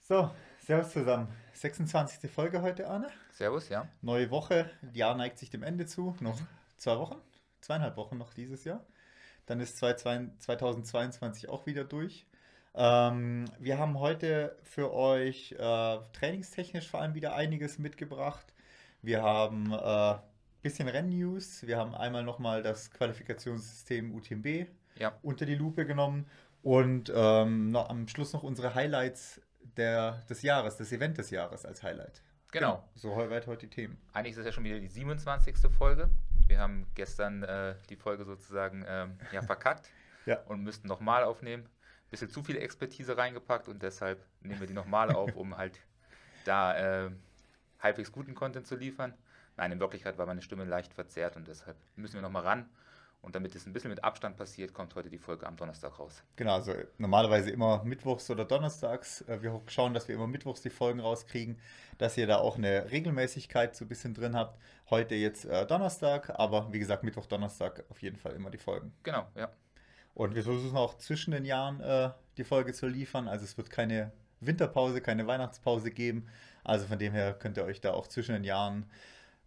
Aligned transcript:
So, 0.00 0.30
Servus 0.66 0.92
zusammen. 0.92 1.28
26. 1.54 2.30
Folge 2.30 2.62
heute, 2.62 2.88
Arne. 2.88 3.08
Servus, 3.32 3.68
ja. 3.68 3.88
Neue 4.02 4.30
Woche. 4.30 4.70
Das 4.82 4.96
Jahr 4.96 5.16
neigt 5.16 5.38
sich 5.38 5.50
dem 5.50 5.62
Ende 5.62 5.86
zu. 5.86 6.16
Noch 6.20 6.38
zwei 6.76 6.98
Wochen, 6.98 7.16
zweieinhalb 7.60 7.96
Wochen 7.96 8.18
noch 8.18 8.32
dieses 8.32 8.64
Jahr. 8.64 8.84
Dann 9.46 9.60
ist 9.60 9.78
2022 9.78 11.48
auch 11.48 11.66
wieder 11.66 11.84
durch. 11.84 12.26
Ähm, 12.74 13.46
wir 13.58 13.78
haben 13.78 13.98
heute 13.98 14.56
für 14.62 14.92
euch 14.92 15.52
äh, 15.52 15.98
trainingstechnisch 16.12 16.88
vor 16.88 17.00
allem 17.00 17.14
wieder 17.14 17.34
einiges 17.34 17.78
mitgebracht. 17.78 18.54
Wir 19.02 19.22
haben 19.22 19.72
ein 19.74 20.16
äh, 20.16 20.18
bisschen 20.62 20.88
Rennnews. 20.88 21.66
Wir 21.66 21.78
haben 21.78 21.94
einmal 21.94 22.22
nochmal 22.22 22.62
das 22.62 22.90
Qualifikationssystem 22.90 24.14
UTMB 24.14 24.66
Ja, 24.96 25.18
unter 25.22 25.46
die 25.46 25.56
Lupe 25.56 25.84
genommen 25.84 26.26
und 26.62 27.12
ähm, 27.14 27.70
noch 27.70 27.88
am 27.88 28.06
Schluss 28.08 28.32
noch 28.32 28.42
unsere 28.42 28.74
Highlights 28.74 29.40
der, 29.76 30.22
des 30.28 30.42
Jahres, 30.42 30.76
des 30.76 30.92
Event 30.92 31.18
des 31.18 31.30
Jahres 31.30 31.64
als 31.64 31.82
Highlight. 31.82 32.22
genau. 32.52 32.88
So 32.94 33.14
weit 33.16 33.46
heute 33.46 33.66
die 33.66 33.74
Themen. 33.74 33.98
Eigentlich 34.12 34.32
ist 34.32 34.38
es 34.38 34.46
ja 34.46 34.52
schon 34.52 34.64
wieder 34.64 34.78
die 34.80 34.88
27. 34.88 35.56
Folge. 35.76 36.08
Wir 36.46 36.58
haben 36.58 36.86
gestern 36.94 37.42
äh, 37.44 37.74
die 37.88 37.96
Folge 37.96 38.24
sozusagen 38.24 38.84
ähm, 38.88 39.18
ja, 39.32 39.42
verkackt 39.42 39.88
Ja. 40.26 40.40
und 40.46 40.62
müssten 40.62 40.88
nochmal 40.88 41.24
aufnehmen. 41.24 41.68
Bisschen 42.10 42.28
zu 42.28 42.42
viel 42.42 42.56
Expertise 42.56 43.16
reingepackt 43.16 43.68
und 43.68 43.82
deshalb 43.82 44.24
nehmen 44.40 44.58
wir 44.60 44.66
die 44.66 44.74
nochmal 44.74 45.12
auf, 45.14 45.36
um 45.36 45.56
halt 45.56 45.78
da 46.44 47.06
äh, 47.06 47.10
halbwegs 47.78 48.10
guten 48.10 48.34
Content 48.34 48.66
zu 48.66 48.74
liefern. 48.76 49.14
Nein, 49.56 49.72
in 49.72 49.80
Wirklichkeit 49.80 50.18
war 50.18 50.26
meine 50.26 50.42
Stimme 50.42 50.64
leicht 50.64 50.92
verzerrt 50.92 51.36
und 51.36 51.46
deshalb 51.46 51.76
müssen 51.96 52.14
wir 52.14 52.22
nochmal 52.22 52.42
ran. 52.42 52.68
Und 53.22 53.34
damit 53.34 53.54
es 53.54 53.66
ein 53.66 53.72
bisschen 53.74 53.90
mit 53.90 54.02
Abstand 54.02 54.36
passiert, 54.36 54.72
kommt 54.72 54.94
heute 54.94 55.10
die 55.10 55.18
Folge 55.18 55.46
am 55.46 55.56
Donnerstag 55.56 55.98
raus. 55.98 56.22
Genau, 56.36 56.54
also 56.54 56.72
normalerweise 56.96 57.50
immer 57.50 57.84
mittwochs 57.84 58.30
oder 58.30 58.46
donnerstags. 58.46 59.20
Äh, 59.22 59.42
Wir 59.42 59.60
schauen, 59.66 59.92
dass 59.92 60.08
wir 60.08 60.14
immer 60.14 60.26
mittwochs 60.26 60.62
die 60.62 60.70
Folgen 60.70 61.00
rauskriegen, 61.00 61.58
dass 61.98 62.16
ihr 62.16 62.26
da 62.26 62.38
auch 62.38 62.56
eine 62.56 62.90
Regelmäßigkeit 62.90 63.76
so 63.76 63.84
ein 63.84 63.88
bisschen 63.88 64.14
drin 64.14 64.34
habt. 64.34 64.58
Heute 64.88 65.14
jetzt 65.14 65.44
äh, 65.44 65.66
Donnerstag, 65.66 66.30
aber 66.38 66.72
wie 66.72 66.78
gesagt, 66.78 67.04
Mittwoch, 67.04 67.26
Donnerstag 67.26 67.84
auf 67.90 68.00
jeden 68.00 68.16
Fall 68.16 68.32
immer 68.32 68.50
die 68.50 68.58
Folgen. 68.58 68.92
Genau, 69.02 69.26
ja. 69.34 69.50
Und 70.14 70.34
wir 70.34 70.42
versuchen 70.42 70.76
auch 70.76 70.96
zwischen 70.96 71.32
den 71.32 71.44
Jahren 71.44 71.80
äh, 71.80 72.10
die 72.38 72.44
Folge 72.44 72.72
zu 72.72 72.86
liefern. 72.86 73.28
Also 73.28 73.44
es 73.44 73.56
wird 73.58 73.70
keine 73.70 74.12
Winterpause, 74.40 75.00
keine 75.02 75.26
Weihnachtspause 75.26 75.90
geben. 75.90 76.26
Also 76.64 76.86
von 76.86 76.98
dem 76.98 77.12
her 77.12 77.34
könnt 77.34 77.58
ihr 77.58 77.64
euch 77.64 77.80
da 77.80 77.92
auch 77.92 78.06
zwischen 78.06 78.32
den 78.32 78.44
Jahren 78.44 78.90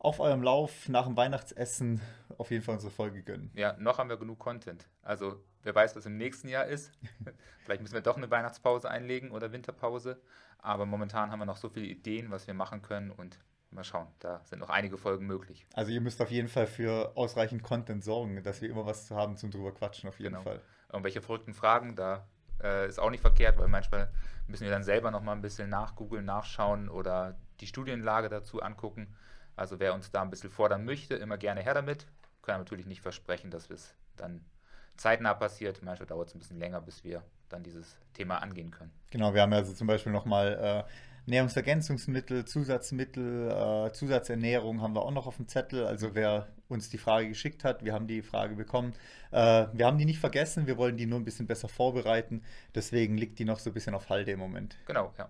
auf 0.04 0.20
eurem 0.20 0.44
Lauf 0.44 0.90
nach 0.90 1.06
dem 1.08 1.18
Weihnachtsessen 1.18 2.02
auf 2.38 2.52
jeden 2.52 2.64
Fall 2.64 2.76
unsere 2.76 2.92
Folge 2.92 3.24
gönnen. 3.24 3.50
Ja, 3.56 3.74
noch 3.80 3.98
haben 3.98 4.10
wir 4.10 4.18
genug 4.18 4.38
Content. 4.38 4.88
Also, 5.02 5.42
wer 5.64 5.74
weiß, 5.74 5.96
was 5.96 6.06
im 6.06 6.18
nächsten 6.18 6.50
Jahr 6.50 6.66
ist. 6.66 6.92
Vielleicht 7.64 7.82
müssen 7.82 7.94
wir 7.94 8.02
doch 8.02 8.18
eine 8.18 8.30
Weihnachtspause 8.30 8.90
einlegen 8.90 9.32
oder 9.32 9.52
Winterpause. 9.52 10.22
Aber 10.60 10.86
momentan 10.86 11.32
haben 11.32 11.40
wir 11.40 11.46
noch 11.46 11.58
so 11.58 11.70
viele 11.70 11.86
Ideen, 11.88 12.32
was 12.32 12.48
wir 12.48 12.54
machen 12.54 12.82
können. 12.82 13.12
Und 13.12 13.40
mal 13.72 13.84
schauen, 13.86 14.08
da 14.20 14.42
sind 14.44 14.60
noch 14.60 14.70
einige 14.70 14.98
Folgen 14.98 15.26
möglich. 15.26 15.66
Also 15.74 15.92
ihr 15.92 16.02
müsst 16.02 16.22
auf 16.22 16.32
jeden 16.32 16.48
Fall 16.50 16.68
für 16.68 17.16
ausreichend 17.16 17.64
Content 17.64 18.04
sorgen, 18.04 18.44
dass 18.44 18.62
wir 18.62 18.70
immer 18.70 18.86
was 18.86 19.08
zu 19.08 19.16
haben 19.16 19.38
zum 19.38 19.52
drüber 19.52 19.74
quatschen, 19.74 20.10
auf 20.10 20.20
jeden 20.20 20.34
Genau. 20.34 20.44
Fall. 20.44 20.62
Irgendwelche 20.92 21.22
verrückten 21.22 21.54
Fragen, 21.54 21.96
da 21.96 22.28
äh, 22.62 22.88
ist 22.88 23.00
auch 23.00 23.10
nicht 23.10 23.22
verkehrt, 23.22 23.58
weil 23.58 23.68
manchmal 23.70 24.12
müssen 24.48 24.64
wir 24.66 24.72
dann 24.72 24.84
selber 24.84 25.12
noch 25.12 25.22
mal 25.22 25.32
ein 25.32 25.42
bisschen 25.42 25.70
nachgoogeln, 25.70 26.26
nachschauen 26.26 26.90
oder 26.90 27.38
die 27.62 27.68
Studienlage 27.68 28.30
dazu 28.30 28.62
angucken. 28.62 29.16
Also, 29.56 29.80
wer 29.80 29.94
uns 29.94 30.12
da 30.12 30.22
ein 30.22 30.30
bisschen 30.30 30.50
fordern 30.50 30.86
möchte, 30.86 31.16
immer 31.16 31.38
gerne 31.38 31.62
her 31.62 31.74
damit. 31.74 32.08
Können 32.42 32.60
natürlich 32.60 32.86
nicht 32.86 33.02
versprechen, 33.02 33.52
dass 33.52 33.70
es 33.70 33.94
dann 34.18 34.44
zeitnah 34.98 35.34
passiert. 35.34 35.82
Manchmal 35.84 36.08
dauert 36.08 36.30
es 36.30 36.36
ein 36.36 36.40
bisschen 36.40 36.60
länger, 36.60 36.82
bis 36.82 37.04
wir 37.04 37.24
dann 37.50 37.64
dieses 37.64 37.98
Thema 38.14 38.38
angehen 38.40 38.72
können. 38.72 38.92
Genau, 39.12 39.34
wir 39.34 39.42
haben 39.42 39.54
also 39.54 39.74
zum 39.74 39.88
Beispiel 39.88 40.12
nochmal 40.12 40.86
äh, 40.88 41.32
Nahrungsergänzungsmittel, 41.32 42.46
Zusatzmittel, 42.46 43.50
äh, 43.50 43.94
Zusatzernährung 43.94 44.82
haben 44.82 44.94
wir 44.94 45.04
auch 45.04 45.12
noch 45.12 45.28
auf 45.28 45.38
dem 45.38 45.48
Zettel. 45.48 45.86
Also 45.86 46.16
wer 46.16 46.48
uns 46.68 46.90
die 46.90 46.98
Frage 46.98 47.30
geschickt 47.30 47.64
hat, 47.64 47.86
wir 47.86 47.94
haben 47.94 48.08
die 48.08 48.22
Frage 48.22 48.56
bekommen. 48.56 48.94
Äh, 49.32 49.68
wir 49.72 49.86
haben 49.86 49.98
die 49.98 50.06
nicht 50.06 50.20
vergessen, 50.20 50.68
wir 50.68 50.78
wollen 50.78 50.98
die 50.98 51.06
nur 51.06 51.20
ein 51.20 51.26
bisschen 51.26 51.48
besser 51.48 51.70
vorbereiten. 51.70 52.44
Deswegen 52.76 53.18
liegt 53.18 53.40
die 53.40 53.46
noch 53.46 53.60
so 53.60 53.70
ein 53.70 53.74
bisschen 53.74 53.96
auf 53.96 54.10
Halde 54.10 54.32
im 54.32 54.40
Moment. 54.40 54.78
Genau, 54.86 55.14
ja. 55.18 55.30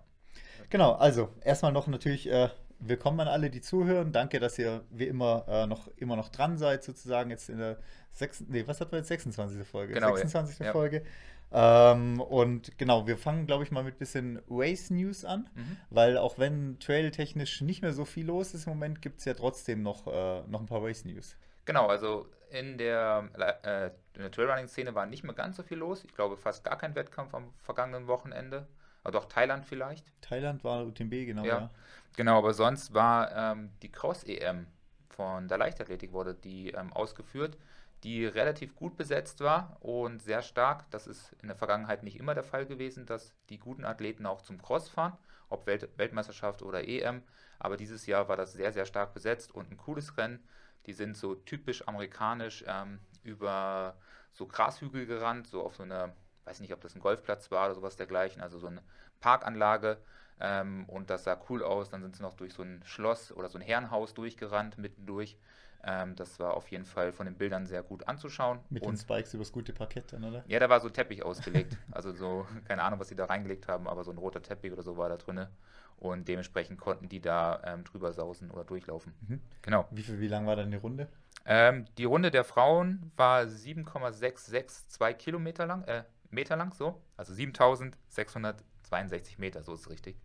Genau, 0.69 0.93
also 0.93 1.29
erstmal 1.43 1.71
noch 1.71 1.87
natürlich 1.87 2.27
äh, 2.27 2.49
willkommen 2.87 3.19
an 3.21 3.27
alle, 3.27 3.49
die 3.49 3.61
zuhören. 3.61 4.11
Danke, 4.11 4.39
dass 4.39 4.57
ihr 4.59 4.83
wie 4.89 5.07
immer 5.07 5.45
äh, 5.47 5.67
noch 5.67 5.87
immer 5.97 6.15
noch 6.15 6.29
dran 6.29 6.57
seid, 6.57 6.83
sozusagen 6.83 7.29
jetzt 7.29 7.49
in 7.49 7.57
der 7.57 7.77
sechsten, 8.11 8.47
nee, 8.51 8.63
was 8.67 8.79
hatten 8.81 8.91
wir 8.91 8.99
jetzt? 8.99 9.07
26. 9.07 9.67
Folge. 9.67 9.93
Genau, 9.93 10.09
ja. 10.09 10.15
26. 10.17 10.59
Ja. 10.65 10.71
Folge. 10.71 11.03
Ähm, 11.51 12.19
und 12.19 12.77
genau, 12.79 13.05
wir 13.05 13.17
fangen, 13.17 13.45
glaube 13.45 13.63
ich, 13.63 13.71
mal 13.71 13.83
mit 13.83 13.99
bisschen 13.99 14.41
Race 14.49 14.89
News 14.89 15.23
an, 15.23 15.49
Mhm. 15.55 15.77
weil 15.91 16.17
auch 16.17 16.39
wenn 16.39 16.79
trailtechnisch 16.79 17.61
nicht 17.61 17.81
mehr 17.83 17.93
so 17.93 18.05
viel 18.05 18.25
los 18.25 18.53
ist 18.55 18.65
im 18.65 18.73
Moment, 18.73 19.01
gibt 19.01 19.19
es 19.19 19.25
ja 19.25 19.33
trotzdem 19.35 19.83
noch, 19.83 20.07
äh, 20.07 20.41
noch 20.47 20.59
ein 20.59 20.65
paar 20.65 20.83
Race 20.83 21.05
News. 21.05 21.35
Genau, 21.65 21.87
also 21.87 22.27
in 22.49 22.77
der, 22.77 23.29
äh, 23.63 23.91
der 24.17 24.31
Trailrunning-Szene 24.31 24.93
war 24.95 25.05
nicht 25.05 25.23
mehr 25.23 25.33
ganz 25.33 25.57
so 25.57 25.63
viel 25.63 25.77
los. 25.77 26.03
Ich 26.03 26.13
glaube, 26.13 26.37
fast 26.37 26.63
gar 26.63 26.77
kein 26.77 26.95
Wettkampf 26.95 27.33
am 27.33 27.53
vergangenen 27.57 28.07
Wochenende. 28.07 28.67
Aber 29.03 29.11
doch 29.11 29.25
Thailand 29.25 29.65
vielleicht. 29.65 30.05
Thailand 30.21 30.63
war 30.63 30.85
UTMB, 30.85 31.25
genau, 31.25 31.43
Ja. 31.43 31.57
ja. 31.59 31.69
Genau, 32.15 32.37
aber 32.37 32.53
sonst 32.53 32.93
war 32.93 33.31
ähm, 33.35 33.71
die 33.81 33.91
Cross-EM 33.91 34.67
von 35.09 35.47
der 35.47 35.57
Leichtathletik 35.57 36.11
wurde 36.11 36.33
die 36.35 36.71
ähm, 36.71 36.93
ausgeführt, 36.93 37.57
die 38.03 38.25
relativ 38.25 38.75
gut 38.75 38.97
besetzt 38.97 39.39
war 39.39 39.77
und 39.79 40.21
sehr 40.21 40.41
stark. 40.41 40.89
Das 40.91 41.07
ist 41.07 41.33
in 41.41 41.47
der 41.47 41.57
Vergangenheit 41.57 42.03
nicht 42.03 42.19
immer 42.19 42.33
der 42.35 42.43
Fall 42.43 42.65
gewesen, 42.65 43.05
dass 43.05 43.33
die 43.49 43.57
guten 43.59 43.85
Athleten 43.85 44.25
auch 44.25 44.41
zum 44.41 44.61
Cross 44.61 44.89
fahren, 44.89 45.17
ob 45.49 45.65
Welt 45.65 45.89
Weltmeisterschaft 45.97 46.61
oder 46.61 46.87
EM. 46.87 47.23
Aber 47.59 47.77
dieses 47.77 48.05
Jahr 48.05 48.27
war 48.27 48.35
das 48.37 48.53
sehr, 48.53 48.73
sehr 48.73 48.85
stark 48.85 49.13
besetzt 49.13 49.53
und 49.53 49.71
ein 49.71 49.77
cooles 49.77 50.17
Rennen. 50.17 50.43
Die 50.85 50.93
sind 50.93 51.15
so 51.17 51.35
typisch 51.35 51.87
amerikanisch 51.87 52.63
ähm, 52.67 52.99
über 53.23 53.95
so 54.33 54.47
Grashügel 54.47 55.05
gerannt, 55.05 55.47
so 55.47 55.63
auf 55.63 55.75
so 55.75 55.83
eine, 55.83 56.13
weiß 56.45 56.59
nicht, 56.59 56.73
ob 56.73 56.81
das 56.81 56.95
ein 56.95 57.01
Golfplatz 57.01 57.51
war 57.51 57.65
oder 57.65 57.75
sowas 57.75 57.95
dergleichen, 57.95 58.41
also 58.41 58.59
so 58.59 58.67
eine 58.67 58.83
Parkanlage. 59.21 59.97
Ähm, 60.43 60.83
und 60.87 61.09
das 61.09 61.23
sah 61.23 61.39
cool 61.49 61.63
aus. 61.63 61.89
Dann 61.89 62.01
sind 62.01 62.15
sie 62.15 62.21
noch 62.21 62.33
durch 62.33 62.53
so 62.53 62.61
ein 62.61 62.81
Schloss 62.83 63.31
oder 63.31 63.47
so 63.47 63.57
ein 63.57 63.61
Herrenhaus 63.61 64.13
durchgerannt, 64.13 64.77
mittendurch. 64.77 65.37
Ähm, 65.85 66.15
das 66.15 66.39
war 66.39 66.53
auf 66.53 66.69
jeden 66.69 66.85
Fall 66.85 67.11
von 67.11 67.25
den 67.25 67.35
Bildern 67.35 67.65
sehr 67.65 67.81
gut 67.81 68.07
anzuschauen. 68.07 68.59
Mit 68.69 68.83
den 68.83 68.89
und 68.89 68.97
Spikes 68.97 69.33
übers 69.33 69.51
gute 69.51 69.73
Parkett 69.73 70.13
dann, 70.13 70.23
oder? 70.23 70.43
ja, 70.47 70.59
da 70.59 70.69
war 70.69 70.79
so 70.79 70.89
Teppich 70.89 71.23
ausgelegt. 71.23 71.77
Also 71.91 72.13
so, 72.13 72.45
keine 72.65 72.83
Ahnung, 72.83 72.99
was 72.99 73.09
sie 73.09 73.15
da 73.15 73.25
reingelegt 73.25 73.67
haben, 73.67 73.87
aber 73.87 74.03
so 74.03 74.11
ein 74.11 74.17
roter 74.17 74.41
Teppich 74.41 74.71
oder 74.71 74.81
so 74.81 74.97
war 74.97 75.09
da 75.09 75.17
drinne. 75.17 75.49
Und 75.97 76.27
dementsprechend 76.27 76.79
konnten 76.79 77.07
die 77.07 77.21
da 77.21 77.61
ähm, 77.65 77.83
drüber 77.83 78.11
sausen 78.11 78.51
oder 78.51 78.63
durchlaufen. 78.63 79.13
Mhm. 79.27 79.41
Genau. 79.61 79.87
Wie, 79.91 80.01
viel, 80.01 80.19
wie 80.19 80.27
lang 80.27 80.45
war 80.45 80.55
dann 80.55 80.71
die 80.71 80.77
Runde? 80.77 81.07
Ähm, 81.45 81.85
die 81.97 82.05
Runde 82.05 82.31
der 82.31 82.43
Frauen 82.43 83.11
war 83.15 83.47
7,662 83.47 85.17
Kilometer 85.17 85.65
lang, 85.65 85.83
äh, 85.83 86.03
Meter 86.29 86.55
lang, 86.55 86.73
so. 86.73 87.01
Also 87.15 87.33
7662 87.33 89.37
Meter, 89.37 89.63
so 89.63 89.73
ist 89.73 89.81
es 89.81 89.89
richtig. 89.89 90.17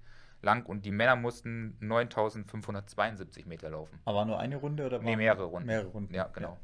Lang. 0.42 0.66
Und 0.66 0.84
die 0.84 0.90
Männer 0.90 1.16
mussten 1.16 1.76
9572 1.80 3.46
Meter 3.46 3.70
laufen. 3.70 3.98
Aber 4.04 4.18
war 4.18 4.24
nur 4.24 4.38
eine 4.38 4.56
Runde 4.56 4.86
oder 4.86 4.98
Nee, 4.98 5.16
mehrere 5.16 5.44
Runden. 5.44 5.66
Mehrere 5.66 5.88
Runden. 5.88 6.14
Ja, 6.14 6.28
genau. 6.28 6.58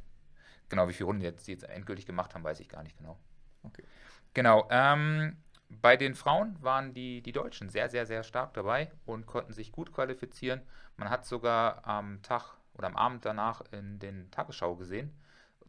Genau, 0.69 0.89
wie 0.89 0.93
viele 0.93 1.07
Runden 1.07 1.23
jetzt, 1.23 1.47
die 1.47 1.53
jetzt 1.53 1.65
endgültig 1.65 2.07
gemacht 2.07 2.35
haben, 2.35 2.45
weiß 2.45 2.61
ich 2.61 2.69
gar 2.69 2.83
nicht 2.83 2.97
genau. 2.97 3.19
Okay. 3.63 3.85
Genau. 4.33 4.67
Ähm, 4.71 5.37
bei 5.69 5.97
den 5.97 6.15
Frauen 6.15 6.57
waren 6.61 6.95
die, 6.95 7.23
die 7.23 7.33
Deutschen 7.33 7.69
sehr, 7.69 7.89
sehr, 7.89 8.07
sehr 8.07 8.23
stark 8.23 8.55
dabei 8.55 8.91
und 9.07 9.27
konnten 9.27 9.53
sich 9.53 9.73
gut 9.73 9.93
qualifizieren. 9.93 10.63
Man 10.97 11.11
hat 11.11 11.27
sogar 11.27 11.87
am 11.87 12.23
Tag 12.23 12.57
oder 12.75 12.89
am 12.89 12.97
Abend 12.97 13.25
danach 13.25 13.63
in 13.73 13.99
den 13.99 14.31
Tagesschau 14.31 14.77
gesehen. 14.77 15.13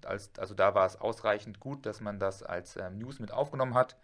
Als, 0.05 0.31
also 0.37 0.53
da 0.53 0.75
war 0.75 0.85
es 0.85 0.99
ausreichend 0.99 1.59
gut, 1.59 1.85
dass 1.85 2.01
man 2.01 2.19
das 2.19 2.43
als 2.43 2.75
ähm, 2.77 2.97
News 2.97 3.19
mit 3.19 3.31
aufgenommen 3.31 3.73
hat. 3.73 3.97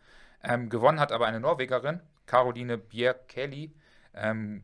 Ähm, 0.44 0.70
gewonnen 0.70 1.00
hat 1.00 1.12
aber 1.12 1.28
eine 1.28 1.40
Norwegerin, 1.40 2.00
Caroline 2.26 2.78
Bjerg-Kelly. 2.78 3.76
Ähm, 4.14 4.64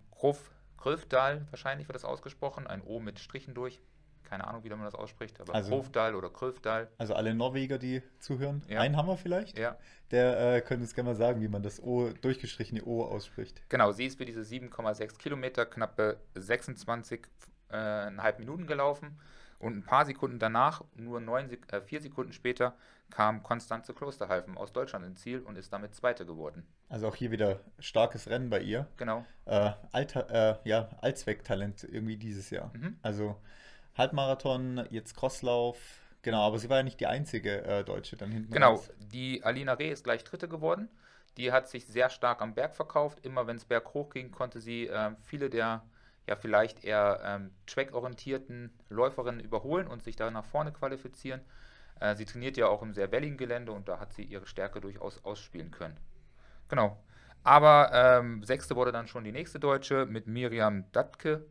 Gröfdal, 0.78 1.46
wahrscheinlich 1.52 1.88
wird 1.88 1.96
das 1.96 2.06
ausgesprochen. 2.06 2.68
Ein 2.68 2.82
O 2.82 3.00
mit 3.00 3.20
Strichen 3.20 3.54
durch. 3.54 3.82
Keine 4.24 4.46
Ahnung, 4.46 4.64
wie 4.66 4.70
man 4.70 4.84
das 4.84 4.94
ausspricht, 4.94 5.40
aber 5.40 5.56
Also- 5.56 5.70
Grofdal 5.70 6.14
oder 6.14 6.30
Gröfdal. 6.30 6.90
Also 6.98 7.14
alle 7.14 7.34
Norweger, 7.34 7.78
die 7.78 8.04
zuhören, 8.20 8.62
Ja. 8.68 8.82
einen 8.82 8.98
haben 8.98 9.08
wir 9.08 9.16
vielleicht. 9.18 9.58
Ja. 9.58 9.78
Der 10.12 10.56
äh, 10.56 10.62
könnte 10.62 10.84
uns 10.84 10.94
gerne 10.94 11.12
mal 11.12 11.16
sagen, 11.16 11.40
wie 11.42 11.48
man 11.48 11.64
das 11.64 11.82
O, 11.82 12.10
durchgestrichene 12.22 12.84
O 12.84 13.04
ausspricht. 13.06 13.62
Genau, 13.70 13.94
sie 13.94 14.06
ist 14.06 14.18
für 14.18 14.26
diese 14.26 14.44
7,6 14.44 15.18
Kilometer 15.18 15.66
knappe 15.66 16.18
26,5 16.36 18.40
Minuten 18.40 18.68
gelaufen. 18.68 19.18
Und 19.60 19.76
ein 19.76 19.84
paar 19.84 20.06
Sekunden 20.06 20.38
danach, 20.40 20.84
nur 20.96 21.20
neun, 21.20 21.50
äh, 21.72 21.82
vier 21.82 22.02
Sekunden 22.02 22.32
später, 22.32 22.76
kam 23.10 23.42
Konstanze 23.42 23.94
Klosterhalfen 23.94 24.58
aus 24.58 24.72
Deutschland 24.74 25.06
ins 25.06 25.22
Ziel 25.22 25.40
und 25.40 25.58
ist 25.58 25.72
damit 25.74 25.96
Zweite 25.96 26.26
geworden. 26.26 26.68
Also 26.90 27.08
auch 27.08 27.16
hier 27.16 27.32
wieder 27.32 27.62
starkes 27.80 28.30
Rennen 28.30 28.50
bei 28.50 28.60
ihr. 28.60 28.88
Genau. 28.98 29.26
Äh, 29.46 29.72
Alter, 29.92 30.30
äh, 30.64 30.70
ja, 30.70 30.90
Allzwecktalent 31.02 31.84
irgendwie 31.84 32.18
dieses 32.18 32.50
Jahr. 32.50 32.72
Mhm. 32.76 32.98
Also 33.02 33.36
Halbmarathon, 33.98 34.86
jetzt 34.90 35.16
Crosslauf. 35.16 35.78
Genau, 36.22 36.46
aber 36.46 36.60
sie 36.60 36.70
war 36.70 36.78
ja 36.78 36.84
nicht 36.84 37.00
die 37.00 37.08
einzige 37.08 37.64
äh, 37.64 37.84
Deutsche 37.84 38.18
dann 38.18 38.32
hinten 38.32 38.52
Genau, 38.54 38.74
raus. 38.74 38.92
die 39.00 39.44
Alina 39.44 39.74
Reh 39.74 39.92
ist 39.92 40.04
gleich 40.04 40.24
Dritte 40.24 40.48
geworden. 40.48 40.90
Die 41.38 41.52
hat 41.52 41.70
sich 41.70 41.86
sehr 41.86 42.10
stark 42.10 42.42
am 42.42 42.54
Berg 42.54 42.76
verkauft. 42.76 43.20
Immer 43.24 43.48
wenn 43.48 43.56
es 43.58 43.66
berghoch 43.66 44.10
ging, 44.10 44.32
konnte 44.32 44.60
sie 44.60 44.88
äh, 44.88 45.12
viele 45.24 45.50
der 45.50 45.84
ja 46.28 46.36
vielleicht 46.36 46.84
eher 46.84 47.22
ähm, 47.24 47.52
trackorientierten 47.66 48.72
Läuferinnen 48.90 49.40
überholen 49.40 49.88
und 49.88 50.04
sich 50.04 50.16
da 50.16 50.30
nach 50.30 50.46
vorne 50.46 50.72
qualifizieren. 50.72 51.42
Äh, 52.00 52.16
sie 52.16 52.26
trainiert 52.26 52.58
ja 52.58 52.68
auch 52.68 52.82
im 52.82 52.94
sehr 52.94 53.12
welligen 53.12 53.38
Gelände 53.38 53.72
und 53.72 53.88
da 53.88 54.00
hat 54.00 54.14
sie 54.14 54.24
ihre 54.24 54.46
Stärke 54.46 54.82
durchaus 54.82 55.24
ausspielen 55.24 55.72
können. 55.72 55.98
Genau. 56.70 57.02
Aber 57.44 57.92
ähm, 57.94 58.44
sechste 58.44 58.76
wurde 58.76 58.92
dann 58.92 59.08
schon 59.08 59.24
die 59.24 59.32
nächste 59.32 59.60
Deutsche 59.60 60.06
mit 60.06 60.28
Miriam 60.28 60.92
Datke 60.92 61.46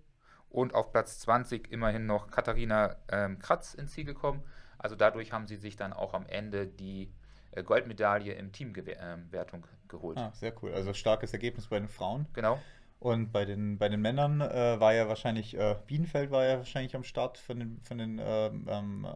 und 0.50 0.74
auf 0.74 0.92
Platz 0.92 1.20
20 1.20 1.72
immerhin 1.72 2.06
noch 2.06 2.30
Katharina 2.30 2.96
ähm, 3.08 3.38
Kratz 3.38 3.74
ins 3.74 3.92
Ziel 3.92 4.04
gekommen. 4.04 4.42
Also 4.78 4.94
dadurch 4.94 5.32
haben 5.32 5.46
sie 5.46 5.56
sich 5.56 5.76
dann 5.76 5.94
auch 5.94 6.12
am 6.12 6.26
Ende 6.26 6.66
die 6.66 7.10
äh, 7.52 7.62
Goldmedaille 7.62 8.34
im 8.34 8.52
Teamwertung 8.52 9.64
äh, 9.64 9.88
geholt. 9.88 10.18
Ah, 10.18 10.32
sehr 10.34 10.52
cool. 10.62 10.72
Also 10.74 10.92
starkes 10.92 11.32
Ergebnis 11.32 11.66
bei 11.68 11.78
den 11.78 11.88
Frauen. 11.88 12.26
Genau. 12.34 12.60
Und 12.98 13.32
bei 13.32 13.44
den, 13.44 13.78
bei 13.78 13.88
den 13.88 14.00
Männern 14.00 14.40
äh, 14.40 14.80
war 14.80 14.94
ja 14.94 15.08
wahrscheinlich, 15.08 15.56
äh, 15.56 15.76
Bienenfeld 15.86 16.30
war 16.30 16.44
ja 16.44 16.58
wahrscheinlich 16.58 16.96
am 16.96 17.04
Start 17.04 17.38
von 17.38 17.58
den, 17.58 17.80
von 17.82 17.98
den, 17.98 18.20
ähm, 18.22 18.66
ähm 18.68 19.06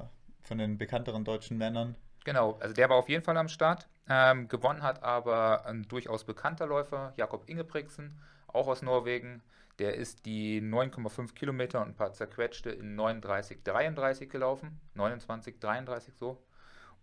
von 0.43 0.59
den 0.59 0.79
bekannteren 0.79 1.25
deutschen 1.25 1.59
Männern. 1.59 1.94
Genau, 2.25 2.59
also 2.61 2.75
der 2.75 2.88
war 2.88 2.97
auf 2.97 3.09
jeden 3.09 3.23
Fall 3.23 3.37
am 3.37 3.49
Start. 3.49 3.88
Ähm, 4.09 4.49
gewonnen 4.49 4.82
hat 4.82 5.03
aber 5.03 5.65
ein 5.67 5.85
durchaus 5.85 6.25
bekannter 6.25 6.67
Läufer, 6.67 7.12
Jakob 7.17 7.49
Ingebrigtsen, 7.49 8.19
auch 8.49 8.67
aus 8.67 8.82
Norwegen. 8.82 9.43
Der 9.79 9.94
ist 9.94 10.26
die 10.26 10.61
9,5 10.61 11.35
Kilometer 11.35 11.81
und 11.81 11.88
ein 11.88 11.94
paar 11.94 12.12
zerquetschte 12.12 12.71
in 12.71 12.99
39,33 12.99 14.26
gelaufen. 14.26 14.81
29,33 14.97 16.12
so. 16.19 16.43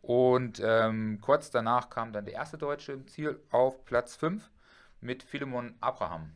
Und 0.01 0.61
ähm, 0.63 1.19
kurz 1.21 1.49
danach 1.49 1.89
kam 1.89 2.13
dann 2.13 2.25
der 2.25 2.35
erste 2.35 2.57
Deutsche 2.57 2.91
im 2.91 3.07
Ziel 3.07 3.39
auf 3.49 3.83
Platz 3.85 4.15
5 4.15 4.51
mit 5.01 5.23
Philemon 5.23 5.75
Abraham. 5.79 6.33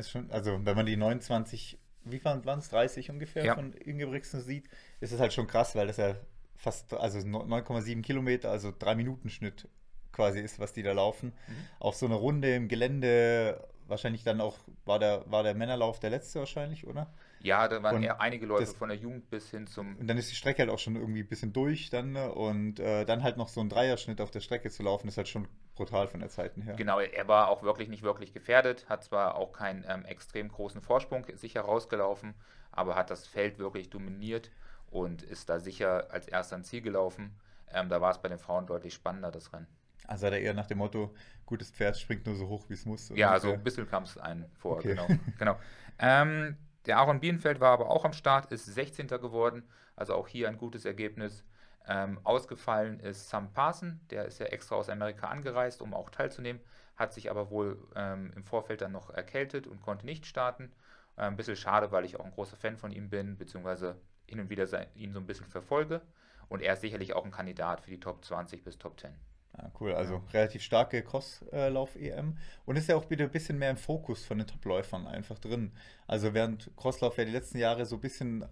Ist 0.00 0.10
schon, 0.10 0.30
also 0.30 0.58
wenn 0.64 0.76
man 0.76 0.86
die 0.86 0.96
29, 0.96 1.78
wie 2.04 2.24
waren 2.24 2.58
es, 2.58 2.70
30 2.70 3.10
ungefähr 3.10 3.44
ja. 3.44 3.54
von 3.54 3.72
Ingebrigtsen 3.74 4.40
sieht, 4.40 4.68
ist 5.00 5.12
es 5.12 5.20
halt 5.20 5.32
schon 5.32 5.46
krass, 5.46 5.74
weil 5.74 5.86
das 5.86 5.98
ja 5.98 6.16
fast, 6.56 6.92
also 6.94 7.18
9,7 7.18 8.02
Kilometer, 8.02 8.50
also 8.50 8.72
3 8.76 8.94
Minuten 8.94 9.30
Schnitt 9.30 9.68
quasi 10.12 10.40
ist, 10.40 10.58
was 10.58 10.72
die 10.72 10.82
da 10.82 10.92
laufen. 10.92 11.28
Mhm. 11.28 11.54
Auf 11.78 11.94
so 11.96 12.06
einer 12.06 12.16
Runde 12.16 12.54
im 12.54 12.68
Gelände, 12.68 13.68
wahrscheinlich 13.86 14.24
dann 14.24 14.40
auch, 14.40 14.58
war 14.84 14.98
der, 14.98 15.30
war 15.30 15.42
der 15.42 15.54
Männerlauf 15.54 16.00
der 16.00 16.10
letzte 16.10 16.40
wahrscheinlich, 16.40 16.86
oder? 16.86 17.12
Ja, 17.42 17.68
da 17.68 17.82
waren 17.82 17.96
und 17.96 18.02
eher 18.02 18.20
einige 18.20 18.44
Leute 18.44 18.64
das, 18.64 18.74
von 18.74 18.90
der 18.90 18.98
Jugend 18.98 19.30
bis 19.30 19.50
hin 19.50 19.66
zum. 19.66 19.96
Und 19.96 20.06
dann 20.06 20.18
ist 20.18 20.30
die 20.30 20.34
Strecke 20.34 20.60
halt 20.60 20.70
auch 20.70 20.78
schon 20.78 20.96
irgendwie 20.96 21.20
ein 21.20 21.28
bisschen 21.28 21.52
durch 21.54 21.88
dann 21.88 22.12
ne? 22.12 22.30
und 22.32 22.78
äh, 22.80 23.06
dann 23.06 23.22
halt 23.22 23.38
noch 23.38 23.48
so 23.48 23.60
ein 23.60 23.70
Dreierschnitt 23.70 24.20
auf 24.20 24.30
der 24.30 24.40
Strecke 24.40 24.70
zu 24.70 24.82
laufen, 24.82 25.08
ist 25.08 25.16
halt 25.16 25.28
schon 25.28 25.48
brutal 25.74 26.06
von 26.06 26.20
der 26.20 26.28
Zeiten 26.28 26.60
her. 26.60 26.74
Genau, 26.74 27.00
er 27.00 27.28
war 27.28 27.48
auch 27.48 27.62
wirklich 27.62 27.88
nicht 27.88 28.02
wirklich 28.02 28.34
gefährdet, 28.34 28.88
hat 28.90 29.04
zwar 29.04 29.36
auch 29.36 29.52
keinen 29.52 29.84
ähm, 29.88 30.04
extrem 30.04 30.48
großen 30.48 30.82
Vorsprung 30.82 31.24
sicher 31.34 31.62
rausgelaufen, 31.62 32.34
aber 32.72 32.94
hat 32.94 33.10
das 33.10 33.26
Feld 33.26 33.58
wirklich 33.58 33.88
dominiert 33.88 34.50
und 34.90 35.22
ist 35.22 35.48
da 35.48 35.60
sicher 35.60 36.10
als 36.10 36.28
erster 36.28 36.56
ins 36.56 36.68
Ziel 36.68 36.82
gelaufen. 36.82 37.34
Ähm, 37.72 37.88
da 37.88 38.02
war 38.02 38.10
es 38.10 38.18
bei 38.18 38.28
den 38.28 38.38
Frauen 38.38 38.66
deutlich 38.66 38.92
spannender, 38.92 39.30
das 39.30 39.52
Rennen. 39.54 39.66
Also 40.06 40.26
hat 40.26 40.34
er 40.34 40.40
eher 40.40 40.54
nach 40.54 40.66
dem 40.66 40.78
Motto, 40.78 41.14
gutes 41.46 41.70
Pferd 41.70 41.96
springt 41.96 42.26
nur 42.26 42.34
so 42.34 42.48
hoch, 42.48 42.64
wie 42.68 42.74
es 42.74 42.84
muss. 42.84 43.10
Ja, 43.14 43.38
so 43.38 43.52
ein 43.52 43.62
bisschen 43.62 43.88
kam 43.88 44.02
es 44.02 44.18
ein 44.18 44.50
vor, 44.58 44.76
okay. 44.76 44.88
genau. 44.88 45.06
genau. 45.38 45.58
Ähm, 46.02 46.56
der 46.86 46.98
Aaron 46.98 47.20
Bienenfeld 47.20 47.60
war 47.60 47.72
aber 47.72 47.90
auch 47.90 48.04
am 48.04 48.12
Start, 48.12 48.50
ist 48.52 48.66
16. 48.66 49.08
geworden, 49.08 49.68
also 49.96 50.14
auch 50.14 50.28
hier 50.28 50.48
ein 50.48 50.58
gutes 50.58 50.84
Ergebnis. 50.84 51.44
Ähm, 51.86 52.20
ausgefallen 52.24 53.00
ist 53.00 53.28
Sam 53.30 53.52
Parson, 53.52 54.00
der 54.10 54.26
ist 54.26 54.38
ja 54.38 54.46
extra 54.46 54.76
aus 54.76 54.90
Amerika 54.90 55.28
angereist, 55.28 55.82
um 55.82 55.94
auch 55.94 56.10
teilzunehmen, 56.10 56.62
hat 56.96 57.12
sich 57.12 57.30
aber 57.30 57.50
wohl 57.50 57.78
ähm, 57.96 58.32
im 58.36 58.44
Vorfeld 58.44 58.82
dann 58.82 58.92
noch 58.92 59.10
erkältet 59.10 59.66
und 59.66 59.80
konnte 59.80 60.06
nicht 60.06 60.26
starten. 60.26 60.72
Äh, 61.16 61.22
ein 61.22 61.36
bisschen 61.36 61.56
schade, 61.56 61.90
weil 61.90 62.04
ich 62.04 62.18
auch 62.20 62.24
ein 62.24 62.32
großer 62.32 62.56
Fan 62.56 62.76
von 62.76 62.92
ihm 62.92 63.08
bin, 63.10 63.36
beziehungsweise 63.36 63.96
hin 64.26 64.40
und 64.40 64.50
wieder 64.50 64.66
ihn 64.94 65.12
so 65.12 65.20
ein 65.20 65.26
bisschen 65.26 65.46
verfolge. 65.46 66.02
Und 66.48 66.62
er 66.62 66.74
ist 66.74 66.80
sicherlich 66.80 67.14
auch 67.14 67.24
ein 67.24 67.30
Kandidat 67.30 67.80
für 67.80 67.90
die 67.90 68.00
Top 68.00 68.24
20 68.24 68.64
bis 68.64 68.78
Top 68.78 68.98
10. 69.00 69.14
Ja, 69.60 69.70
cool, 69.80 69.92
also 69.92 70.14
ja. 70.14 70.22
relativ 70.32 70.62
starke 70.62 71.02
Crosslauf-EM 71.02 72.38
und 72.64 72.76
ist 72.76 72.88
ja 72.88 72.96
auch 72.96 73.10
wieder 73.10 73.24
ein 73.24 73.30
bisschen 73.30 73.58
mehr 73.58 73.70
im 73.70 73.76
Fokus 73.76 74.24
von 74.24 74.38
den 74.38 74.46
Top-Läufern 74.46 75.06
einfach 75.06 75.38
drin. 75.38 75.72
Also 76.06 76.32
während 76.32 76.70
Crosslauf 76.76 77.18
ja 77.18 77.24
die 77.24 77.32
letzten 77.32 77.58
Jahre 77.58 77.84
so 77.84 77.96
ein 77.96 78.00
bisschen, 78.00 78.46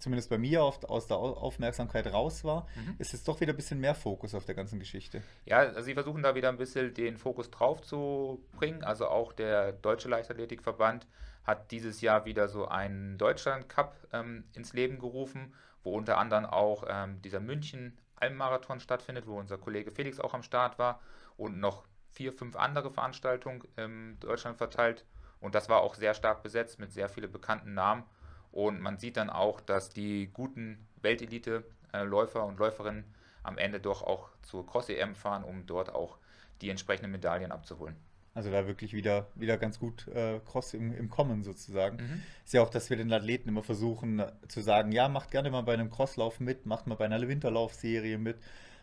zumindest 0.00 0.30
bei 0.30 0.38
mir, 0.38 0.62
oft 0.64 0.88
aus 0.88 1.06
der 1.06 1.18
Aufmerksamkeit 1.18 2.12
raus 2.12 2.42
war, 2.42 2.66
mhm. 2.74 2.96
ist 2.98 3.12
jetzt 3.12 3.28
doch 3.28 3.40
wieder 3.40 3.52
ein 3.52 3.56
bisschen 3.56 3.78
mehr 3.78 3.94
Fokus 3.94 4.34
auf 4.34 4.44
der 4.44 4.56
ganzen 4.56 4.80
Geschichte. 4.80 5.22
Ja, 5.44 5.58
also 5.58 5.82
sie 5.82 5.94
versuchen 5.94 6.22
da 6.22 6.34
wieder 6.34 6.48
ein 6.48 6.58
bisschen 6.58 6.92
den 6.94 7.16
Fokus 7.16 7.50
drauf 7.50 7.82
zu 7.82 8.44
bringen. 8.56 8.82
Also 8.82 9.06
auch 9.06 9.32
der 9.32 9.72
Deutsche 9.72 10.08
Leichtathletikverband 10.08 11.06
hat 11.44 11.70
dieses 11.70 12.00
Jahr 12.00 12.24
wieder 12.24 12.48
so 12.48 12.66
einen 12.66 13.18
Deutschland 13.18 13.68
Cup 13.68 13.96
ähm, 14.12 14.44
ins 14.54 14.72
Leben 14.72 14.98
gerufen, 14.98 15.54
wo 15.84 15.92
unter 15.92 16.18
anderem 16.18 16.46
auch 16.46 16.84
ähm, 16.88 17.20
dieser 17.22 17.40
München 17.40 17.98
Almmarathon 18.24 18.80
stattfindet, 18.80 19.26
wo 19.26 19.38
unser 19.38 19.58
Kollege 19.58 19.90
Felix 19.90 20.18
auch 20.18 20.34
am 20.34 20.42
Start 20.42 20.78
war 20.78 21.00
und 21.36 21.58
noch 21.58 21.84
vier, 22.10 22.32
fünf 22.32 22.56
andere 22.56 22.90
Veranstaltungen 22.90 23.62
in 23.76 24.18
Deutschland 24.20 24.56
verteilt. 24.56 25.04
Und 25.40 25.54
das 25.54 25.68
war 25.68 25.82
auch 25.82 25.94
sehr 25.94 26.14
stark 26.14 26.42
besetzt 26.42 26.78
mit 26.78 26.92
sehr 26.92 27.08
vielen 27.08 27.30
bekannten 27.30 27.74
Namen. 27.74 28.04
Und 28.50 28.80
man 28.80 28.98
sieht 28.98 29.16
dann 29.16 29.30
auch, 29.30 29.60
dass 29.60 29.90
die 29.90 30.30
guten 30.32 30.86
Weltelite-Läufer 31.02 32.44
und 32.44 32.58
Läuferinnen 32.58 33.04
am 33.42 33.58
Ende 33.58 33.80
doch 33.80 34.02
auch 34.02 34.30
zur 34.42 34.66
Cross-EM 34.66 35.14
fahren, 35.14 35.44
um 35.44 35.66
dort 35.66 35.94
auch 35.94 36.18
die 36.62 36.70
entsprechenden 36.70 37.10
Medaillen 37.10 37.52
abzuholen. 37.52 37.96
Also 38.34 38.50
da 38.50 38.66
wirklich 38.66 38.92
wieder, 38.94 39.28
wieder 39.36 39.56
ganz 39.56 39.78
gut 39.78 40.08
äh, 40.08 40.40
Cross 40.44 40.74
im, 40.74 40.92
im 40.92 41.08
Kommen 41.08 41.44
sozusagen. 41.44 41.98
Mhm. 41.98 42.22
Ist 42.44 42.52
ja 42.52 42.62
auch, 42.62 42.70
dass 42.70 42.90
wir 42.90 42.96
den 42.96 43.12
Athleten 43.12 43.48
immer 43.48 43.62
versuchen 43.62 44.18
äh, 44.18 44.32
zu 44.48 44.60
sagen, 44.60 44.90
ja, 44.90 45.08
macht 45.08 45.30
gerne 45.30 45.50
mal 45.50 45.62
bei 45.62 45.74
einem 45.74 45.90
Crosslauf 45.90 46.40
mit, 46.40 46.66
macht 46.66 46.88
mal 46.88 46.96
bei 46.96 47.04
einer 47.04 47.26
Winterlaufserie 47.26 48.18
mit, 48.18 48.38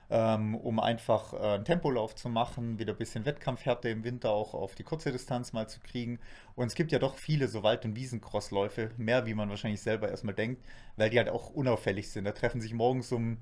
ähm, 0.09 0.55
um 0.55 0.79
einfach 0.79 1.33
äh, 1.33 1.37
einen 1.55 1.65
Tempolauf 1.65 2.15
zu 2.15 2.29
machen, 2.29 2.79
wieder 2.79 2.93
ein 2.93 2.97
bisschen 2.97 3.25
Wettkampfhärte 3.25 3.89
im 3.89 4.05
Winter 4.05 4.31
auch 4.31 4.53
auf 4.53 4.73
die 4.75 4.83
kurze 4.83 5.11
Distanz 5.11 5.51
mal 5.51 5.67
zu 5.67 5.81
kriegen. 5.81 6.19
Und 6.55 6.67
es 6.67 6.75
gibt 6.75 6.93
ja 6.93 6.99
doch 6.99 7.15
viele 7.15 7.49
so 7.49 7.61
Wald- 7.61 7.83
und 7.83 7.97
Wiesen-Crossläufe, 7.97 8.91
mehr 8.95 9.25
wie 9.25 9.33
man 9.33 9.49
wahrscheinlich 9.49 9.81
selber 9.81 10.09
erstmal 10.09 10.35
denkt, 10.35 10.63
weil 10.95 11.09
die 11.09 11.17
halt 11.17 11.29
auch 11.29 11.49
unauffällig 11.49 12.09
sind. 12.09 12.23
Da 12.23 12.31
treffen 12.31 12.61
sich 12.61 12.73
morgens 12.73 13.11
um 13.11 13.37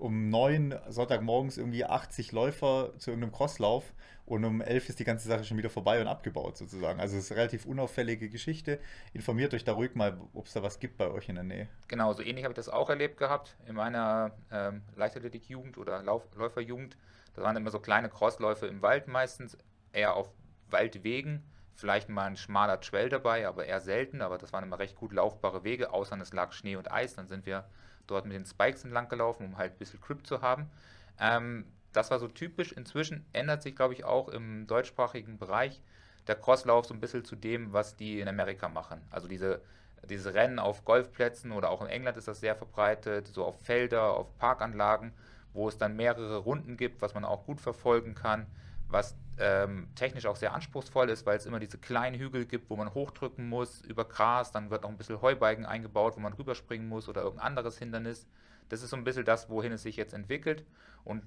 um 0.00 0.30
neun 0.30 0.74
Sonntagmorgens 0.88 1.58
irgendwie 1.58 1.84
80 1.84 2.32
Läufer 2.32 2.92
zu 2.98 3.10
irgendeinem 3.10 3.32
Crosslauf 3.32 3.92
und 4.24 4.44
um 4.44 4.60
elf 4.60 4.88
ist 4.88 4.98
die 4.98 5.04
ganze 5.04 5.28
Sache 5.28 5.44
schon 5.44 5.58
wieder 5.58 5.70
vorbei 5.70 6.00
und 6.00 6.06
abgebaut 6.06 6.56
sozusagen. 6.56 7.00
Also 7.00 7.16
es 7.16 7.24
ist 7.24 7.32
eine 7.32 7.40
relativ 7.40 7.66
unauffällige 7.66 8.28
Geschichte. 8.28 8.78
Informiert 9.12 9.52
euch 9.54 9.64
da 9.64 9.72
ruhig 9.72 9.94
mal, 9.94 10.18
ob 10.34 10.46
es 10.46 10.52
da 10.52 10.62
was 10.62 10.78
gibt 10.78 10.96
bei 10.96 11.10
euch 11.10 11.28
in 11.28 11.34
der 11.34 11.44
Nähe. 11.44 11.68
Genau, 11.88 12.12
so 12.12 12.22
ähnlich 12.22 12.44
habe 12.44 12.52
ich 12.52 12.56
das 12.56 12.68
auch 12.68 12.88
erlebt 12.88 13.18
gehabt 13.18 13.56
in 13.66 13.74
meiner 13.74 14.32
ähm, 14.50 14.82
Leichtathletik-Jugend 14.96 15.78
oder 15.78 16.02
Lauf 16.02 16.22
Läuferjugend. 16.34 16.96
Da 17.34 17.42
waren 17.42 17.56
immer 17.56 17.70
so 17.70 17.78
kleine 17.78 18.08
Crossläufe 18.08 18.66
im 18.66 18.82
Wald 18.82 19.06
meistens, 19.08 19.58
eher 19.92 20.14
auf 20.14 20.30
Waldwegen. 20.70 21.44
Vielleicht 21.74 22.08
mal 22.08 22.26
ein 22.26 22.36
schmaler 22.36 22.80
Trail 22.80 23.08
dabei, 23.08 23.48
aber 23.48 23.66
eher 23.66 23.80
selten. 23.80 24.22
Aber 24.22 24.38
das 24.38 24.52
waren 24.52 24.64
immer 24.64 24.78
recht 24.78 24.96
gut 24.96 25.12
laufbare 25.12 25.64
Wege, 25.64 25.92
außer 25.92 26.16
es 26.20 26.32
lag 26.32 26.52
Schnee 26.52 26.76
und 26.76 26.90
Eis. 26.90 27.14
Dann 27.14 27.26
sind 27.26 27.46
wir 27.46 27.64
dort 28.10 28.26
mit 28.26 28.34
den 28.34 28.46
Spikes 28.46 28.84
entlang 28.84 29.08
gelaufen, 29.08 29.46
um 29.46 29.58
halt 29.58 29.72
ein 29.72 29.78
bisschen 29.78 30.00
Grip 30.00 30.26
zu 30.26 30.42
haben. 30.42 30.70
Ähm, 31.18 31.64
das 31.92 32.10
war 32.10 32.18
so 32.18 32.28
typisch. 32.28 32.72
Inzwischen 32.72 33.24
ändert 33.32 33.62
sich, 33.62 33.74
glaube 33.74 33.94
ich, 33.94 34.04
auch 34.04 34.28
im 34.28 34.66
deutschsprachigen 34.66 35.38
Bereich 35.38 35.80
der 36.26 36.36
Crosslauf 36.36 36.86
so 36.86 36.94
ein 36.94 37.00
bisschen 37.00 37.24
zu 37.24 37.36
dem, 37.36 37.72
was 37.72 37.96
die 37.96 38.20
in 38.20 38.28
Amerika 38.28 38.68
machen. 38.68 39.00
Also 39.10 39.26
diese, 39.26 39.60
diese 40.08 40.34
Rennen 40.34 40.58
auf 40.58 40.84
Golfplätzen 40.84 41.52
oder 41.52 41.70
auch 41.70 41.82
in 41.82 41.88
England 41.88 42.16
ist 42.16 42.28
das 42.28 42.40
sehr 42.40 42.54
verbreitet, 42.54 43.28
so 43.28 43.44
auf 43.44 43.60
Felder, 43.62 44.14
auf 44.14 44.36
Parkanlagen, 44.38 45.12
wo 45.52 45.68
es 45.68 45.78
dann 45.78 45.96
mehrere 45.96 46.36
Runden 46.36 46.76
gibt, 46.76 47.02
was 47.02 47.14
man 47.14 47.24
auch 47.24 47.44
gut 47.44 47.60
verfolgen 47.60 48.14
kann 48.14 48.46
was 48.90 49.16
ähm, 49.38 49.88
technisch 49.94 50.26
auch 50.26 50.36
sehr 50.36 50.52
anspruchsvoll 50.52 51.08
ist, 51.08 51.24
weil 51.26 51.38
es 51.38 51.46
immer 51.46 51.60
diese 51.60 51.78
kleinen 51.78 52.18
Hügel 52.18 52.44
gibt, 52.44 52.68
wo 52.68 52.76
man 52.76 52.92
hochdrücken 52.92 53.48
muss 53.48 53.80
über 53.82 54.04
Gras, 54.04 54.52
dann 54.52 54.70
wird 54.70 54.82
noch 54.82 54.90
ein 54.90 54.98
bisschen 54.98 55.22
Heubalgen 55.22 55.64
eingebaut, 55.64 56.16
wo 56.16 56.20
man 56.20 56.34
rüberspringen 56.34 56.88
muss 56.88 57.08
oder 57.08 57.22
irgendein 57.22 57.46
anderes 57.46 57.78
Hindernis. 57.78 58.26
Das 58.68 58.82
ist 58.82 58.90
so 58.90 58.96
ein 58.96 59.04
bisschen 59.04 59.24
das, 59.24 59.48
wohin 59.48 59.72
es 59.72 59.82
sich 59.82 59.96
jetzt 59.96 60.12
entwickelt. 60.12 60.64
Und 61.04 61.22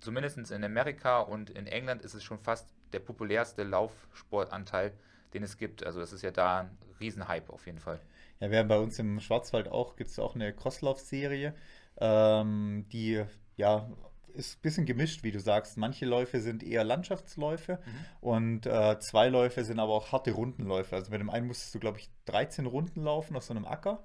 zumindest 0.00 0.50
in 0.50 0.64
Amerika 0.64 1.20
und 1.20 1.50
in 1.50 1.66
England 1.66 2.02
ist 2.02 2.14
es 2.14 2.22
schon 2.22 2.38
fast 2.38 2.72
der 2.92 3.00
populärste 3.00 3.64
Laufsportanteil, 3.64 4.92
den 5.34 5.42
es 5.42 5.56
gibt. 5.56 5.84
Also 5.84 6.00
das 6.00 6.12
ist 6.12 6.22
ja 6.22 6.30
da 6.30 6.60
ein 6.60 6.78
Riesenhype 7.00 7.52
auf 7.52 7.66
jeden 7.66 7.78
Fall. 7.80 8.00
Ja, 8.40 8.50
wir 8.50 8.58
haben 8.58 8.68
bei 8.68 8.78
uns 8.78 8.98
im 8.98 9.20
Schwarzwald 9.20 9.68
auch, 9.68 9.96
gibt 9.96 10.10
es 10.10 10.18
auch 10.18 10.34
eine 10.34 10.52
Crosslauf-Serie, 10.52 11.54
ähm, 12.00 12.86
die 12.92 13.24
ja 13.56 13.90
ist 14.38 14.58
ein 14.58 14.62
bisschen 14.62 14.86
gemischt, 14.86 15.22
wie 15.22 15.32
du 15.32 15.40
sagst. 15.40 15.76
Manche 15.76 16.06
Läufe 16.06 16.40
sind 16.40 16.62
eher 16.62 16.84
Landschaftsläufe 16.84 17.74
mhm. 17.84 18.04
und 18.20 18.66
äh, 18.66 18.98
zwei 19.00 19.28
Läufe 19.28 19.64
sind 19.64 19.78
aber 19.80 19.92
auch 19.92 20.12
harte 20.12 20.32
Rundenläufe. 20.32 20.96
Also 20.96 21.10
bei 21.10 21.18
dem 21.18 21.30
einen 21.30 21.46
musstest 21.46 21.74
du, 21.74 21.78
glaube 21.78 21.98
ich, 21.98 22.08
13 22.26 22.66
Runden 22.66 23.02
laufen 23.02 23.36
auf 23.36 23.44
so 23.44 23.52
einem 23.52 23.66
Acker 23.66 24.04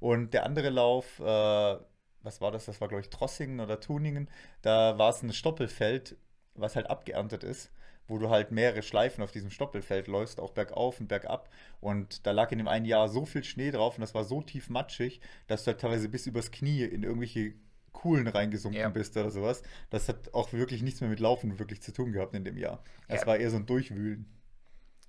und 0.00 0.32
der 0.34 0.46
andere 0.46 0.70
Lauf, 0.70 1.20
äh, 1.20 1.24
was 1.24 2.40
war 2.40 2.52
das? 2.52 2.66
Das 2.66 2.80
war, 2.80 2.88
glaube 2.88 3.02
ich, 3.02 3.10
Trossingen 3.10 3.60
oder 3.60 3.80
Tuningen. 3.80 4.28
Da 4.62 4.98
war 4.98 5.10
es 5.10 5.22
ein 5.22 5.32
Stoppelfeld, 5.32 6.16
was 6.54 6.76
halt 6.76 6.88
abgeerntet 6.88 7.44
ist 7.44 7.72
wo 8.08 8.18
du 8.18 8.30
halt 8.30 8.50
mehrere 8.50 8.82
Schleifen 8.82 9.22
auf 9.22 9.32
diesem 9.32 9.50
Stoppelfeld 9.50 10.08
läufst, 10.08 10.40
auch 10.40 10.50
bergauf 10.50 11.00
und 11.00 11.08
bergab. 11.08 11.48
Und 11.80 12.26
da 12.26 12.32
lag 12.32 12.52
in 12.52 12.58
dem 12.58 12.68
einen 12.68 12.84
Jahr 12.84 13.08
so 13.08 13.24
viel 13.24 13.44
Schnee 13.44 13.70
drauf 13.70 13.96
und 13.96 14.02
das 14.02 14.14
war 14.14 14.24
so 14.24 14.42
tief 14.42 14.68
matschig, 14.68 15.20
dass 15.46 15.64
du 15.64 15.68
halt 15.68 15.80
teilweise 15.80 16.08
bis 16.08 16.26
übers 16.26 16.50
Knie 16.50 16.82
in 16.82 17.02
irgendwelche 17.04 17.54
Kuhlen 17.92 18.26
reingesunken 18.26 18.80
Ja. 18.80 18.88
bist 18.88 19.16
oder 19.16 19.30
sowas. 19.30 19.62
Das 19.90 20.08
hat 20.08 20.32
auch 20.34 20.52
wirklich 20.52 20.82
nichts 20.82 21.00
mehr 21.00 21.10
mit 21.10 21.20
Laufen 21.20 21.58
wirklich 21.58 21.82
zu 21.82 21.92
tun 21.92 22.12
gehabt 22.12 22.34
in 22.34 22.44
dem 22.44 22.56
Jahr. 22.56 22.82
Das 23.08 23.22
Ja. 23.22 23.26
war 23.28 23.36
eher 23.36 23.50
so 23.50 23.56
ein 23.56 23.66
Durchwühlen. 23.66 24.26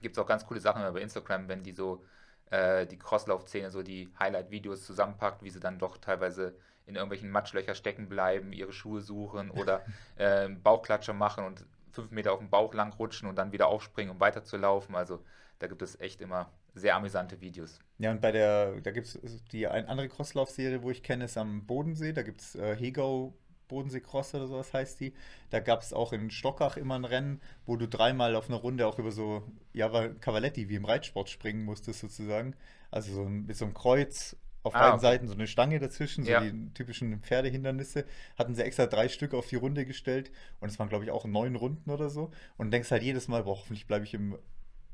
Gibt 0.01 0.17
es 0.17 0.21
auch 0.21 0.27
ganz 0.27 0.45
coole 0.45 0.59
Sachen 0.59 0.81
bei 0.93 0.99
Instagram, 1.01 1.47
wenn 1.47 1.63
die 1.63 1.71
so 1.73 2.03
äh, 2.51 2.85
die 2.85 2.99
Crosslauf-Szene, 2.99 3.71
so 3.71 3.81
die 3.81 4.09
Highlight-Videos 4.19 4.85
zusammenpackt, 4.85 5.41
wie 5.41 5.49
sie 5.49 5.59
dann 5.59 5.79
doch 5.79 5.97
teilweise 5.97 6.55
in 6.85 6.95
irgendwelchen 6.95 7.31
Matschlöcher 7.31 7.73
stecken 7.73 8.09
bleiben, 8.09 8.51
ihre 8.53 8.73
Schuhe 8.73 9.01
suchen 9.01 9.49
oder 9.49 9.81
äh, 10.17 10.49
Bauchklatscher 10.49 11.13
machen 11.13 11.45
und 11.45 11.65
fünf 11.91 12.11
Meter 12.11 12.31
auf 12.33 12.39
dem 12.39 12.49
Bauch 12.49 12.73
lang 12.73 12.93
rutschen 12.93 13.27
und 13.29 13.37
dann 13.37 13.53
wieder 13.53 13.67
aufspringen, 13.69 14.11
um 14.13 14.19
weiterzulaufen. 14.19 14.93
Also 14.93 15.23
da 15.59 15.67
gibt 15.67 15.81
es 15.81 15.99
echt 15.99 16.21
immer 16.21 16.51
sehr 16.73 16.95
amüsante 16.95 17.39
Videos. 17.41 17.79
Ja, 17.99 18.11
und 18.11 18.21
bei 18.21 18.31
der, 18.31 18.81
da 18.81 18.91
gibt 18.91 19.07
es 19.07 19.19
die 19.51 19.67
ein, 19.67 19.87
andere 19.87 20.09
Crosslauf-Serie, 20.09 20.83
wo 20.83 20.91
ich 20.91 21.03
kenne, 21.03 21.25
ist 21.25 21.37
am 21.37 21.65
Bodensee. 21.65 22.13
Da 22.13 22.23
gibt 22.23 22.41
es 22.41 22.55
äh, 22.55 22.75
Hegau 22.75 23.33
Bodensee 23.67 24.01
Cross 24.01 24.35
oder 24.35 24.47
sowas 24.47 24.73
heißt 24.73 24.99
die. 24.99 25.13
Da 25.49 25.59
gab 25.59 25.81
es 25.81 25.93
auch 25.93 26.13
in 26.13 26.29
Stockach 26.29 26.77
immer 26.77 26.95
ein 26.95 27.05
Rennen, 27.05 27.41
wo 27.65 27.75
du 27.77 27.87
dreimal 27.87 28.35
auf 28.35 28.49
einer 28.49 28.57
Runde 28.57 28.87
auch 28.87 28.99
über 28.99 29.11
so, 29.11 29.43
ja, 29.73 29.89
Cavaletti 30.19 30.69
wie 30.69 30.75
im 30.75 30.85
Reitsport 30.85 31.29
springen 31.29 31.63
musstest 31.65 31.99
sozusagen. 32.01 32.55
Also 32.91 33.13
so 33.13 33.23
ein, 33.23 33.45
mit 33.45 33.55
so 33.55 33.65
einem 33.65 33.73
Kreuz 33.73 34.35
auf 34.63 34.75
Ah, 34.75 34.79
beiden 34.79 34.93
okay. 34.95 35.01
Seiten, 35.01 35.27
so 35.27 35.33
eine 35.33 35.47
Stange 35.47 35.79
dazwischen, 35.79 36.23
so 36.23 36.31
Ja. 36.31 36.39
die 36.39 36.73
typischen 36.73 37.19
Pferdehindernisse. 37.21 38.05
Hatten 38.37 38.55
sie 38.55 38.63
extra 38.63 38.85
drei 38.85 39.09
Stück 39.09 39.33
auf 39.33 39.47
die 39.47 39.55
Runde 39.57 39.85
gestellt 39.85 40.31
und 40.59 40.69
es 40.69 40.79
waren, 40.79 40.89
glaube 40.89 41.05
ich, 41.05 41.11
auch 41.11 41.25
neun 41.25 41.55
Runden 41.55 41.89
oder 41.89 42.09
so. 42.09 42.31
Und 42.57 42.71
denkst 42.71 42.91
halt 42.91 43.03
jedes 43.03 43.27
Mal, 43.27 43.43
boah, 43.43 43.57
hoffentlich 43.57 43.87
bleibe 43.87 44.05
ich 44.05 44.13
im 44.13 44.37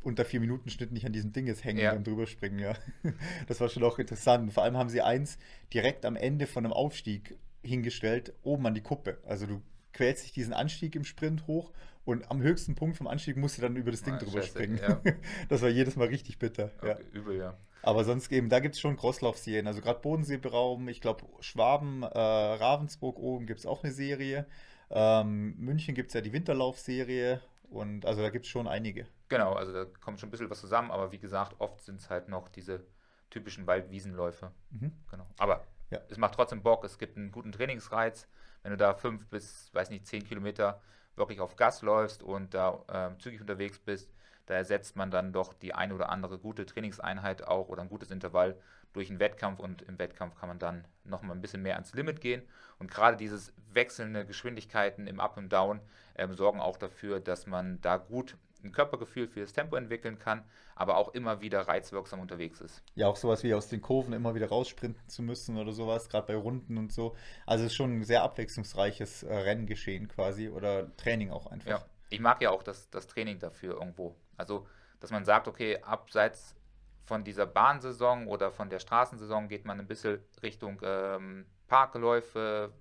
unter 0.01 0.23
vier 0.25 0.39
Minuten 0.39 0.69
Schnitt 0.69 0.91
nicht 0.91 1.05
an 1.05 1.11
diesem 1.13 1.31
Ding 1.33 1.47
jetzt 1.47 1.63
hängen 1.63 1.79
Ja. 1.79 1.93
beim 1.93 2.03
drüberspringen, 2.03 2.59
ja. 2.59 2.73
Das 3.47 3.59
war 3.59 3.69
schon 3.69 3.83
auch 3.83 3.99
interessant. 3.99 4.53
Vor 4.53 4.63
allem 4.63 4.77
haben 4.77 4.89
sie 4.89 5.01
eins 5.01 5.37
direkt 5.73 6.05
am 6.05 6.15
Ende 6.15 6.47
von 6.47 6.63
einem 6.65 6.73
Aufstieg 6.73 7.37
hingestellt, 7.63 8.33
oben 8.43 8.65
an 8.67 8.73
die 8.73 8.81
Kuppe. 8.81 9.17
Also 9.25 9.45
du 9.45 9.61
quälst 9.93 10.23
dich 10.23 10.31
diesen 10.31 10.53
Anstieg 10.53 10.95
im 10.95 11.03
Sprint 11.03 11.47
hoch 11.47 11.71
und 12.05 12.31
am 12.31 12.41
höchsten 12.41 12.75
Punkt 12.75 12.95
vom 12.97 13.07
Anstieg 13.07 13.35
musst 13.37 13.57
du 13.57 13.61
dann 13.61 13.75
über 13.75 13.91
das 13.91 14.03
Ding 14.03 14.13
Ah, 14.13 14.17
drüber 14.19 14.41
springen. 14.41 14.79
ja. 14.81 15.01
Das 15.49 15.61
war 15.61 15.69
jedes 15.69 15.95
Mal 15.95 16.07
richtig 16.07 16.39
bitter. 16.39 16.71
Ja. 16.83 16.91
Okay, 16.93 17.03
Übel, 17.13 17.37
ja. 17.37 17.57
Aber 17.81 18.03
sonst 18.03 18.31
eben, 18.31 18.49
da 18.49 18.59
gibt 18.59 18.75
es 18.75 18.81
schon 18.81 18.97
Crosslauf-Serien. 18.97 19.67
Also 19.67 19.81
gerade 19.81 19.99
Bodenseeraum, 20.01 20.87
ich 20.89 21.01
glaube 21.01 21.25
Schwaben, 21.41 22.03
äh, 22.03 22.07
Ravensburg 22.07 23.17
oben 23.19 23.45
gibt 23.45 23.59
es 23.59 23.65
auch 23.65 23.83
eine 23.83 23.93
Serie. 23.93 24.45
Ähm, 24.89 25.55
München 25.57 25.95
gibt 25.95 26.09
es 26.09 26.13
ja 26.13 26.21
die 26.21 26.33
Winterlauf-Serie. 26.33 27.41
Und 27.69 28.05
also 28.05 28.21
da 28.21 28.29
gibt 28.31 28.45
es 28.45 28.51
schon 28.51 28.67
einige. 28.67 29.05
Genau, 29.29 29.53
also 29.53 29.71
da 29.71 29.85
kommt 30.01 30.19
schon 30.19 30.29
ein 30.29 30.31
bisschen 30.31 30.49
was 30.49 30.59
zusammen, 30.59 30.91
aber 30.91 31.11
wie 31.11 31.19
gesagt, 31.19 31.55
oft 31.59 31.81
sind 31.81 32.01
es 32.01 32.09
halt 32.09 32.27
noch 32.29 32.49
diese 32.49 32.85
typischen 33.29 33.67
Waldwiesenläufe. 33.67 34.51
Mhm. 34.71 34.91
Genau. 35.09 35.27
Aber 35.37 35.65
Ja. 35.91 35.99
es 36.09 36.17
macht 36.17 36.33
trotzdem 36.35 36.61
Bock, 36.63 36.83
es 36.83 36.97
gibt 36.97 37.15
einen 37.15 37.31
guten 37.31 37.51
Trainingsreiz, 37.51 38.27
wenn 38.63 38.71
du 38.71 38.77
da 38.77 38.93
fünf 38.93 39.27
bis, 39.27 39.73
weiß 39.73 39.89
nicht, 39.91 40.05
zehn 40.07 40.23
Kilometer 40.23 40.81
wirklich 41.15 41.39
auf 41.39 41.55
Gas 41.55 41.81
läufst 41.81 42.23
und 42.23 42.53
da 42.53 42.83
ähm, 42.91 43.19
zügig 43.19 43.41
unterwegs 43.41 43.79
bist, 43.79 44.11
da 44.47 44.55
ersetzt 44.55 44.95
man 44.95 45.11
dann 45.11 45.31
doch 45.31 45.53
die 45.53 45.75
eine 45.75 45.93
oder 45.93 46.09
andere 46.09 46.39
gute 46.39 46.65
Trainingseinheit 46.65 47.47
auch 47.47 47.67
oder 47.69 47.83
ein 47.83 47.89
gutes 47.89 48.09
Intervall 48.09 48.59
durch 48.93 49.09
einen 49.11 49.19
Wettkampf 49.19 49.59
und 49.59 49.83
im 49.83 49.99
Wettkampf 49.99 50.35
kann 50.39 50.49
man 50.49 50.57
dann 50.57 50.87
nochmal 51.03 51.35
ein 51.35 51.41
bisschen 51.41 51.61
mehr 51.61 51.75
ans 51.75 51.93
Limit 51.93 52.19
gehen. 52.19 52.41
Und 52.79 52.89
gerade 52.89 53.15
dieses 53.15 53.53
wechselnde 53.71 54.25
Geschwindigkeiten 54.25 55.05
im 55.05 55.19
Up 55.19 55.37
und 55.37 55.49
Down 55.49 55.81
ähm, 56.15 56.33
sorgen 56.33 56.59
auch 56.59 56.77
dafür, 56.77 57.19
dass 57.19 57.45
man 57.45 57.79
da 57.81 57.97
gut 57.97 58.37
ein 58.63 58.71
Körpergefühl 58.71 59.27
für 59.27 59.41
das 59.41 59.53
Tempo 59.53 59.75
entwickeln 59.75 60.19
kann, 60.19 60.43
aber 60.75 60.97
auch 60.97 61.09
immer 61.09 61.41
wieder 61.41 61.61
reizwirksam 61.61 62.19
unterwegs 62.19 62.61
ist. 62.61 62.83
Ja, 62.95 63.07
auch 63.07 63.15
sowas 63.15 63.43
wie 63.43 63.53
aus 63.53 63.67
den 63.67 63.81
Kurven 63.81 64.13
immer 64.13 64.35
wieder 64.35 64.49
raussprinten 64.49 65.07
zu 65.07 65.21
müssen 65.21 65.57
oder 65.57 65.71
sowas, 65.71 66.09
gerade 66.09 66.27
bei 66.27 66.35
Runden 66.35 66.77
und 66.77 66.91
so. 66.91 67.15
Also 67.45 67.65
es 67.65 67.71
ist 67.71 67.75
schon 67.75 67.99
ein 67.99 68.03
sehr 68.03 68.23
abwechslungsreiches 68.23 69.23
äh, 69.23 69.33
Renngeschehen 69.33 70.07
quasi 70.07 70.49
oder 70.49 70.95
Training 70.97 71.31
auch 71.31 71.47
einfach. 71.47 71.69
Ja, 71.69 71.85
ich 72.09 72.19
mag 72.19 72.41
ja 72.41 72.51
auch 72.51 72.63
das, 72.63 72.89
das 72.89 73.07
Training 73.07 73.39
dafür 73.39 73.75
irgendwo. 73.75 74.15
Also, 74.37 74.67
dass 74.99 75.11
man 75.11 75.25
sagt, 75.25 75.47
okay, 75.47 75.79
abseits 75.81 76.55
von 77.05 77.23
dieser 77.23 77.45
Bahnsaison 77.45 78.27
oder 78.27 78.51
von 78.51 78.69
der 78.69 78.79
Straßensaison 78.79 79.47
geht 79.47 79.65
man 79.65 79.79
ein 79.79 79.87
bisschen 79.87 80.19
Richtung 80.43 80.79
ähm, 80.83 81.45
Parkläufe, 81.67 82.71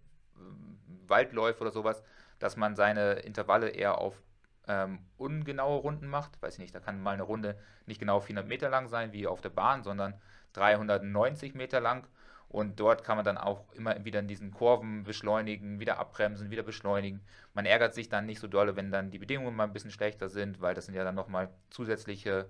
Waldläufe 1.06 1.62
oder 1.62 1.70
sowas, 1.70 2.02
dass 2.38 2.56
man 2.56 2.76
seine 2.76 3.14
Intervalle 3.20 3.70
eher 3.70 3.98
auf 3.98 4.22
ähm, 4.68 5.00
ungenaue 5.16 5.80
Runden 5.80 6.06
macht. 6.06 6.40
Weiß 6.42 6.54
ich 6.54 6.60
nicht, 6.60 6.74
da 6.74 6.80
kann 6.80 7.02
mal 7.02 7.12
eine 7.12 7.24
Runde 7.24 7.58
nicht 7.86 7.98
genau 7.98 8.20
400 8.20 8.46
Meter 8.46 8.68
lang 8.68 8.88
sein 8.88 9.12
wie 9.12 9.26
auf 9.26 9.40
der 9.40 9.48
Bahn, 9.50 9.82
sondern 9.82 10.14
390 10.52 11.54
Meter 11.54 11.80
lang. 11.80 12.06
Und 12.48 12.80
dort 12.80 13.04
kann 13.04 13.16
man 13.16 13.24
dann 13.24 13.36
auch 13.36 13.70
immer 13.74 14.04
wieder 14.04 14.20
in 14.20 14.28
diesen 14.28 14.52
Kurven 14.52 15.04
beschleunigen, 15.04 15.80
wieder 15.80 15.98
abbremsen, 15.98 16.50
wieder 16.50 16.62
beschleunigen. 16.62 17.20
Man 17.52 17.66
ärgert 17.66 17.94
sich 17.94 18.08
dann 18.08 18.24
nicht 18.24 18.40
so 18.40 18.46
dolle, 18.46 18.74
wenn 18.76 18.90
dann 18.90 19.10
die 19.10 19.18
Bedingungen 19.18 19.54
mal 19.54 19.64
ein 19.64 19.72
bisschen 19.72 19.90
schlechter 19.90 20.30
sind, 20.30 20.60
weil 20.60 20.74
das 20.74 20.86
sind 20.86 20.94
ja 20.94 21.04
dann 21.04 21.14
nochmal 21.14 21.50
zusätzliche 21.68 22.48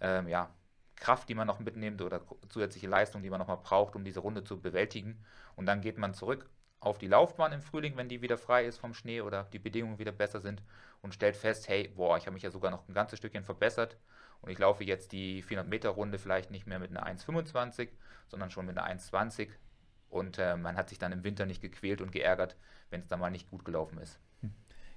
ähm, 0.00 0.28
ja, 0.28 0.50
Kraft, 0.96 1.28
die 1.28 1.34
man 1.34 1.48
noch 1.48 1.58
mitnimmt 1.58 2.00
oder 2.02 2.20
zusätzliche 2.48 2.86
Leistung, 2.86 3.22
die 3.22 3.30
man 3.30 3.40
nochmal 3.40 3.58
braucht, 3.62 3.96
um 3.96 4.04
diese 4.04 4.20
Runde 4.20 4.44
zu 4.44 4.60
bewältigen. 4.60 5.24
Und 5.56 5.66
dann 5.66 5.80
geht 5.80 5.98
man 5.98 6.14
zurück 6.14 6.48
auf 6.80 6.98
die 6.98 7.06
Laufbahn 7.06 7.52
im 7.52 7.62
Frühling, 7.62 7.96
wenn 7.96 8.08
die 8.08 8.22
wieder 8.22 8.38
frei 8.38 8.64
ist 8.64 8.78
vom 8.78 8.94
Schnee 8.94 9.20
oder 9.20 9.44
die 9.52 9.58
Bedingungen 9.58 9.98
wieder 9.98 10.12
besser 10.12 10.40
sind 10.40 10.62
und 11.02 11.14
stellt 11.14 11.36
fest, 11.36 11.68
hey, 11.68 11.88
boah, 11.88 12.16
ich 12.16 12.24
habe 12.24 12.34
mich 12.34 12.42
ja 12.42 12.50
sogar 12.50 12.70
noch 12.70 12.88
ein 12.88 12.94
ganzes 12.94 13.18
Stückchen 13.18 13.44
verbessert 13.44 13.98
und 14.40 14.50
ich 14.50 14.58
laufe 14.58 14.84
jetzt 14.84 15.12
die 15.12 15.42
400 15.42 15.68
Meter 15.68 15.90
Runde 15.90 16.18
vielleicht 16.18 16.50
nicht 16.50 16.66
mehr 16.66 16.78
mit 16.78 16.90
einer 16.90 17.06
1,25, 17.06 17.88
sondern 18.28 18.50
schon 18.50 18.66
mit 18.66 18.78
einer 18.78 18.98
1,20 18.98 19.50
und 20.08 20.38
äh, 20.38 20.56
man 20.56 20.76
hat 20.76 20.88
sich 20.88 20.98
dann 20.98 21.12
im 21.12 21.22
Winter 21.22 21.46
nicht 21.46 21.60
gequält 21.60 22.00
und 22.00 22.12
geärgert, 22.12 22.56
wenn 22.88 23.00
es 23.00 23.08
dann 23.08 23.20
mal 23.20 23.30
nicht 23.30 23.50
gut 23.50 23.64
gelaufen 23.64 23.98
ist. 23.98 24.18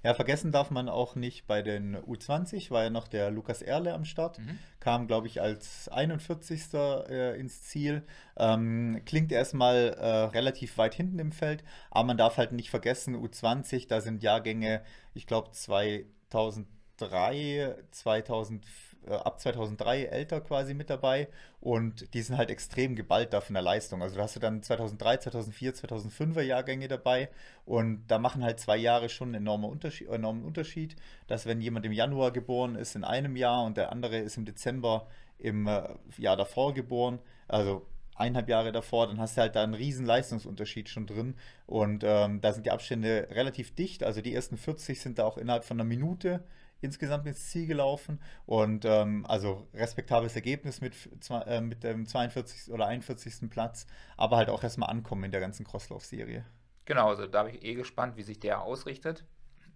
Ja, 0.04 0.12
vergessen 0.14 0.52
darf 0.52 0.70
man 0.70 0.90
auch 0.90 1.16
nicht 1.16 1.46
bei 1.46 1.62
den 1.62 1.96
U20, 1.96 2.70
war 2.70 2.82
ja 2.84 2.90
noch 2.90 3.08
der 3.08 3.30
Lukas 3.30 3.62
Erle 3.62 3.94
am 3.94 4.04
Start, 4.04 4.38
Mhm. 4.38 4.58
kam, 4.78 5.06
glaube 5.06 5.26
ich, 5.28 5.40
als 5.40 5.88
41. 5.88 7.06
Äh, 7.08 7.40
ins 7.40 7.62
Ziel. 7.62 8.02
Ähm, 8.36 9.00
klingt 9.06 9.32
erstmal 9.32 9.94
äh, 9.98 10.06
relativ 10.06 10.76
weit 10.76 10.94
hinten 10.94 11.18
im 11.18 11.32
Feld, 11.32 11.64
aber 11.90 12.04
man 12.04 12.18
darf 12.18 12.36
halt 12.36 12.52
nicht 12.52 12.68
vergessen, 12.70 13.16
U20, 13.16 13.88
da 13.88 14.02
sind 14.02 14.22
Jahrgänge, 14.22 14.82
ich 15.14 15.26
glaube 15.26 15.50
2003, 15.52 17.74
2000, 17.90 18.64
äh, 18.64 18.68
ab 19.10 19.40
2003 19.40 20.04
älter 20.04 20.40
quasi 20.40 20.74
mit 20.74 20.90
dabei. 20.90 21.28
Und 21.60 22.12
die 22.14 22.22
sind 22.22 22.36
halt 22.36 22.50
extrem 22.50 22.96
geballt 22.96 23.32
da 23.32 23.40
von 23.40 23.54
der 23.54 23.62
Leistung. 23.62 24.02
Also 24.02 24.16
da 24.16 24.22
hast 24.22 24.36
du 24.36 24.40
dann 24.40 24.62
2003, 24.62 25.18
2004, 25.18 25.74
2005er 25.74 26.42
Jahrgänge 26.42 26.88
dabei. 26.88 27.28
Und 27.64 28.04
da 28.08 28.18
machen 28.18 28.42
halt 28.42 28.60
zwei 28.60 28.76
Jahre 28.76 29.08
schon 29.08 29.28
einen 29.28 29.44
enormen 29.44 29.70
Unterschied, 29.70 30.08
enormen 30.08 30.44
Unterschied, 30.44 30.96
dass 31.26 31.46
wenn 31.46 31.60
jemand 31.60 31.86
im 31.86 31.92
Januar 31.92 32.32
geboren 32.32 32.76
ist 32.76 32.96
in 32.96 33.04
einem 33.04 33.36
Jahr 33.36 33.64
und 33.64 33.76
der 33.76 33.92
andere 33.92 34.18
ist 34.18 34.36
im 34.36 34.44
Dezember 34.44 35.06
im 35.38 35.66
äh, 35.66 35.82
Jahr 36.18 36.36
davor 36.36 36.74
geboren, 36.74 37.18
also 37.48 37.86
eineinhalb 38.14 38.48
Jahre 38.48 38.72
davor, 38.72 39.06
dann 39.08 39.18
hast 39.18 39.36
du 39.36 39.42
halt 39.42 39.56
da 39.56 39.62
einen 39.62 39.74
riesen 39.74 40.06
Leistungsunterschied 40.06 40.88
schon 40.88 41.06
drin. 41.06 41.34
Und 41.66 42.04
ähm, 42.04 42.40
da 42.40 42.52
sind 42.52 42.66
die 42.66 42.70
Abstände 42.70 43.28
relativ 43.30 43.74
dicht, 43.74 44.04
also 44.04 44.20
die 44.20 44.34
ersten 44.34 44.56
40 44.56 45.00
sind 45.00 45.18
da 45.18 45.24
auch 45.24 45.36
innerhalb 45.38 45.64
von 45.64 45.78
einer 45.78 45.88
Minute 45.88 46.44
insgesamt 46.84 47.26
ins 47.26 47.50
Ziel 47.50 47.66
gelaufen 47.66 48.20
und 48.46 48.84
ähm, 48.84 49.26
also 49.26 49.66
respektables 49.74 50.36
Ergebnis 50.36 50.80
mit, 50.80 50.94
äh, 51.30 51.60
mit 51.60 51.82
dem 51.82 52.06
42. 52.06 52.72
oder 52.72 52.86
41. 52.86 53.50
Platz, 53.50 53.86
aber 54.16 54.36
halt 54.36 54.50
auch 54.50 54.62
erstmal 54.62 54.90
ankommen 54.90 55.24
in 55.24 55.32
der 55.32 55.40
ganzen 55.40 55.64
Crosslauf-Serie. 55.64 56.44
Genau, 56.84 57.08
also 57.08 57.26
da 57.26 57.44
bin 57.44 57.54
ich 57.54 57.64
eh 57.64 57.74
gespannt, 57.74 58.16
wie 58.16 58.22
sich 58.22 58.38
der 58.38 58.60
ausrichtet. 58.62 59.24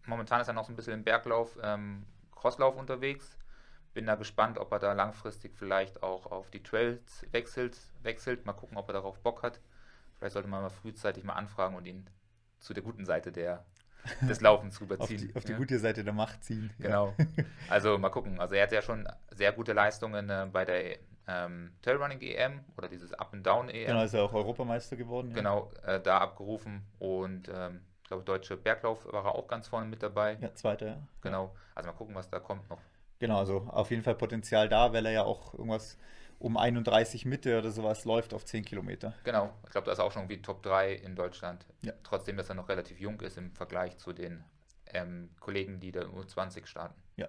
Momentan 0.07 0.41
ist 0.41 0.49
er 0.49 0.55
noch 0.55 0.65
so 0.65 0.73
ein 0.73 0.77
bisschen 0.77 0.95
im 0.95 1.05
Berglauf, 1.05 1.59
ähm, 1.63 2.07
Crosslauf 2.35 2.77
unterwegs. 2.77 3.37
Bin 3.95 4.07
da 4.07 4.15
gespannt, 4.15 4.59
ob 4.59 4.71
er 4.73 4.79
da 4.79 4.93
langfristig 4.93 5.57
vielleicht 5.57 6.03
auch 6.03 6.27
auf 6.27 6.51
die 6.51 6.63
Trails 6.63 7.27
wechselt, 7.33 7.79
wechselt. 8.03 8.47
Mal 8.47 8.53
gucken, 8.53 8.77
ob 8.77 8.89
er 8.89 8.93
darauf 8.93 9.19
Bock 9.21 9.43
hat. 9.43 9.61
Vielleicht 10.19 10.35
sollte 10.35 10.49
man 10.49 10.63
mal 10.63 10.69
frühzeitig 10.69 11.25
mal 11.25 11.35
anfragen 11.35 11.75
und 11.77 11.87
ihn 11.87 12.09
zu 12.59 12.75
der 12.75 12.83
guten 12.83 13.05
Seite 13.05 13.33
der, 13.33 13.65
des 14.23 14.41
Laufens 14.41 14.77
Auf 14.77 14.83
rüberziehen. 14.83 15.29
die, 15.29 15.37
auf 15.37 15.45
die 15.45 15.53
Ja. 15.53 15.59
gute 15.59 15.79
Seite 15.79 16.05
der 16.05 16.13
Macht 16.13 16.45
ziehen. 16.45 16.71
Genau. 16.79 17.15
Also 17.69 17.99
mal 17.99 18.09
gucken. 18.11 18.41
Also 18.41 18.55
er 18.55 18.63
hat 18.63 18.73
ja 18.73 18.81
schon 18.83 19.07
sehr 19.31 19.53
gute 19.53 19.73
Leistungen 19.75 20.31
äh, 20.31 20.47
bei 20.51 20.65
der 20.65 20.97
ähm, 21.27 21.73
Trailrunning 21.83 22.21
EM 22.23 22.61
oder 22.79 22.89
dieses 22.89 23.13
Up 23.13 23.35
and 23.35 23.47
Down 23.47 23.69
EM. 23.69 23.87
Genau, 23.89 24.03
ist 24.03 24.15
er 24.15 24.23
auch 24.23 24.33
Europameister 24.33 24.97
geworden. 24.97 25.33
Genau, 25.35 25.71
äh, 25.85 26.01
da 26.01 26.19
abgerufen 26.19 26.87
und 26.99 27.49
ähm, 27.55 27.83
ich 28.03 28.09
glaube, 28.09 28.25
Deutsche 28.25 28.57
Berglauf 28.57 29.05
war 29.13 29.27
er 29.27 29.35
auch 29.35 29.47
ganz 29.47 29.69
vorne 29.69 29.87
mit 29.87 30.03
dabei. 30.03 30.39
Ja, 30.41 30.55
zweiter, 30.55 30.87
ja. 30.87 30.97
Genau, 31.21 31.55
also 31.75 31.91
mal 31.91 31.95
gucken, 31.97 32.15
was 32.15 32.31
da 32.31 32.39
kommt 32.41 32.71
noch. 32.71 32.79
Genau, 33.19 33.39
also 33.39 33.67
auf 33.69 33.91
jeden 33.91 34.03
Fall 34.03 34.15
Potenzial 34.15 34.71
da, 34.71 34.95
weil 34.95 35.05
er 35.05 35.13
ja 35.13 35.23
auch 35.25 35.53
irgendwas 35.53 35.99
um 36.39 36.57
31 36.57 37.25
Mitte 37.25 37.59
oder 37.59 37.71
sowas 37.71 38.05
läuft 38.05 38.33
auf 38.33 38.45
10 38.45 38.65
Kilometer. 38.65 39.15
Genau, 39.25 39.53
ich 39.65 39.71
glaube, 39.71 39.87
da 39.87 39.93
ist 39.93 40.01
auch 40.01 40.13
schon 40.13 40.23
irgendwie 40.23 40.43
Top 40.43 40.63
3 40.63 40.93
in 40.93 41.17
Deutschland. 41.17 41.67
Ja. 41.83 41.93
Trotzdem, 42.03 42.37
dass 42.37 42.49
er 42.49 42.55
noch 42.55 42.69
relativ 42.69 43.01
jung 43.01 43.21
ist 43.21 43.37
im 43.39 43.53
Vergleich 43.53 43.97
zu 43.99 44.13
den 44.13 44.45
ähm, 44.93 45.31
Kollegen, 45.41 45.81
die 45.81 45.93
da 45.93 46.03
U20 46.03 46.67
starten. 46.67 47.01
Ja. 47.17 47.29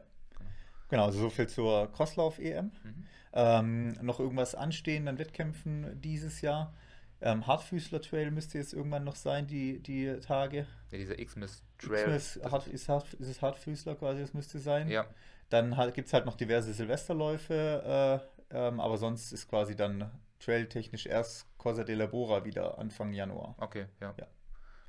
Genau, 0.89 1.05
also 1.05 1.19
so 1.19 1.29
viel 1.29 1.47
zur 1.47 1.91
Crosslauf-EM. 1.91 2.71
Mhm. 2.83 3.05
Ähm, 3.31 3.89
noch 4.01 4.19
irgendwas 4.19 4.55
anstehen 4.55 5.07
an 5.07 5.19
Wettkämpfen 5.19 5.99
dieses 6.01 6.41
Jahr? 6.41 6.73
Ähm, 7.21 7.45
Hartfüßler 7.45 8.01
Trail 8.01 8.31
müsste 8.31 8.57
jetzt 8.57 8.73
irgendwann 8.73 9.03
noch 9.03 9.15
sein, 9.15 9.45
die, 9.45 9.79
die 9.79 10.19
Tage. 10.19 10.65
Ja, 10.91 10.97
dieser 10.97 11.19
X-Miss 11.19 11.63
Trail. 11.77 12.15
X 12.15 12.39
Hart, 12.43 12.67
ist, 12.67 12.89
Hart, 12.89 13.13
ist 13.15 13.27
es 13.27 13.41
Hartfüßler 13.41 13.95
quasi, 13.95 14.21
das 14.21 14.33
müsste 14.33 14.59
sein. 14.59 14.87
Ja. 14.87 15.05
Dann 15.49 15.77
halt, 15.77 15.93
gibt 15.95 16.07
es 16.07 16.13
halt 16.13 16.25
noch 16.25 16.35
diverse 16.35 16.73
Silvesterläufe, 16.73 18.21
äh, 18.23 18.38
ähm, 18.51 18.79
aber 18.79 18.98
sonst 18.98 19.32
ist 19.32 19.48
quasi 19.48 19.75
dann 19.75 20.12
trailtechnisch 20.39 21.06
erst 21.06 21.46
Cosa 21.58 21.84
de 21.84 21.96
la 21.96 22.06
Bora 22.06 22.46
wieder 22.46 22.77
Anfang 22.79 23.13
Januar. 23.13 23.56
Okay, 23.58 23.88
ja. 24.01 24.13
ja. 24.18 24.27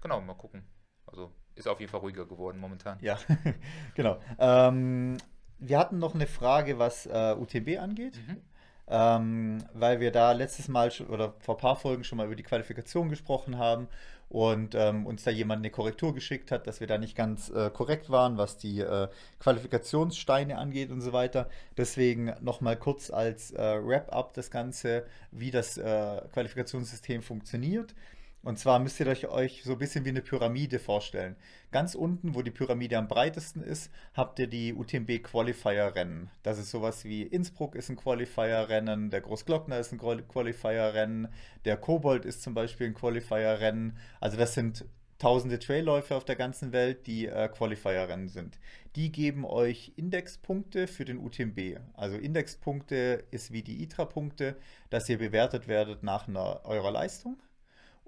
Genau, 0.00 0.20
mal 0.20 0.34
gucken. 0.34 0.64
Also 1.06 1.32
ist 1.54 1.68
auf 1.68 1.80
jeden 1.80 1.90
Fall 1.90 2.00
ruhiger 2.00 2.26
geworden 2.26 2.58
momentan. 2.58 2.98
Ja, 3.00 3.18
genau. 3.94 4.18
Ähm, 4.38 5.18
wir 5.58 5.78
hatten 5.78 5.98
noch 5.98 6.14
eine 6.14 6.26
Frage, 6.26 6.78
was 6.78 7.06
äh, 7.06 7.34
UTB 7.38 7.78
angeht. 7.78 8.18
Mhm. 8.26 8.40
Ähm, 8.92 9.58
weil 9.72 10.00
wir 10.00 10.10
da 10.10 10.32
letztes 10.32 10.66
Mal 10.66 10.90
schon, 10.90 11.06
oder 11.08 11.34
vor 11.38 11.54
ein 11.54 11.60
paar 11.60 11.76
Folgen 11.76 12.02
schon 12.02 12.18
mal 12.18 12.26
über 12.26 12.34
die 12.34 12.42
Qualifikation 12.42 13.08
gesprochen 13.08 13.56
haben 13.56 13.86
und 14.30 14.76
ähm, 14.76 15.06
uns 15.06 15.24
da 15.24 15.32
jemand 15.32 15.58
eine 15.58 15.70
Korrektur 15.70 16.14
geschickt 16.14 16.52
hat, 16.52 16.68
dass 16.68 16.78
wir 16.78 16.86
da 16.86 16.98
nicht 16.98 17.16
ganz 17.16 17.50
äh, 17.50 17.68
korrekt 17.68 18.10
waren, 18.10 18.38
was 18.38 18.56
die 18.56 18.78
äh, 18.80 19.08
Qualifikationssteine 19.40 20.56
angeht 20.56 20.92
und 20.92 21.00
so 21.00 21.12
weiter. 21.12 21.50
Deswegen 21.76 22.32
nochmal 22.40 22.76
kurz 22.76 23.10
als 23.10 23.50
äh, 23.50 23.58
Wrap-up 23.58 24.32
das 24.34 24.52
Ganze, 24.52 25.04
wie 25.32 25.50
das 25.50 25.76
äh, 25.78 26.22
Qualifikationssystem 26.32 27.22
funktioniert. 27.22 27.92
Und 28.42 28.58
zwar 28.58 28.78
müsst 28.78 28.98
ihr 29.00 29.06
euch 29.06 29.62
so 29.64 29.72
ein 29.72 29.78
bisschen 29.78 30.04
wie 30.06 30.10
eine 30.10 30.22
Pyramide 30.22 30.78
vorstellen. 30.78 31.36
Ganz 31.72 31.94
unten, 31.94 32.34
wo 32.34 32.40
die 32.40 32.50
Pyramide 32.50 32.96
am 32.96 33.06
breitesten 33.06 33.62
ist, 33.62 33.90
habt 34.14 34.38
ihr 34.38 34.46
die 34.46 34.72
UTMB 34.72 35.22
Qualifier 35.22 35.94
Rennen. 35.94 36.30
Das 36.42 36.58
ist 36.58 36.70
sowas 36.70 37.04
wie 37.04 37.22
Innsbruck 37.22 37.74
ist 37.74 37.90
ein 37.90 37.96
Qualifier 37.96 38.68
Rennen, 38.68 39.10
der 39.10 39.20
Großglockner 39.20 39.78
ist 39.78 39.92
ein 39.92 39.98
Qualifier 39.98 40.94
Rennen, 40.94 41.28
der 41.66 41.76
Kobold 41.76 42.24
ist 42.24 42.42
zum 42.42 42.54
Beispiel 42.54 42.86
ein 42.86 42.94
Qualifier 42.94 43.60
Rennen. 43.60 43.98
Also 44.20 44.38
das 44.38 44.54
sind 44.54 44.86
tausende 45.20 45.58
Trailläufe 45.58 46.16
auf 46.16 46.24
der 46.24 46.34
ganzen 46.34 46.72
Welt, 46.72 47.06
die 47.06 47.26
äh, 47.26 47.48
Qualifier-Rennen 47.48 48.28
sind. 48.28 48.58
Die 48.96 49.12
geben 49.12 49.44
euch 49.44 49.92
Indexpunkte 49.96 50.88
für 50.88 51.04
den 51.04 51.18
UTMB. 51.18 51.78
Also 51.92 52.16
Indexpunkte 52.16 53.24
ist 53.30 53.52
wie 53.52 53.62
die 53.62 53.82
ITRA-Punkte, 53.82 54.56
dass 54.88 55.08
ihr 55.08 55.18
bewertet 55.18 55.68
werdet 55.68 56.02
nach 56.02 56.26
einer, 56.26 56.62
eurer 56.64 56.90
Leistung. 56.90 57.36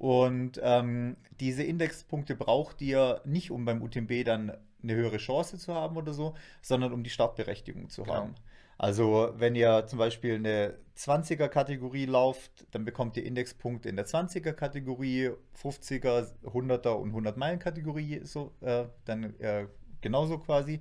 Und 0.03 0.61
ähm, 0.65 1.17
diese 1.39 1.63
Indexpunkte 1.63 2.35
braucht 2.35 2.83
ihr 2.83 3.21
nicht, 3.25 3.53
um 3.53 3.65
beim 3.65 3.81
UTMB 3.81 4.25
dann 4.25 4.53
eine 4.83 4.95
höhere 4.97 5.19
Chance 5.19 5.59
zu 5.59 5.77
haben 5.77 5.97
oder 5.97 6.13
so, 6.13 6.35
sondern 6.61 6.93
um 6.93 7.05
die 7.05 7.11
Startberechtigung 7.11 7.89
zu 7.89 8.03
genau. 8.03 8.17
haben. 8.17 8.35
Also 8.79 9.33
wenn 9.37 9.55
ihr 9.55 9.87
zum 9.87 10.01
Beispiel 10.01 10.35
eine 10.35 10.75
20er-Kategorie 10.97 12.07
lauft, 12.07 12.67
dann 12.73 12.85
bekommt 12.85 13.17
ihr 13.17 13.25
Indexpunkte 13.25 13.89
in 13.89 13.95
der 13.95 14.05
20er-Kategorie, 14.05 15.31
50er, 15.63 16.33
100er 16.47 16.95
und 16.95 17.15
100-Meilen-Kategorie, 17.15 18.23
so, 18.25 18.51
äh, 18.61 18.87
dann 19.05 19.39
äh, 19.39 19.69
genauso 20.01 20.39
quasi. 20.39 20.81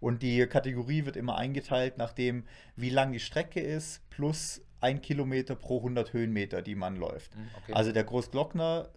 Und 0.00 0.22
die 0.22 0.46
Kategorie 0.46 1.04
wird 1.04 1.16
immer 1.16 1.36
eingeteilt 1.36 1.98
nach 1.98 2.14
dem, 2.14 2.44
wie 2.76 2.88
lang 2.88 3.12
die 3.12 3.20
Strecke 3.20 3.60
ist, 3.60 4.08
plus 4.08 4.62
ein 4.82 5.00
Kilometer 5.00 5.54
pro 5.54 5.78
100 5.78 6.12
Höhenmeter, 6.12 6.62
die 6.62 6.74
man 6.74 6.96
läuft. 6.96 7.34
Hm, 7.34 7.48
okay. 7.62 7.72
Also 7.72 7.92
der 7.92 8.04
Großglockner 8.04 8.88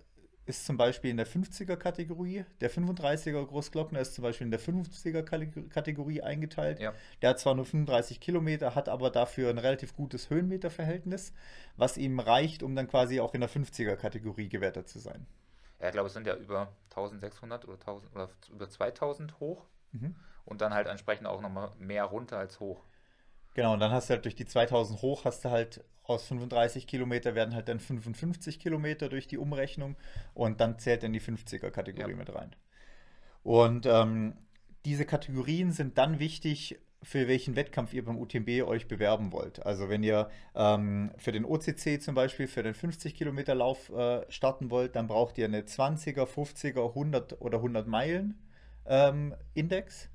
ist 0.46 0.66
zum 0.66 0.78
Beispiel 0.78 1.10
in 1.12 1.18
der 1.18 1.28
50er-Kategorie, 1.28 2.46
der 2.62 2.70
35er 2.70 3.44
Großglockner 3.46 4.00
ist 4.00 4.14
zum 4.14 4.24
Beispiel 4.24 4.46
in 4.46 4.52
der 4.52 4.60
50er-Kategorie 4.60 6.22
eingeteilt. 6.22 6.80
Ja. 6.80 6.94
Der 7.22 7.32
hat 7.32 7.40
zwar 7.40 7.56
nur 7.56 7.66
35 7.66 8.20
Kilometer, 8.20 8.76
hat 8.76 8.88
aber 8.88 9.10
dafür 9.10 9.50
ein 9.50 9.58
relativ 9.58 9.96
gutes 9.96 10.30
Höhenmeterverhältnis, 10.30 11.34
was 11.78 11.98
ihm 11.98 12.20
reicht, 12.20 12.62
um 12.62 12.76
dann 12.76 12.88
quasi 12.88 13.20
auch 13.20 13.34
in 13.34 13.42
der 13.42 13.50
50er-Kategorie 13.50 14.50
gewertet 14.50 14.88
zu 14.88 15.00
sein. 15.00 15.26
Ja, 15.80 15.88
ich 15.88 15.94
glaube, 15.94 16.08
es 16.08 16.14
sind 16.14 16.28
ja 16.28 16.36
über 16.36 16.74
1600 16.92 17.66
oder, 17.68 17.80
1000, 17.80 18.16
oder 18.16 18.30
über 18.52 18.70
2000 18.70 19.40
hoch 19.40 19.66
mhm. 19.92 20.16
und 20.46 20.62
dann 20.62 20.74
halt 20.74 20.88
entsprechend 20.88 21.28
auch 21.28 21.42
nochmal 21.42 21.72
mehr 21.80 22.06
runter 22.06 22.38
als 22.38 22.60
hoch. 22.60 22.84
Genau, 23.56 23.74
und 23.74 23.80
dann 23.80 23.92
hast 23.92 24.10
du 24.10 24.14
halt 24.14 24.26
durch 24.26 24.36
die 24.36 24.46
2000 24.46 25.02
hoch, 25.02 25.24
hast 25.24 25.46
du 25.46 25.50
halt 25.50 25.84
aus 26.04 26.28
35 26.28 26.86
Kilometer 26.86 27.36
werden 27.36 27.56
halt 27.56 27.70
dann 27.70 27.80
55 27.80 28.60
Kilometer 28.60 29.10
durch 29.10 29.28
die 29.28 29.38
Umrechnung 29.38 29.96
und 30.34 30.60
dann 30.60 30.78
zählt 30.78 31.02
dann 31.02 31.14
die 31.14 31.22
50er-Kategorie 31.22 32.12
ja. 32.12 32.18
mit 32.18 32.36
rein. 32.36 32.56
Und 33.44 33.86
ähm, 33.86 34.36
diese 34.84 35.06
Kategorien 35.06 35.72
sind 35.72 35.98
dann 35.98 36.20
wichtig, 36.20 36.80
für 37.02 37.28
welchen 37.28 37.56
Wettkampf 37.56 37.94
ihr 37.94 38.04
beim 38.04 38.18
UTMB 38.18 38.68
euch 38.68 38.88
bewerben 38.88 39.32
wollt. 39.32 39.66
Also 39.66 39.90
wenn 39.90 40.04
ihr 40.04 40.30
ähm, 40.54 41.12
für 41.18 41.32
den 41.32 41.46
OCC 41.46 42.02
zum 42.02 42.14
Beispiel 42.14 42.48
für 42.48 42.62
den 42.62 42.74
50 42.74 43.16
Kilometer 43.16 43.56
Lauf 43.56 43.90
äh, 43.90 44.30
starten 44.30 44.70
wollt, 44.70 44.96
dann 44.96 45.08
braucht 45.08 45.38
ihr 45.38 45.46
eine 45.46 45.62
20er, 45.62 46.26
50er, 46.26 46.90
100 46.90 47.42
oder 47.42 47.58
100 47.60 47.88
Meilen 47.88 48.38
ähm, 48.86 49.34
Index. 49.54 50.10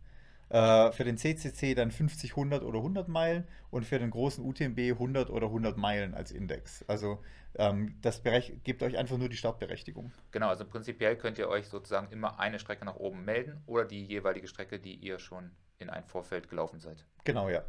Äh, 0.50 0.90
für 0.90 1.04
den 1.04 1.16
CCC 1.16 1.74
dann 1.74 1.92
50, 1.92 2.32
100 2.32 2.64
oder 2.64 2.78
100 2.78 3.08
Meilen 3.08 3.46
und 3.70 3.86
für 3.86 4.00
den 4.00 4.10
großen 4.10 4.44
UTMB 4.44 4.78
100 4.78 5.30
oder 5.30 5.46
100 5.46 5.76
Meilen 5.76 6.12
als 6.12 6.32
Index. 6.32 6.84
Also 6.88 7.22
ähm, 7.54 7.96
das 8.02 8.22
gibt 8.64 8.82
euch 8.82 8.98
einfach 8.98 9.16
nur 9.16 9.28
die 9.28 9.36
Startberechtigung. 9.36 10.10
Genau, 10.32 10.48
also 10.48 10.64
prinzipiell 10.64 11.16
könnt 11.16 11.38
ihr 11.38 11.48
euch 11.48 11.68
sozusagen 11.68 12.10
immer 12.10 12.40
eine 12.40 12.58
Strecke 12.58 12.84
nach 12.84 12.96
oben 12.96 13.24
melden 13.24 13.62
oder 13.66 13.84
die 13.84 14.04
jeweilige 14.04 14.48
Strecke, 14.48 14.80
die 14.80 14.96
ihr 14.96 15.20
schon 15.20 15.52
in 15.78 15.88
ein 15.88 16.04
Vorfeld 16.04 16.48
gelaufen 16.48 16.80
seid. 16.80 17.06
Genau, 17.24 17.48
ja. 17.48 17.64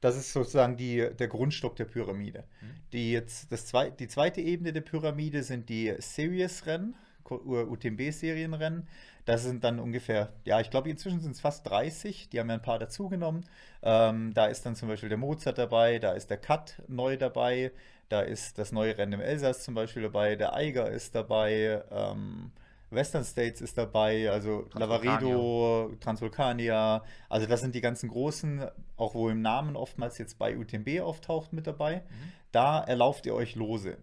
Das 0.00 0.16
ist 0.16 0.32
sozusagen 0.32 0.76
die, 0.76 1.08
der 1.16 1.28
Grundstock 1.28 1.76
der 1.76 1.86
Pyramide. 1.86 2.44
Mhm. 2.60 2.74
Die, 2.92 3.12
jetzt, 3.12 3.52
das 3.52 3.66
zwei, 3.66 3.90
die 3.90 4.08
zweite 4.08 4.40
Ebene 4.40 4.72
der 4.72 4.82
Pyramide 4.82 5.44
sind 5.44 5.68
die 5.68 5.94
Series-Rennen, 5.98 6.96
UTMB-Serienrennen. 7.30 8.88
Das 9.26 9.42
sind 9.42 9.64
dann 9.64 9.80
ungefähr, 9.80 10.32
ja, 10.44 10.60
ich 10.60 10.70
glaube, 10.70 10.88
inzwischen 10.88 11.20
sind 11.20 11.32
es 11.32 11.40
fast 11.40 11.68
30. 11.68 12.28
Die 12.30 12.38
haben 12.38 12.48
ja 12.48 12.54
ein 12.54 12.62
paar 12.62 12.78
dazugenommen. 12.78 13.44
Ähm, 13.82 14.32
da 14.34 14.46
ist 14.46 14.64
dann 14.64 14.76
zum 14.76 14.88
Beispiel 14.88 15.08
der 15.08 15.18
Mozart 15.18 15.58
dabei, 15.58 15.98
da 15.98 16.12
ist 16.12 16.30
der 16.30 16.38
Cut 16.38 16.80
neu 16.86 17.16
dabei, 17.16 17.72
da 18.08 18.20
ist 18.20 18.56
das 18.56 18.70
neue 18.70 18.96
Rennen 18.96 19.14
im 19.14 19.20
Elsass 19.20 19.64
zum 19.64 19.74
Beispiel 19.74 20.02
dabei, 20.02 20.36
der 20.36 20.54
Eiger 20.54 20.88
ist 20.88 21.16
dabei, 21.16 21.82
ähm, 21.90 22.52
Western 22.90 23.24
States 23.24 23.60
ist 23.60 23.76
dabei, 23.76 24.30
also 24.30 24.68
Lavaredo, 24.74 25.92
Transvulkania. 26.00 27.02
Also 27.28 27.48
das 27.48 27.60
sind 27.60 27.74
die 27.74 27.80
ganzen 27.80 28.08
großen, 28.08 28.64
auch 28.96 29.14
wo 29.14 29.28
im 29.28 29.42
Namen 29.42 29.74
oftmals 29.74 30.18
jetzt 30.18 30.38
bei 30.38 30.56
UTMB 30.56 31.00
auftaucht 31.00 31.52
mit 31.52 31.66
dabei. 31.66 31.96
Mhm. 31.96 32.32
Da 32.52 32.80
erlauft 32.80 33.26
ihr 33.26 33.34
euch 33.34 33.56
Lose. 33.56 33.98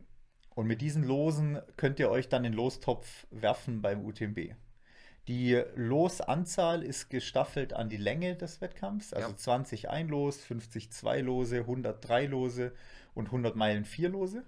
Und 0.53 0.67
mit 0.67 0.81
diesen 0.81 1.03
Losen 1.03 1.59
könnt 1.77 1.97
ihr 1.99 2.11
euch 2.11 2.27
dann 2.27 2.43
in 2.43 2.53
Lostopf 2.53 3.25
werfen 3.31 3.81
beim 3.81 4.05
UTMB. 4.05 4.53
Die 5.27 5.61
Losanzahl 5.75 6.83
ist 6.83 7.09
gestaffelt 7.09 7.73
an 7.73 7.87
die 7.87 7.97
Länge 7.97 8.35
des 8.35 8.59
Wettkampfs, 8.59 9.13
also 9.13 9.29
ja. 9.29 9.35
20 9.35 9.89
ein 9.89 10.09
Los, 10.09 10.43
50 10.43 10.91
zwei 10.91 11.21
Lose, 11.21 11.59
103 11.59 12.25
Lose 12.25 12.73
und 13.13 13.27
100 13.27 13.55
Meilen 13.55 13.85
vier 13.85 14.09
Lose. 14.09 14.43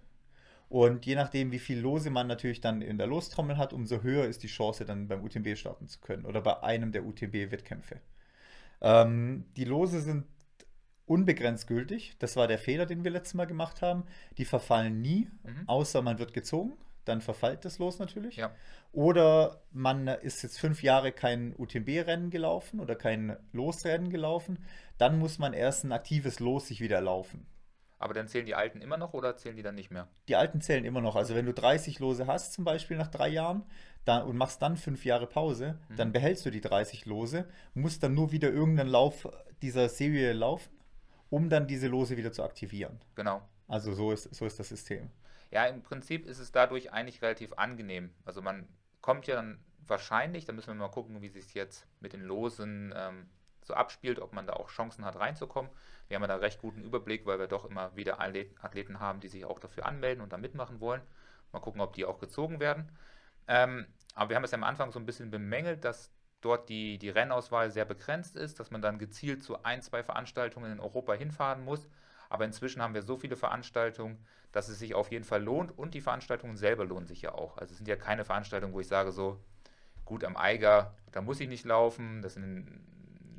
Und 0.68 1.06
je 1.06 1.16
nachdem, 1.16 1.52
wie 1.52 1.60
viel 1.60 1.80
Lose 1.80 2.10
man 2.10 2.28
natürlich 2.28 2.60
dann 2.60 2.82
in 2.82 2.98
der 2.98 3.08
Lostrommel 3.08 3.58
hat, 3.58 3.72
umso 3.72 4.02
höher 4.02 4.26
ist 4.26 4.44
die 4.44 4.48
Chance, 4.48 4.84
dann 4.84 5.08
beim 5.08 5.24
UTMB 5.24 5.56
starten 5.56 5.88
zu 5.88 6.00
können 6.02 6.26
oder 6.26 6.42
bei 6.42 6.62
einem 6.64 6.92
der 6.92 7.06
UTMB-Wettkämpfe. 7.06 8.02
Ähm, 8.82 9.46
die 9.56 9.64
Lose 9.64 10.02
sind 10.02 10.26
unbegrenzt 11.06 11.68
gültig. 11.68 12.16
Das 12.20 12.36
war 12.36 12.48
der 12.48 12.58
Fehler, 12.58 12.86
den 12.86 13.04
wir 13.04 13.12
letztes 13.12 13.36
Mal 13.36 13.46
gemacht 13.46 13.82
haben. 13.82 14.06
Die 14.38 14.46
verfallen 14.46 15.02
nie, 15.02 15.30
mhm. 15.44 15.68
außer 15.68 16.02
man 16.02 16.20
wird 16.20 16.34
gezogen. 16.34 16.74
Dann 17.06 17.22
verfällt 17.22 17.66
das 17.66 17.80
Los 17.80 18.00
natürlich. 18.00 18.36
Ja. 18.36 18.52
Oder 18.92 19.62
man 19.72 20.08
ist 20.08 20.44
jetzt 20.44 20.60
fünf 20.60 20.84
Jahre 20.84 21.12
kein 21.12 21.56
UTMB-Rennen 21.58 22.30
gelaufen 22.30 22.80
oder 22.80 22.96
kein 22.96 23.38
Losrennen 23.54 24.10
gelaufen. 24.10 24.60
Dann 24.98 25.20
muss 25.20 25.40
man 25.40 25.54
erst 25.54 25.84
ein 25.84 25.92
aktives 25.92 26.40
Los 26.40 26.68
sich 26.68 26.82
wieder 26.82 27.02
laufen. 27.02 27.46
Aber 27.98 28.14
dann 28.14 28.28
zählen 28.28 28.46
die 28.46 28.56
alten 28.56 28.82
immer 28.82 28.98
noch 28.98 29.14
oder 29.14 29.38
zählen 29.38 29.56
die 29.56 29.64
dann 29.64 29.76
nicht 29.76 29.90
mehr? 29.90 30.08
Die 30.28 30.36
alten 30.36 30.62
zählen 30.62 30.84
immer 30.84 31.02
noch. 31.02 31.16
Also 31.16 31.34
wenn 31.34 31.46
du 31.46 31.54
30 31.54 32.00
Lose 32.00 32.28
hast, 32.28 32.54
zum 32.54 32.66
Beispiel 32.66 32.98
nach 32.98 33.08
drei 33.08 33.30
Jahren, 33.30 33.64
dann, 34.04 34.24
und 34.24 34.38
machst 34.38 34.62
dann 34.62 34.78
fünf 34.78 35.06
Jahre 35.06 35.28
Pause, 35.28 35.80
mhm. 35.90 35.96
dann 35.96 36.12
behältst 36.12 36.46
du 36.46 36.52
die 36.52 36.62
30 36.62 37.06
Lose, 37.06 37.48
musst 37.74 38.04
dann 38.04 38.14
nur 38.14 38.32
wieder 38.32 38.52
irgendeinen 38.52 38.90
Lauf 38.90 39.28
dieser 39.62 39.90
Serie 39.90 40.34
laufen 40.34 40.76
um 41.30 41.50
dann 41.50 41.68
diese 41.68 41.88
Lose 41.88 42.18
wieder 42.18 42.32
zu 42.32 42.44
aktivieren. 42.44 43.00
Genau. 43.16 43.42
Also 43.68 43.94
so 43.94 44.12
ist, 44.12 44.34
so 44.34 44.46
ist 44.46 44.60
das 44.60 44.70
System. 44.70 45.10
Ja, 45.52 45.66
im 45.66 45.82
Prinzip 45.82 46.26
ist 46.26 46.40
es 46.40 46.52
dadurch 46.52 46.92
eigentlich 46.92 47.22
relativ 47.22 47.54
angenehm. 47.54 48.14
Also 48.26 48.42
man 48.42 48.68
kommt 49.02 49.28
ja 49.28 49.36
dann 49.36 49.60
wahrscheinlich, 49.88 50.46
da 50.46 50.54
müssen 50.54 50.68
wir 50.68 50.76
mal 50.76 50.90
gucken, 50.90 51.22
wie 51.22 51.30
sich 51.30 51.54
jetzt 51.54 51.86
mit 52.00 52.14
den 52.14 52.22
Losen 52.22 52.94
ähm, 52.96 53.30
so 53.62 53.74
abspielt, 53.74 54.20
ob 54.20 54.34
man 54.34 54.48
da 54.48 54.54
auch 54.54 54.70
Chancen 54.70 55.06
hat 55.06 55.16
reinzukommen. 55.16 55.72
Wir 56.08 56.16
haben 56.16 56.24
ja 56.24 56.28
da 56.28 56.36
recht 56.36 56.62
guten 56.62 56.84
Überblick, 56.84 57.26
weil 57.26 57.40
wir 57.40 57.48
doch 57.48 57.66
immer 57.66 57.96
wieder 57.96 58.20
Athleten 58.20 59.00
haben, 59.00 59.20
die 59.20 59.28
sich 59.28 59.46
auch 59.46 59.60
dafür 59.60 59.86
anmelden 59.86 60.22
und 60.22 60.34
da 60.34 60.38
mitmachen 60.38 60.80
wollen. 60.80 61.02
Mal 61.52 61.60
gucken, 61.60 61.82
ob 61.82 61.94
die 61.94 62.06
auch 62.06 62.20
gezogen 62.20 62.60
werden. 62.60 62.92
Ähm, 63.48 63.88
aber 64.14 64.30
wir 64.30 64.36
haben 64.36 64.44
es 64.44 64.52
ja 64.52 64.58
am 64.58 64.64
Anfang 64.64 64.92
so 64.92 65.00
ein 65.00 65.06
bisschen 65.06 65.32
bemängelt, 65.32 65.84
dass 65.84 66.12
dort 66.42 66.70
die, 66.70 66.98
die 67.00 67.10
Rennauswahl 67.10 67.72
sehr 67.72 67.86
begrenzt 67.86 68.36
ist, 68.36 68.60
dass 68.60 68.72
man 68.72 68.82
dann 68.82 69.00
gezielt 69.00 69.44
zu 69.44 69.64
ein, 69.64 69.82
zwei 69.82 70.04
Veranstaltungen 70.04 70.72
in 70.72 70.80
Europa 70.80 71.14
hinfahren 71.14 71.64
muss. 71.64 71.88
Aber 72.30 72.46
inzwischen 72.46 72.82
haben 72.82 72.94
wir 72.94 73.02
so 73.02 73.18
viele 73.18 73.36
Veranstaltungen, 73.36 74.18
dass 74.52 74.70
es 74.70 74.80
sich 74.80 74.96
auf 74.96 75.12
jeden 75.12 75.26
Fall 75.26 75.44
lohnt 75.44 75.78
und 75.78 75.94
die 75.94 76.02
Veranstaltungen 76.02 76.58
selber 76.58 76.86
lohnen 76.86 77.08
sich 77.08 77.22
ja 77.22 77.34
auch. 77.34 77.58
Also 77.58 77.72
es 77.72 77.78
sind 77.78 77.88
ja 77.88 77.96
keine 77.96 78.26
Veranstaltungen, 78.26 78.74
wo 78.74 78.80
ich 78.80 78.88
sage 78.88 79.12
so, 79.12 79.40
gut 80.06 80.24
am 80.24 80.38
Eiger, 80.38 80.94
da 81.12 81.22
muss 81.22 81.40
ich 81.40 81.50
nicht 81.50 81.66
laufen, 81.66 82.22
das 82.22 82.38
ist 82.38 82.44
eine 82.44 82.66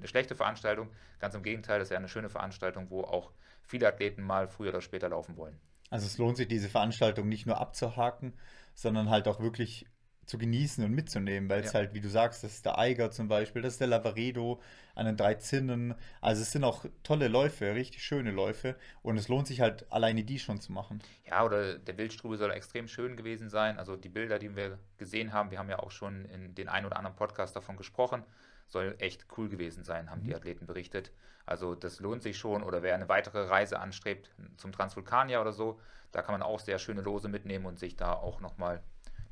schlechte 0.05 0.35
Veranstaltung. 0.35 0.91
Ganz 1.21 1.35
im 1.35 1.43
Gegenteil, 1.43 1.79
das 1.79 1.89
ist 1.89 1.93
ja 1.93 1.99
eine 1.99 2.09
schöne 2.09 2.29
Veranstaltung, 2.29 2.91
wo 2.91 3.03
auch 3.03 3.33
viele 3.63 3.89
Athleten 3.89 4.23
mal 4.23 4.49
früher 4.49 4.71
oder 4.71 4.81
später 4.81 5.09
laufen 5.09 5.37
wollen. 5.37 5.59
Also 5.91 6.07
es 6.07 6.19
lohnt 6.19 6.37
sich, 6.37 6.49
diese 6.49 6.69
Veranstaltung 6.69 7.29
nicht 7.29 7.47
nur 7.47 7.61
abzuhaken, 7.61 8.35
sondern 8.75 9.09
halt 9.09 9.29
auch 9.29 9.41
wirklich 9.41 9.87
zu 10.27 10.39
genießen 10.39 10.85
und 10.85 10.93
mitzunehmen, 10.93 11.49
weil 11.49 11.61
es 11.61 11.73
ja. 11.73 11.81
halt, 11.81 11.95
wie 11.95 12.01
du 12.01 12.09
sagst, 12.09 12.45
das 12.45 12.55
ist 12.55 12.67
der 12.67 12.79
Eiger 12.79 13.11
zum 13.11 13.29
Beispiel, 13.29 13.63
das 13.63 13.75
ist 13.75 13.81
der 13.81 13.87
Lavaredo 13.87 14.61
an 14.95 15.07
den 15.07 15.17
drei 15.17 15.35
Zinnen. 15.35 15.95
Also 16.21 16.43
es 16.43 16.53
sind 16.53 16.65
auch 16.65 16.85
tolle 17.03 17.29
Läufe, 17.29 17.75
richtig 17.75 18.03
schöne 18.03 18.33
Läufe 18.33 18.75
und 19.03 19.17
es 19.17 19.29
lohnt 19.29 19.47
sich 19.47 19.61
halt 19.61 19.91
alleine 19.91 20.25
die 20.25 20.39
schon 20.39 20.61
zu 20.61 20.73
machen. 20.73 21.01
Ja, 21.25 21.45
oder 21.45 21.79
der 21.79 21.97
Wildstrube 21.97 22.37
soll 22.37 22.51
extrem 22.51 22.89
schön 22.89 23.17
gewesen 23.17 23.49
sein. 23.49 23.79
Also 23.79 23.97
die 23.97 24.09
Bilder, 24.09 24.39
die 24.39 24.55
wir 24.57 24.79
gesehen 24.99 25.33
haben, 25.33 25.51
wir 25.51 25.59
haben 25.59 25.71
ja 25.71 25.79
auch 25.79 25.93
schon 25.93 26.25
in 26.27 26.55
den 26.55 26.69
ein 26.69 26.85
oder 26.85 26.97
anderen 26.97 27.17
Podcast 27.17 27.55
davon 27.55 27.77
gesprochen, 27.77 28.25
soll 28.67 28.97
echt 28.99 29.27
cool 29.37 29.49
gewesen 29.49 29.85
sein, 29.85 30.11
haben 30.11 30.23
mhm. 30.23 30.27
die 30.27 30.35
Athleten 30.35 30.67
berichtet. 30.67 31.13
Also 31.45 31.77
das 31.77 32.01
lohnt 32.01 32.23
sich 32.23 32.37
schon 32.37 32.65
oder 32.65 32.83
wer 32.83 32.97
eine 32.97 33.09
weitere 33.09 33.47
Reise 33.47 33.79
anstrebt 33.79 34.35
zum 34.57 34.73
Transvulkanier 34.73 35.41
oder 35.41 35.53
so, 35.53 35.79
da 36.11 36.23
kann 36.23 36.33
man 36.33 36.43
auch 36.43 36.59
sehr 36.59 36.79
schöne 36.79 37.03
Lose 37.03 37.29
mitnehmen 37.29 37.67
und 37.67 37.79
sich 37.79 37.95
da 37.95 38.13
auch 38.13 38.41
nochmal 38.41 38.83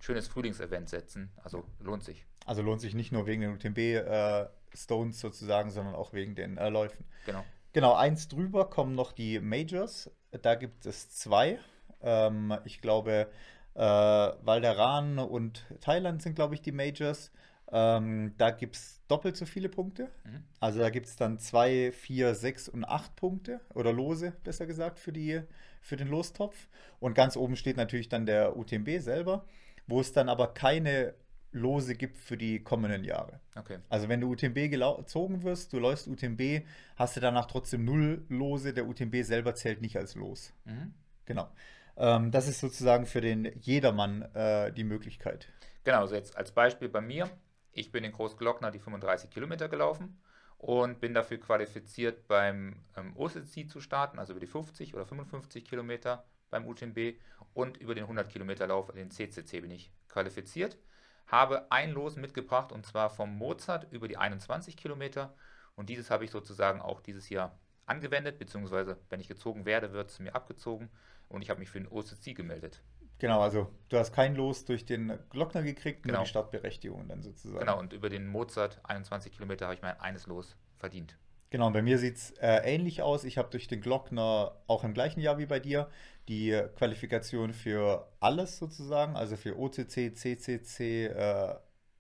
schönes 0.05 0.29
Frühlingsevent 0.29 0.89
setzen. 0.89 1.31
Also 1.43 1.65
lohnt 1.81 2.05
sich. 2.05 2.27
Also 2.45 2.63
lohnt 2.63 2.81
sich 2.81 2.95
nicht 2.95 3.11
nur 3.11 3.27
wegen 3.27 3.41
den 3.41 3.53
UTMB-Stones 3.53 5.17
äh, 5.17 5.21
sozusagen, 5.21 5.71
sondern 5.71 5.95
auch 5.95 6.13
wegen 6.13 6.35
den 6.35 6.59
äh, 6.59 6.69
Läufen. 6.69 7.07
Genau. 7.25 7.45
Genau, 7.73 7.95
eins 7.95 8.29
drüber 8.29 8.69
kommen 8.69 8.95
noch 8.95 9.13
die 9.13 9.41
Majors. 9.41 10.11
Da 10.43 10.55
gibt 10.55 10.87
es 10.87 11.11
zwei. 11.11 11.59
Ähm, 12.03 12.57
ich 12.65 12.81
glaube, 12.81 13.31
äh, 13.75 13.81
Valderan 13.81 15.19
und 15.19 15.65
Thailand 15.81 16.23
sind, 16.23 16.35
glaube 16.35 16.55
ich, 16.55 16.61
die 16.61 16.73
Majors. 16.73 17.33
Ähm, 17.73 18.35
da 18.37 18.51
gibt 18.51 18.77
es 18.77 19.01
doppelt 19.09 19.37
so 19.37 19.47
viele 19.47 19.71
Punkte. 19.71 20.11
Mhm. 20.25 20.45
Also 20.61 20.81
da 20.81 20.91
gibt 20.91 21.07
es 21.07 21.17
dann 21.17 21.39
zwei, 21.39 21.93
vier, 21.93 22.35
sechs 22.35 22.69
und 22.69 22.85
acht 22.85 23.17
Punkte 23.17 23.61
oder 23.73 23.93
Lose, 23.93 24.35
besser 24.45 24.67
gesagt, 24.67 24.99
für, 24.99 25.13
die, 25.13 25.41
für 25.81 25.97
den 25.97 26.09
Lostopf. 26.09 26.69
Und 27.01 27.15
ganz 27.15 27.37
oben 27.39 27.57
steht 27.57 27.79
natürlich 27.79 28.11
dann 28.11 28.27
der 28.27 28.57
UTMB 28.57 29.01
selber 29.01 29.47
wo 29.87 30.01
es 30.01 30.13
dann 30.13 30.29
aber 30.29 30.55
keine 30.55 31.15
Lose 31.55 31.95
gibt 31.95 32.19
für 32.19 32.37
die 32.37 32.63
kommenden 32.63 33.05
Jahre. 33.05 33.41
Okay. 33.55 33.79
Also 33.89 34.09
wenn 34.09 34.21
du 34.21 34.31
UTMB 34.33 34.71
gezogen 34.71 35.43
wirst, 35.45 35.73
du 35.73 35.79
läufst 35.79 36.09
UTMB, 36.09 36.67
hast 36.97 37.17
du 37.17 37.21
danach 37.21 37.47
trotzdem 37.47 37.85
null 37.85 38.25
Lose. 38.29 38.75
Der 38.75 38.87
UTMB 38.87 39.23
selber 39.23 39.55
zählt 39.55 39.81
nicht 39.81 39.97
als 39.97 40.17
Los. 40.17 40.53
Mhm. 40.65 40.95
Genau. 41.25 41.49
Ähm, 41.97 42.33
das 42.33 42.49
ist 42.49 42.61
sozusagen 42.61 43.07
für 43.07 43.21
den 43.21 43.53
Jedermann 43.61 44.23
äh, 44.35 44.73
die 44.73 44.85
Möglichkeit. 44.85 45.49
Genau, 45.85 46.01
also 46.01 46.17
jetzt 46.17 46.37
als 46.37 46.51
Beispiel 46.51 46.89
bei 46.89 47.01
mir. 47.01 47.31
Ich 47.73 47.93
bin 47.93 48.05
in 48.05 48.13
Großglockner 48.13 48.71
die 48.71 48.79
35 48.81 49.31
Kilometer 49.31 49.69
gelaufen 49.69 50.21
und 50.59 51.01
bin 51.01 51.15
dafür 51.15 51.39
qualifiziert 51.39 52.27
beim 52.27 52.77
ähm, 52.97 53.17
OCC 53.17 53.69
zu 53.69 53.81
starten, 53.81 54.19
also 54.19 54.33
über 54.33 54.41
die 54.41 54.47
50 54.47 54.95
oder 54.95 55.07
55 55.07 55.65
Kilometer 55.65 56.25
beim 56.55 56.67
UTMB 56.67 57.17
und 57.53 57.77
über 57.79 57.95
den 57.95 58.05
100 58.05 58.29
Kilometer 58.29 58.69
Lauf, 58.69 58.93
den 58.93 59.11
CCC, 59.11 59.61
bin 59.61 59.73
ich 59.73 59.91
qualifiziert. 60.09 60.79
Habe 61.27 61.71
ein 61.73 61.91
Los 61.91 62.17
mitgebracht 62.17 62.71
und 62.71 62.87
zwar 62.87 63.11
vom 63.11 63.37
Mozart 63.37 63.91
über 63.91 64.07
die 64.07 64.17
21 64.17 64.77
Kilometer 64.77 65.35
und 65.75 65.89
dieses 65.89 66.11
habe 66.11 66.25
ich 66.25 66.31
sozusagen 66.31 66.81
auch 66.81 67.01
dieses 67.01 67.29
Jahr 67.29 67.59
angewendet, 67.87 68.39
beziehungsweise 68.39 68.99
wenn 69.11 69.21
ich 69.21 69.29
gezogen 69.29 69.67
werde, 69.67 69.93
wird 69.93 70.11
es 70.11 70.21
mir 70.21 70.35
abgezogen 70.35 70.91
und 71.29 71.43
ich 71.43 71.51
habe 71.51 71.59
mich 71.59 71.71
für 71.71 71.81
den 71.81 71.89
OCC 71.89 72.35
gemeldet. 72.37 72.83
Genau, 73.19 73.41
also 73.41 73.73
du 73.89 73.99
hast 73.99 74.13
kein 74.13 74.37
Los 74.37 74.65
durch 74.65 74.85
den 74.85 75.19
Glockner 75.31 75.63
gekriegt, 75.63 76.03
genau. 76.03 76.19
nur 76.19 76.25
die 76.25 76.31
Startberechtigung 76.31 77.09
dann 77.09 77.23
sozusagen. 77.23 77.61
Genau, 77.61 77.79
und 77.79 77.93
über 77.93 78.11
den 78.11 78.27
Mozart 78.27 78.81
21 78.85 79.33
Kilometer 79.33 79.67
habe 79.67 79.75
ich 79.75 79.83
mein 79.83 79.99
eines 79.99 80.27
Los 80.27 80.57
verdient. 80.79 81.17
Genau, 81.55 81.71
bei 81.71 81.83
mir 81.83 81.99
sieht 81.99 82.17
es 82.17 82.31
äh, 82.41 82.75
ähnlich 82.75 83.01
aus. 83.01 83.23
Ich 83.23 83.39
habe 83.39 83.49
durch 83.49 83.69
den 83.69 83.81
Glockner 83.81 84.57
auch 84.67 84.83
im 84.83 84.93
gleichen 84.93 85.21
Jahr 85.21 85.39
wie 85.39 85.47
bei 85.47 85.61
dir 85.61 85.89
die 86.27 86.51
Qualifikation 86.75 87.53
für 87.53 88.09
alles 88.19 88.59
sozusagen, 88.59 89.15
also 89.15 89.37
für 89.37 89.57
OCC, 89.57 90.17
CCC 90.17 91.07
äh, 91.07 91.55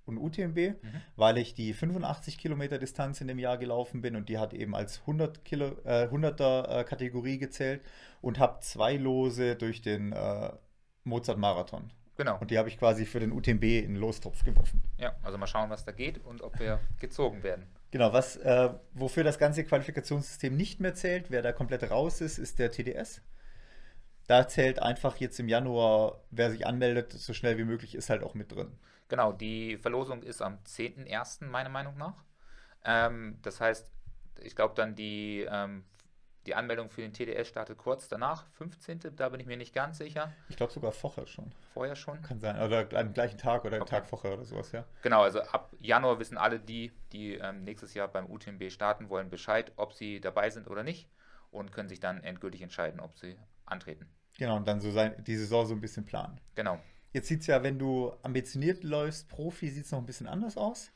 und 0.06 0.18
UTMB, 0.18 0.56
mhm. 0.56 1.00
weil 1.14 1.38
ich 1.38 1.54
die 1.54 1.72
85 1.72 2.36
Kilometer 2.36 2.78
Distanz 2.78 3.20
in 3.20 3.28
dem 3.28 3.38
Jahr 3.38 3.56
gelaufen 3.56 4.02
bin 4.02 4.16
und 4.16 4.28
die 4.28 4.38
hat 4.38 4.54
eben 4.54 4.74
als 4.74 5.02
100 5.02 5.44
Kilo, 5.44 5.66
äh, 5.84 6.08
100er 6.08 6.80
äh, 6.80 6.82
Kategorie 6.82 7.38
gezählt 7.38 7.80
und 8.22 8.40
habe 8.40 8.58
zwei 8.58 8.96
Lose 8.96 9.54
durch 9.54 9.82
den 9.82 10.10
äh, 10.10 10.50
Mozart 11.04 11.38
Marathon. 11.38 11.92
Genau. 12.16 12.38
Und 12.40 12.50
die 12.50 12.58
habe 12.58 12.68
ich 12.68 12.76
quasi 12.76 13.06
für 13.06 13.20
den 13.20 13.30
UTMB 13.30 13.62
in 13.62 13.94
den 13.94 13.96
Lostopf 13.96 14.42
geworfen. 14.42 14.82
Ja, 14.98 15.14
also 15.22 15.38
mal 15.38 15.46
schauen, 15.46 15.70
was 15.70 15.84
da 15.84 15.92
geht 15.92 16.18
und 16.24 16.42
ob 16.42 16.58
wir 16.58 16.80
gezogen 16.98 17.44
werden. 17.44 17.68
Genau, 17.94 18.12
was, 18.12 18.36
äh, 18.38 18.70
wofür 18.92 19.22
das 19.22 19.38
ganze 19.38 19.62
Qualifikationssystem 19.62 20.56
nicht 20.56 20.80
mehr 20.80 20.94
zählt, 20.94 21.30
wer 21.30 21.42
da 21.42 21.52
komplett 21.52 21.88
raus 21.92 22.20
ist, 22.20 22.38
ist 22.38 22.58
der 22.58 22.72
TDS. 22.72 23.22
Da 24.26 24.48
zählt 24.48 24.82
einfach 24.82 25.18
jetzt 25.18 25.38
im 25.38 25.48
Januar, 25.48 26.20
wer 26.32 26.50
sich 26.50 26.66
anmeldet, 26.66 27.12
so 27.12 27.32
schnell 27.32 27.56
wie 27.56 27.62
möglich, 27.62 27.94
ist 27.94 28.10
halt 28.10 28.24
auch 28.24 28.34
mit 28.34 28.50
drin. 28.50 28.76
Genau, 29.06 29.30
die 29.30 29.76
Verlosung 29.76 30.24
ist 30.24 30.42
am 30.42 30.58
10.01. 30.64 31.44
meiner 31.44 31.68
Meinung 31.68 31.96
nach. 31.96 32.24
Ähm, 32.84 33.38
das 33.42 33.60
heißt, 33.60 33.88
ich 34.40 34.56
glaube 34.56 34.74
dann 34.74 34.96
die, 34.96 35.46
ähm, 35.48 35.84
die 36.46 36.54
Anmeldung 36.54 36.90
für 36.90 37.00
den 37.00 37.12
TDS 37.12 37.48
startet 37.48 37.78
kurz 37.78 38.08
danach, 38.08 38.46
15. 38.52 39.00
Da 39.16 39.28
bin 39.28 39.40
ich 39.40 39.46
mir 39.46 39.56
nicht 39.56 39.74
ganz 39.74 39.98
sicher. 39.98 40.32
Ich 40.48 40.56
glaube 40.56 40.72
sogar 40.72 40.92
vorher 40.92 41.26
schon. 41.26 41.52
Vorher 41.72 41.96
schon? 41.96 42.20
Kann 42.22 42.40
sein. 42.40 42.60
Oder 42.60 42.86
am 42.98 43.12
gleichen 43.12 43.38
Tag 43.38 43.64
oder 43.64 43.80
okay. 43.80 43.90
Tag 43.90 44.06
vorher 44.06 44.34
oder 44.34 44.44
sowas, 44.44 44.72
ja. 44.72 44.84
Genau, 45.02 45.22
also 45.22 45.40
ab 45.40 45.72
Januar 45.80 46.18
wissen 46.18 46.36
alle 46.36 46.60
die, 46.60 46.92
die 47.12 47.34
ähm, 47.34 47.64
nächstes 47.64 47.94
Jahr 47.94 48.08
beim 48.08 48.30
UTMB 48.30 48.70
starten 48.70 49.08
wollen, 49.08 49.30
Bescheid, 49.30 49.72
ob 49.76 49.92
sie 49.92 50.20
dabei 50.20 50.50
sind 50.50 50.68
oder 50.68 50.82
nicht 50.82 51.08
und 51.50 51.72
können 51.72 51.88
sich 51.88 52.00
dann 52.00 52.22
endgültig 52.22 52.62
entscheiden, 52.62 53.00
ob 53.00 53.16
sie 53.16 53.36
antreten. 53.64 54.08
Genau, 54.38 54.56
und 54.56 54.66
dann 54.66 54.80
so 54.80 54.90
sein, 54.90 55.14
die 55.24 55.36
Saison 55.36 55.66
so 55.66 55.74
ein 55.74 55.80
bisschen 55.80 56.04
planen. 56.04 56.40
Genau. 56.54 56.80
Jetzt 57.12 57.28
sieht 57.28 57.42
es 57.42 57.46
ja, 57.46 57.62
wenn 57.62 57.78
du 57.78 58.12
ambitioniert 58.22 58.82
läufst, 58.82 59.28
Profi, 59.28 59.70
sieht 59.70 59.84
es 59.84 59.92
noch 59.92 60.00
ein 60.00 60.06
bisschen 60.06 60.26
anders 60.26 60.56
aus. 60.56 60.90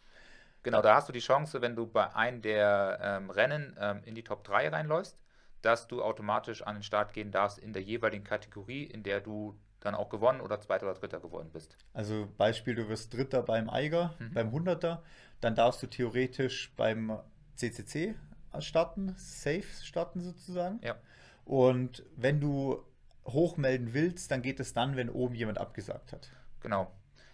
Genau, 0.65 0.83
da 0.83 0.97
hast 0.97 1.09
du 1.09 1.13
die 1.13 1.21
Chance, 1.21 1.63
wenn 1.63 1.77
du 1.77 1.87
bei 1.87 2.15
einem 2.15 2.43
der 2.43 2.99
ähm, 3.01 3.31
Rennen 3.31 3.77
ähm, 3.81 4.03
in 4.05 4.17
die 4.17 4.25
Top 4.25 4.43
3 4.43 4.69
reinläufst, 4.71 5.17
dass 5.63 5.89
du 5.89 6.03
automatisch 6.03 6.63
an 6.63 6.77
den 6.77 6.83
Start 6.83 7.13
gehen 7.13 7.31
darfst 7.31 7.59
in 7.59 7.73
der 7.73 7.83
jeweiligen 7.83 8.25
Kategorie, 8.25 8.85
in 8.85 9.03
der 9.03 9.21
du 9.21 9.59
dann 9.81 9.95
auch 9.95 10.09
gewonnen 10.09 10.41
oder 10.41 10.61
Zweiter 10.61 10.87
oder 10.87 10.99
Dritter 10.99 11.21
geworden 11.21 11.51
bist. 11.53 11.77
Also 11.93 12.29
Beispiel, 12.37 12.75
du 12.75 12.89
wirst 12.89 13.15
Dritter 13.15 13.43
beim 13.43 13.71
Eiger, 13.71 14.15
mhm. 14.19 14.35
beim 14.35 14.49
100er, 14.49 14.99
dann 15.41 15.55
darfst 15.55 15.83
du 15.83 15.87
theoretisch 15.87 16.73
beim 16.77 17.19
CCC 17.55 18.15
starten, 18.61 19.15
safe 19.17 19.67
starten 19.83 20.21
sozusagen. 20.21 20.81
Ja. 20.83 20.97
Und 21.45 22.05
wenn 22.17 22.41
du 22.41 22.83
hochmelden 23.25 23.95
willst, 23.95 24.31
dann 24.31 24.43
geht 24.43 24.59
es 24.61 24.73
dann, 24.73 24.97
wenn 24.97 25.11
oben 25.11 25.35
jemand 25.35 25.59
abgesagt 25.59 26.13
hat. 26.13 26.31
Genau. 26.61 26.91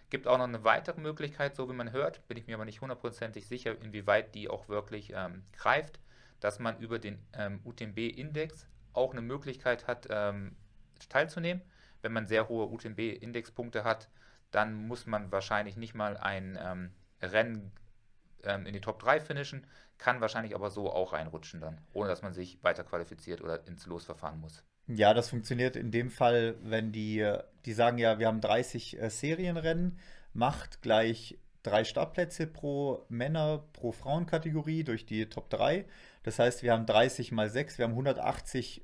Gibt 0.09 0.27
auch 0.27 0.37
noch 0.37 0.45
eine 0.45 0.63
weitere 0.63 1.01
Möglichkeit, 1.01 1.55
so 1.55 1.67
wie 1.69 1.73
man 1.73 1.91
hört, 1.91 2.27
bin 2.27 2.37
ich 2.37 2.47
mir 2.47 2.55
aber 2.55 2.65
nicht 2.65 2.81
hundertprozentig 2.81 3.47
sicher, 3.47 3.75
inwieweit 3.81 4.35
die 4.35 4.49
auch 4.49 4.69
wirklich 4.69 5.11
ähm, 5.15 5.43
greift, 5.51 5.99
dass 6.45 6.59
man 6.59 6.77
über 6.77 6.99
den 6.99 7.17
ähm, 7.33 7.59
UTMB-Index 7.65 8.67
auch 8.93 9.13
eine 9.13 9.21
Möglichkeit 9.21 9.87
hat, 9.87 10.05
ähm, 10.11 10.55
teilzunehmen. 11.09 11.63
Wenn 12.03 12.13
man 12.13 12.27
sehr 12.27 12.49
hohe 12.49 12.67
UTMB-Indexpunkte 12.67 13.83
hat, 13.83 14.09
dann 14.51 14.87
muss 14.87 15.07
man 15.07 15.31
wahrscheinlich 15.31 15.75
nicht 15.75 15.95
mal 15.95 16.17
ein 16.17 16.55
ähm, 16.61 16.91
Rennen 17.19 17.71
ähm, 18.43 18.67
in 18.67 18.73
die 18.73 18.79
Top 18.79 18.99
3 18.99 19.21
finishen, 19.21 19.65
kann 19.97 20.21
wahrscheinlich 20.21 20.53
aber 20.53 20.69
so 20.69 20.91
auch 20.93 21.13
reinrutschen 21.13 21.61
dann, 21.61 21.81
ohne 21.93 22.09
dass 22.09 22.21
man 22.21 22.33
sich 22.33 22.63
weiter 22.63 22.83
qualifiziert 22.83 23.41
oder 23.41 23.65
ins 23.65 23.87
Losverfahren 23.87 24.39
muss. 24.39 24.63
Ja, 24.85 25.15
das 25.15 25.29
funktioniert 25.29 25.75
in 25.75 25.89
dem 25.89 26.11
Fall, 26.11 26.57
wenn 26.61 26.91
die, 26.91 27.27
die 27.65 27.73
sagen 27.73 27.97
ja, 27.97 28.19
wir 28.19 28.27
haben 28.27 28.39
30 28.39 29.01
äh, 29.01 29.09
Serienrennen, 29.09 29.97
macht 30.31 30.83
gleich 30.83 31.39
drei 31.65 31.83
Startplätze 31.83 32.45
pro 32.45 33.05
Männer, 33.09 33.63
pro 33.73 33.91
Frauenkategorie 33.91 34.83
durch 34.83 35.05
die 35.05 35.27
Top 35.27 35.49
3. 35.49 35.85
Das 36.25 36.39
heißt, 36.39 36.63
wir 36.63 36.73
haben 36.73 36.87
30 36.87 37.31
mal 37.31 37.51
6, 37.51 37.77
wir 37.77 37.85
haben 37.85 37.91
180 37.91 38.83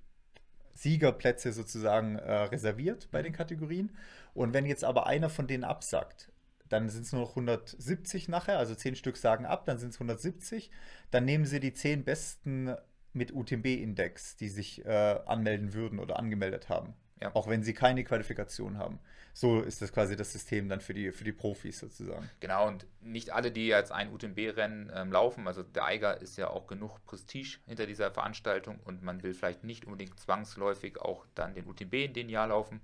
Siegerplätze 0.75 1.51
sozusagen 1.51 2.17
äh, 2.17 2.34
reserviert 2.34 3.10
bei 3.12 3.23
den 3.23 3.34
Kategorien. 3.34 3.97
Und 4.36 4.54
wenn 4.54 4.67
jetzt 4.67 4.84
aber 4.84 5.08
einer 5.08 5.27
von 5.27 5.47
denen 5.47 5.63
absagt, 5.63 6.32
dann 6.69 6.88
sind 6.88 7.01
es 7.01 7.12
nur 7.12 7.21
noch 7.21 7.32
170 7.32 8.30
nachher, 8.30 8.60
also 8.60 8.75
10 8.75 8.95
Stück 8.95 9.17
sagen 9.17 9.45
ab, 9.45 9.65
dann 9.65 9.80
sind 9.80 9.89
es 9.89 9.95
170. 9.95 10.69
Dann 11.10 11.25
nehmen 11.25 11.45
sie 11.45 11.60
die 11.60 11.73
10 11.73 12.04
besten 12.04 12.75
mit 13.12 13.34
UTMB-Index, 13.34 14.38
die 14.38 14.47
sich 14.47 14.86
äh, 14.86 15.19
anmelden 15.25 15.73
würden 15.73 15.97
oder 15.97 16.19
angemeldet 16.19 16.69
haben. 16.69 16.93
Ja. 17.22 17.32
auch 17.34 17.48
wenn 17.48 17.64
sie 17.64 17.74
keine 17.74 18.04
Qualifikation 18.04 18.78
haben. 18.78 19.00
So 19.34 19.62
ist 19.62 19.82
das 19.82 19.94
quasi 19.94 20.16
das 20.16 20.34
System 20.34 20.68
dann 20.68 20.82
für 20.82 20.94
die, 20.94 21.12
für 21.12 21.24
die 21.24 21.32
Profis 21.32 21.80
sozusagen. 21.80 22.30
Genau, 22.40 22.68
und 22.68 22.86
nicht 23.00 23.32
alle, 23.32 23.52
die 23.52 23.68
jetzt 23.68 23.92
ein 23.92 24.12
UTMB-Rennen 24.12 24.92
ähm, 24.94 25.12
laufen, 25.12 25.48
also 25.48 25.64
der 25.64 25.86
Eiger 25.86 26.20
ist 26.22 26.38
ja 26.38 26.50
auch 26.50 26.68
genug 26.68 27.04
Prestige 27.06 27.60
hinter 27.66 27.86
dieser 27.86 28.12
Veranstaltung 28.12 28.80
und 28.84 29.04
man 29.04 29.24
will 29.24 29.34
vielleicht 29.34 29.64
nicht 29.64 29.86
unbedingt 29.86 30.20
zwangsläufig 30.20 31.00
auch 31.00 31.26
dann 31.36 31.54
den 31.54 31.68
UTMB 31.68 31.94
in 31.94 32.14
den 32.14 32.30
Jahr 32.30 32.48
laufen. 32.48 32.82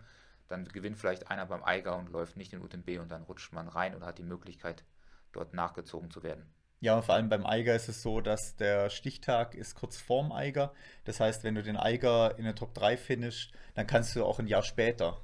Dann 0.48 0.66
gewinnt 0.66 0.98
vielleicht 0.98 1.30
einer 1.30 1.46
beim 1.46 1.64
Eiger 1.64 1.98
und 1.98 2.10
läuft 2.10 2.38
nicht 2.38 2.54
den 2.54 2.62
UTMB 2.62 3.00
und 3.02 3.12
dann 3.12 3.24
rutscht 3.24 3.52
man 3.52 3.68
rein 3.68 3.96
oder 3.96 4.06
hat 4.06 4.18
die 4.18 4.24
Möglichkeit, 4.24 4.86
dort 5.34 5.54
nachgezogen 5.54 6.10
zu 6.10 6.24
werden. 6.24 6.46
Ja, 6.80 7.02
vor 7.02 7.16
allem 7.16 7.30
beim 7.30 7.46
Eiger 7.46 7.76
ist 7.76 7.90
es 7.90 8.04
so, 8.04 8.22
dass 8.22 8.56
der 8.56 8.90
Stichtag 8.90 9.56
ist 9.56 9.76
kurz 9.76 9.98
vorm 9.98 10.32
Eiger. 10.32 10.74
Das 11.06 11.20
heißt, 11.20 11.44
wenn 11.44 11.56
du 11.56 11.64
den 11.64 11.76
Eiger 11.78 12.38
in 12.38 12.44
der 12.44 12.54
Top 12.54 12.74
3 12.76 12.98
finishst, 12.98 13.52
dann 13.74 13.88
kannst 13.88 14.16
du 14.16 14.24
auch 14.24 14.40
ein 14.40 14.48
Jahr 14.48 14.62
später 14.62 15.20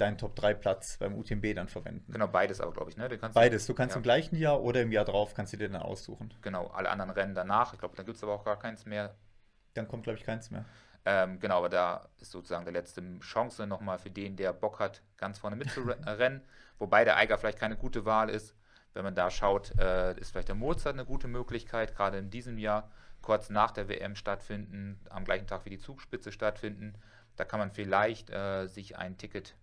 deinen 0.00 0.18
Top 0.18 0.36
3 0.36 0.54
Platz 0.54 0.98
beim 0.98 1.14
UTMB 1.14 1.54
dann 1.54 1.68
verwenden. 1.68 2.12
Genau, 2.12 2.26
beides 2.26 2.60
aber, 2.60 2.72
glaube 2.72 2.90
ich. 2.90 2.96
Ne? 2.96 3.08
beides. 3.32 3.66
Du 3.66 3.74
kannst 3.74 3.94
ja. 3.94 3.98
im 3.98 4.02
gleichen 4.02 4.36
Jahr 4.36 4.60
oder 4.60 4.82
im 4.82 4.92
Jahr 4.92 5.04
drauf 5.04 5.34
kannst 5.34 5.52
du 5.52 5.56
dir 5.56 5.68
dann 5.68 5.80
aussuchen. 5.80 6.34
Genau, 6.42 6.68
alle 6.68 6.90
anderen 6.90 7.10
Rennen 7.10 7.34
danach. 7.34 7.72
Ich 7.72 7.78
glaube, 7.78 7.96
dann 7.96 8.06
gibt 8.06 8.16
es 8.16 8.22
aber 8.22 8.34
auch 8.34 8.44
gar 8.44 8.58
keins 8.58 8.84
mehr. 8.84 9.14
Dann 9.74 9.88
kommt, 9.88 10.04
glaube 10.04 10.18
ich, 10.18 10.24
keins 10.24 10.50
mehr. 10.50 10.64
Ähm, 11.06 11.40
genau, 11.40 11.58
aber 11.58 11.70
da 11.70 12.08
ist 12.18 12.30
sozusagen 12.30 12.64
der 12.64 12.74
letzte 12.74 13.02
Chance 13.20 13.66
nochmal 13.66 13.98
für 13.98 14.10
den, 14.10 14.36
der 14.36 14.52
Bock 14.52 14.80
hat, 14.80 15.02
ganz 15.16 15.38
vorne 15.38 15.56
mitzurennen. 15.56 16.42
Wobei 16.78 17.04
der 17.04 17.16
Eiger 17.16 17.38
vielleicht 17.38 17.58
keine 17.58 17.76
gute 17.76 18.04
Wahl 18.04 18.28
ist. 18.28 18.54
Wenn 18.92 19.04
man 19.04 19.14
da 19.14 19.30
schaut, 19.30 19.78
äh, 19.78 20.18
ist 20.18 20.32
vielleicht 20.32 20.48
der 20.48 20.54
Mozart 20.54 20.94
eine 20.94 21.04
gute 21.04 21.28
Möglichkeit, 21.28 21.94
gerade 21.94 22.18
in 22.18 22.30
diesem 22.30 22.58
Jahr, 22.58 22.90
kurz 23.22 23.50
nach 23.50 23.70
der 23.70 23.88
WM 23.88 24.16
stattfinden, 24.16 24.98
am 25.10 25.24
gleichen 25.24 25.46
Tag 25.46 25.64
wie 25.64 25.70
die 25.70 25.78
Zugspitze 25.78 26.32
stattfinden. 26.32 26.94
Da 27.36 27.44
kann 27.44 27.60
man 27.60 27.70
vielleicht 27.70 28.30
äh, 28.30 28.66
sich 28.66 28.98
ein 28.98 29.16
Ticket 29.18 29.54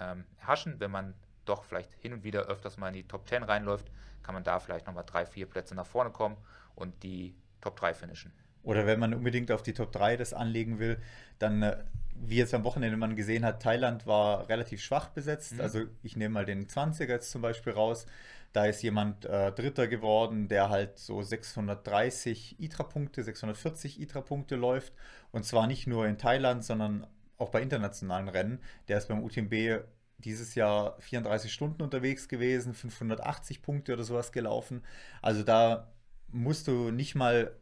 ähm, 0.00 0.24
erhaschen, 0.40 0.80
wenn 0.80 0.90
man 0.90 1.14
doch 1.44 1.64
vielleicht 1.64 1.92
hin 1.94 2.12
und 2.12 2.24
wieder 2.24 2.42
öfters 2.42 2.76
mal 2.76 2.88
in 2.88 2.94
die 2.94 3.08
Top 3.08 3.26
10 3.28 3.42
reinläuft, 3.42 3.90
kann 4.22 4.34
man 4.34 4.44
da 4.44 4.58
vielleicht 4.58 4.86
nochmal 4.86 5.04
drei, 5.06 5.24
vier 5.24 5.46
Plätze 5.46 5.74
nach 5.74 5.86
vorne 5.86 6.10
kommen 6.10 6.36
und 6.74 7.02
die 7.02 7.34
Top 7.60 7.76
3 7.76 7.94
finishen. 7.94 8.32
Oder 8.62 8.86
wenn 8.86 8.98
man 8.98 9.14
unbedingt 9.14 9.52
auf 9.52 9.62
die 9.62 9.72
Top 9.72 9.92
3 9.92 10.16
das 10.16 10.34
anlegen 10.34 10.80
will, 10.80 11.00
dann, 11.38 11.62
äh, 11.62 11.84
wie 12.24 12.36
jetzt 12.36 12.54
am 12.54 12.64
Wochenende 12.64 12.96
man 12.96 13.16
gesehen 13.16 13.44
hat, 13.44 13.62
Thailand 13.62 14.06
war 14.06 14.48
relativ 14.48 14.82
schwach 14.82 15.08
besetzt. 15.08 15.54
Mhm. 15.54 15.60
Also 15.60 15.84
ich 16.02 16.16
nehme 16.16 16.34
mal 16.34 16.44
den 16.44 16.66
20er 16.66 17.08
jetzt 17.08 17.30
zum 17.30 17.42
Beispiel 17.42 17.72
raus. 17.72 18.06
Da 18.52 18.64
ist 18.66 18.82
jemand 18.82 19.24
äh, 19.26 19.52
Dritter 19.52 19.86
geworden, 19.86 20.48
der 20.48 20.70
halt 20.70 20.98
so 20.98 21.20
630 21.20 22.58
ITRA-Punkte, 22.58 23.22
640 23.22 24.00
ITRA-Punkte 24.00 24.56
läuft. 24.56 24.92
Und 25.30 25.44
zwar 25.44 25.66
nicht 25.66 25.86
nur 25.86 26.06
in 26.06 26.16
Thailand, 26.16 26.64
sondern 26.64 27.06
auch 27.38 27.50
bei 27.50 27.60
internationalen 27.60 28.28
Rennen. 28.28 28.60
Der 28.88 28.98
ist 28.98 29.08
beim 29.08 29.22
UTMB 29.22 29.84
dieses 30.18 30.54
Jahr 30.54 30.96
34 31.00 31.52
Stunden 31.52 31.82
unterwegs 31.82 32.28
gewesen, 32.28 32.72
580 32.72 33.60
Punkte 33.60 33.92
oder 33.92 34.04
sowas 34.04 34.32
gelaufen. 34.32 34.82
Also 35.20 35.42
da 35.42 35.92
musst 36.28 36.68
du 36.68 36.90
nicht 36.90 37.14
mal 37.14 37.52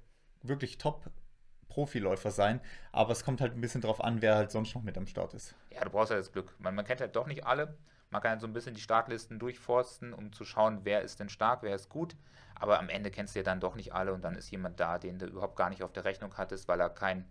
wirklich 0.42 0.78
top 0.78 1.10
Profiläufer 1.74 2.30
sein, 2.30 2.60
aber 2.92 3.10
es 3.10 3.24
kommt 3.24 3.40
halt 3.40 3.54
ein 3.54 3.60
bisschen 3.60 3.80
drauf 3.80 4.02
an, 4.02 4.22
wer 4.22 4.37
halt 4.37 4.52
sonst 4.52 4.74
noch 4.76 4.82
mit 4.82 4.96
am 4.96 5.08
Start 5.08 5.34
ist. 5.34 5.56
Ja, 5.70 5.82
du 5.82 5.90
brauchst 5.90 6.12
ja 6.12 6.16
das 6.16 6.30
Glück. 6.30 6.54
Man, 6.60 6.74
man 6.76 6.84
kennt 6.84 7.00
halt 7.00 7.16
doch 7.16 7.26
nicht 7.26 7.44
alle. 7.44 7.76
Man 8.10 8.22
kann 8.22 8.30
halt 8.30 8.40
so 8.40 8.46
ein 8.46 8.52
bisschen 8.52 8.74
die 8.74 8.80
Startlisten 8.80 9.40
durchforsten, 9.40 10.12
um 10.12 10.32
zu 10.32 10.44
schauen, 10.44 10.80
wer 10.84 11.02
ist 11.02 11.18
denn 11.18 11.28
stark, 11.28 11.64
wer 11.64 11.74
ist 11.74 11.88
gut. 11.88 12.14
Aber 12.54 12.78
am 12.78 12.88
Ende 12.88 13.10
kennst 13.10 13.34
du 13.34 13.40
ja 13.40 13.42
dann 13.42 13.58
doch 13.58 13.74
nicht 13.74 13.92
alle 13.92 14.12
und 14.12 14.22
dann 14.22 14.37
ist 14.37 14.52
jemand 14.52 14.78
da, 14.78 14.98
den 14.98 15.18
du 15.18 15.26
überhaupt 15.26 15.56
gar 15.56 15.68
nicht 15.68 15.82
auf 15.82 15.92
der 15.92 16.04
Rechnung 16.04 16.37
hattest, 16.37 16.68
weil 16.68 16.78
er 16.78 16.90
kein 16.90 17.28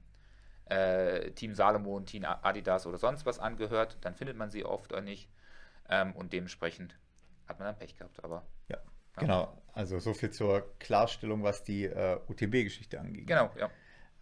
äh, 0.65 1.31
Team 1.31 1.53
Salomon, 1.53 2.05
Team 2.05 2.25
Adidas 2.25 2.85
oder 2.85 2.97
sonst 2.97 3.25
was 3.25 3.39
angehört. 3.39 3.97
Dann 4.01 4.13
findet 4.13 4.35
man 4.35 4.51
sie 4.51 4.65
oft 4.65 4.93
auch 4.93 4.99
nicht. 5.01 5.29
Ähm, 5.89 6.11
und 6.13 6.33
dementsprechend 6.33 6.97
hat 7.47 7.59
man 7.59 7.67
dann 7.69 7.77
Pech 7.77 7.95
gehabt. 7.95 8.21
Aber 8.21 8.45
ja, 8.67 8.75
ja. 8.75 8.83
genau. 9.19 9.57
Also 9.71 9.99
so 9.99 10.13
viel 10.13 10.31
zur 10.31 10.77
Klarstellung, 10.79 11.43
was 11.43 11.63
die 11.63 11.85
äh, 11.85 12.19
UTB-Geschichte 12.27 12.99
angeht. 12.99 13.27
Genau, 13.27 13.49
ja. 13.57 13.69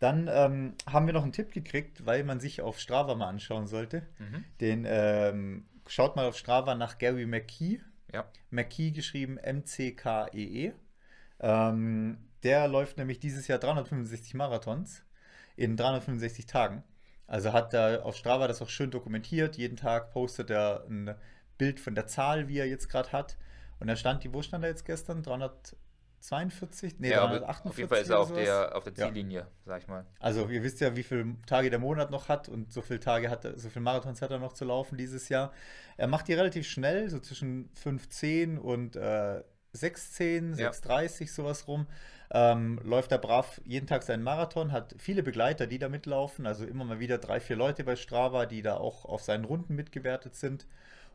Dann 0.01 0.27
ähm, 0.33 0.73
haben 0.87 1.05
wir 1.05 1.13
noch 1.13 1.21
einen 1.21 1.31
Tipp 1.31 1.53
gekriegt, 1.53 2.07
weil 2.07 2.23
man 2.23 2.39
sich 2.39 2.61
auf 2.61 2.79
Strava 2.79 3.13
mal 3.13 3.27
anschauen 3.27 3.67
sollte. 3.67 4.01
Mhm. 4.17 4.43
Den 4.59 4.85
ähm, 4.87 5.65
schaut 5.85 6.15
mal 6.15 6.25
auf 6.25 6.35
Strava 6.35 6.73
nach 6.73 6.97
Gary 6.97 7.27
McKee. 7.27 7.81
Ja. 8.11 8.25
McKee 8.49 8.89
geschrieben 8.89 9.37
M-C-K-E-E. 9.37 10.69
-E. 10.69 10.73
Ähm, 11.39 12.17
der 12.41 12.67
läuft 12.67 12.97
nämlich 12.97 13.19
dieses 13.19 13.47
Jahr 13.47 13.59
365 13.59 14.33
Marathons 14.33 15.03
in 15.55 15.77
365 15.77 16.47
Tagen. 16.47 16.83
Also 17.27 17.53
hat 17.53 17.71
er 17.75 18.03
auf 18.03 18.15
Strava 18.15 18.47
das 18.47 18.63
auch 18.63 18.69
schön 18.69 18.89
dokumentiert. 18.89 19.55
Jeden 19.55 19.77
Tag 19.77 20.09
postet 20.09 20.49
er 20.49 20.83
ein 20.89 21.13
Bild 21.59 21.79
von 21.79 21.93
der 21.93 22.07
Zahl, 22.07 22.47
wie 22.47 22.57
er 22.57 22.67
jetzt 22.67 22.89
gerade 22.89 23.11
hat. 23.11 23.37
Und 23.79 23.85
da 23.85 23.95
stand 23.95 24.23
die, 24.23 24.33
wo 24.33 24.41
stand 24.41 24.63
er 24.63 24.71
jetzt 24.71 24.85
gestern? 24.85 25.21
300. 25.21 25.75
42? 26.21 26.99
Nee, 26.99 27.09
ja, 27.09 27.25
348 27.25 27.65
auf 27.65 27.77
jeden 27.77 27.89
Fall 27.89 28.01
ist 28.01 28.09
er 28.09 28.19
auf 28.19 28.31
der, 28.31 28.75
auf 28.75 28.83
der 28.83 28.95
Ziellinie, 28.95 29.39
ja. 29.39 29.47
sag 29.65 29.81
ich 29.81 29.87
mal. 29.87 30.05
Also 30.19 30.47
ihr 30.47 30.63
wisst 30.63 30.79
ja, 30.79 30.95
wie 30.95 31.03
viele 31.03 31.35
Tage 31.47 31.69
der 31.69 31.79
Monat 31.79 32.11
noch 32.11 32.29
hat 32.29 32.47
und 32.47 32.71
so 32.71 32.81
viele 32.81 32.99
Tage 32.99 33.29
hat 33.29 33.45
er, 33.45 33.57
so 33.57 33.69
viele 33.69 33.83
Marathons 33.83 34.21
hat 34.21 34.31
er 34.31 34.39
noch 34.39 34.53
zu 34.53 34.65
laufen 34.65 34.97
dieses 34.97 35.29
Jahr. 35.29 35.51
Er 35.97 36.07
macht 36.07 36.27
die 36.27 36.33
relativ 36.33 36.67
schnell, 36.67 37.09
so 37.09 37.19
zwischen 37.19 37.69
5,10 37.83 38.57
und 38.57 38.95
äh, 38.95 39.43
6,10, 39.75 40.59
ja. 40.59 40.69
6,30, 40.69 41.33
sowas 41.33 41.67
rum. 41.67 41.87
Ähm, 42.33 42.79
läuft 42.83 43.11
er 43.11 43.17
brav 43.17 43.59
jeden 43.65 43.87
Tag 43.87 44.03
seinen 44.03 44.23
Marathon, 44.23 44.71
hat 44.71 44.95
viele 44.97 45.21
Begleiter, 45.21 45.67
die 45.67 45.79
da 45.79 45.89
mitlaufen, 45.89 46.45
also 46.45 46.65
immer 46.65 46.85
mal 46.85 46.99
wieder 46.99 47.17
drei, 47.17 47.41
vier 47.41 47.57
Leute 47.57 47.83
bei 47.83 47.97
Strava, 47.97 48.45
die 48.45 48.61
da 48.61 48.77
auch 48.77 49.03
auf 49.05 49.21
seinen 49.21 49.43
Runden 49.43 49.75
mitgewertet 49.75 50.35
sind. 50.35 50.65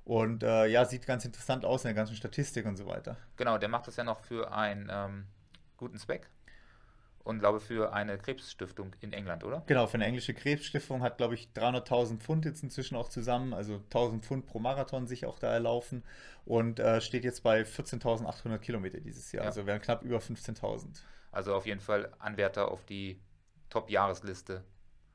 Und 0.06 0.44
äh, 0.44 0.66
ja, 0.66 0.84
sieht 0.84 1.04
ganz 1.04 1.24
interessant 1.24 1.64
aus 1.64 1.84
in 1.84 1.88
der 1.88 1.94
ganzen 1.94 2.14
Statistik 2.14 2.64
und 2.64 2.76
so 2.76 2.86
weiter. 2.86 3.16
Genau, 3.36 3.58
der 3.58 3.68
macht 3.68 3.88
das 3.88 3.96
ja 3.96 4.04
noch 4.04 4.20
für 4.20 4.52
einen 4.52 4.88
ähm, 4.88 5.26
guten 5.76 5.98
Zweck 5.98 6.30
und 7.24 7.40
glaube 7.40 7.58
für 7.58 7.92
eine 7.92 8.16
Krebsstiftung 8.16 8.94
in 9.00 9.12
England, 9.12 9.42
oder? 9.42 9.64
Genau, 9.66 9.88
für 9.88 9.94
eine 9.94 10.04
englische 10.04 10.32
Krebsstiftung 10.32 11.02
hat, 11.02 11.16
glaube 11.16 11.34
ich, 11.34 11.48
300.000 11.56 12.20
Pfund 12.20 12.44
jetzt 12.44 12.62
inzwischen 12.62 12.94
auch 12.94 13.08
zusammen, 13.08 13.52
also 13.52 13.78
1000 13.78 14.24
Pfund 14.24 14.46
pro 14.46 14.60
Marathon 14.60 15.08
sich 15.08 15.26
auch 15.26 15.40
da 15.40 15.52
erlaufen 15.52 16.04
und 16.44 16.78
äh, 16.78 17.00
steht 17.00 17.24
jetzt 17.24 17.42
bei 17.42 17.62
14.800 17.62 18.58
Kilometer 18.58 19.00
dieses 19.00 19.32
Jahr, 19.32 19.42
ja. 19.42 19.48
also 19.48 19.66
wären 19.66 19.80
knapp 19.80 20.02
über 20.02 20.18
15.000. 20.18 21.00
Also 21.32 21.52
auf 21.52 21.66
jeden 21.66 21.80
Fall 21.80 22.12
Anwärter 22.20 22.70
auf 22.70 22.84
die 22.84 23.20
Top-Jahresliste. 23.70 24.62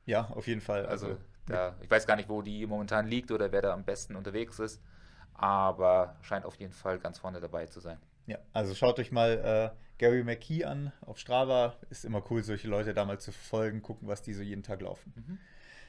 Ja, 0.04 0.26
auf 0.34 0.46
jeden 0.46 0.60
Fall. 0.60 0.84
Also, 0.84 1.06
also 1.06 1.18
da, 1.46 1.76
ich 1.80 1.90
weiß 1.90 2.06
gar 2.06 2.16
nicht, 2.16 2.28
wo 2.28 2.42
die 2.42 2.66
momentan 2.66 3.06
liegt 3.06 3.30
oder 3.30 3.52
wer 3.52 3.62
da 3.62 3.72
am 3.72 3.84
besten 3.84 4.16
unterwegs 4.16 4.58
ist, 4.58 4.80
aber 5.34 6.16
scheint 6.22 6.44
auf 6.44 6.56
jeden 6.56 6.72
Fall 6.72 6.98
ganz 6.98 7.18
vorne 7.18 7.40
dabei 7.40 7.66
zu 7.66 7.80
sein. 7.80 7.98
Ja, 8.26 8.38
also 8.52 8.74
schaut 8.74 8.98
euch 8.98 9.10
mal 9.10 9.72
äh, 9.74 9.98
Gary 9.98 10.22
McKee 10.22 10.64
an 10.64 10.92
auf 11.04 11.18
Strava. 11.18 11.76
Ist 11.90 12.04
immer 12.04 12.22
cool, 12.30 12.42
solche 12.42 12.68
Leute 12.68 12.94
da 12.94 13.04
mal 13.04 13.18
zu 13.18 13.32
verfolgen, 13.32 13.82
gucken, 13.82 14.08
was 14.08 14.22
die 14.22 14.34
so 14.34 14.42
jeden 14.42 14.62
Tag 14.62 14.80
laufen. 14.80 15.12
Mhm. 15.16 15.38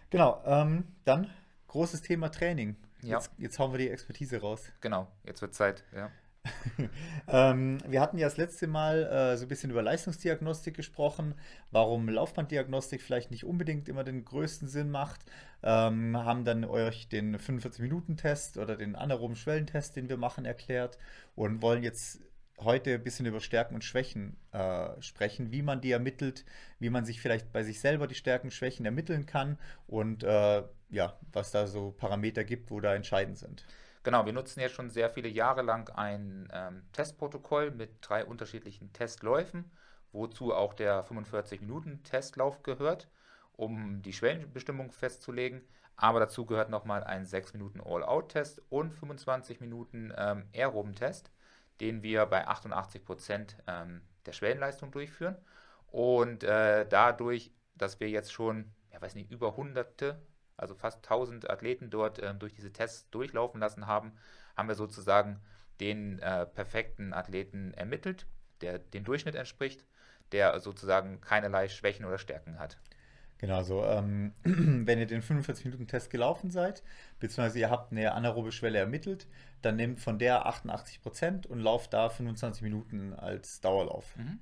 Genau, 0.10 0.42
ähm, 0.46 0.88
dann 1.06 1.30
großes 1.68 2.02
Thema 2.02 2.30
Training. 2.30 2.76
Ja. 3.02 3.18
Jetzt, 3.18 3.32
jetzt 3.38 3.60
hauen 3.60 3.72
wir 3.72 3.80
die 3.80 3.90
Expertise 3.90 4.40
raus. 4.40 4.72
Genau, 4.82 5.08
jetzt 5.26 5.42
wird 5.42 5.54
Zeit, 5.54 5.84
ja. 5.96 6.12
ähm, 7.28 7.78
wir 7.88 8.02
hatten 8.02 8.18
ja 8.18 8.28
das 8.28 8.38
letzte 8.38 8.68
Mal 8.68 9.04
äh, 9.04 9.38
so 9.38 9.46
ein 9.46 9.48
bisschen 9.48 9.72
über 9.72 9.82
Leistungsdiagnostik 9.82 10.76
gesprochen, 10.76 11.36
warum 11.72 12.10
Laufbanddiagnostik 12.10 13.02
vielleicht 13.02 13.32
nicht 13.32 13.46
unbedingt 13.46 13.88
immer 13.88 14.04
den 14.04 14.26
größten 14.26 14.68
Sinn 14.68 14.90
macht. 14.90 15.22
Ähm, 15.64 16.18
haben 16.18 16.44
dann 16.44 16.66
euch 16.66 17.08
den 17.08 17.38
45-Minuten-Test 17.38 18.58
oder 18.58 18.76
den 18.76 18.96
anaeroben 18.96 19.38
Schwellentest, 19.38 19.96
den 19.96 20.10
wir 20.10 20.18
machen, 20.18 20.44
erklärt 20.44 20.98
und 21.36 21.62
wollen 21.62 21.84
jetzt 21.84 22.20
heute 22.60 22.96
ein 22.96 23.04
bisschen 23.04 23.26
über 23.26 23.40
Stärken 23.40 23.76
und 23.76 23.84
Schwächen 23.84 24.38
äh, 24.52 24.90
sprechen, 25.02 25.52
wie 25.52 25.62
man 25.62 25.82
die 25.82 25.92
ermittelt, 25.92 26.46
wie 26.80 26.90
man 26.90 27.06
sich 27.06 27.22
vielleicht 27.22 27.52
bei 27.54 27.64
sich 27.64 27.80
selber 27.80 28.08
die 28.08 28.16
Stärken 28.16 28.48
und 28.48 28.52
Schwächen 28.52 28.86
ermitteln 28.86 29.26
kann 29.26 29.58
und 29.88 30.24
äh, 30.24 30.64
ja, 30.90 31.18
was 31.32 31.52
da 31.52 31.68
so 31.68 31.92
Parameter 31.92 32.44
gibt, 32.44 32.70
wo 32.70 32.80
da 32.80 32.94
entscheidend 32.94 33.38
sind. 33.38 33.66
Genau, 34.04 34.26
wir 34.26 34.34
nutzen 34.34 34.60
jetzt 34.60 34.76
schon 34.76 34.90
sehr 34.90 35.10
viele 35.10 35.30
Jahre 35.30 35.62
lang 35.62 35.90
ein 35.96 36.50
ähm, 36.52 36.84
Testprotokoll 36.92 37.72
mit 37.72 37.98
drei 38.02 38.26
unterschiedlichen 38.26 38.92
Testläufen, 38.92 39.72
wozu 40.12 40.54
auch 40.54 40.74
der 40.74 41.06
45-Minuten-Testlauf 41.06 42.64
gehört, 42.64 43.08
um 43.54 44.02
die 44.02 44.12
Schwellenbestimmung 44.12 44.92
festzulegen. 44.92 45.62
Aber 45.96 46.20
dazu 46.20 46.46
gehört 46.46 46.70
nochmal 46.70 47.06
ein 47.06 47.26
6 47.26 47.54
Minuten 47.54 47.80
All-Out-Test 47.80 48.62
und 48.70 48.94
25 48.94 49.62
Minuten 49.62 50.12
ähm, 50.18 50.50
Aeroben-Test, 50.54 51.32
den 51.80 52.04
wir 52.04 52.26
bei 52.26 52.46
88 52.46 53.06
Prozent 53.06 53.58
ähm, 53.68 54.02
der 54.26 54.34
Schwellenleistung 54.34 54.92
durchführen. 54.92 55.38
Und 55.88 56.44
äh, 56.44 56.86
dadurch, 56.90 57.54
dass 57.76 58.02
wir 58.02 58.10
jetzt 58.10 58.34
schon, 58.34 58.74
ja 58.92 59.02
weiß 59.02 59.16
nicht, 59.16 59.32
über 59.32 59.56
hunderte 59.56 60.22
also 60.58 60.76
fast 60.76 60.98
1000 60.98 61.50
Athleten 61.50 61.90
dort 61.90 62.20
äh, 62.20 62.34
durch 62.36 62.54
diese 62.54 62.72
Tests 62.72 63.10
durchlaufen 63.10 63.60
lassen 63.60 63.88
haben, 63.88 64.14
haben 64.56 64.68
wir 64.68 64.76
sozusagen 64.76 65.40
den 65.80 66.20
äh, 66.20 66.46
perfekten 66.46 67.14
Athleten 67.14 67.74
ermittelt, 67.74 68.28
der 68.62 68.80
dem 68.80 69.04
Durchschnitt 69.04 69.36
entspricht, 69.36 69.86
der 70.32 70.60
sozusagen 70.60 71.22
keinerlei 71.22 71.68
Schwächen 71.68 72.06
oder 72.06 72.18
Stärken 72.18 72.60
hat. 72.60 72.78
Genau, 73.44 73.62
so 73.64 73.84
ähm, 73.84 74.34
wenn 74.44 75.00
ihr 75.00 75.06
den 75.06 75.22
45-Minuten-Test 75.22 76.10
gelaufen 76.10 76.50
seid, 76.50 76.82
beziehungsweise 77.20 77.60
ihr 77.60 77.70
habt 77.70 77.92
eine 77.92 78.14
anaerobe 78.14 78.54
Schwelle 78.54 78.80
ermittelt, 78.80 79.28
dann 79.62 79.76
nehmt 79.76 80.00
von 80.00 80.18
der 80.18 80.48
88% 80.48 81.48
und 81.48 81.60
lauft 81.60 81.94
da 81.94 82.10
25 82.10 82.62
Minuten 82.62 83.14
als 83.14 83.60
Dauerlauf. 83.60 84.16
Mhm. 84.16 84.40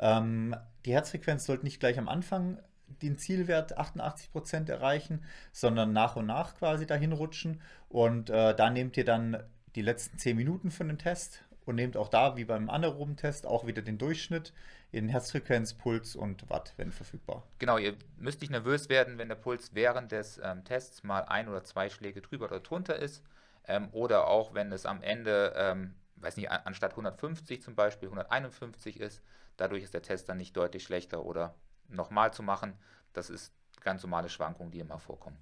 Ähm, 0.00 0.56
die 0.84 0.92
Herzfrequenz 0.92 1.46
sollte 1.46 1.64
nicht 1.64 1.80
gleich 1.80 1.98
am 1.98 2.08
Anfang 2.08 2.58
den 2.86 3.18
Zielwert 3.18 3.78
88% 3.78 4.70
erreichen, 4.70 5.24
sondern 5.52 5.92
nach 5.92 6.16
und 6.16 6.26
nach 6.26 6.54
quasi 6.56 6.86
dahin 6.86 7.12
rutschen. 7.12 7.60
Und 7.88 8.30
äh, 8.30 8.54
da 8.54 8.70
nehmt 8.70 8.96
ihr 8.96 9.04
dann 9.04 9.42
die 9.74 9.82
letzten 9.82 10.18
10 10.18 10.36
Minuten 10.36 10.70
für 10.70 10.84
den 10.84 10.98
Test 10.98 11.42
und 11.64 11.76
nehmt 11.76 11.96
auch 11.96 12.08
da, 12.08 12.36
wie 12.36 12.44
beim 12.44 12.68
anaeroben 12.70 13.16
Test, 13.16 13.46
auch 13.46 13.66
wieder 13.66 13.82
den 13.82 13.98
Durchschnitt 13.98 14.52
in 14.90 15.08
Herzfrequenz, 15.08 15.74
Puls 15.74 16.16
und 16.16 16.48
Watt, 16.50 16.74
wenn 16.76 16.92
verfügbar. 16.92 17.44
Genau, 17.58 17.78
ihr 17.78 17.94
müsst 18.18 18.40
nicht 18.40 18.50
nervös 18.50 18.88
werden, 18.88 19.18
wenn 19.18 19.28
der 19.28 19.36
Puls 19.36 19.74
während 19.74 20.12
des 20.12 20.40
ähm, 20.42 20.64
Tests 20.64 21.02
mal 21.02 21.20
ein 21.20 21.48
oder 21.48 21.64
zwei 21.64 21.88
Schläge 21.88 22.20
drüber 22.20 22.46
oder 22.46 22.60
drunter 22.60 22.96
ist. 22.96 23.22
Ähm, 23.66 23.88
oder 23.92 24.26
auch, 24.26 24.54
wenn 24.54 24.72
es 24.72 24.86
am 24.86 25.02
Ende, 25.02 25.54
ähm, 25.56 25.94
weiß 26.16 26.36
nicht, 26.36 26.50
anstatt 26.50 26.92
150 26.92 27.62
zum 27.62 27.74
Beispiel 27.74 28.08
151 28.08 29.00
ist. 29.00 29.22
Dadurch 29.56 29.82
ist 29.82 29.94
der 29.94 30.02
Test 30.02 30.28
dann 30.28 30.38
nicht 30.38 30.56
deutlich 30.56 30.82
schlechter 30.82 31.24
oder 31.24 31.54
nochmal 31.88 32.32
zu 32.32 32.42
machen. 32.42 32.74
Das 33.12 33.30
ist 33.30 33.52
ganz 33.80 34.02
normale 34.02 34.28
Schwankungen, 34.28 34.70
die 34.70 34.80
immer 34.80 34.98
vorkommen. 34.98 35.38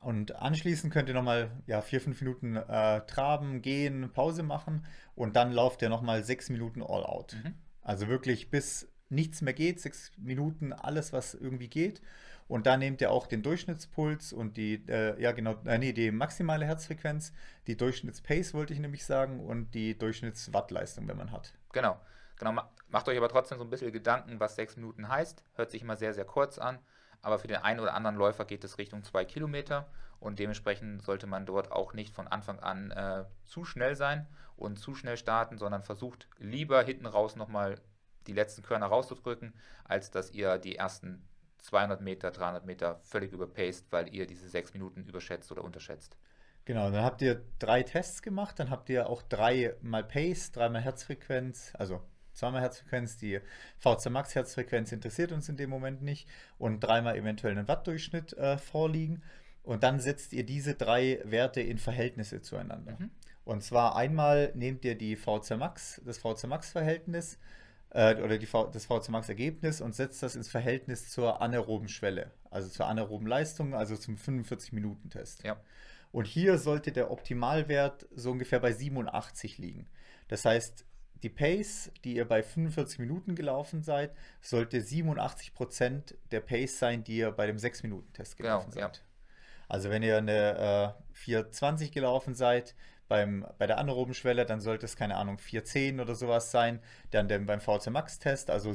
Und 0.00 0.36
anschließend 0.36 0.92
könnt 0.92 1.08
ihr 1.08 1.14
nochmal 1.14 1.50
ja, 1.66 1.80
vier, 1.80 2.00
fünf 2.00 2.20
Minuten 2.20 2.56
äh, 2.56 3.00
traben, 3.06 3.62
gehen, 3.62 4.10
Pause 4.12 4.42
machen 4.42 4.84
und 5.14 5.36
dann 5.36 5.52
lauft 5.52 5.82
ihr 5.82 5.88
nochmal 5.88 6.22
sechs 6.22 6.48
Minuten 6.48 6.82
all 6.82 7.04
out. 7.04 7.36
Mhm. 7.42 7.54
Also 7.82 8.08
wirklich 8.08 8.50
bis 8.50 8.88
nichts 9.08 9.42
mehr 9.42 9.54
geht, 9.54 9.80
sechs 9.80 10.12
Minuten, 10.16 10.72
alles, 10.72 11.12
was 11.12 11.34
irgendwie 11.34 11.68
geht. 11.68 12.02
Und 12.48 12.66
da 12.66 12.76
nehmt 12.76 13.00
ihr 13.00 13.10
auch 13.10 13.26
den 13.26 13.42
Durchschnittspuls 13.42 14.32
und 14.32 14.56
die, 14.56 14.74
äh, 14.88 15.20
ja 15.20 15.32
genau, 15.32 15.56
äh, 15.64 15.78
nee, 15.78 15.92
die 15.92 16.12
maximale 16.12 16.66
Herzfrequenz, 16.66 17.32
die 17.66 17.76
Durchschnittspace 17.76 18.54
wollte 18.54 18.72
ich 18.72 18.78
nämlich 18.78 19.04
sagen 19.04 19.40
und 19.40 19.74
die 19.74 19.98
Durchschnittswattleistung, 19.98 21.08
wenn 21.08 21.16
man 21.16 21.32
hat. 21.32 21.52
Genau, 21.72 21.98
genau. 22.36 22.62
Macht 22.88 23.08
euch 23.08 23.16
aber 23.16 23.28
trotzdem 23.28 23.58
so 23.58 23.64
ein 23.64 23.70
bisschen 23.70 23.92
Gedanken, 23.92 24.38
was 24.40 24.56
sechs 24.56 24.76
Minuten 24.76 25.08
heißt. 25.08 25.42
Hört 25.54 25.70
sich 25.70 25.82
immer 25.82 25.96
sehr, 25.96 26.14
sehr 26.14 26.24
kurz 26.24 26.58
an, 26.58 26.78
aber 27.20 27.38
für 27.38 27.48
den 27.48 27.58
einen 27.58 27.80
oder 27.80 27.94
anderen 27.94 28.16
Läufer 28.16 28.44
geht 28.44 28.64
es 28.64 28.78
Richtung 28.78 29.02
zwei 29.02 29.24
Kilometer 29.24 29.88
und 30.20 30.38
dementsprechend 30.38 31.02
sollte 31.02 31.26
man 31.26 31.46
dort 31.46 31.72
auch 31.72 31.92
nicht 31.92 32.14
von 32.14 32.28
Anfang 32.28 32.60
an 32.60 32.90
äh, 32.92 33.24
zu 33.44 33.64
schnell 33.64 33.96
sein 33.96 34.26
und 34.56 34.78
zu 34.78 34.94
schnell 34.94 35.16
starten, 35.16 35.58
sondern 35.58 35.82
versucht 35.82 36.28
lieber 36.38 36.82
hinten 36.82 37.06
raus 37.06 37.36
nochmal 37.36 37.80
die 38.26 38.32
letzten 38.32 38.62
Körner 38.62 38.86
rauszudrücken, 38.86 39.54
als 39.84 40.10
dass 40.10 40.30
ihr 40.30 40.58
die 40.58 40.76
ersten 40.76 41.28
200 41.58 42.00
Meter, 42.00 42.30
300 42.30 42.64
Meter 42.64 43.00
völlig 43.02 43.32
überpaced, 43.32 43.90
weil 43.90 44.12
ihr 44.14 44.26
diese 44.26 44.48
sechs 44.48 44.72
Minuten 44.72 45.04
überschätzt 45.04 45.50
oder 45.50 45.64
unterschätzt. 45.64 46.16
Genau, 46.64 46.90
dann 46.90 47.04
habt 47.04 47.22
ihr 47.22 47.44
drei 47.58 47.82
Tests 47.82 48.22
gemacht, 48.22 48.58
dann 48.58 48.70
habt 48.70 48.88
ihr 48.88 49.08
auch 49.08 49.22
dreimal 49.22 50.02
Pace, 50.02 50.50
dreimal 50.50 50.82
Herzfrequenz, 50.82 51.72
also 51.74 52.02
zweimal 52.36 52.60
Herzfrequenz, 52.60 53.16
die 53.16 53.40
VC 53.78 54.10
Max 54.10 54.34
Herzfrequenz 54.34 54.92
interessiert 54.92 55.32
uns 55.32 55.48
in 55.48 55.56
dem 55.56 55.70
Moment 55.70 56.02
nicht 56.02 56.28
und 56.58 56.80
dreimal 56.80 57.16
eventuell 57.16 57.56
einen 57.56 57.68
Wattdurchschnitt 57.68 58.34
äh, 58.34 58.58
vorliegen. 58.58 59.22
Und 59.62 59.82
dann 59.82 59.98
setzt 59.98 60.32
ihr 60.32 60.44
diese 60.44 60.74
drei 60.74 61.20
Werte 61.24 61.60
in 61.60 61.78
Verhältnisse 61.78 62.40
zueinander. 62.40 62.96
Mhm. 63.00 63.10
Und 63.44 63.62
zwar 63.62 63.96
einmal 63.96 64.52
nehmt 64.54 64.84
ihr 64.84 64.96
die 64.96 65.16
VC 65.16 65.56
Max, 65.56 66.00
das 66.04 66.18
VC 66.18 66.46
Max 66.46 66.70
Verhältnis 66.70 67.38
äh, 67.90 68.14
oder 68.22 68.38
die 68.38 68.46
v, 68.46 68.66
das 68.66 68.86
VC 68.86 69.08
Max 69.08 69.28
Ergebnis 69.28 69.80
und 69.80 69.94
setzt 69.94 70.22
das 70.22 70.36
ins 70.36 70.48
Verhältnis 70.48 71.10
zur 71.10 71.40
anaeroben 71.40 71.88
Schwelle, 71.88 72.32
also 72.50 72.68
zur 72.68 72.86
anaeroben 72.86 73.26
Leistung, 73.26 73.74
also 73.74 73.96
zum 73.96 74.16
45-Minuten-Test. 74.16 75.44
Ja. 75.44 75.56
Und 76.12 76.26
hier 76.26 76.58
sollte 76.58 76.92
der 76.92 77.10
Optimalwert 77.10 78.06
so 78.14 78.30
ungefähr 78.32 78.60
bei 78.60 78.72
87 78.72 79.58
liegen. 79.58 79.86
Das 80.28 80.44
heißt, 80.44 80.84
die 81.22 81.28
Pace, 81.28 81.90
die 82.04 82.16
ihr 82.16 82.26
bei 82.26 82.42
45 82.42 82.98
Minuten 82.98 83.34
gelaufen 83.34 83.82
seid, 83.82 84.14
sollte 84.40 84.78
87% 84.78 86.14
der 86.30 86.40
Pace 86.40 86.78
sein, 86.78 87.04
die 87.04 87.18
ihr 87.18 87.30
bei 87.32 87.46
dem 87.46 87.56
6-Minuten-Test 87.56 88.36
Genau, 88.36 88.60
gelaufen 88.60 88.78
ja. 88.78 88.86
seid. 88.86 89.02
Also 89.68 89.90
wenn 89.90 90.02
ihr 90.02 90.18
eine 90.18 90.94
äh, 91.12 91.14
420 91.14 91.90
gelaufen 91.92 92.34
seid, 92.34 92.74
beim, 93.08 93.46
bei 93.58 93.66
der 93.66 93.78
anaeroben 93.78 94.14
Schwelle, 94.14 94.46
dann 94.46 94.60
sollte 94.60 94.86
es, 94.86 94.96
keine 94.96 95.16
Ahnung, 95.16 95.38
410 95.38 96.00
oder 96.00 96.14
sowas 96.14 96.50
sein. 96.50 96.80
Dann, 97.10 97.28
dann 97.28 97.46
beim 97.46 97.60
VC 97.60 97.90
Max-Test, 97.90 98.50
also 98.50 98.72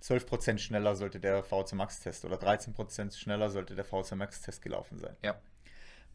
12% 0.00 0.58
schneller 0.58 0.94
sollte 0.96 1.18
der 1.18 1.42
VC 1.42 1.72
Max-Test 1.72 2.24
oder 2.24 2.36
13% 2.36 3.16
schneller 3.16 3.50
sollte 3.50 3.74
der 3.74 3.84
VC 3.84 4.12
Max-Test 4.16 4.62
gelaufen 4.62 4.98
sein. 4.98 5.16
Ja. 5.22 5.36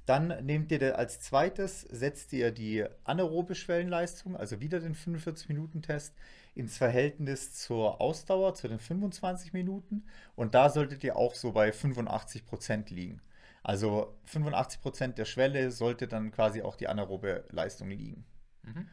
Dann 0.10 0.44
nehmt 0.44 0.72
ihr 0.72 0.98
als 0.98 1.20
zweites, 1.20 1.82
setzt 1.82 2.34
ihr 2.34 2.52
die 2.52 2.84
anaerobe 3.04 3.54
Schwellenleistung, 3.54 4.36
also 4.36 4.60
wieder 4.60 4.80
den 4.80 4.96
45-Minuten-Test, 4.96 6.16
ins 6.56 6.80
Verhältnis 6.80 7.54
zur 7.54 8.02
Ausdauer, 8.02 8.56
zu 8.56 8.68
den 8.68 8.80
25 8.80 9.54
Minuten. 9.54 10.08
Und 10.36 10.56
da 10.56 10.70
solltet 10.70 11.04
ihr 11.04 11.16
auch 11.16 11.36
so 11.36 11.52
bei 11.52 11.70
85% 11.70 12.92
liegen. 12.92 13.22
Also 13.62 14.18
85% 14.34 15.14
der 15.14 15.26
Schwelle 15.26 15.70
sollte 15.70 16.08
dann 16.08 16.32
quasi 16.32 16.64
auch 16.64 16.76
die 16.76 16.88
anaerobe 16.88 17.46
Leistung 17.52 17.92
liegen. 17.92 18.26
Mhm. 18.64 18.88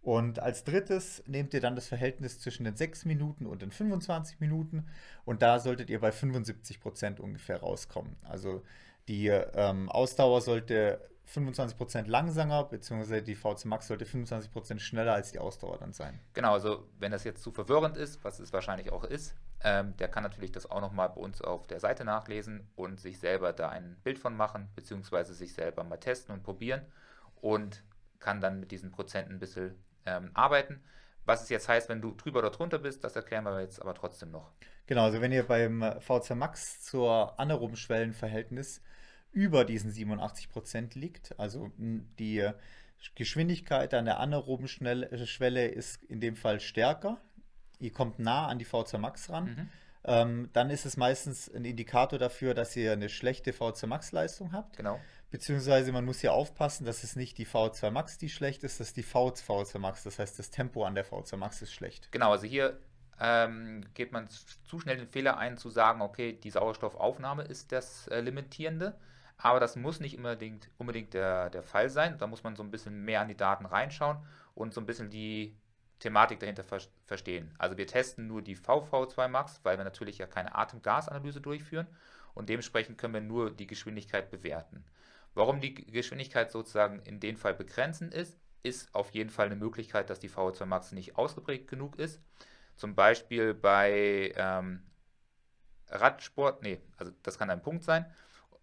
Und 0.00 0.38
als 0.38 0.64
drittes 0.64 1.22
nehmt 1.26 1.52
ihr 1.52 1.60
dann 1.60 1.76
das 1.76 1.86
Verhältnis 1.86 2.40
zwischen 2.40 2.64
den 2.64 2.76
6 2.76 3.04
Minuten 3.04 3.44
und 3.44 3.60
den 3.60 3.70
25 3.70 4.40
Minuten 4.40 4.86
und 5.26 5.42
da 5.42 5.60
solltet 5.60 5.90
ihr 5.90 6.00
bei 6.00 6.10
75% 6.10 7.20
ungefähr 7.20 7.60
rauskommen. 7.60 8.16
Also 8.22 8.62
die 9.08 9.28
ähm, 9.28 9.90
Ausdauer 9.90 10.40
sollte 10.40 11.00
25% 11.32 12.08
langsamer, 12.08 12.64
beziehungsweise 12.64 13.22
die 13.22 13.34
VC 13.34 13.64
Max 13.64 13.86
sollte 13.88 14.04
25% 14.04 14.78
schneller 14.80 15.14
als 15.14 15.32
die 15.32 15.38
Ausdauer 15.38 15.78
dann 15.78 15.92
sein. 15.92 16.20
Genau, 16.34 16.52
also 16.52 16.86
wenn 16.98 17.12
das 17.12 17.24
jetzt 17.24 17.42
zu 17.42 17.52
verwirrend 17.52 17.96
ist, 17.96 18.22
was 18.24 18.38
es 18.38 18.52
wahrscheinlich 18.52 18.92
auch 18.92 19.04
ist, 19.04 19.34
ähm, 19.64 19.96
der 19.96 20.08
kann 20.08 20.22
natürlich 20.22 20.52
das 20.52 20.70
auch 20.70 20.80
nochmal 20.80 21.08
bei 21.08 21.20
uns 21.20 21.40
auf 21.40 21.66
der 21.66 21.80
Seite 21.80 22.04
nachlesen 22.04 22.68
und 22.74 23.00
sich 23.00 23.18
selber 23.18 23.52
da 23.52 23.68
ein 23.68 23.96
Bild 24.02 24.18
von 24.18 24.36
machen, 24.36 24.68
beziehungsweise 24.74 25.34
sich 25.34 25.54
selber 25.54 25.84
mal 25.84 25.98
testen 25.98 26.34
und 26.34 26.42
probieren 26.42 26.82
und 27.40 27.82
kann 28.18 28.40
dann 28.40 28.60
mit 28.60 28.70
diesen 28.70 28.90
Prozenten 28.90 29.34
ein 29.34 29.38
bisschen 29.38 29.74
ähm, 30.04 30.30
arbeiten. 30.34 30.82
Was 31.24 31.42
es 31.42 31.48
jetzt 31.48 31.68
heißt, 31.68 31.88
wenn 31.88 32.02
du 32.02 32.12
drüber 32.12 32.40
oder 32.40 32.50
drunter 32.50 32.78
bist, 32.78 33.04
das 33.04 33.14
erklären 33.14 33.44
wir 33.44 33.60
jetzt 33.60 33.80
aber 33.80 33.94
trotzdem 33.94 34.32
noch. 34.32 34.50
Genau, 34.86 35.04
also 35.04 35.20
wenn 35.20 35.30
ihr 35.30 35.46
beim 35.46 35.82
VC 36.00 36.34
Max 36.34 36.82
zur 36.82 37.38
anaeroben 37.38 37.76
Schwellenverhältnis 37.76 38.82
über 39.32 39.64
diesen 39.64 39.90
87% 39.92 40.98
liegt, 40.98 41.38
also 41.38 41.70
die 41.76 42.48
Geschwindigkeit 43.14 43.92
an 43.94 44.04
der 44.04 44.20
anaeroben 44.20 44.68
Schnell 44.68 45.26
Schwelle 45.26 45.66
ist 45.66 46.02
in 46.04 46.20
dem 46.20 46.36
Fall 46.36 46.60
stärker, 46.60 47.20
ihr 47.78 47.92
kommt 47.92 48.18
nah 48.18 48.46
an 48.46 48.58
die 48.58 48.64
VC 48.64 48.98
Max 48.98 49.30
ran, 49.30 49.44
Mhm. 49.44 49.68
ähm, 50.04 50.50
dann 50.52 50.70
ist 50.70 50.86
es 50.86 50.96
meistens 50.96 51.52
ein 51.52 51.64
Indikator 51.64 52.18
dafür, 52.18 52.54
dass 52.54 52.76
ihr 52.76 52.92
eine 52.92 53.08
schlechte 53.08 53.52
VC 53.52 53.86
Max 53.86 54.12
Leistung 54.12 54.52
habt. 54.52 54.76
Genau. 54.76 55.00
Beziehungsweise 55.30 55.92
man 55.92 56.04
muss 56.04 56.20
hier 56.20 56.34
aufpassen, 56.34 56.84
dass 56.84 57.04
es 57.04 57.16
nicht 57.16 57.38
die 57.38 57.46
V2 57.46 57.90
Max, 57.90 58.18
die 58.18 58.28
schlecht 58.28 58.64
ist, 58.64 58.80
das 58.80 58.88
ist 58.88 58.96
die 58.98 59.02
V2 59.04 59.78
Max. 59.78 60.02
Das 60.02 60.18
heißt, 60.18 60.38
das 60.38 60.50
Tempo 60.50 60.84
an 60.84 60.94
der 60.94 61.06
V2 61.06 61.38
Max 61.38 61.62
ist 61.62 61.72
schlecht. 61.72 62.12
Genau, 62.12 62.32
also 62.32 62.46
hier 62.46 62.78
ähm, 63.18 63.82
geht 63.94 64.12
man 64.12 64.28
zu 64.28 64.78
schnell 64.78 64.98
den 64.98 65.08
Fehler 65.08 65.38
ein, 65.38 65.56
zu 65.56 65.70
sagen, 65.70 66.02
okay, 66.02 66.34
die 66.34 66.50
Sauerstoffaufnahme 66.50 67.44
ist 67.44 67.72
das 67.72 68.08
äh, 68.08 68.20
Limitierende. 68.20 68.98
Aber 69.42 69.58
das 69.58 69.74
muss 69.74 69.98
nicht 69.98 70.16
unbedingt, 70.16 70.70
unbedingt 70.78 71.14
der, 71.14 71.50
der 71.50 71.64
Fall 71.64 71.90
sein. 71.90 72.16
Da 72.16 72.28
muss 72.28 72.44
man 72.44 72.54
so 72.54 72.62
ein 72.62 72.70
bisschen 72.70 73.04
mehr 73.04 73.20
an 73.20 73.28
die 73.28 73.36
Daten 73.36 73.66
reinschauen 73.66 74.18
und 74.54 74.72
so 74.72 74.80
ein 74.80 74.86
bisschen 74.86 75.10
die 75.10 75.56
Thematik 75.98 76.38
dahinter 76.38 76.62
ver 76.62 76.80
verstehen. 77.06 77.52
Also 77.58 77.76
wir 77.76 77.88
testen 77.88 78.28
nur 78.28 78.40
die 78.40 78.56
VV2 78.56 79.26
Max, 79.28 79.60
weil 79.64 79.78
wir 79.78 79.84
natürlich 79.84 80.18
ja 80.18 80.26
keine 80.26 80.54
Atemgasanalyse 80.54 81.40
durchführen 81.40 81.88
und 82.34 82.48
dementsprechend 82.48 82.98
können 82.98 83.14
wir 83.14 83.20
nur 83.20 83.50
die 83.50 83.66
Geschwindigkeit 83.66 84.30
bewerten. 84.30 84.84
Warum 85.34 85.60
die 85.60 85.74
Geschwindigkeit 85.74 86.52
sozusagen 86.52 87.00
in 87.00 87.18
dem 87.18 87.36
Fall 87.36 87.54
begrenzen 87.54 88.12
ist, 88.12 88.38
ist 88.62 88.94
auf 88.94 89.10
jeden 89.10 89.30
Fall 89.30 89.46
eine 89.46 89.56
Möglichkeit, 89.56 90.08
dass 90.08 90.20
die 90.20 90.30
VO2 90.30 90.66
Max 90.66 90.92
nicht 90.92 91.16
ausgeprägt 91.16 91.68
genug 91.68 91.98
ist. 91.98 92.20
Zum 92.76 92.94
Beispiel 92.94 93.54
bei 93.54 94.32
ähm, 94.36 94.82
Radsport, 95.88 96.62
nee, 96.62 96.80
also 96.96 97.12
das 97.24 97.38
kann 97.38 97.50
ein 97.50 97.62
Punkt 97.62 97.82
sein, 97.82 98.06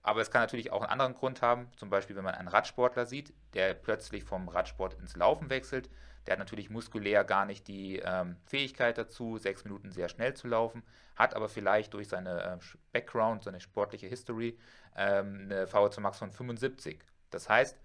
aber 0.02 0.22
es 0.22 0.32
kann 0.32 0.42
natürlich 0.42 0.72
auch 0.72 0.82
einen 0.82 0.92
anderen 0.92 1.14
Grund 1.14 1.42
haben. 1.42 1.70
Zum 1.76 1.90
Beispiel, 1.90 2.16
wenn 2.16 2.24
man 2.24 2.36
einen 2.36 2.48
Radsportler 2.48 3.06
sieht, 3.06 3.34
der 3.54 3.74
plötzlich 3.74 4.24
vom 4.24 4.48
Radsport 4.48 4.94
ins 4.96 5.16
Laufen 5.16 5.50
wechselt, 5.50 5.90
der 6.26 6.34
hat 6.34 6.40
natürlich 6.40 6.70
muskulär 6.70 7.24
gar 7.24 7.46
nicht 7.46 7.68
die 7.68 7.98
ähm, 7.98 8.38
Fähigkeit 8.46 8.98
dazu, 8.98 9.38
sechs 9.38 9.64
Minuten 9.64 9.92
sehr 9.92 10.10
schnell 10.10 10.34
zu 10.34 10.48
laufen, 10.48 10.84
hat 11.16 11.36
aber 11.36 11.50
vielleicht 11.50 11.94
durch 11.94 12.08
seine 12.08 12.44
äh, 12.44 12.58
Background, 12.94 13.44
seine 13.44 13.60
sportliche 13.60 14.08
History 14.08 14.58
ähm, 14.96 15.42
eine 15.46 15.66
VO2 15.66 16.00
Max 16.02 16.20
von 16.20 16.32
75. 16.32 17.04
Das 17.30 17.50
heißt, 17.50 17.78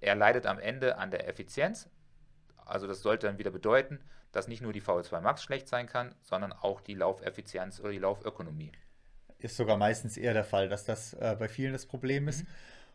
er 0.00 0.14
leidet 0.14 0.46
am 0.46 0.58
Ende 0.58 0.98
an 0.98 1.10
der 1.10 1.28
Effizienz. 1.28 1.88
Also 2.64 2.86
das 2.86 3.02
sollte 3.02 3.26
dann 3.26 3.38
wieder 3.38 3.50
bedeuten, 3.50 4.00
dass 4.32 4.48
nicht 4.48 4.62
nur 4.62 4.72
die 4.72 4.82
VO2 4.82 5.20
Max 5.20 5.42
schlecht 5.42 5.68
sein 5.68 5.86
kann, 5.86 6.14
sondern 6.22 6.52
auch 6.52 6.80
die 6.80 6.94
Laufeffizienz 6.94 7.80
oder 7.80 7.90
die 7.90 7.98
Laufökonomie. 7.98 8.72
Ist 9.44 9.56
sogar 9.56 9.76
meistens 9.76 10.16
eher 10.16 10.34
der 10.34 10.44
Fall, 10.44 10.68
dass 10.68 10.84
das 10.84 11.14
äh, 11.14 11.36
bei 11.38 11.48
vielen 11.48 11.72
das 11.72 11.86
Problem 11.86 12.28
ist. 12.28 12.44
Mhm. 12.44 12.48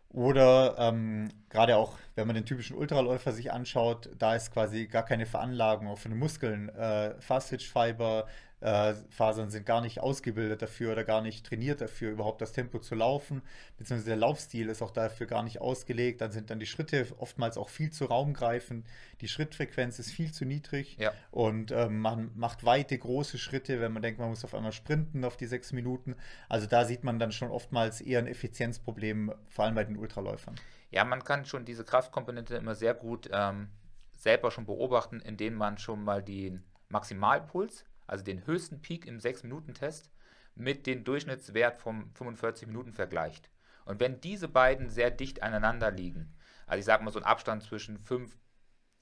Oder 0.09 0.75
ähm, 0.79 1.27
gerade 1.49 1.75
auch, 1.75 1.97
wenn 2.15 2.27
man 2.27 2.35
den 2.35 2.45
typischen 2.45 2.77
Ultraläufer 2.77 3.33
sich 3.33 3.51
anschaut, 3.51 4.09
da 4.17 4.35
ist 4.35 4.53
quasi 4.53 4.87
gar 4.87 5.03
keine 5.03 5.25
Veranlagung 5.25 5.87
auch 5.87 5.97
für 5.97 6.09
den 6.09 6.17
Muskeln. 6.17 6.69
Äh, 6.69 7.19
Fast-Twitch-Fiber, 7.19 8.27
äh, 8.59 8.95
Fasern 9.09 9.49
sind 9.49 9.65
gar 9.65 9.81
nicht 9.81 9.99
ausgebildet 9.99 10.61
dafür 10.61 10.93
oder 10.93 11.03
gar 11.03 11.21
nicht 11.21 11.45
trainiert 11.45 11.79
dafür, 11.81 12.11
überhaupt 12.11 12.41
das 12.41 12.53
Tempo 12.53 12.79
zu 12.79 12.95
laufen, 12.95 13.41
beziehungsweise 13.77 14.09
der 14.09 14.17
Laufstil 14.17 14.69
ist 14.69 14.81
auch 14.81 14.91
dafür 14.91 15.27
gar 15.27 15.43
nicht 15.43 15.61
ausgelegt. 15.61 16.21
Dann 16.21 16.31
sind 16.31 16.49
dann 16.49 16.59
die 16.59 16.65
Schritte 16.65 17.05
oftmals 17.19 17.57
auch 17.57 17.69
viel 17.69 17.91
zu 17.91 18.05
raumgreifend, 18.05 18.87
die 19.21 19.27
Schrittfrequenz 19.27 19.99
ist 19.99 20.11
viel 20.11 20.31
zu 20.31 20.45
niedrig 20.45 20.97
ja. 20.99 21.11
und 21.31 21.71
ähm, 21.71 21.99
man 21.99 22.31
macht 22.35 22.63
weite, 22.65 22.97
große 22.97 23.37
Schritte, 23.37 23.79
wenn 23.79 23.93
man 23.93 24.01
denkt, 24.01 24.19
man 24.19 24.29
muss 24.29 24.43
auf 24.43 24.55
einmal 24.55 24.71
sprinten 24.71 25.23
auf 25.23 25.37
die 25.37 25.45
sechs 25.45 25.71
Minuten. 25.71 26.15
Also 26.49 26.65
da 26.65 26.85
sieht 26.85 27.03
man 27.03 27.19
dann 27.19 27.31
schon 27.31 27.51
oftmals 27.51 28.01
eher 28.01 28.19
ein 28.19 28.27
Effizienzproblem, 28.27 29.33
vor 29.49 29.65
allem 29.65 29.75
bei 29.75 29.83
den 29.83 29.97
Ultraläufern. 29.97 30.55
Ja, 30.89 31.03
man 31.03 31.23
kann 31.23 31.45
schon 31.45 31.65
diese 31.65 31.83
Kraftkomponente 31.83 32.55
immer 32.55 32.73
sehr 32.73 32.93
gut 32.93 33.29
ähm, 33.31 33.69
selber 34.17 34.51
schon 34.51 34.65
beobachten, 34.65 35.19
indem 35.19 35.53
man 35.53 35.77
schon 35.77 36.03
mal 36.03 36.23
den 36.23 36.63
Maximalpuls 36.89 37.85
also 38.07 38.23
den 38.23 38.45
höchsten 38.47 38.81
Peak 38.81 39.05
im 39.05 39.19
6-Minuten-Test, 39.19 40.09
mit 40.55 40.87
dem 40.87 41.03
Durchschnittswert 41.03 41.79
vom 41.79 42.09
45 42.15 42.67
Minuten 42.67 42.93
vergleicht. 42.93 43.49
Und 43.85 43.99
wenn 43.99 44.19
diese 44.19 44.47
beiden 44.47 44.89
sehr 44.89 45.11
dicht 45.11 45.43
aneinander 45.43 45.91
liegen, 45.91 46.33
also 46.65 46.79
ich 46.79 46.85
sage 46.85 47.03
mal 47.03 47.11
so 47.11 47.19
ein 47.19 47.25
Abstand 47.25 47.63
zwischen 47.63 47.99
5, 47.99 48.35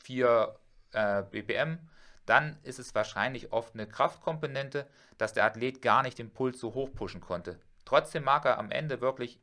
4 0.03 0.59
äh, 0.91 1.23
BPM, 1.23 1.79
dann 2.25 2.57
ist 2.63 2.79
es 2.79 2.93
wahrscheinlich 2.95 3.51
oft 3.51 3.73
eine 3.73 3.87
Kraftkomponente, 3.87 4.87
dass 5.17 5.33
der 5.33 5.45
Athlet 5.45 5.81
gar 5.81 6.03
nicht 6.03 6.17
den 6.17 6.31
Puls 6.31 6.59
so 6.59 6.73
hoch 6.73 6.93
pushen 6.93 7.21
konnte. 7.21 7.59
Trotzdem 7.85 8.23
mag 8.23 8.45
er 8.45 8.57
am 8.57 8.71
Ende 8.71 9.01
wirklich 9.01 9.39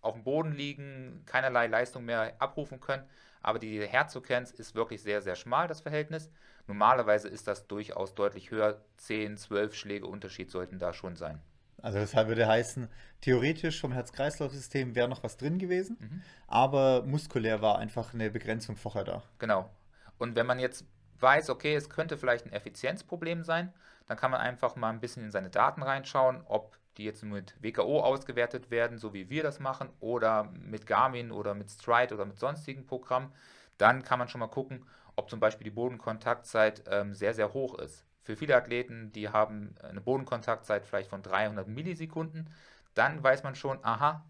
auf 0.00 0.14
dem 0.14 0.24
Boden 0.24 0.52
liegen, 0.52 1.22
keinerlei 1.26 1.66
Leistung 1.66 2.04
mehr 2.04 2.34
abrufen 2.38 2.80
können, 2.80 3.08
aber 3.40 3.58
die 3.58 3.86
Herzfrequenz 3.86 4.50
ist 4.50 4.74
wirklich 4.74 5.02
sehr, 5.02 5.22
sehr 5.22 5.36
schmal, 5.36 5.68
das 5.68 5.80
Verhältnis. 5.80 6.30
Normalerweise 6.72 7.28
ist 7.28 7.48
das 7.48 7.66
durchaus 7.66 8.14
deutlich 8.14 8.50
höher. 8.50 8.80
10, 8.96 9.36
12 9.36 9.74
Schläge 9.74 10.06
Unterschied 10.06 10.50
sollten 10.50 10.78
da 10.78 10.94
schon 10.94 11.16
sein. 11.16 11.38
Also 11.82 11.98
das 11.98 12.14
würde 12.14 12.48
heißen, 12.48 12.88
theoretisch 13.20 13.78
vom 13.78 13.92
Herz-Kreislauf-System 13.92 14.94
wäre 14.94 15.06
noch 15.06 15.22
was 15.22 15.36
drin 15.36 15.58
gewesen, 15.58 15.98
mhm. 16.00 16.22
aber 16.46 17.02
muskulär 17.02 17.60
war 17.60 17.78
einfach 17.78 18.14
eine 18.14 18.30
Begrenzung 18.30 18.76
vorher 18.76 19.04
da. 19.04 19.22
Genau. 19.38 19.68
Und 20.16 20.34
wenn 20.34 20.46
man 20.46 20.58
jetzt 20.58 20.86
weiß, 21.20 21.50
okay, 21.50 21.74
es 21.74 21.90
könnte 21.90 22.16
vielleicht 22.16 22.46
ein 22.46 22.52
Effizienzproblem 22.52 23.44
sein, 23.44 23.74
dann 24.06 24.16
kann 24.16 24.30
man 24.30 24.40
einfach 24.40 24.74
mal 24.74 24.88
ein 24.88 25.00
bisschen 25.00 25.24
in 25.24 25.30
seine 25.30 25.50
Daten 25.50 25.82
reinschauen, 25.82 26.40
ob 26.46 26.78
die 26.96 27.04
jetzt 27.04 27.22
mit 27.22 27.54
WKO 27.60 28.00
ausgewertet 28.00 28.70
werden, 28.70 28.96
so 28.96 29.12
wie 29.12 29.28
wir 29.28 29.42
das 29.42 29.60
machen, 29.60 29.90
oder 30.00 30.44
mit 30.54 30.86
Garmin 30.86 31.32
oder 31.32 31.52
mit 31.52 31.70
Stride 31.70 32.14
oder 32.14 32.24
mit 32.24 32.38
sonstigen 32.38 32.86
Programmen. 32.86 33.30
Dann 33.76 34.02
kann 34.02 34.18
man 34.18 34.28
schon 34.28 34.38
mal 34.38 34.48
gucken, 34.48 34.86
ob 35.16 35.30
zum 35.30 35.40
Beispiel 35.40 35.64
die 35.64 35.70
Bodenkontaktzeit 35.70 36.84
ähm, 36.88 37.14
sehr, 37.14 37.34
sehr 37.34 37.52
hoch 37.52 37.78
ist. 37.78 38.04
Für 38.22 38.36
viele 38.36 38.56
Athleten, 38.56 39.12
die 39.12 39.28
haben 39.28 39.74
eine 39.82 40.00
Bodenkontaktzeit 40.00 40.84
vielleicht 40.84 41.10
von 41.10 41.22
300 41.22 41.66
Millisekunden, 41.66 42.50
dann 42.94 43.22
weiß 43.22 43.42
man 43.42 43.54
schon, 43.54 43.78
aha, 43.84 44.24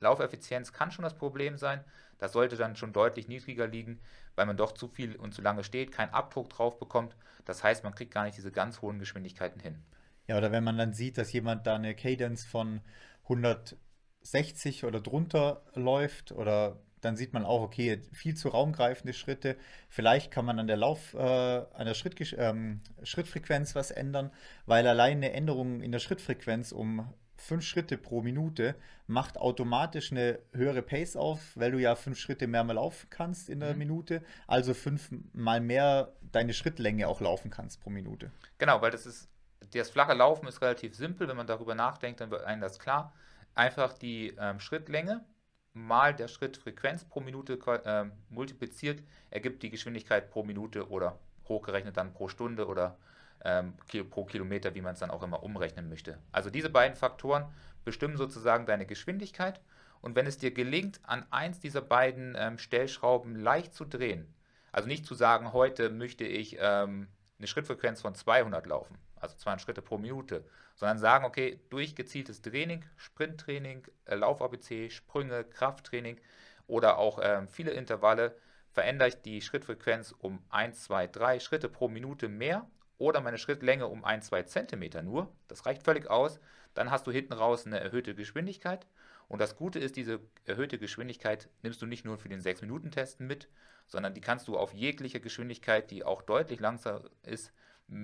Laufeffizienz 0.00 0.72
kann 0.72 0.90
schon 0.90 1.02
das 1.02 1.14
Problem 1.14 1.56
sein. 1.56 1.84
Das 2.18 2.32
sollte 2.32 2.56
dann 2.56 2.76
schon 2.76 2.92
deutlich 2.92 3.28
niedriger 3.28 3.66
liegen, 3.66 4.00
weil 4.34 4.46
man 4.46 4.56
doch 4.56 4.72
zu 4.72 4.88
viel 4.88 5.16
und 5.16 5.32
zu 5.32 5.42
lange 5.42 5.64
steht, 5.64 5.92
keinen 5.92 6.12
Abdruck 6.12 6.50
drauf 6.50 6.78
bekommt. 6.78 7.16
Das 7.44 7.62
heißt, 7.62 7.84
man 7.84 7.94
kriegt 7.94 8.12
gar 8.12 8.24
nicht 8.24 8.36
diese 8.36 8.52
ganz 8.52 8.82
hohen 8.82 8.98
Geschwindigkeiten 8.98 9.60
hin. 9.60 9.82
Ja, 10.26 10.36
oder 10.36 10.52
wenn 10.52 10.64
man 10.64 10.78
dann 10.78 10.92
sieht, 10.92 11.18
dass 11.18 11.32
jemand 11.32 11.66
da 11.66 11.76
eine 11.76 11.94
Cadence 11.94 12.44
von 12.44 12.80
160 13.24 14.84
oder 14.84 15.00
drunter 15.00 15.64
läuft 15.74 16.32
oder 16.32 16.80
dann 17.00 17.16
sieht 17.16 17.32
man 17.32 17.44
auch, 17.44 17.62
okay, 17.62 18.02
viel 18.12 18.34
zu 18.34 18.48
raumgreifende 18.48 19.12
Schritte. 19.12 19.56
Vielleicht 19.88 20.30
kann 20.30 20.44
man 20.44 20.58
an 20.58 20.66
der 20.66 20.76
Lauf, 20.76 21.14
äh, 21.14 21.18
an 21.18 21.86
der 21.86 21.94
Schritt, 21.94 22.16
ähm, 22.38 22.80
Schrittfrequenz 23.02 23.74
was 23.74 23.90
ändern, 23.90 24.30
weil 24.66 24.86
allein 24.86 25.18
eine 25.18 25.32
Änderung 25.32 25.80
in 25.80 25.92
der 25.92 25.98
Schrittfrequenz 25.98 26.72
um 26.72 27.12
fünf 27.40 27.64
Schritte 27.64 27.96
pro 27.96 28.20
Minute 28.22 28.74
macht 29.06 29.38
automatisch 29.38 30.12
eine 30.12 30.38
höhere 30.52 30.82
Pace 30.82 31.16
auf, 31.16 31.40
weil 31.56 31.72
du 31.72 31.78
ja 31.78 31.96
fünf 31.96 32.18
Schritte 32.18 32.46
mehr 32.46 32.62
mal 32.64 32.74
laufen 32.74 33.08
kannst 33.10 33.48
in 33.48 33.60
der 33.60 33.72
mhm. 33.72 33.78
Minute, 33.78 34.22
also 34.46 34.74
fünfmal 34.74 35.60
mehr 35.60 36.12
deine 36.32 36.52
Schrittlänge 36.52 37.08
auch 37.08 37.20
laufen 37.20 37.50
kannst 37.50 37.80
pro 37.80 37.90
Minute. 37.90 38.30
Genau, 38.58 38.80
weil 38.82 38.90
das 38.90 39.06
ist, 39.06 39.28
das 39.72 39.90
flache 39.90 40.14
Laufen 40.14 40.46
ist 40.46 40.60
relativ 40.60 40.94
simpel, 40.94 41.28
wenn 41.28 41.36
man 41.36 41.46
darüber 41.46 41.74
nachdenkt, 41.74 42.20
dann 42.20 42.30
wird 42.30 42.44
einem 42.44 42.60
das 42.60 42.78
klar. 42.78 43.12
Einfach 43.54 43.94
die 43.94 44.34
ähm, 44.38 44.60
Schrittlänge 44.60 45.24
mal 45.72 46.14
der 46.14 46.28
Schrittfrequenz 46.28 47.04
pro 47.04 47.20
Minute 47.20 47.58
äh, 47.84 48.04
multipliziert, 48.28 49.02
ergibt 49.30 49.62
die 49.62 49.70
Geschwindigkeit 49.70 50.30
pro 50.30 50.42
Minute 50.42 50.88
oder 50.88 51.18
hochgerechnet 51.48 51.96
dann 51.96 52.12
pro 52.12 52.28
Stunde 52.28 52.66
oder 52.66 52.98
ähm, 53.44 53.74
pro 54.10 54.24
Kilometer, 54.24 54.74
wie 54.74 54.82
man 54.82 54.94
es 54.94 55.00
dann 55.00 55.10
auch 55.10 55.22
immer 55.22 55.42
umrechnen 55.42 55.88
möchte. 55.88 56.18
Also 56.32 56.50
diese 56.50 56.70
beiden 56.70 56.96
Faktoren 56.96 57.46
bestimmen 57.84 58.16
sozusagen 58.16 58.66
deine 58.66 58.86
Geschwindigkeit 58.86 59.60
und 60.00 60.16
wenn 60.16 60.26
es 60.26 60.38
dir 60.38 60.50
gelingt, 60.50 61.00
an 61.02 61.26
eins 61.30 61.60
dieser 61.60 61.82
beiden 61.82 62.34
ähm, 62.38 62.58
Stellschrauben 62.58 63.36
leicht 63.36 63.74
zu 63.74 63.84
drehen, 63.84 64.32
also 64.72 64.88
nicht 64.88 65.04
zu 65.04 65.14
sagen, 65.14 65.52
heute 65.52 65.90
möchte 65.90 66.24
ich 66.24 66.56
ähm, 66.60 67.08
eine 67.38 67.46
Schrittfrequenz 67.46 68.00
von 68.00 68.14
200 68.14 68.66
laufen, 68.66 68.96
also 69.20 69.36
200 69.36 69.60
Schritte 69.60 69.82
pro 69.82 69.98
Minute, 69.98 70.44
sondern 70.74 70.98
sagen, 70.98 71.24
okay, 71.24 71.60
durch 71.70 71.94
gezieltes 71.94 72.42
Training, 72.42 72.84
Sprinttraining, 72.96 73.86
äh, 74.06 74.14
Lauf-ABC, 74.14 74.90
Sprünge, 74.90 75.44
Krafttraining 75.44 76.18
oder 76.66 76.98
auch 76.98 77.18
äh, 77.18 77.46
viele 77.48 77.72
Intervalle 77.72 78.36
verändere 78.72 79.08
ich 79.08 79.20
die 79.22 79.42
Schrittfrequenz 79.42 80.14
um 80.18 80.42
1, 80.50 80.84
2, 80.84 81.08
3 81.08 81.40
Schritte 81.40 81.68
pro 81.68 81.88
Minute 81.88 82.28
mehr 82.28 82.68
oder 82.98 83.20
meine 83.20 83.38
Schrittlänge 83.38 83.88
um 83.88 84.04
1, 84.04 84.26
2 84.26 84.44
Zentimeter 84.44 85.02
nur. 85.02 85.32
Das 85.48 85.66
reicht 85.66 85.82
völlig 85.82 86.08
aus. 86.08 86.38
Dann 86.74 86.90
hast 86.90 87.06
du 87.06 87.10
hinten 87.10 87.32
raus 87.32 87.66
eine 87.66 87.80
erhöhte 87.80 88.14
Geschwindigkeit. 88.14 88.86
Und 89.26 89.40
das 89.40 89.56
Gute 89.56 89.78
ist, 89.78 89.96
diese 89.96 90.20
erhöhte 90.44 90.78
Geschwindigkeit 90.78 91.48
nimmst 91.62 91.80
du 91.82 91.86
nicht 91.86 92.04
nur 92.04 92.18
für 92.18 92.28
den 92.28 92.40
6-Minuten-Testen 92.40 93.26
mit, 93.26 93.48
sondern 93.86 94.14
die 94.14 94.20
kannst 94.20 94.48
du 94.48 94.56
auf 94.56 94.72
jegliche 94.72 95.20
Geschwindigkeit, 95.20 95.90
die 95.90 96.04
auch 96.04 96.22
deutlich 96.22 96.60
langsamer 96.60 97.02
ist, 97.22 97.52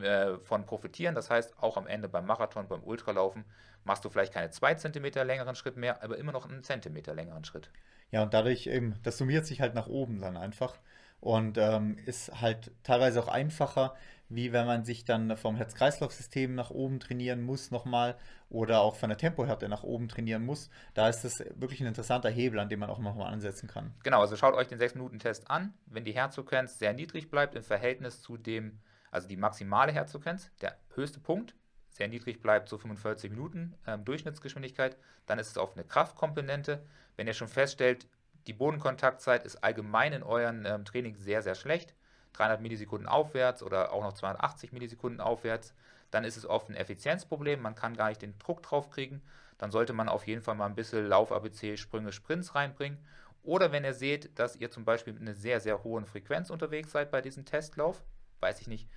äh, 0.03 0.39
von 0.39 0.67
profitieren. 0.67 1.15
Das 1.15 1.31
heißt, 1.31 1.55
auch 1.61 1.77
am 1.77 1.87
Ende 1.87 2.09
beim 2.09 2.27
Marathon, 2.27 2.69
beim 2.69 2.83
Ultralaufen 2.83 3.45
machst 3.85 4.05
du 4.05 4.11
vielleicht 4.11 4.33
keine 4.33 4.51
zwei 4.51 4.75
Zentimeter 4.75 5.25
längeren 5.25 5.55
Schritt 5.55 5.77
mehr, 5.77 6.03
aber 6.03 6.19
immer 6.19 6.33
noch 6.33 6.49
einen 6.49 6.63
Zentimeter 6.63 7.15
längeren 7.15 7.45
Schritt. 7.45 7.71
Ja, 8.11 8.23
und 8.23 8.35
dadurch 8.35 8.67
eben, 8.67 8.97
das 9.03 9.19
summiert 9.19 9.47
sich 9.47 9.61
halt 9.61 9.75
nach 9.75 9.87
oben 9.87 10.21
dann 10.21 10.37
einfach 10.37 10.79
und 11.21 11.59
ähm, 11.59 11.97
ist 12.07 12.41
halt 12.41 12.73
teilweise 12.83 13.21
auch 13.21 13.29
einfacher, 13.29 13.95
wie 14.29 14.53
wenn 14.53 14.67
man 14.67 14.85
sich 14.85 15.05
dann 15.05 15.37
vom 15.37 15.57
Herz-Kreislauf-System 15.57 16.55
nach 16.55 16.71
oben 16.71 16.99
trainieren 16.99 17.43
muss 17.43 17.71
nochmal 17.71 18.17
oder 18.49 18.81
auch 18.81 18.97
von 18.97 19.09
der 19.09 19.19
Tempohärte 19.19 19.69
nach 19.69 19.85
oben 19.85 20.09
trainieren 20.09 20.45
muss. 20.45 20.69
Da 20.95 21.09
ist 21.09 21.23
das 21.23 21.39
wirklich 21.55 21.81
ein 21.81 21.87
interessanter 21.87 22.29
Hebel, 22.29 22.59
an 22.59 22.69
dem 22.69 22.81
man 22.81 22.91
auch 22.91 22.99
nochmal 22.99 23.33
ansetzen 23.33 23.69
kann. 23.69 23.95
Genau, 24.03 24.21
also 24.21 24.37
schaut 24.37 24.55
euch 24.55 24.69
den 24.69 24.81
6-Minuten-Test 24.81 25.51
an. 25.51 25.75
Wenn 25.87 26.05
die 26.05 26.13
Herzfrequenz 26.13 26.79
sehr 26.79 26.93
niedrig 26.93 27.31
bleibt 27.31 27.55
im 27.55 27.63
Verhältnis 27.63 28.21
zu 28.21 28.37
dem 28.37 28.81
also 29.17 29.29
die 29.29 29.39
maximale 29.39 29.93
Herzfrequenz, 29.93 30.51
der 30.61 30.77
höchste 30.95 31.21
Punkt, 31.21 31.55
sehr 31.89 32.07
niedrig 32.07 32.43
bleibt, 32.43 32.69
so 32.69 32.77
45 32.77 33.31
Minuten 33.31 33.75
ähm, 33.87 34.05
Durchschnittsgeschwindigkeit, 34.05 34.99
dann 35.25 35.39
ist 35.39 35.49
es 35.49 35.57
auf 35.57 35.73
eine 35.73 35.85
Kraftkomponente. 35.85 36.85
Wenn 37.17 37.27
ihr 37.27 37.33
schon 37.33 37.49
feststellt, 37.49 38.07
die 38.47 38.53
Bodenkontaktzeit 38.53 39.47
ist 39.47 39.65
allgemein 39.65 40.13
in 40.13 40.23
euren 40.23 40.67
ähm, 40.67 40.85
Training 40.85 41.17
sehr, 41.17 41.41
sehr 41.41 41.55
schlecht, 41.55 41.95
300 42.35 42.61
Millisekunden 42.61 43.09
aufwärts 43.09 43.63
oder 43.63 43.91
auch 43.91 44.03
noch 44.03 44.13
280 44.13 44.73
Millisekunden 44.73 45.23
aufwärts, 45.23 45.73
dann 46.11 46.25
ist 46.25 46.37
es 46.37 46.45
oft 46.45 46.69
ein 46.69 46.77
Effizienzproblem, 46.77 47.63
man 47.63 47.75
kann 47.75 47.97
gar 47.97 48.11
nicht 48.11 48.21
den 48.21 48.39
Druck 48.39 48.63
drauf 48.63 48.91
kriegen, 48.91 49.23
dann 49.57 49.71
sollte 49.71 49.95
man 49.95 50.11
auf 50.11 50.27
jeden 50.27 50.43
Fall 50.43 50.57
mal 50.57 50.67
ein 50.67 50.75
bisschen 50.75 51.07
Lauf-ABC, 51.07 51.79
Sprünge, 51.79 52.13
Sprints 52.13 52.55
reinbringen. 52.55 52.99
Oder 53.43 53.73
wenn 53.73 53.85
ihr 53.85 53.95
seht, 53.95 54.39
dass 54.39 54.57
ihr 54.57 54.71
zum 54.71 54.85
Beispiel 54.85 55.15
mit 55.15 55.23
einer 55.23 55.35
sehr, 55.35 55.61
sehr 55.61 55.85
hohen 55.85 56.05
Frequenz 56.05 56.51
unterwegs 56.51 56.93
seid 56.93 57.11
bei 57.11 57.23
diesem 57.23 57.47
Testlauf, 57.47 58.05
weiß 58.41 58.61
ich 58.61 58.69
nicht, 58.69 58.89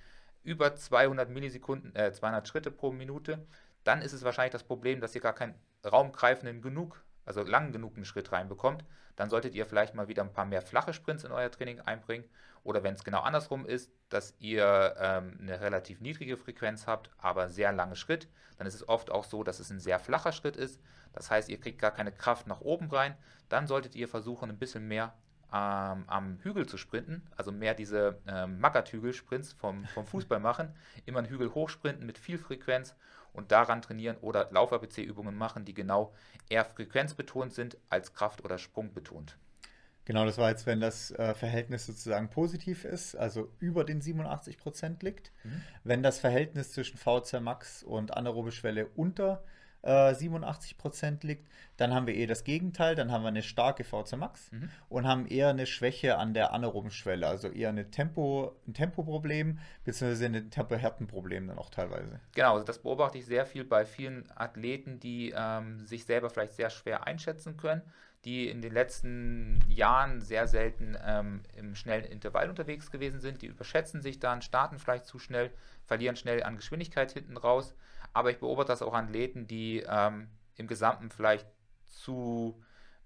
über 0.42 0.74
200 0.74 1.28
Millisekunden, 1.28 1.94
äh, 1.94 2.12
200 2.12 2.48
Schritte 2.48 2.70
pro 2.70 2.92
Minute, 2.92 3.46
dann 3.84 4.02
ist 4.02 4.12
es 4.12 4.24
wahrscheinlich 4.24 4.52
das 4.52 4.64
Problem, 4.64 5.00
dass 5.00 5.14
ihr 5.14 5.20
gar 5.20 5.34
keinen 5.34 5.54
raumgreifenden 5.84 6.60
genug, 6.62 7.02
also 7.24 7.42
lang 7.42 7.72
genug 7.72 7.96
einen 7.96 8.04
Schritt 8.04 8.32
reinbekommt. 8.32 8.84
Dann 9.16 9.30
solltet 9.30 9.54
ihr 9.54 9.66
vielleicht 9.66 9.94
mal 9.94 10.08
wieder 10.08 10.22
ein 10.22 10.32
paar 10.32 10.46
mehr 10.46 10.62
flache 10.62 10.92
Sprints 10.92 11.24
in 11.24 11.32
euer 11.32 11.50
Training 11.50 11.80
einbringen. 11.80 12.24
Oder 12.62 12.82
wenn 12.82 12.94
es 12.94 13.04
genau 13.04 13.20
andersrum 13.20 13.66
ist, 13.66 13.90
dass 14.10 14.34
ihr 14.38 14.94
ähm, 14.98 15.38
eine 15.40 15.60
relativ 15.60 16.00
niedrige 16.00 16.36
Frequenz 16.36 16.86
habt, 16.86 17.10
aber 17.16 17.48
sehr 17.48 17.72
lange 17.72 17.96
Schritt, 17.96 18.28
dann 18.58 18.66
ist 18.66 18.74
es 18.74 18.88
oft 18.88 19.10
auch 19.10 19.24
so, 19.24 19.42
dass 19.42 19.60
es 19.60 19.70
ein 19.70 19.80
sehr 19.80 19.98
flacher 19.98 20.32
Schritt 20.32 20.56
ist. 20.56 20.80
Das 21.12 21.30
heißt, 21.30 21.48
ihr 21.48 21.58
kriegt 21.58 21.80
gar 21.80 21.90
keine 21.90 22.12
Kraft 22.12 22.46
nach 22.46 22.60
oben 22.60 22.88
rein. 22.90 23.16
Dann 23.48 23.66
solltet 23.66 23.94
ihr 23.94 24.08
versuchen, 24.08 24.50
ein 24.50 24.58
bisschen 24.58 24.86
mehr 24.86 25.14
ähm, 25.52 26.04
am 26.06 26.38
Hügel 26.42 26.66
zu 26.66 26.76
sprinten, 26.76 27.22
also 27.36 27.52
mehr 27.52 27.74
diese 27.74 28.20
ähm, 28.26 28.60
Mackert-Hügel-Sprints 28.60 29.52
vom, 29.52 29.84
vom 29.86 30.06
Fußball 30.06 30.40
machen, 30.40 30.74
immer 31.06 31.18
einen 31.18 31.28
Hügel 31.28 31.54
hochsprinten 31.54 32.06
mit 32.06 32.18
viel 32.18 32.38
Frequenz 32.38 32.94
und 33.32 33.52
daran 33.52 33.82
trainieren 33.82 34.16
oder 34.20 34.48
Lauf-ABC-Übungen 34.50 35.36
machen, 35.36 35.64
die 35.64 35.74
genau 35.74 36.12
eher 36.48 36.64
frequenzbetont 36.64 37.52
sind 37.52 37.76
als 37.88 38.12
Kraft- 38.12 38.44
oder 38.44 38.58
Sprungbetont. 38.58 39.36
Genau, 40.04 40.24
das 40.24 40.38
war 40.38 40.50
jetzt, 40.50 40.66
wenn 40.66 40.80
das 40.80 41.12
äh, 41.12 41.34
Verhältnis 41.34 41.86
sozusagen 41.86 42.30
positiv 42.30 42.84
ist, 42.84 43.14
also 43.14 43.52
über 43.58 43.84
den 43.84 44.00
87 44.00 44.58
Prozent 44.58 45.02
liegt. 45.02 45.30
Mhm. 45.44 45.62
Wenn 45.84 46.02
das 46.02 46.18
Verhältnis 46.18 46.72
zwischen 46.72 46.96
VC 46.96 47.40
Max 47.40 47.82
und 47.82 48.16
anaerobe 48.16 48.50
Schwelle 48.50 48.86
unter 48.96 49.44
äh, 49.82 50.14
87 50.14 50.78
Prozent 50.78 51.24
liegt, 51.24 51.48
dann 51.76 51.94
haben 51.94 52.06
wir 52.06 52.14
eher 52.14 52.26
das 52.26 52.44
Gegenteil, 52.44 52.94
dann 52.94 53.10
haben 53.10 53.22
wir 53.22 53.28
eine 53.28 53.42
starke 53.42 53.84
VC 53.84 54.16
Max 54.16 54.52
mhm. 54.52 54.70
und 54.88 55.06
haben 55.06 55.26
eher 55.26 55.48
eine 55.48 55.66
Schwäche 55.66 56.18
an 56.18 56.34
der 56.34 56.52
anaeroben 56.52 56.90
Schwelle, 56.90 57.26
also 57.26 57.48
eher 57.48 57.70
eine 57.70 57.90
Tempo, 57.90 58.56
ein 58.66 58.74
Tempoproblem, 58.74 59.58
beziehungsweise 59.84 60.26
ein 60.26 60.50
Tempohärtenproblem 60.50 61.48
dann 61.48 61.58
auch 61.58 61.70
teilweise. 61.70 62.20
Genau, 62.34 62.54
also 62.54 62.64
das 62.64 62.78
beobachte 62.80 63.18
ich 63.18 63.26
sehr 63.26 63.46
viel 63.46 63.64
bei 63.64 63.84
vielen 63.84 64.24
Athleten, 64.34 65.00
die 65.00 65.32
ähm, 65.36 65.86
sich 65.86 66.04
selber 66.04 66.30
vielleicht 66.30 66.54
sehr 66.54 66.70
schwer 66.70 67.06
einschätzen 67.06 67.56
können 67.56 67.82
die 68.24 68.50
in 68.50 68.60
den 68.60 68.72
letzten 68.72 69.64
Jahren 69.68 70.20
sehr 70.20 70.46
selten 70.46 70.96
ähm, 71.02 71.40
im 71.56 71.74
schnellen 71.74 72.04
Intervall 72.04 72.50
unterwegs 72.50 72.90
gewesen 72.90 73.20
sind. 73.20 73.40
Die 73.40 73.46
überschätzen 73.46 74.02
sich 74.02 74.18
dann, 74.18 74.42
starten 74.42 74.78
vielleicht 74.78 75.06
zu 75.06 75.18
schnell, 75.18 75.50
verlieren 75.86 76.16
schnell 76.16 76.42
an 76.42 76.56
Geschwindigkeit 76.56 77.12
hinten 77.12 77.38
raus 77.38 77.74
aber 78.12 78.30
ich 78.30 78.38
beobachte 78.38 78.72
das 78.72 78.82
auch 78.82 78.94
an 78.94 79.06
Athleten, 79.06 79.46
die 79.46 79.84
ähm, 79.88 80.28
im 80.56 80.66
Gesamten 80.66 81.10
vielleicht 81.10 81.46
zu 81.86 82.62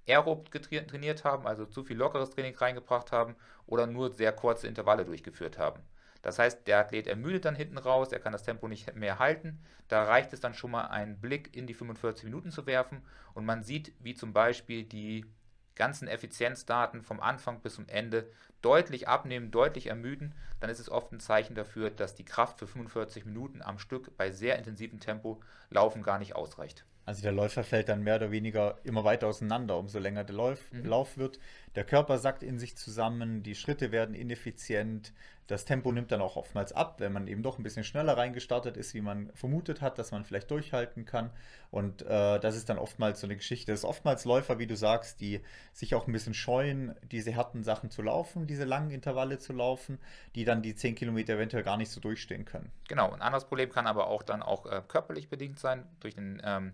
aerob 0.06 0.50
trainiert 0.50 1.24
haben, 1.24 1.46
also 1.46 1.64
zu 1.66 1.82
viel 1.84 1.96
lockeres 1.96 2.30
Training 2.30 2.54
reingebracht 2.54 3.12
haben 3.12 3.36
oder 3.66 3.86
nur 3.86 4.10
sehr 4.12 4.32
kurze 4.32 4.66
Intervalle 4.68 5.04
durchgeführt 5.04 5.58
haben. 5.58 5.80
Das 6.24 6.38
heißt, 6.38 6.66
der 6.66 6.78
Athlet 6.78 7.06
ermüdet 7.06 7.44
dann 7.44 7.54
hinten 7.54 7.76
raus, 7.76 8.10
er 8.10 8.18
kann 8.18 8.32
das 8.32 8.44
Tempo 8.44 8.66
nicht 8.66 8.94
mehr 8.94 9.18
halten. 9.18 9.62
Da 9.88 10.04
reicht 10.04 10.32
es 10.32 10.40
dann 10.40 10.54
schon 10.54 10.70
mal, 10.70 10.86
einen 10.86 11.20
Blick 11.20 11.54
in 11.54 11.66
die 11.66 11.74
45 11.74 12.24
Minuten 12.24 12.50
zu 12.50 12.66
werfen 12.66 13.02
und 13.34 13.44
man 13.44 13.62
sieht, 13.62 13.92
wie 14.00 14.14
zum 14.14 14.32
Beispiel 14.32 14.84
die 14.84 15.26
ganzen 15.74 16.08
Effizienzdaten 16.08 17.02
vom 17.02 17.20
Anfang 17.20 17.60
bis 17.60 17.74
zum 17.74 17.88
Ende 17.88 18.30
deutlich 18.64 19.08
abnehmen, 19.08 19.50
deutlich 19.50 19.88
ermüden, 19.88 20.34
dann 20.60 20.70
ist 20.70 20.78
es 20.80 20.90
oft 20.90 21.12
ein 21.12 21.20
Zeichen 21.20 21.54
dafür, 21.54 21.90
dass 21.90 22.14
die 22.14 22.24
Kraft 22.24 22.58
für 22.58 22.66
45 22.66 23.26
Minuten 23.26 23.60
am 23.60 23.78
Stück 23.78 24.16
bei 24.16 24.30
sehr 24.30 24.56
intensivem 24.56 25.00
Tempo 25.00 25.40
laufen 25.70 26.02
gar 26.02 26.18
nicht 26.18 26.34
ausreicht. 26.34 26.84
Also 27.06 27.20
der 27.20 27.32
Läufer 27.32 27.64
fällt 27.64 27.90
dann 27.90 28.02
mehr 28.02 28.16
oder 28.16 28.30
weniger 28.30 28.78
immer 28.82 29.04
weiter 29.04 29.26
auseinander, 29.26 29.76
umso 29.76 29.98
länger 29.98 30.24
der 30.24 30.36
Lauf, 30.36 30.72
mhm. 30.72 30.86
Lauf 30.86 31.18
wird. 31.18 31.38
Der 31.76 31.84
Körper 31.84 32.18
sackt 32.18 32.42
in 32.42 32.58
sich 32.58 32.76
zusammen, 32.78 33.42
die 33.42 33.54
Schritte 33.54 33.92
werden 33.92 34.14
ineffizient, 34.14 35.12
das 35.46 35.66
Tempo 35.66 35.92
nimmt 35.92 36.10
dann 36.10 36.22
auch 36.22 36.36
oftmals 36.36 36.72
ab, 36.72 37.00
wenn 37.00 37.12
man 37.12 37.26
eben 37.26 37.42
doch 37.42 37.58
ein 37.58 37.62
bisschen 37.62 37.84
schneller 37.84 38.16
reingestartet 38.16 38.78
ist, 38.78 38.94
wie 38.94 39.02
man 39.02 39.30
vermutet 39.34 39.82
hat, 39.82 39.98
dass 39.98 40.10
man 40.10 40.24
vielleicht 40.24 40.50
durchhalten 40.50 41.04
kann. 41.04 41.30
Und 41.70 42.00
äh, 42.00 42.40
das 42.40 42.56
ist 42.56 42.70
dann 42.70 42.78
oftmals 42.78 43.20
so 43.20 43.26
eine 43.26 43.36
Geschichte. 43.36 43.70
Das 43.70 43.80
ist 43.80 43.84
oftmals 43.84 44.24
Läufer, 44.24 44.58
wie 44.58 44.66
du 44.66 44.74
sagst, 44.74 45.20
die 45.20 45.40
sich 45.74 45.94
auch 45.94 46.06
ein 46.06 46.12
bisschen 46.12 46.32
scheuen, 46.32 46.94
diese 47.02 47.36
harten 47.36 47.62
Sachen 47.62 47.90
zu 47.90 48.00
laufen, 48.00 48.46
diese 48.54 48.64
langen 48.64 48.90
Intervalle 48.90 49.38
zu 49.38 49.52
laufen, 49.52 49.98
die 50.36 50.44
dann 50.44 50.62
die 50.62 50.76
10 50.76 50.94
Kilometer 50.94 51.34
eventuell 51.34 51.64
gar 51.64 51.76
nicht 51.76 51.90
so 51.90 52.00
durchstehen 52.00 52.44
können. 52.44 52.70
Genau, 52.88 53.10
ein 53.10 53.20
anderes 53.20 53.44
Problem 53.46 53.70
kann 53.70 53.88
aber 53.88 54.06
auch 54.06 54.22
dann 54.22 54.42
auch 54.42 54.66
äh, 54.66 54.80
körperlich 54.86 55.28
bedingt 55.28 55.58
sein, 55.58 55.84
durch 55.98 56.14
den 56.14 56.40
ähm, 56.44 56.72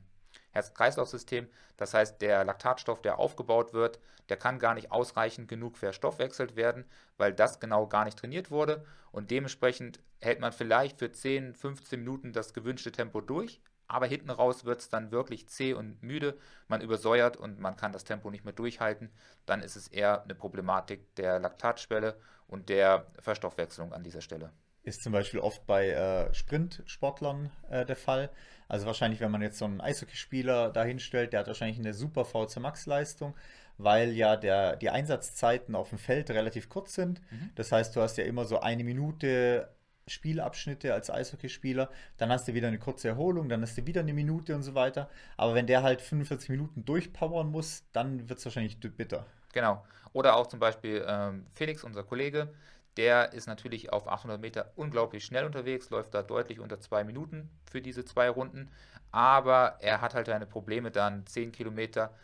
Herz-Kreislauf-System. 0.51 1.49
Das 1.79 1.95
heißt, 1.95 2.21
der 2.21 2.45
Laktatstoff, 2.45 3.01
der 3.01 3.19
aufgebaut 3.19 3.73
wird, 3.73 3.99
der 4.29 4.37
kann 4.37 4.59
gar 4.59 4.75
nicht 4.75 4.93
ausreichend 4.93 5.49
genug 5.49 5.79
verstoffwechselt 5.79 6.55
werden, 6.55 6.85
weil 7.17 7.33
das 7.33 7.61
genau 7.61 7.87
gar 7.87 8.05
nicht 8.05 8.19
trainiert 8.19 8.51
wurde. 8.51 8.85
Und 9.11 9.31
dementsprechend 9.31 10.01
hält 10.21 10.41
man 10.41 10.53
vielleicht 10.53 10.99
für 10.99 11.11
10, 11.11 11.55
15 11.55 11.99
Minuten 11.99 12.33
das 12.33 12.53
gewünschte 12.53 12.93
Tempo 12.93 13.23
durch, 13.23 13.61
aber 13.91 14.07
hinten 14.07 14.31
raus 14.31 14.65
wird 14.65 14.81
es 14.81 14.89
dann 14.89 15.11
wirklich 15.11 15.49
zäh 15.49 15.75
und 15.75 16.03
müde. 16.03 16.39
Man 16.69 16.81
übersäuert 16.81 17.37
und 17.37 17.59
man 17.59 17.77
kann 17.77 17.93
das 17.93 18.05
Tempo 18.05 18.31
nicht 18.31 18.45
mehr 18.45 18.55
durchhalten. 18.55 19.11
Dann 19.47 19.63
ist 19.63 19.75
es 19.75 19.89
eher 19.89 20.23
eine 20.23 20.35
Problematik 20.37 21.15
der 21.17 21.41
Laktatschwelle 21.41 22.17
und 22.47 22.69
der 22.69 23.07
Verstoffwechslung 23.19 23.93
an 23.93 24.05
dieser 24.05 24.21
Stelle. 24.21 24.53
Ist 24.85 25.03
zum 25.03 25.13
Beispiel 25.13 25.41
oft 25.41 25.67
bei 25.67 25.89
äh, 25.89 26.33
Sprintsportlern 26.33 27.51
äh, 27.69 27.85
der 27.85 27.97
Fall. 27.97 28.31
Also 28.69 28.87
wahrscheinlich, 28.87 29.21
wenn 29.21 29.33
man 29.33 29.43
jetzt 29.43 29.59
so 29.59 29.65
einen 29.65 29.81
Eishockeyspieler 29.81 30.71
dahinstellt, 30.71 31.33
der 31.33 31.41
hat 31.41 31.49
wahrscheinlich 31.49 31.79
eine 31.79 31.93
super 31.93 32.25
VC 32.25 32.61
Max 32.61 32.87
Leistung, 32.87 33.35
weil 33.77 34.13
ja 34.13 34.37
der, 34.37 34.77
die 34.77 34.91
Einsatzzeiten 34.91 35.75
auf 35.75 35.89
dem 35.89 35.99
Feld 35.99 36.31
relativ 36.31 36.69
kurz 36.69 36.95
sind. 36.95 37.21
Mhm. 37.33 37.51
Das 37.57 37.73
heißt, 37.73 37.95
du 37.97 38.01
hast 38.01 38.17
ja 38.19 38.25
immer 38.25 38.45
so 38.45 38.61
eine 38.61 38.85
Minute 38.85 39.69
Spielabschnitte 40.11 40.93
als 40.93 41.11
Eishockeyspieler, 41.11 41.91
dann 42.19 42.31
hast 42.31 42.49
du 42.49 42.55
wieder 42.55 42.69
eine 42.69 42.79
kurze 42.79 43.09
Erholung, 43.09 43.49
dann 43.49 43.63
hast 43.63 43.79
du 43.79 43.87
wieder 43.87 44.01
eine 44.01 44.13
Minute 44.13 44.55
und 44.55 44.63
so 44.63 44.75
weiter. 44.75 45.09
Aber 45.37 45.55
wenn 45.55 45.67
der 45.67 45.83
halt 45.83 46.01
45 46.01 46.51
Minuten 46.51 46.85
durchpowern 46.85 47.51
muss, 47.51 47.85
dann 47.93 48.29
wird 48.29 48.39
es 48.39 48.45
wahrscheinlich 48.45 48.79
bitter. 48.81 49.27
Genau. 49.53 49.85
Oder 50.13 50.37
auch 50.37 50.47
zum 50.47 50.61
Beispiel 50.61 51.05
ähm, 51.07 51.47
Felix, 51.55 51.85
unser 51.85 52.03
Kollege, 52.03 52.53
der 52.97 53.33
ist 53.33 53.47
natürlich 53.47 53.93
auf 53.93 54.09
800 54.09 54.41
Meter 54.41 54.73
unglaublich 54.77 55.25
schnell 55.25 55.45
unterwegs, 55.45 55.91
läuft 55.91 56.15
da 56.15 56.23
deutlich 56.23 56.61
unter 56.61 56.81
zwei 56.81 57.05
Minuten 57.05 57.49
für 57.71 57.81
diese 57.81 58.05
zwei 58.05 58.29
Runden. 58.29 58.71
Aber 59.13 59.77
er 59.81 60.01
hat 60.01 60.15
halt 60.15 60.27
seine 60.27 60.47
Probleme, 60.47 60.91
dann 60.91 61.27
10 61.27 61.53
Kilometer, 61.53 62.15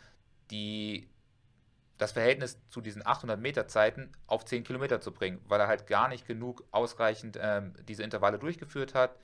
die 0.51 1.09
das 1.97 2.11
Verhältnis 2.11 2.59
zu 2.69 2.81
diesen 2.81 3.05
800 3.05 3.39
Meter 3.39 3.67
Zeiten 3.67 4.11
auf 4.27 4.45
10 4.45 4.63
Kilometer 4.63 5.01
zu 5.01 5.11
bringen, 5.11 5.39
weil 5.47 5.59
er 5.59 5.67
halt 5.67 5.87
gar 5.87 6.07
nicht 6.07 6.27
genug 6.27 6.63
ausreichend 6.71 7.37
ähm, 7.41 7.73
diese 7.87 8.03
Intervalle 8.03 8.39
durchgeführt 8.39 8.93
hat, 8.93 9.15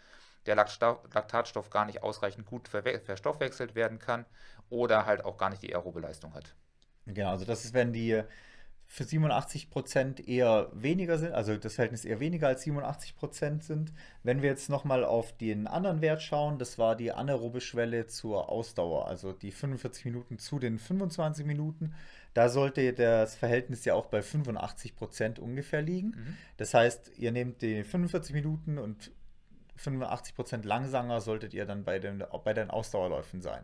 der 0.45 0.55
Laktatstoff 0.55 1.69
gar 1.69 1.85
nicht 1.85 2.03
ausreichend 2.03 2.45
gut 2.45 2.67
verstoffwechselt 2.67 3.75
werden 3.75 3.99
kann 3.99 4.25
oder 4.69 5.05
halt 5.05 5.23
auch 5.23 5.37
gar 5.37 5.49
nicht 5.49 5.61
die 5.61 5.73
aerobe 5.73 5.99
Leistung 5.99 6.33
hat. 6.33 6.55
Genau, 7.05 7.29
also 7.29 7.45
das 7.45 7.65
ist, 7.65 7.73
wenn 7.73 7.93
die 7.93 8.23
für 8.93 9.05
87 9.05 9.71
Prozent 9.71 10.27
eher 10.27 10.69
weniger 10.71 11.17
sind, 11.17 11.33
also 11.33 11.57
das 11.57 11.75
Verhältnis 11.75 12.05
eher 12.05 12.19
weniger 12.19 12.47
als 12.47 12.61
87 12.61 13.15
Prozent 13.15 13.63
sind. 13.63 13.91
Wenn 14.21 14.41
wir 14.41 14.49
jetzt 14.49 14.69
nochmal 14.69 15.03
auf 15.03 15.35
den 15.35 15.67
anderen 15.67 16.01
Wert 16.01 16.21
schauen, 16.21 16.59
das 16.59 16.77
war 16.77 16.95
die 16.95 17.11
anaerobe 17.11 17.59
Schwelle 17.59 18.07
zur 18.07 18.49
Ausdauer, 18.49 19.07
also 19.07 19.33
die 19.33 19.51
45 19.51 20.05
Minuten 20.05 20.37
zu 20.37 20.59
den 20.59 20.77
25 20.77 21.45
Minuten. 21.45 21.95
Da 22.33 22.49
sollte 22.49 22.93
das 22.93 23.35
Verhältnis 23.35 23.85
ja 23.85 23.93
auch 23.93 24.07
bei 24.07 24.21
85 24.21 24.95
Prozent 24.95 25.39
ungefähr 25.39 25.81
liegen. 25.81 26.09
Mhm. 26.09 26.37
Das 26.57 26.73
heißt, 26.73 27.11
ihr 27.17 27.31
nehmt 27.31 27.61
die 27.61 27.83
45 27.83 28.33
Minuten 28.33 28.77
und 28.77 29.11
85 29.75 30.35
Prozent 30.35 30.65
langsamer 30.65 31.21
solltet 31.21 31.53
ihr 31.53 31.65
dann 31.65 31.83
bei 31.83 31.99
den, 31.99 32.23
bei 32.43 32.53
den 32.53 32.69
Ausdauerläufen 32.69 33.41
sein. 33.41 33.63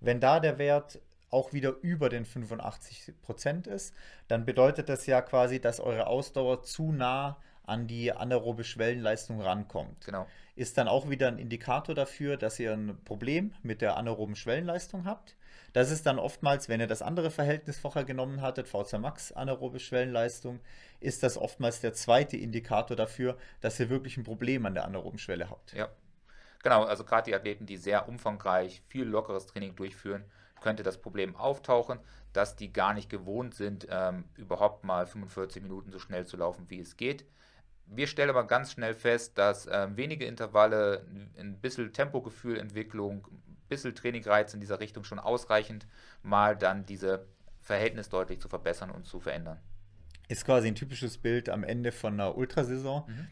Wenn 0.00 0.20
da 0.20 0.40
der 0.40 0.58
Wert 0.58 1.00
auch 1.30 1.52
wieder 1.52 1.74
über 1.82 2.08
den 2.08 2.24
85 2.24 3.20
Prozent 3.22 3.66
ist, 3.66 3.94
dann 4.28 4.44
bedeutet 4.44 4.88
das 4.88 5.06
ja 5.06 5.20
quasi, 5.20 5.60
dass 5.60 5.80
eure 5.80 6.06
Ausdauer 6.06 6.62
zu 6.62 6.92
nah 6.92 7.38
an 7.64 7.86
die 7.86 8.12
anaerobe 8.12 8.62
Schwellenleistung 8.62 9.40
rankommt. 9.40 10.04
Genau. 10.04 10.26
Ist 10.54 10.78
dann 10.78 10.86
auch 10.86 11.08
wieder 11.08 11.28
ein 11.28 11.38
Indikator 11.38 11.94
dafür, 11.94 12.36
dass 12.36 12.60
ihr 12.60 12.72
ein 12.72 12.98
Problem 13.04 13.52
mit 13.62 13.80
der 13.80 13.96
anaeroben 13.96 14.36
Schwellenleistung 14.36 15.06
habt. 15.06 15.34
Das 15.74 15.90
ist 15.90 16.06
dann 16.06 16.20
oftmals, 16.20 16.68
wenn 16.68 16.78
ihr 16.78 16.86
das 16.86 17.02
andere 17.02 17.32
Verhältnis 17.32 17.80
vorher 17.80 18.04
genommen 18.04 18.40
hattet, 18.40 18.68
VC 18.68 19.00
Max 19.00 19.32
anaerobe 19.32 19.80
Schwellenleistung, 19.80 20.60
ist 21.00 21.24
das 21.24 21.36
oftmals 21.36 21.80
der 21.80 21.92
zweite 21.92 22.36
Indikator 22.36 22.96
dafür, 22.96 23.36
dass 23.60 23.80
ihr 23.80 23.90
wirklich 23.90 24.16
ein 24.16 24.22
Problem 24.22 24.66
an 24.66 24.74
der 24.74 24.84
anaeroben 24.84 25.18
Schwelle 25.18 25.50
habt. 25.50 25.72
Ja. 25.72 25.88
Genau, 26.62 26.84
also 26.84 27.02
gerade 27.02 27.24
die 27.28 27.34
Athleten, 27.34 27.66
die 27.66 27.76
sehr 27.76 28.08
umfangreich 28.08 28.84
viel 28.86 29.02
lockeres 29.04 29.46
Training 29.46 29.74
durchführen, 29.74 30.24
könnte 30.60 30.84
das 30.84 30.98
Problem 30.98 31.34
auftauchen, 31.34 31.98
dass 32.32 32.54
die 32.54 32.72
gar 32.72 32.94
nicht 32.94 33.10
gewohnt 33.10 33.56
sind, 33.56 33.88
ähm, 33.90 34.24
überhaupt 34.36 34.84
mal 34.84 35.08
45 35.08 35.60
Minuten 35.60 35.90
so 35.90 35.98
schnell 35.98 36.24
zu 36.24 36.36
laufen, 36.36 36.70
wie 36.70 36.78
es 36.78 36.96
geht. 36.96 37.26
Wir 37.86 38.06
stellen 38.06 38.30
aber 38.30 38.46
ganz 38.46 38.70
schnell 38.70 38.94
fest, 38.94 39.36
dass 39.38 39.68
ähm, 39.70 39.96
wenige 39.96 40.24
Intervalle, 40.24 41.04
ein 41.36 41.58
bisschen 41.60 41.92
Tempogefühlentwicklung, 41.92 43.26
bisschen 43.68 43.94
Trainingreiz 43.94 44.54
in 44.54 44.60
dieser 44.60 44.80
Richtung 44.80 45.04
schon 45.04 45.18
ausreichend, 45.18 45.86
mal 46.22 46.56
dann 46.56 46.86
diese 46.86 47.26
Verhältnis 47.60 48.08
deutlich 48.08 48.40
zu 48.40 48.48
verbessern 48.48 48.90
und 48.90 49.06
zu 49.06 49.20
verändern. 49.20 49.58
Ist 50.28 50.44
quasi 50.44 50.68
ein 50.68 50.74
typisches 50.74 51.18
Bild 51.18 51.48
am 51.48 51.64
Ende 51.64 51.92
von 51.92 52.14
einer 52.14 52.36
Ultrasaison. 52.36 53.04
Mhm 53.06 53.28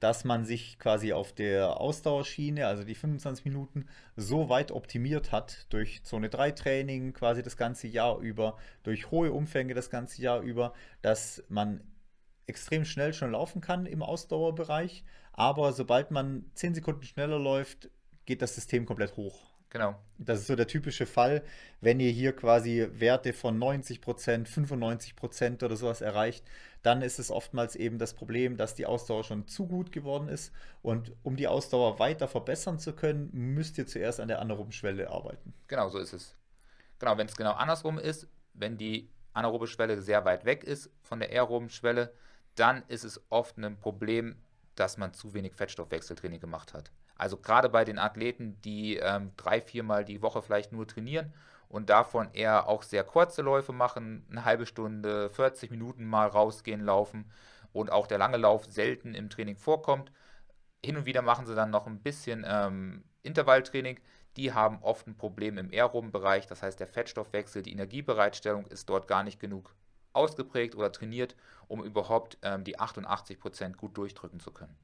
dass 0.00 0.24
man 0.24 0.46
sich 0.46 0.78
quasi 0.78 1.12
auf 1.12 1.32
der 1.32 1.78
Ausdauerschiene, 1.78 2.66
also 2.66 2.84
die 2.84 2.94
25 2.94 3.44
Minuten, 3.44 3.86
so 4.16 4.48
weit 4.48 4.72
optimiert 4.72 5.30
hat 5.30 5.66
durch 5.68 6.02
Zone 6.04 6.30
3 6.30 6.52
Training 6.52 7.12
quasi 7.12 7.42
das 7.42 7.58
ganze 7.58 7.86
Jahr 7.86 8.18
über, 8.18 8.56
durch 8.82 9.10
hohe 9.10 9.30
Umfänge 9.30 9.74
das 9.74 9.90
ganze 9.90 10.22
Jahr 10.22 10.40
über, 10.40 10.72
dass 11.02 11.44
man 11.48 11.84
extrem 12.46 12.84
schnell 12.86 13.12
schon 13.12 13.32
laufen 13.32 13.60
kann 13.60 13.86
im 13.86 14.02
Ausdauerbereich, 14.02 15.04
aber 15.32 15.72
sobald 15.72 16.10
man 16.10 16.50
10 16.54 16.74
Sekunden 16.74 17.02
schneller 17.02 17.38
läuft, 17.38 17.90
geht 18.24 18.40
das 18.42 18.54
System 18.54 18.86
komplett 18.86 19.16
hoch. 19.16 19.49
Genau. 19.70 19.94
Das 20.18 20.40
ist 20.40 20.48
so 20.48 20.56
der 20.56 20.66
typische 20.66 21.06
Fall, 21.06 21.44
wenn 21.80 22.00
ihr 22.00 22.10
hier 22.10 22.34
quasi 22.34 22.88
Werte 22.92 23.32
von 23.32 23.56
90 23.56 24.00
Prozent, 24.00 24.48
95 24.48 25.14
Prozent 25.14 25.62
oder 25.62 25.76
sowas 25.76 26.00
erreicht, 26.00 26.44
dann 26.82 27.02
ist 27.02 27.20
es 27.20 27.30
oftmals 27.30 27.76
eben 27.76 27.98
das 27.98 28.14
Problem, 28.14 28.56
dass 28.56 28.74
die 28.74 28.86
Ausdauer 28.86 29.22
schon 29.22 29.46
zu 29.46 29.68
gut 29.68 29.92
geworden 29.92 30.28
ist. 30.28 30.52
Und 30.82 31.12
um 31.22 31.36
die 31.36 31.46
Ausdauer 31.46 32.00
weiter 32.00 32.26
verbessern 32.26 32.80
zu 32.80 32.94
können, 32.94 33.30
müsst 33.32 33.78
ihr 33.78 33.86
zuerst 33.86 34.18
an 34.18 34.28
der 34.28 34.40
anaeroben 34.40 34.72
Schwelle 34.72 35.08
arbeiten. 35.08 35.54
Genau, 35.68 35.88
so 35.88 35.98
ist 35.98 36.12
es. 36.12 36.34
Genau, 36.98 37.16
wenn 37.16 37.28
es 37.28 37.36
genau 37.36 37.52
andersrum 37.52 37.98
ist, 37.98 38.26
wenn 38.54 38.76
die 38.76 39.08
anaerobe 39.32 39.68
Schwelle 39.68 40.02
sehr 40.02 40.24
weit 40.24 40.44
weg 40.44 40.64
ist 40.64 40.90
von 41.02 41.20
der 41.20 41.30
aeroben 41.30 41.70
Schwelle, 41.70 42.12
dann 42.56 42.82
ist 42.88 43.04
es 43.04 43.22
oft 43.30 43.56
ein 43.56 43.78
Problem, 43.78 44.36
dass 44.74 44.96
man 44.96 45.14
zu 45.14 45.32
wenig 45.32 45.54
Fettstoffwechseltraining 45.54 46.40
gemacht 46.40 46.74
hat. 46.74 46.90
Also 47.20 47.36
gerade 47.36 47.68
bei 47.68 47.84
den 47.84 47.98
Athleten, 47.98 48.58
die 48.62 48.96
ähm, 48.96 49.32
drei, 49.36 49.60
viermal 49.60 50.06
die 50.06 50.22
Woche 50.22 50.40
vielleicht 50.40 50.72
nur 50.72 50.88
trainieren 50.88 51.34
und 51.68 51.90
davon 51.90 52.32
eher 52.32 52.66
auch 52.66 52.82
sehr 52.82 53.04
kurze 53.04 53.42
Läufe 53.42 53.74
machen, 53.74 54.26
eine 54.30 54.46
halbe 54.46 54.64
Stunde, 54.64 55.28
40 55.28 55.70
Minuten 55.70 56.06
mal 56.06 56.28
rausgehen, 56.28 56.80
laufen 56.80 57.30
und 57.74 57.92
auch 57.92 58.06
der 58.06 58.16
lange 58.16 58.38
Lauf 58.38 58.64
selten 58.70 59.14
im 59.14 59.28
Training 59.28 59.56
vorkommt. 59.56 60.10
Hin 60.82 60.96
und 60.96 61.04
wieder 61.04 61.20
machen 61.20 61.44
sie 61.44 61.54
dann 61.54 61.68
noch 61.68 61.86
ein 61.86 62.00
bisschen 62.00 62.42
ähm, 62.48 63.04
Intervalltraining. 63.22 64.00
Die 64.38 64.54
haben 64.54 64.78
oft 64.80 65.06
ein 65.06 65.18
Problem 65.18 65.58
im 65.58 65.70
aeroben 65.70 66.12
Bereich, 66.12 66.46
das 66.46 66.62
heißt 66.62 66.80
der 66.80 66.86
Fettstoffwechsel, 66.86 67.60
die 67.60 67.72
Energiebereitstellung 67.72 68.66
ist 68.68 68.88
dort 68.88 69.06
gar 69.08 69.24
nicht 69.24 69.38
genug 69.38 69.74
ausgeprägt 70.14 70.74
oder 70.74 70.90
trainiert, 70.90 71.36
um 71.68 71.84
überhaupt 71.84 72.38
ähm, 72.40 72.64
die 72.64 72.80
88 72.80 73.38
Prozent 73.38 73.76
gut 73.76 73.98
durchdrücken 73.98 74.40
zu 74.40 74.52
können. 74.52 74.74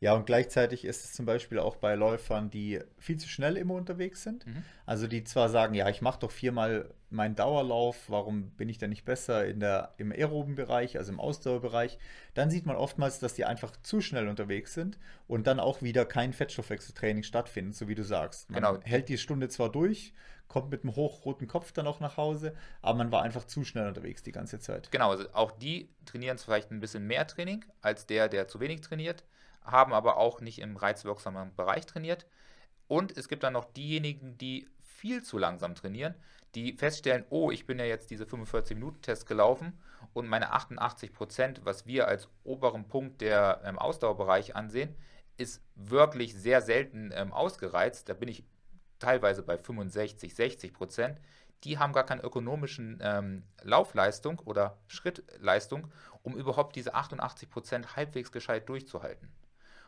Ja, 0.00 0.14
und 0.14 0.26
gleichzeitig 0.26 0.84
ist 0.84 1.04
es 1.04 1.12
zum 1.14 1.24
Beispiel 1.24 1.58
auch 1.58 1.76
bei 1.76 1.94
Läufern, 1.94 2.50
die 2.50 2.80
viel 2.98 3.16
zu 3.16 3.28
schnell 3.28 3.56
immer 3.56 3.74
unterwegs 3.74 4.22
sind. 4.22 4.46
Mhm. 4.46 4.62
Also 4.84 5.06
die 5.06 5.24
zwar 5.24 5.48
sagen, 5.48 5.74
ja, 5.74 5.88
ich 5.88 6.02
mache 6.02 6.20
doch 6.20 6.30
viermal 6.30 6.92
meinen 7.08 7.34
Dauerlauf, 7.34 8.10
warum 8.10 8.50
bin 8.50 8.68
ich 8.68 8.78
denn 8.78 8.90
nicht 8.90 9.04
besser 9.04 9.46
in 9.46 9.60
der, 9.60 9.94
im 9.96 10.12
aeroben 10.12 10.54
Bereich, 10.54 10.98
also 10.98 11.12
im 11.12 11.20
Ausdauerbereich, 11.20 11.98
dann 12.34 12.50
sieht 12.50 12.66
man 12.66 12.76
oftmals, 12.76 13.20
dass 13.20 13.34
die 13.34 13.44
einfach 13.44 13.72
zu 13.82 14.00
schnell 14.00 14.28
unterwegs 14.28 14.74
sind 14.74 14.98
und 15.28 15.46
dann 15.46 15.60
auch 15.60 15.82
wieder 15.82 16.04
kein 16.04 16.32
Fettstoffwechseltraining 16.32 17.22
stattfindet, 17.22 17.76
so 17.76 17.88
wie 17.88 17.94
du 17.94 18.02
sagst. 18.02 18.50
Man 18.50 18.62
genau. 18.62 18.78
hält 18.82 19.08
die 19.08 19.18
Stunde 19.18 19.48
zwar 19.48 19.70
durch, 19.70 20.12
kommt 20.48 20.70
mit 20.70 20.82
einem 20.82 20.94
hochroten 20.94 21.46
Kopf 21.46 21.72
dann 21.72 21.86
auch 21.86 22.00
nach 22.00 22.16
Hause, 22.16 22.54
aber 22.82 22.98
man 22.98 23.12
war 23.12 23.22
einfach 23.22 23.44
zu 23.44 23.64
schnell 23.64 23.88
unterwegs 23.88 24.22
die 24.22 24.32
ganze 24.32 24.58
Zeit. 24.58 24.90
Genau, 24.90 25.10
also 25.10 25.24
auch 25.32 25.52
die 25.52 25.88
trainieren 26.04 26.38
vielleicht 26.38 26.70
ein 26.70 26.80
bisschen 26.80 27.06
mehr 27.06 27.26
Training 27.26 27.64
als 27.80 28.06
der, 28.06 28.28
der 28.28 28.48
zu 28.48 28.60
wenig 28.60 28.80
trainiert 28.80 29.24
haben 29.66 29.92
aber 29.92 30.16
auch 30.16 30.40
nicht 30.40 30.60
im 30.60 30.76
reizwirksamen 30.76 31.54
Bereich 31.54 31.86
trainiert. 31.86 32.26
Und 32.88 33.16
es 33.16 33.28
gibt 33.28 33.42
dann 33.42 33.52
noch 33.52 33.64
diejenigen, 33.64 34.38
die 34.38 34.68
viel 34.80 35.22
zu 35.22 35.38
langsam 35.38 35.74
trainieren, 35.74 36.14
die 36.54 36.72
feststellen, 36.72 37.24
oh, 37.28 37.50
ich 37.50 37.66
bin 37.66 37.78
ja 37.78 37.84
jetzt 37.84 38.10
diese 38.10 38.24
45-Minuten-Tests 38.24 39.26
gelaufen 39.26 39.78
und 40.14 40.26
meine 40.28 40.52
88 40.52 41.12
Prozent, 41.12 41.60
was 41.64 41.86
wir 41.86 42.08
als 42.08 42.28
oberen 42.44 42.88
Punkt 42.88 43.20
der 43.20 43.60
ähm, 43.64 43.78
Ausdauerbereich 43.78 44.56
ansehen, 44.56 44.94
ist 45.36 45.62
wirklich 45.74 46.34
sehr 46.34 46.62
selten 46.62 47.12
ähm, 47.14 47.32
ausgereizt. 47.32 48.08
Da 48.08 48.14
bin 48.14 48.28
ich 48.28 48.44
teilweise 48.98 49.42
bei 49.42 49.58
65, 49.58 50.34
60 50.34 50.72
Prozent. 50.72 51.20
Die 51.64 51.78
haben 51.78 51.92
gar 51.92 52.04
keine 52.04 52.22
ökonomischen 52.22 52.98
ähm, 53.02 53.42
Laufleistung 53.62 54.40
oder 54.40 54.78
Schrittleistung, 54.86 55.88
um 56.22 56.36
überhaupt 56.36 56.76
diese 56.76 56.94
88 56.94 57.50
Prozent 57.50 57.96
halbwegs 57.96 58.32
gescheit 58.32 58.68
durchzuhalten. 58.68 59.28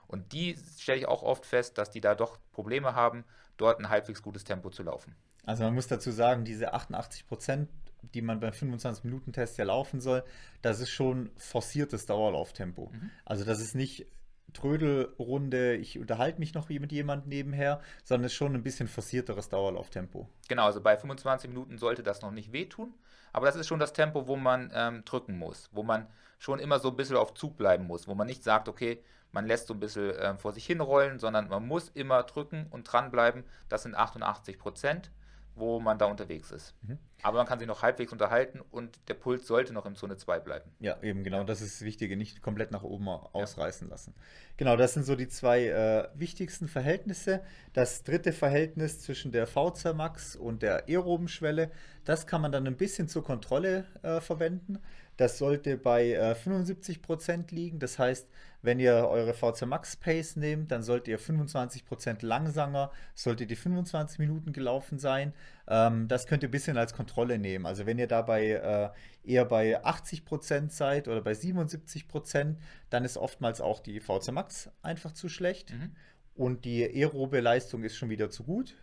Und 0.09 0.33
die 0.33 0.57
stelle 0.79 0.99
ich 0.99 1.07
auch 1.07 1.23
oft 1.23 1.47
fest, 1.47 1.79
dass 1.79 1.91
die 1.91 2.01
da 2.01 2.15
doch 2.15 2.39
Probleme 2.53 2.95
haben, 2.95 3.25
dort 3.57 3.79
ein 3.79 3.89
halbwegs 3.89 4.23
gutes 4.23 4.45
Tempo 4.45 4.71
zu 4.71 4.83
laufen. 4.83 5.15
Also 5.45 5.65
man 5.65 5.75
muss 5.75 5.87
dazu 5.87 6.11
sagen, 6.11 6.45
diese 6.45 6.73
88 6.73 7.27
Prozent, 7.27 7.69
die 8.15 8.23
man 8.23 8.41
beim 8.41 8.53
25-Minuten-Test 8.53 9.59
ja 9.59 9.65
laufen 9.65 10.01
soll, 10.01 10.25
das 10.63 10.81
ist 10.81 10.91
schon 10.91 11.31
forciertes 11.37 12.07
Dauerlauftempo. 12.07 12.91
Mhm. 12.93 13.11
Also 13.25 13.45
das 13.45 13.61
ist 13.61 13.75
nicht 13.75 14.07
Trödelrunde, 14.53 15.77
ich 15.77 15.99
unterhalte 15.99 16.39
mich 16.39 16.55
noch 16.55 16.69
mit 16.69 16.93
jemandem 16.93 17.29
nebenher, 17.29 17.81
sondern 18.05 18.27
es 18.27 18.33
ist 18.33 18.39
schon 18.39 18.55
ein 18.55 18.63
bisschen 18.63 18.89
forcierteres 18.89 19.49
Dauerlauftempo. 19.51 20.29
Genau, 20.49 20.65
also 20.65 20.81
bei 20.81 20.97
25 20.97 21.51
Minuten 21.51 21.79
sollte 21.79 22.03
das 22.03 22.23
noch 22.23 22.31
nicht 22.31 22.53
wehtun, 22.53 22.95
aber 23.33 23.47
das 23.47 23.57
ist 23.57 23.67
schon 23.67 23.79
das 23.79 23.93
Tempo, 23.93 24.27
wo 24.27 24.37
man 24.37 24.71
ähm, 24.75 25.05
drücken 25.05 25.37
muss, 25.37 25.69
wo 25.73 25.83
man 25.83 26.07
schon 26.39 26.61
immer 26.61 26.79
so 26.79 26.89
ein 26.89 26.97
bisschen 26.97 27.17
auf 27.17 27.35
Zug 27.35 27.57
bleiben 27.57 27.87
muss, 27.87 28.09
wo 28.09 28.15
man 28.15 28.27
nicht 28.27 28.43
sagt, 28.43 28.69
okay, 28.69 29.03
man 29.33 29.47
lässt 29.47 29.67
so 29.67 29.75
ein 29.75 29.81
bisschen 29.81 30.11
äh, 30.11 30.37
vor 30.37 30.53
sich 30.53 30.67
hinrollen, 30.67 31.19
sondern 31.19 31.49
man 31.49 31.67
muss 31.67 31.89
immer 31.91 32.23
drücken 32.23 32.67
und 32.71 32.85
dranbleiben. 32.85 33.45
Das 33.69 33.83
sind 33.83 33.95
88 33.95 34.59
Prozent, 34.59 35.11
wo 35.55 35.81
man 35.81 35.99
da 35.99 36.07
unterwegs 36.07 36.51
ist. 36.51 36.75
Mhm. 36.83 36.99
Aber 37.23 37.39
man 37.39 37.47
kann 37.47 37.59
sich 37.59 37.67
noch 37.67 37.83
halbwegs 37.83 38.13
unterhalten 38.13 38.61
und 38.71 38.97
der 39.09 39.15
Puls 39.15 39.47
sollte 39.47 39.73
noch 39.73 39.87
im 39.87 39.97
Zone 39.97 40.17
2 40.17 40.39
bleiben. 40.39 40.71
Ja, 40.79 41.03
eben 41.03 41.25
genau. 41.25 41.43
Das 41.43 41.61
ist 41.61 41.81
das 41.81 41.85
Wichtige, 41.85 42.17
nicht 42.17 42.43
komplett 42.43 42.71
nach 42.71 42.85
oben 42.85 43.09
ausreißen 43.09 43.89
ja. 43.89 43.91
lassen. 43.91 44.15
Genau, 44.57 44.77
das 44.77 44.95
sind 44.95 45.05
so 45.05 45.17
die 45.17 45.29
zwei 45.29 45.67
äh, 45.67 46.09
wichtigsten 46.15 46.69
Verhältnisse. 46.69 47.43
Das 47.73 48.05
dritte 48.05 48.33
Verhältnis 48.33 49.01
zwischen 49.01 49.33
der 49.33 49.49
VZ 49.49 49.95
Max 49.95 50.37
und 50.37 50.63
der 50.63 50.89
aeroben 50.89 51.29
Schwelle, 51.29 51.71
das 52.05 52.27
kann 52.27 52.41
man 52.41 52.53
dann 52.53 52.67
ein 52.67 52.77
bisschen 52.77 53.09
zur 53.09 53.25
Kontrolle 53.25 53.85
äh, 54.03 54.21
verwenden. 54.21 54.79
Das 55.17 55.39
sollte 55.39 55.77
bei 55.77 56.13
äh, 56.13 56.35
75% 56.35 57.53
liegen. 57.53 57.81
Das 57.81 57.99
heißt, 57.99 58.29
wenn 58.63 58.81
ihr 58.81 59.09
eure 59.09 59.35
VC 59.35 59.67
Max 59.67 59.97
Pace 59.97 60.37
nehmt, 60.37 60.71
dann 60.73 60.83
solltet 60.83 61.09
ihr 61.09 61.21
25% 61.21 62.25
langsamer, 62.25 62.91
sollte 63.15 63.47
die 63.47 63.57
25 63.57 64.19
Minuten 64.19 64.53
gelaufen 64.53 64.99
sein. 64.99 65.33
Ähm, 65.69 66.09
das 66.09 66.27
könnt 66.27 66.43
ihr 66.43 66.49
ein 66.49 66.53
bisschen 66.53 66.77
als 66.77 66.93
Kontrolle 66.93 67.39
nehmen. 67.39 67.67
Also 67.67 67.87
wenn 67.87 67.99
ihr 67.99 68.09
dabei 68.09 68.51
äh, 68.51 68.91
eher 69.31 69.45
bei 69.45 69.85
80% 69.85 70.71
seid 70.71 71.07
oder 71.07 71.23
bei 71.23 71.33
77%, 71.33 72.57
dann 72.91 73.05
ist 73.05 73.17
oftmals 73.17 73.61
auch 73.61 73.81
die 73.81 74.01
VC 74.01 74.33
Max 74.33 74.71
einfach 74.83 75.13
zu 75.13 75.29
schlecht. 75.29 75.73
Mhm. 75.73 75.93
Und 76.35 76.65
die 76.65 76.85
aerobe 76.85 77.41
Leistung 77.41 77.85
ist 77.85 77.97
schon 77.97 78.11
wieder 78.11 78.31
zu 78.31 78.45
gut. 78.45 78.77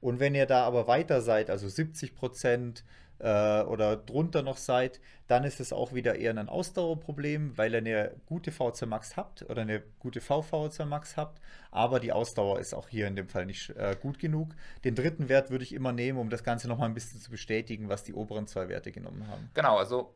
Und 0.00 0.18
wenn 0.18 0.34
ihr 0.34 0.46
da 0.46 0.64
aber 0.64 0.88
weiter 0.88 1.20
seid, 1.20 1.48
also 1.48 1.68
70 1.68 2.16
Prozent, 2.16 2.84
äh, 3.22 3.62
oder 3.62 3.96
drunter 3.96 4.42
noch 4.42 4.56
seid, 4.56 5.00
dann 5.28 5.44
ist 5.44 5.60
es 5.60 5.72
auch 5.72 5.94
wieder 5.94 6.16
eher 6.16 6.32
ein 6.32 6.48
Ausdauerproblem, 6.48 7.56
weil 7.56 7.72
ihr 7.72 7.78
eine 7.78 8.12
gute 8.26 8.50
VC 8.50 8.86
Max 8.86 9.16
habt 9.16 9.48
oder 9.48 9.62
eine 9.62 9.82
gute 10.00 10.20
VVC 10.20 10.84
Max 10.86 11.16
habt, 11.16 11.40
aber 11.70 12.00
die 12.00 12.12
Ausdauer 12.12 12.58
ist 12.58 12.74
auch 12.74 12.88
hier 12.88 13.06
in 13.06 13.16
dem 13.16 13.28
Fall 13.28 13.46
nicht 13.46 13.70
äh, 13.70 13.96
gut 14.00 14.18
genug. 14.18 14.50
Den 14.84 14.94
dritten 14.94 15.28
Wert 15.28 15.50
würde 15.50 15.64
ich 15.64 15.72
immer 15.72 15.92
nehmen, 15.92 16.18
um 16.18 16.30
das 16.30 16.44
Ganze 16.44 16.68
nochmal 16.68 16.88
ein 16.88 16.94
bisschen 16.94 17.20
zu 17.20 17.30
bestätigen, 17.30 17.88
was 17.88 18.02
die 18.02 18.12
oberen 18.12 18.46
zwei 18.46 18.68
Werte 18.68 18.92
genommen 18.92 19.26
haben. 19.28 19.50
Genau, 19.54 19.78
also 19.78 20.12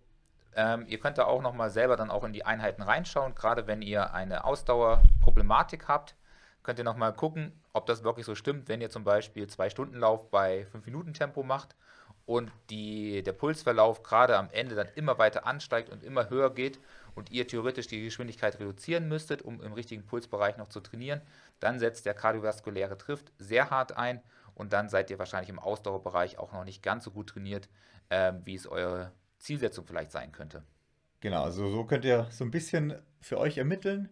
ähm, 0.57 0.85
ihr 0.89 0.99
könnt 0.99 1.19
da 1.19 1.25
auch 1.27 1.43
nochmal 1.43 1.71
selber 1.71 1.97
dann 1.97 2.11
auch 2.11 2.25
in 2.25 2.33
die 2.33 2.45
Einheiten 2.45 2.83
reinschauen, 2.83 3.35
gerade 3.35 3.67
wenn 3.67 3.83
ihr 3.83 4.13
eine 4.13 4.45
Ausdauerproblematik 4.45 5.89
habt 5.89 6.17
könnt 6.63 6.81
ihr 6.81 6.85
nochmal 6.85 7.13
gucken, 7.13 7.53
ob 7.75 7.87
das 7.87 8.03
wirklich 8.03 8.27
so 8.27 8.35
stimmt, 8.35 8.69
wenn 8.69 8.81
ihr 8.81 8.91
zum 8.91 9.05
Beispiel 9.05 9.47
zwei 9.47 9.71
Stunden 9.71 9.95
Lauf 9.99 10.33
bei 10.33 10.67
5 10.73 10.85
Minuten 10.87 11.15
Tempo 11.15 11.45
macht 11.45 11.77
und 12.27 12.51
die, 12.71 13.23
der 13.23 13.33
Pulsverlauf 13.33 14.03
gerade 14.03 14.37
am 14.37 14.51
Ende 14.51 14.75
dann 14.75 14.89
immer 14.97 15.17
weiter 15.19 15.47
ansteigt 15.47 15.91
und 15.91 16.03
immer 16.03 16.29
höher 16.29 16.53
geht 16.53 16.81
und 17.15 17.31
ihr 17.31 17.47
theoretisch 17.47 17.87
die 17.87 18.03
Geschwindigkeit 18.03 18.59
reduzieren 18.59 19.09
müsstet, 19.09 19.43
um 19.43 19.63
im 19.63 19.73
richtigen 19.73 20.05
Pulsbereich 20.05 20.57
noch 20.57 20.69
zu 20.69 20.81
trainieren, 20.81 21.23
dann 21.61 21.79
setzt 21.79 22.05
der 22.05 22.15
kardiovaskuläre 22.15 22.99
Trift 22.99 23.33
sehr 23.39 23.71
hart 23.71 23.97
ein 23.97 24.21
und 24.55 24.73
dann 24.73 24.89
seid 24.89 25.11
ihr 25.11 25.19
wahrscheinlich 25.19 25.51
im 25.51 25.61
Ausdauerbereich 25.61 26.39
auch 26.39 26.53
noch 26.53 26.65
nicht 26.65 26.83
ganz 26.83 27.05
so 27.05 27.13
gut 27.13 27.29
trainiert, 27.29 27.69
äh, 28.09 28.33
wie 28.45 28.57
es 28.57 28.67
eure 28.67 29.13
Zielsetzung 29.39 29.87
vielleicht 29.87 30.11
sein 30.11 30.33
könnte. 30.33 30.65
Genau, 31.21 31.45
also 31.45 31.71
so 31.71 31.85
könnt 31.85 32.05
ihr 32.05 32.27
so 32.31 32.45
ein 32.45 32.51
bisschen 32.51 33.01
für 33.21 33.39
euch 33.39 33.59
ermitteln, 33.59 34.09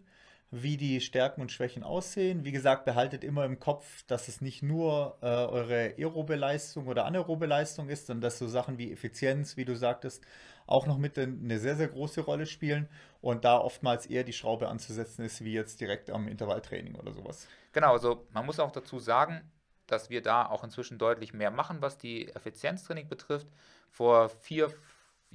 wie 0.61 0.77
die 0.77 1.01
Stärken 1.01 1.41
und 1.41 1.51
Schwächen 1.51 1.83
aussehen. 1.83 2.45
Wie 2.45 2.51
gesagt, 2.51 2.85
behaltet 2.85 3.23
immer 3.23 3.45
im 3.45 3.59
Kopf, 3.59 4.03
dass 4.07 4.27
es 4.27 4.41
nicht 4.41 4.63
nur 4.63 5.17
äh, 5.21 5.25
eure 5.25 5.95
aerobe 5.97 6.35
Leistung 6.35 6.87
oder 6.87 7.05
anaerobe 7.05 7.45
Leistung 7.45 7.89
ist, 7.89 8.07
sondern 8.07 8.21
dass 8.21 8.39
so 8.39 8.47
Sachen 8.47 8.77
wie 8.77 8.91
Effizienz, 8.91 9.57
wie 9.57 9.65
du 9.65 9.75
sagtest, 9.75 10.23
auch 10.65 10.87
noch 10.87 10.97
mit 10.97 11.19
eine 11.19 11.59
sehr, 11.59 11.75
sehr 11.75 11.89
große 11.89 12.21
Rolle 12.21 12.45
spielen 12.45 12.87
und 13.21 13.45
da 13.45 13.57
oftmals 13.57 14.05
eher 14.05 14.23
die 14.23 14.33
Schraube 14.33 14.69
anzusetzen 14.69 15.23
ist, 15.25 15.43
wie 15.43 15.53
jetzt 15.53 15.81
direkt 15.81 16.09
am 16.09 16.27
Intervalltraining 16.27 16.95
oder 16.95 17.11
sowas. 17.11 17.47
Genau, 17.73 17.91
also 17.91 18.25
man 18.31 18.45
muss 18.45 18.59
auch 18.59 18.71
dazu 18.71 18.99
sagen, 18.99 19.51
dass 19.87 20.09
wir 20.09 20.21
da 20.21 20.47
auch 20.47 20.63
inzwischen 20.63 20.97
deutlich 20.97 21.33
mehr 21.33 21.51
machen, 21.51 21.81
was 21.81 21.97
die 21.97 22.29
Effizienztraining 22.29 23.07
betrifft. 23.07 23.47
Vor 23.91 24.29
vier, 24.29 24.71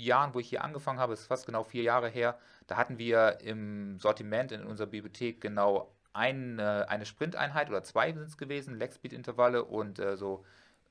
Jahren, 0.00 0.34
wo 0.34 0.40
ich 0.40 0.48
hier 0.48 0.64
angefangen 0.64 0.98
habe, 0.98 1.12
ist 1.12 1.26
fast 1.26 1.46
genau 1.46 1.64
vier 1.64 1.82
Jahre 1.82 2.08
her, 2.08 2.38
da 2.70 2.76
hatten 2.76 2.98
wir 2.98 3.40
im 3.40 3.98
Sortiment 3.98 4.52
in 4.52 4.64
unserer 4.64 4.86
Bibliothek 4.86 5.40
genau 5.40 5.92
eine, 6.12 6.88
eine 6.88 7.04
Sprinteinheit 7.04 7.68
oder 7.68 7.82
zwei 7.82 8.12
sind 8.12 8.22
es 8.22 8.38
gewesen, 8.38 8.78
Legspeed-Intervalle 8.78 9.64
und 9.64 9.98
äh, 9.98 10.16
so 10.16 10.44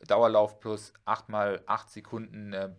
Dauerlauf 0.06 0.60
plus 0.60 0.92
8 1.06 1.30
mal 1.30 1.64
8 1.68 1.90
Sekunden 1.90 2.52
äh, 2.52 2.70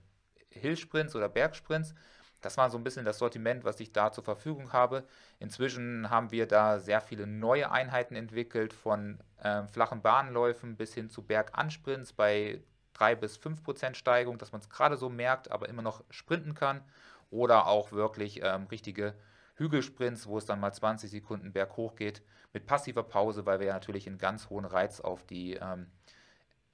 Hillsprints 0.50 1.16
oder 1.16 1.30
Bergsprints. 1.30 1.94
Das 2.42 2.58
war 2.58 2.68
so 2.68 2.76
ein 2.76 2.84
bisschen 2.84 3.06
das 3.06 3.16
Sortiment, 3.16 3.64
was 3.64 3.80
ich 3.80 3.90
da 3.90 4.12
zur 4.12 4.24
Verfügung 4.24 4.74
habe. 4.74 5.04
Inzwischen 5.38 6.10
haben 6.10 6.30
wir 6.30 6.46
da 6.46 6.78
sehr 6.78 7.00
viele 7.00 7.26
neue 7.26 7.70
Einheiten 7.70 8.16
entwickelt, 8.16 8.74
von 8.74 9.18
äh, 9.38 9.62
flachen 9.66 10.02
Bahnläufen 10.02 10.76
bis 10.76 10.92
hin 10.92 11.08
zu 11.08 11.22
Bergansprints 11.22 12.12
bei 12.12 12.60
3 12.92 13.14
bis 13.14 13.38
5 13.38 13.62
Prozent 13.62 13.96
Steigung, 13.96 14.36
dass 14.36 14.52
man 14.52 14.60
es 14.60 14.68
gerade 14.68 14.98
so 14.98 15.08
merkt, 15.08 15.50
aber 15.50 15.70
immer 15.70 15.80
noch 15.80 16.04
sprinten 16.10 16.54
kann. 16.54 16.82
Oder 17.30 17.66
auch 17.66 17.92
wirklich 17.92 18.40
ähm, 18.42 18.66
richtige 18.66 19.14
Hügelsprints, 19.54 20.26
wo 20.26 20.38
es 20.38 20.46
dann 20.46 20.60
mal 20.60 20.72
20 20.72 21.10
Sekunden 21.10 21.52
berghoch 21.52 21.94
geht, 21.94 22.22
mit 22.52 22.66
passiver 22.66 23.02
Pause, 23.02 23.46
weil 23.46 23.60
wir 23.60 23.68
ja 23.68 23.74
natürlich 23.74 24.06
einen 24.06 24.18
ganz 24.18 24.50
hohen 24.50 24.64
Reiz 24.64 25.00
auf 25.00 25.24
die 25.24 25.54
ähm, 25.54 25.86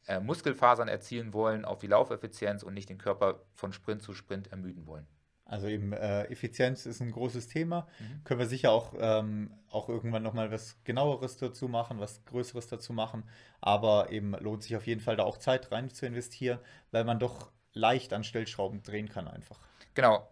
äh, 0.07 0.20
Muskelfasern 0.20 0.88
erzielen 0.88 1.32
wollen, 1.32 1.64
auf 1.64 1.78
die 1.78 1.88
Laufeffizienz 1.88 2.62
und 2.62 2.74
nicht 2.74 2.88
den 2.88 2.98
Körper 2.98 3.42
von 3.54 3.72
Sprint 3.72 4.02
zu 4.02 4.14
Sprint 4.14 4.52
ermüden 4.52 4.86
wollen. 4.86 5.07
Also 5.44 5.68
eben 5.68 5.92
äh, 5.92 6.24
Effizienz 6.24 6.86
ist 6.86 7.00
ein 7.00 7.12
großes 7.12 7.46
Thema. 7.46 7.86
Mhm. 8.00 8.24
Können 8.24 8.40
wir 8.40 8.46
sicher 8.46 8.72
auch, 8.72 8.94
ähm, 8.98 9.52
auch 9.70 9.88
irgendwann 9.88 10.24
nochmal 10.24 10.50
was 10.50 10.76
genaueres 10.82 11.36
dazu 11.36 11.68
machen, 11.68 12.00
was 12.00 12.24
Größeres 12.24 12.66
dazu 12.66 12.92
machen. 12.92 13.24
Aber 13.61 14.11
eben 14.11 14.32
lohnt 14.32 14.64
sich 14.64 14.76
auf 14.76 14.86
jeden 14.86 15.00
Fall 15.00 15.16
da 15.16 15.22
auch 15.22 15.38
Zeit 15.38 15.70
rein 15.70 15.88
zu 15.88 16.04
investieren, 16.04 16.59
weil 16.90 17.04
man 17.04 17.20
doch 17.20 17.52
leicht 17.72 18.12
an 18.12 18.24
Stellschrauben 18.24 18.82
drehen 18.82 19.09
kann 19.09 19.28
einfach. 19.28 19.61
Genau. 19.94 20.28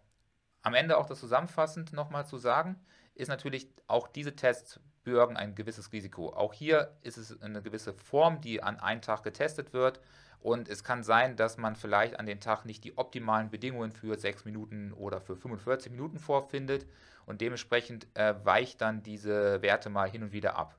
Am 0.65 0.73
Ende 0.73 0.97
auch 0.97 1.07
das 1.07 1.21
zusammenfassend 1.21 1.93
nochmal 1.93 2.27
zu 2.27 2.39
sagen, 2.39 2.81
ist 3.15 3.29
natürlich 3.29 3.69
auch 3.87 4.09
diese 4.09 4.35
Tests 4.35 4.81
bürgen 5.05 5.37
ein 5.37 5.55
gewisses 5.55 5.93
Risiko. 5.93 6.33
Auch 6.33 6.55
hier 6.55 6.97
ist 7.03 7.19
es 7.19 7.41
eine 7.43 7.61
gewisse 7.61 7.93
Form, 7.93 8.41
die 8.41 8.62
an 8.62 8.81
einem 8.81 9.03
Tag 9.03 9.23
getestet 9.23 9.75
wird. 9.75 10.01
Und 10.41 10.71
es 10.71 10.83
kann 10.83 11.03
sein, 11.03 11.37
dass 11.37 11.59
man 11.59 11.77
vielleicht 11.77 12.19
an 12.19 12.25
dem 12.25 12.41
Tag 12.41 12.65
nicht 12.65 12.83
die 12.83 12.97
optimalen 12.97 13.51
Bedingungen 13.51 13.93
für 13.93 14.17
6 14.17 14.47
Minuten 14.47 14.95
oder 14.95 15.21
für 15.21 15.37
45 15.37 15.93
Minuten 15.93 16.19
vorfindet. 16.19 16.87
Und 17.27 17.43
dementsprechend 17.43 18.07
äh, 18.15 18.35
weicht 18.43 18.81
dann 18.81 19.03
diese 19.03 19.61
Werte 19.61 19.91
mal 19.91 20.09
hin 20.09 20.23
und 20.23 20.33
wieder 20.33 20.57
ab. 20.57 20.79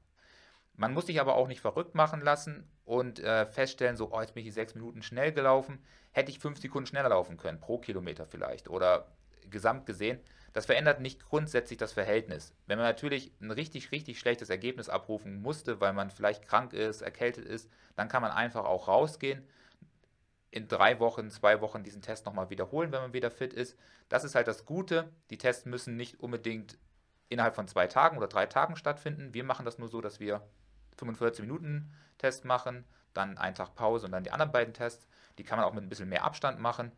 Man 0.76 0.96
muss 0.96 1.06
sich 1.06 1.22
aber 1.22 1.36
auch 1.36 1.48
nicht 1.48 1.62
verrückt 1.62 1.94
machen 1.94 2.22
lassen 2.22 2.68
und 2.86 3.20
äh, 3.20 3.46
feststellen, 3.46 3.98
so, 3.98 4.12
oh, 4.12 4.20
jetzt 4.20 4.34
bin 4.34 4.42
ich 4.42 4.48
die 4.48 4.52
6 4.52 4.74
Minuten 4.74 5.04
schnell 5.04 5.32
gelaufen. 5.32 5.78
Hätte 6.12 6.32
ich 6.32 6.40
5 6.40 6.60
Sekunden 6.60 6.88
schneller 6.88 7.10
laufen 7.10 7.38
können, 7.38 7.60
pro 7.60 7.78
Kilometer 7.78 8.26
vielleicht. 8.26 8.68
Oder 8.68 9.06
gesamt 9.50 9.86
gesehen, 9.86 10.20
das 10.54 10.66
verändert 10.66 11.02
nicht 11.02 11.26
grundsätzlich 11.26 11.78
das 11.78 11.92
Verhältnis. 11.92 12.54
Wenn 12.66 12.78
man 12.78 12.88
natürlich 12.88 13.34
ein 13.42 13.52
richtig, 13.52 13.92
richtig 13.92 14.20
schlechtes 14.20 14.50
Ergebnis 14.50 14.88
abrufen 14.88 15.42
musste, 15.42 15.82
weil 15.82 15.92
man 15.92 16.12
vielleicht 16.12 16.48
krank 16.48 16.72
ist, 16.72 17.02
erkältet 17.02 17.46
ist, 17.46 17.70
dann 17.96 18.08
kann 18.08 18.22
man 18.22 18.32
einfach 18.32 18.64
auch 18.64 18.88
rausgehen, 18.88 19.46
in 20.52 20.70
drei 20.70 21.02
Wochen, 21.02 21.30
zwei 21.30 21.60
Wochen 21.60 21.84
diesen 21.84 22.02
Test 22.02 22.26
nochmal 22.26 22.50
wiederholen, 22.50 22.94
wenn 22.94 23.02
man 23.02 23.14
wieder 23.14 23.30
fit 23.30 23.52
ist. 23.52 23.78
Das 24.08 24.24
ist 24.24 24.36
halt 24.36 24.48
das 24.48 24.66
Gute. 24.66 25.12
Die 25.30 25.38
Tests 25.38 25.66
müssen 25.66 25.98
nicht 25.98 26.22
unbedingt 26.22 26.78
innerhalb 27.28 27.56
von 27.56 27.68
zwei 27.68 27.88
Tagen 27.88 28.16
oder 28.18 28.28
drei 28.28 28.46
Tagen 28.46 28.78
stattfinden. 28.78 29.34
Wir 29.34 29.44
machen 29.44 29.66
das 29.66 29.78
nur 29.78 29.90
so, 29.90 30.00
dass 30.00 30.22
wir 30.22 30.48
45 30.98 31.42
Minuten 31.42 31.94
Test 32.18 32.46
machen, 32.46 32.86
dann 33.14 33.38
einen 33.38 33.56
Tag 33.56 33.76
Pause 33.76 34.06
und 34.06 34.14
dann 34.14 34.24
die 34.24 34.32
anderen 34.32 34.54
beiden 34.54 34.74
Tests. 34.74 35.10
Die 35.38 35.44
kann 35.44 35.58
man 35.58 35.68
auch 35.68 35.74
mit 35.74 35.84
ein 35.84 35.90
bisschen 35.90 36.08
mehr 36.08 36.24
Abstand 36.24 36.62
machen. 36.62 36.94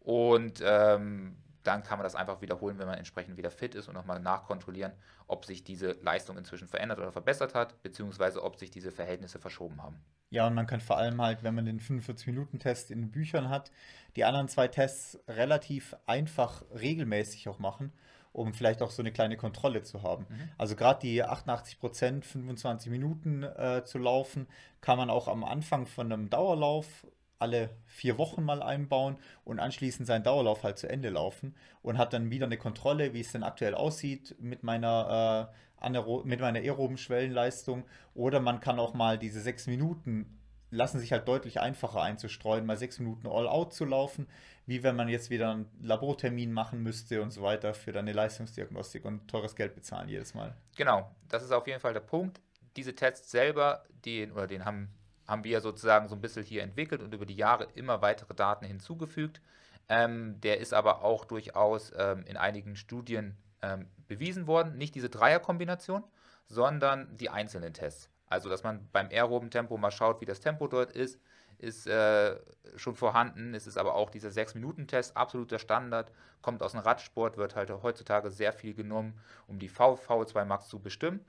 Und 0.00 0.62
ähm, 0.62 1.38
dann 1.68 1.82
kann 1.82 1.98
man 1.98 2.04
das 2.04 2.14
einfach 2.14 2.40
wiederholen, 2.40 2.78
wenn 2.78 2.86
man 2.86 2.96
entsprechend 2.96 3.36
wieder 3.36 3.50
fit 3.50 3.74
ist 3.74 3.88
und 3.88 3.94
nochmal 3.94 4.20
nachkontrollieren, 4.20 4.92
ob 5.26 5.44
sich 5.44 5.64
diese 5.64 5.92
Leistung 6.00 6.38
inzwischen 6.38 6.66
verändert 6.66 6.98
oder 6.98 7.12
verbessert 7.12 7.54
hat, 7.54 7.82
beziehungsweise 7.82 8.42
ob 8.42 8.56
sich 8.56 8.70
diese 8.70 8.90
Verhältnisse 8.90 9.38
verschoben 9.38 9.82
haben. 9.82 10.00
Ja, 10.30 10.46
und 10.46 10.54
man 10.54 10.66
kann 10.66 10.80
vor 10.80 10.96
allem 10.96 11.20
halt, 11.20 11.42
wenn 11.42 11.54
man 11.54 11.66
den 11.66 11.78
45-Minuten-Test 11.78 12.90
in 12.90 13.02
den 13.02 13.10
Büchern 13.10 13.50
hat, 13.50 13.70
die 14.16 14.24
anderen 14.24 14.48
zwei 14.48 14.66
Tests 14.66 15.18
relativ 15.28 15.94
einfach 16.06 16.62
regelmäßig 16.74 17.48
auch 17.50 17.58
machen, 17.58 17.92
um 18.32 18.54
vielleicht 18.54 18.80
auch 18.80 18.90
so 18.90 19.02
eine 19.02 19.12
kleine 19.12 19.36
Kontrolle 19.36 19.82
zu 19.82 20.02
haben. 20.02 20.24
Mhm. 20.28 20.48
Also 20.56 20.74
gerade 20.74 21.00
die 21.00 21.22
88 21.22 21.78
Prozent, 21.78 22.24
25 22.24 22.90
Minuten 22.90 23.42
äh, 23.42 23.82
zu 23.84 23.98
laufen, 23.98 24.46
kann 24.80 24.96
man 24.96 25.10
auch 25.10 25.28
am 25.28 25.44
Anfang 25.44 25.84
von 25.84 26.10
einem 26.10 26.30
Dauerlauf 26.30 27.06
alle 27.38 27.70
vier 27.86 28.18
Wochen 28.18 28.42
mal 28.42 28.62
einbauen 28.62 29.16
und 29.44 29.60
anschließend 29.60 30.06
seinen 30.06 30.24
Dauerlauf 30.24 30.62
halt 30.62 30.78
zu 30.78 30.88
Ende 30.88 31.10
laufen 31.10 31.54
und 31.82 31.98
hat 31.98 32.12
dann 32.12 32.30
wieder 32.30 32.46
eine 32.46 32.58
Kontrolle, 32.58 33.14
wie 33.14 33.20
es 33.20 33.32
denn 33.32 33.42
aktuell 33.42 33.74
aussieht 33.74 34.36
mit 34.40 34.62
meiner, 34.62 35.52
äh, 35.82 36.00
mit 36.24 36.40
meiner 36.40 36.58
aeroben 36.58 36.98
Schwellenleistung. 36.98 37.84
Oder 38.14 38.40
man 38.40 38.60
kann 38.60 38.78
auch 38.78 38.94
mal 38.94 39.18
diese 39.18 39.40
sechs 39.40 39.66
Minuten 39.66 40.38
lassen 40.70 40.98
sich 40.98 41.12
halt 41.12 41.26
deutlich 41.28 41.60
einfacher 41.60 42.02
einzustreuen, 42.02 42.66
mal 42.66 42.76
sechs 42.76 42.98
Minuten 42.98 43.26
All-Out 43.26 43.72
zu 43.72 43.84
laufen, 43.84 44.26
wie 44.66 44.82
wenn 44.82 44.96
man 44.96 45.08
jetzt 45.08 45.30
wieder 45.30 45.50
einen 45.50 45.66
Labortermin 45.80 46.52
machen 46.52 46.82
müsste 46.82 47.22
und 47.22 47.30
so 47.30 47.42
weiter 47.42 47.74
für 47.74 47.92
deine 47.92 48.12
Leistungsdiagnostik 48.12 49.04
und 49.04 49.28
teures 49.28 49.56
Geld 49.56 49.74
bezahlen 49.74 50.08
jedes 50.08 50.34
Mal. 50.34 50.54
Genau, 50.76 51.10
das 51.28 51.42
ist 51.42 51.52
auf 51.52 51.66
jeden 51.66 51.80
Fall 51.80 51.94
der 51.94 52.00
Punkt. 52.00 52.40
Diese 52.76 52.94
Tests 52.94 53.30
selber, 53.30 53.84
die, 54.04 54.30
oder 54.30 54.46
den 54.46 54.64
haben 54.64 54.94
haben 55.28 55.44
wir 55.44 55.60
sozusagen 55.60 56.08
so 56.08 56.14
ein 56.14 56.20
bisschen 56.20 56.42
hier 56.42 56.62
entwickelt 56.62 57.02
und 57.02 57.14
über 57.14 57.26
die 57.26 57.36
Jahre 57.36 57.68
immer 57.74 58.00
weitere 58.00 58.34
Daten 58.34 58.64
hinzugefügt. 58.64 59.40
Ähm, 59.88 60.40
der 60.40 60.58
ist 60.58 60.74
aber 60.74 61.04
auch 61.04 61.24
durchaus 61.26 61.92
ähm, 61.96 62.24
in 62.26 62.36
einigen 62.36 62.76
Studien 62.76 63.36
ähm, 63.62 63.86
bewiesen 64.08 64.46
worden. 64.46 64.76
Nicht 64.78 64.94
diese 64.94 65.10
Dreierkombination, 65.10 66.02
sondern 66.46 67.14
die 67.16 67.28
einzelnen 67.28 67.74
Tests. 67.74 68.10
Also, 68.26 68.48
dass 68.48 68.62
man 68.62 68.88
beim 68.92 69.08
aeroben 69.08 69.50
Tempo 69.50 69.76
mal 69.76 69.90
schaut, 69.90 70.20
wie 70.20 70.26
das 70.26 70.40
Tempo 70.40 70.66
dort 70.66 70.92
ist, 70.92 71.18
ist 71.58 71.86
äh, 71.86 72.36
schon 72.76 72.94
vorhanden. 72.94 73.54
Es 73.54 73.66
ist 73.66 73.78
aber 73.78 73.94
auch 73.94 74.10
dieser 74.10 74.28
6-Minuten-Test, 74.28 75.16
absoluter 75.16 75.58
Standard, 75.58 76.10
kommt 76.40 76.62
aus 76.62 76.72
dem 76.72 76.80
Radsport, 76.80 77.36
wird 77.36 77.56
halt 77.56 77.70
heutzutage 77.82 78.30
sehr 78.30 78.52
viel 78.52 78.74
genommen, 78.74 79.18
um 79.46 79.58
die 79.58 79.70
VV2 79.70 80.44
Max 80.44 80.68
zu 80.68 80.78
bestimmen. 80.78 81.24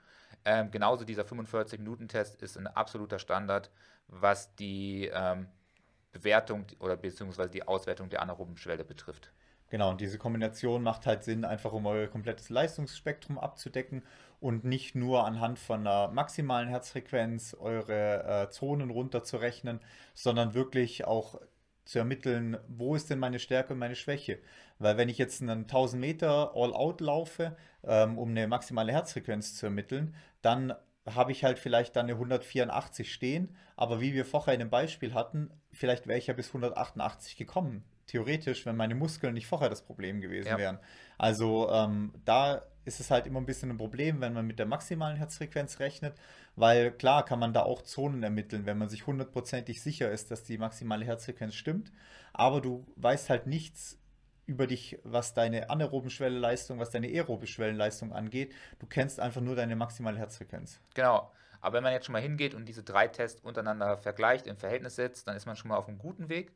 Ähm, 0.46 0.72
genauso 0.72 1.06
dieser 1.06 1.24
45-Minuten-Test 1.24 2.42
ist 2.42 2.58
ein 2.58 2.68
absoluter 2.68 3.20
Standard, 3.20 3.72
was 4.08 4.56
die 4.56 5.10
ähm, 5.14 5.48
Bewertung 6.12 6.66
oder 6.80 6.98
beziehungsweise 6.98 7.52
die 7.52 7.68
Auswertung 7.68 8.10
der 8.10 8.22
anaeroben 8.22 8.58
Schwelle 8.58 8.84
betrifft. 8.84 9.32
Genau, 9.70 9.92
und 9.92 10.02
diese 10.02 10.18
Kombination 10.18 10.82
macht 10.82 11.06
halt 11.06 11.24
Sinn, 11.24 11.46
einfach 11.46 11.74
um 11.74 11.86
euer 11.86 12.08
komplettes 12.08 12.50
Leistungsspektrum 12.50 13.38
abzudecken 13.38 14.04
und 14.40 14.64
nicht 14.64 14.96
nur 14.96 15.26
anhand 15.26 15.60
von 15.60 15.82
einer 15.82 16.08
maximalen 16.08 16.70
Herzfrequenz 16.70 17.56
eure 17.60 18.24
äh, 18.24 18.50
Zonen 18.50 18.90
runterzurechnen, 18.90 19.80
sondern 20.16 20.56
wirklich 20.56 21.06
auch 21.06 21.40
zu 21.86 22.00
ermitteln, 22.00 22.58
wo 22.68 22.96
ist 22.96 23.10
denn 23.10 23.20
meine 23.20 23.40
Stärke 23.40 23.74
und 23.74 23.80
meine 23.80 23.96
Schwäche. 23.96 24.40
Weil 24.78 24.98
wenn 24.98 25.10
ich 25.10 25.18
jetzt 25.18 25.42
einen 25.42 25.62
1000 25.62 26.00
Meter 26.00 26.52
All-Out 26.56 27.02
laufe, 27.02 27.56
ähm, 27.84 28.18
um 28.18 28.30
eine 28.30 28.48
maximale 28.48 28.92
Herzfrequenz 28.92 29.56
zu 29.56 29.66
ermitteln, 29.66 30.16
dann 30.42 30.74
habe 31.06 31.32
ich 31.32 31.44
halt 31.44 31.60
vielleicht 31.60 31.96
dann 31.96 32.06
eine 32.06 32.14
184 32.14 33.12
stehen, 33.12 33.56
aber 33.76 34.02
wie 34.02 34.14
wir 34.14 34.26
vorher 34.26 34.54
in 34.54 34.60
dem 34.60 34.70
Beispiel 34.70 35.14
hatten, 35.14 35.50
vielleicht 35.72 36.08
wäre 36.08 36.20
ich 36.20 36.28
ja 36.28 36.34
bis 36.34 36.48
188 36.48 37.36
gekommen. 37.36 37.84
Theoretisch, 38.08 38.66
wenn 38.66 38.76
meine 38.76 38.96
Muskeln 38.96 39.34
nicht 39.34 39.48
vorher 39.48 39.70
das 39.70 39.84
Problem 39.84 40.20
gewesen 40.20 40.50
ja. 40.50 40.58
wären. 40.58 40.80
Also 41.18 41.70
ähm, 41.72 42.14
da 42.26 42.64
ist 42.86 43.00
es 43.00 43.12
halt 43.12 43.28
immer 43.28 43.40
ein 43.40 43.46
bisschen 43.46 43.70
ein 43.70 43.78
Problem, 43.78 44.20
wenn 44.20 44.34
man 44.34 44.48
mit 44.48 44.58
der 44.58 44.66
maximalen 44.66 45.18
Herzfrequenz 45.18 45.80
rechnet, 45.80 46.16
weil 46.56 46.92
klar 46.92 47.24
kann 47.24 47.40
man 47.40 47.54
da 47.54 47.62
auch 47.62 47.84
Zonen 47.84 48.24
ermitteln, 48.24 48.66
wenn 48.66 48.80
man 48.80 48.90
sich 48.90 49.06
hundertprozentig 49.06 49.82
sicher 49.82 50.12
ist, 50.12 50.32
dass 50.32 50.44
die 50.44 50.58
maximale 50.58 51.06
Herzfrequenz 51.06 51.54
stimmt, 51.54 51.92
aber 52.34 52.62
du 52.62 52.88
weißt 52.96 53.30
halt 53.30 53.46
nichts 53.46 53.99
über 54.50 54.66
dich, 54.66 54.98
was 55.04 55.36
deine 55.36 55.70
anaeroben 55.70 56.10
Schwellenleistung, 56.10 56.80
was 56.80 56.90
deine 56.90 57.08
aerobe 57.08 57.46
Schwellenleistung 57.46 58.12
angeht. 58.12 58.54
Du 58.80 58.88
kennst 58.88 59.20
einfach 59.20 59.42
nur 59.42 59.56
deine 59.56 59.76
maximale 59.76 60.18
Herzfrequenz. 60.18 60.82
Genau. 60.96 61.32
Aber 61.62 61.78
wenn 61.78 61.84
man 61.84 61.94
jetzt 61.94 62.08
schon 62.08 62.14
mal 62.14 62.22
hingeht 62.22 62.56
und 62.56 62.66
diese 62.66 62.84
drei 62.84 63.08
Tests 63.08 63.42
untereinander 63.42 63.98
vergleicht, 63.98 64.48
im 64.48 64.58
Verhältnis 64.58 64.96
setzt, 64.96 65.28
dann 65.28 65.36
ist 65.36 65.46
man 65.46 65.56
schon 65.56 65.70
mal 65.70 65.78
auf 65.78 65.88
einem 65.88 66.00
guten 66.00 66.30
Weg. 66.30 66.52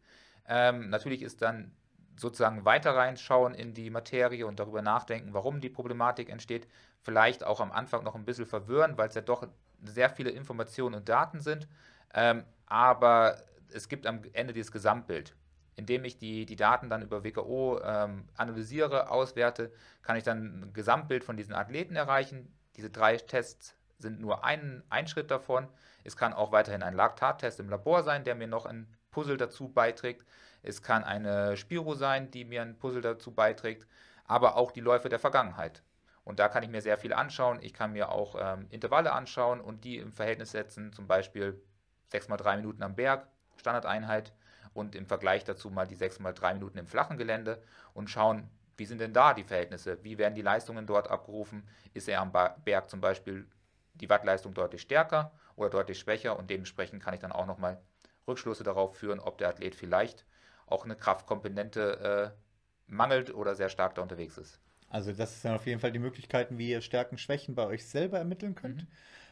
Ähm, 0.48 0.90
natürlich 0.90 1.22
ist 1.22 1.44
dann 1.44 1.72
sozusagen 2.16 2.66
weiter 2.66 2.96
reinschauen 2.96 3.54
in 3.54 3.76
die 3.76 3.92
Materie 3.92 4.48
und 4.48 4.60
darüber 4.60 4.82
nachdenken, 4.82 5.34
warum 5.34 5.62
die 5.62 5.70
Problematik 5.70 6.30
entsteht, 6.30 6.68
vielleicht 7.02 7.44
auch 7.44 7.60
am 7.60 7.72
Anfang 7.72 8.04
noch 8.04 8.16
ein 8.16 8.26
bisschen 8.26 8.46
verwirren, 8.48 8.98
weil 8.98 9.10
es 9.10 9.16
ja 9.16 9.22
doch 9.22 9.48
sehr 9.84 10.10
viele 10.10 10.32
Informationen 10.32 10.96
und 10.96 11.10
Daten 11.10 11.42
sind. 11.42 11.68
Ähm, 12.14 12.44
aber 12.66 13.38
es 13.72 13.88
gibt 13.88 14.08
am 14.08 14.22
Ende 14.34 14.54
dieses 14.54 14.72
Gesamtbild. 14.72 15.36
Indem 15.76 16.06
ich 16.06 16.18
die, 16.18 16.46
die 16.46 16.56
Daten 16.56 16.90
dann 16.90 17.02
über 17.02 17.24
WKO 17.24 17.82
ähm, 17.84 18.26
analysiere, 18.36 19.10
auswerte, 19.10 19.72
kann 20.02 20.18
ich 20.18 20.24
dann 20.24 20.62
ein 20.62 20.74
Gesamtbild 20.74 21.24
von 21.24 21.38
diesen 21.38 21.54
Athleten 21.54 21.96
erreichen. 21.96 22.54
Diese 22.76 22.90
drei 22.90 23.18
Tests 23.18 23.76
sind 23.98 24.20
nur 24.20 24.44
ein, 24.44 24.84
ein 24.90 25.08
Schritt 25.08 25.32
davon. 25.32 25.68
Es 26.04 26.18
kann 26.18 26.34
auch 26.34 26.52
weiterhin 26.52 26.84
ein 26.84 26.94
Laktattest 26.94 27.60
im 27.60 27.70
Labor 27.70 28.04
sein, 28.04 28.24
der 28.24 28.36
mir 28.36 28.48
noch 28.48 28.66
ein 28.66 28.88
Puzzle 29.12 29.38
dazu 29.38 29.70
beiträgt. 29.70 30.26
Es 30.62 30.82
kann 30.82 31.04
eine 31.04 31.58
Spiro 31.58 31.96
sein, 31.96 32.32
die 32.32 32.46
mir 32.46 32.62
ein 32.62 32.78
Puzzle 32.78 33.02
dazu 33.02 33.32
beiträgt, 33.32 33.88
aber 34.26 34.56
auch 34.56 34.72
die 34.72 34.82
Läufe 34.82 35.10
der 35.10 35.20
Vergangenheit. 35.20 35.84
Und 36.24 36.40
da 36.40 36.48
kann 36.48 36.64
ich 36.64 36.70
mir 36.70 36.82
sehr 36.82 36.98
viel 36.98 37.14
anschauen. 37.14 37.60
Ich 37.62 37.74
kann 37.74 37.94
mir 37.94 38.10
auch 38.10 38.36
ähm, 38.40 38.68
Intervalle 38.70 39.12
anschauen 39.12 39.60
und 39.60 39.84
die 39.84 39.98
im 39.98 40.14
Verhältnis 40.14 40.52
setzen, 40.52 40.94
zum 40.94 41.08
Beispiel 41.08 41.62
6 42.08 42.30
mal 42.30 42.38
3 42.38 42.58
Minuten 42.58 42.84
am 42.84 42.96
Berg, 42.96 43.28
Standardeinheit, 43.58 44.34
und 44.74 44.96
im 44.96 45.06
Vergleich 45.06 45.44
dazu 45.44 45.70
mal 45.70 45.88
die 45.88 45.96
6 45.96 46.20
mal 46.20 46.34
3 46.34 46.56
Minuten 46.56 46.78
im 46.78 46.88
flachen 46.88 47.18
Gelände 47.18 47.62
und 47.94 48.10
schauen, 48.10 48.50
wie 48.78 48.86
sind 48.86 49.02
denn 49.02 49.14
da 49.14 49.34
die 49.34 49.44
Verhältnisse? 49.44 50.04
Wie 50.04 50.18
werden 50.18 50.36
die 50.36 50.42
Leistungen 50.42 50.88
dort 50.88 51.10
abgerufen? 51.10 51.68
Ist 51.94 52.08
er 52.08 52.22
am 52.22 52.32
Berg 52.32 52.90
zum 52.90 53.02
Beispiel 53.02 53.48
die 53.94 54.10
Wattleistung 54.10 54.54
deutlich 54.54 54.82
stärker 54.82 55.32
oder 55.56 55.70
deutlich 55.70 56.00
schwächer? 56.00 56.38
Und 56.38 56.50
dementsprechend 56.50 57.04
kann 57.04 57.14
ich 57.14 57.20
dann 57.20 57.32
auch 57.32 57.46
nochmal 57.46 57.80
Rückschlüsse 58.28 58.64
darauf 58.64 58.98
führen, 58.98 59.20
ob 59.20 59.38
der 59.38 59.50
Athlet 59.50 59.76
vielleicht 59.76 60.26
auch 60.66 60.86
eine 60.86 60.96
Kraftkomponente 60.96 62.34
äh, 62.36 62.92
mangelt 62.92 63.34
oder 63.34 63.54
sehr 63.54 63.70
stark 63.70 63.96
da 63.96 64.02
unterwegs 64.02 64.38
ist. 64.38 64.60
Also 64.90 65.12
das 65.12 65.42
sind 65.42 65.52
auf 65.52 65.66
jeden 65.66 65.80
Fall 65.80 65.92
die 65.92 66.00
Möglichkeiten, 66.00 66.58
wie 66.58 66.70
ihr 66.70 66.82
Stärken, 66.82 67.18
Schwächen 67.18 67.56
bei 67.56 67.66
euch 67.66 67.86
selber 67.86 68.18
ermitteln 68.18 68.56
könnt. 68.56 68.82
Mhm. 68.82 68.88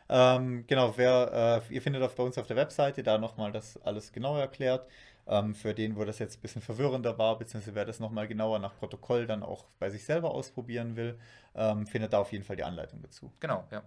Ähm, 0.09 0.65
genau, 0.67 0.97
wer, 0.97 1.61
äh, 1.69 1.73
ihr 1.73 1.81
findet 1.81 2.03
auf, 2.03 2.15
bei 2.15 2.23
uns 2.23 2.37
auf 2.37 2.47
der 2.47 2.57
Webseite 2.57 3.01
da 3.01 3.17
nochmal 3.17 3.51
das 3.53 3.77
alles 3.77 4.11
genauer 4.11 4.41
erklärt. 4.41 4.85
Ähm, 5.31 5.55
für 5.55 5.73
den, 5.73 5.95
wo 5.95 6.03
das 6.03 6.19
jetzt 6.19 6.37
ein 6.37 6.41
bisschen 6.41 6.61
verwirrender 6.61 7.17
war, 7.17 7.37
beziehungsweise 7.37 7.73
wer 7.73 7.85
das 7.85 8.01
nochmal 8.01 8.27
genauer 8.27 8.59
nach 8.59 8.75
Protokoll 8.75 9.27
dann 9.27 9.43
auch 9.43 9.65
bei 9.79 9.89
sich 9.89 10.03
selber 10.03 10.31
ausprobieren 10.31 10.97
will, 10.97 11.17
ähm, 11.55 11.87
findet 11.87 12.11
da 12.11 12.19
auf 12.19 12.33
jeden 12.33 12.43
Fall 12.43 12.57
die 12.57 12.65
Anleitung 12.65 13.01
dazu. 13.01 13.31
Genau, 13.39 13.65
ja. 13.71 13.81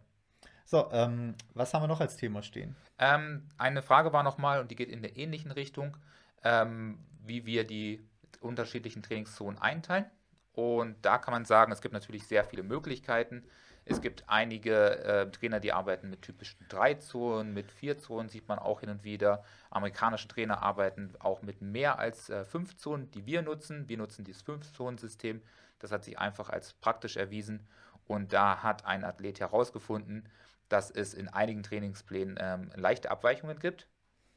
So, 0.64 0.90
ähm, 0.90 1.34
was 1.52 1.74
haben 1.74 1.82
wir 1.82 1.88
noch 1.88 2.00
als 2.00 2.16
Thema 2.16 2.42
stehen? 2.42 2.74
Ähm, 2.98 3.46
eine 3.58 3.82
Frage 3.82 4.14
war 4.14 4.22
nochmal, 4.22 4.60
und 4.60 4.70
die 4.70 4.74
geht 4.74 4.88
in 4.88 5.02
der 5.02 5.18
ähnlichen 5.18 5.50
Richtung, 5.50 5.98
ähm, 6.42 7.04
wie 7.22 7.44
wir 7.44 7.66
die 7.66 8.08
unterschiedlichen 8.40 9.02
Trainingszonen 9.02 9.60
einteilen. 9.60 10.06
Und 10.54 10.96
da 11.04 11.18
kann 11.18 11.32
man 11.34 11.44
sagen, 11.44 11.72
es 11.72 11.82
gibt 11.82 11.92
natürlich 11.92 12.26
sehr 12.26 12.44
viele 12.44 12.62
Möglichkeiten. 12.62 13.44
Es 13.86 14.00
gibt 14.00 14.24
einige 14.28 14.98
äh, 15.04 15.30
Trainer, 15.30 15.60
die 15.60 15.72
arbeiten 15.72 16.08
mit 16.08 16.22
typischen 16.22 16.64
drei 16.68 16.94
Zonen, 16.94 17.52
mit 17.52 17.70
vier 17.70 17.98
Zonen 17.98 18.30
sieht 18.30 18.48
man 18.48 18.58
auch 18.58 18.80
hin 18.80 18.88
und 18.88 19.04
wieder. 19.04 19.44
Amerikanische 19.70 20.26
Trainer 20.26 20.62
arbeiten 20.62 21.12
auch 21.18 21.42
mit 21.42 21.60
mehr 21.60 21.98
als 21.98 22.30
äh, 22.30 22.44
fünf 22.44 22.76
Zonen, 22.76 23.10
die 23.10 23.26
wir 23.26 23.42
nutzen. 23.42 23.88
Wir 23.88 23.98
nutzen 23.98 24.24
dieses 24.24 24.42
Fünf-Zonen-System. 24.42 25.42
Das 25.80 25.92
hat 25.92 26.04
sich 26.04 26.18
einfach 26.18 26.48
als 26.48 26.72
praktisch 26.72 27.16
erwiesen. 27.16 27.66
Und 28.06 28.32
da 28.32 28.62
hat 28.62 28.86
ein 28.86 29.04
Athlet 29.04 29.40
herausgefunden, 29.40 30.28
dass 30.70 30.90
es 30.90 31.12
in 31.12 31.28
einigen 31.28 31.62
Trainingsplänen 31.62 32.38
ähm, 32.40 32.70
leichte 32.74 33.10
Abweichungen 33.10 33.58
gibt. 33.58 33.86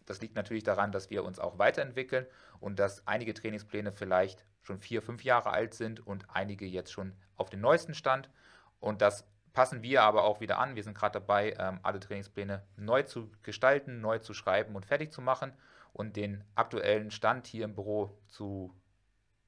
Das 0.06 0.22
liegt 0.22 0.36
natürlich 0.36 0.64
daran, 0.64 0.92
dass 0.92 1.10
wir 1.10 1.24
uns 1.24 1.40
auch 1.40 1.58
weiterentwickeln 1.58 2.26
und 2.60 2.80
dass 2.80 3.06
einige 3.08 3.34
Trainingspläne 3.34 3.92
vielleicht 3.94 4.46
schon 4.62 4.80
vier, 4.80 5.02
fünf 5.02 5.24
Jahre 5.24 5.52
alt 5.52 5.74
sind 5.74 6.06
und 6.06 6.26
einige 6.30 6.66
jetzt 6.66 6.92
schon 6.92 7.14
auf 7.38 7.50
den 7.50 7.62
neuesten 7.62 7.94
Stand. 7.94 8.30
Und 8.80 9.02
das 9.02 9.26
passen 9.58 9.82
wir 9.82 10.04
aber 10.04 10.24
auch 10.24 10.40
wieder 10.40 10.60
an. 10.60 10.76
Wir 10.76 10.84
sind 10.84 10.96
gerade 10.96 11.14
dabei, 11.14 11.56
ähm, 11.58 11.80
alle 11.82 12.00
Trainingspläne 12.00 12.62
neu 12.76 13.02
zu 13.02 13.32
gestalten, 13.42 14.02
neu 14.02 14.20
zu 14.20 14.36
schreiben 14.36 14.76
und 14.76 14.86
fertig 14.86 15.12
zu 15.12 15.20
machen 15.20 15.52
und 15.94 16.16
den 16.16 16.44
aktuellen 16.54 17.10
Stand 17.10 17.48
hier 17.48 17.66
im 17.66 17.74
Büro 17.74 18.16
zu 18.28 18.72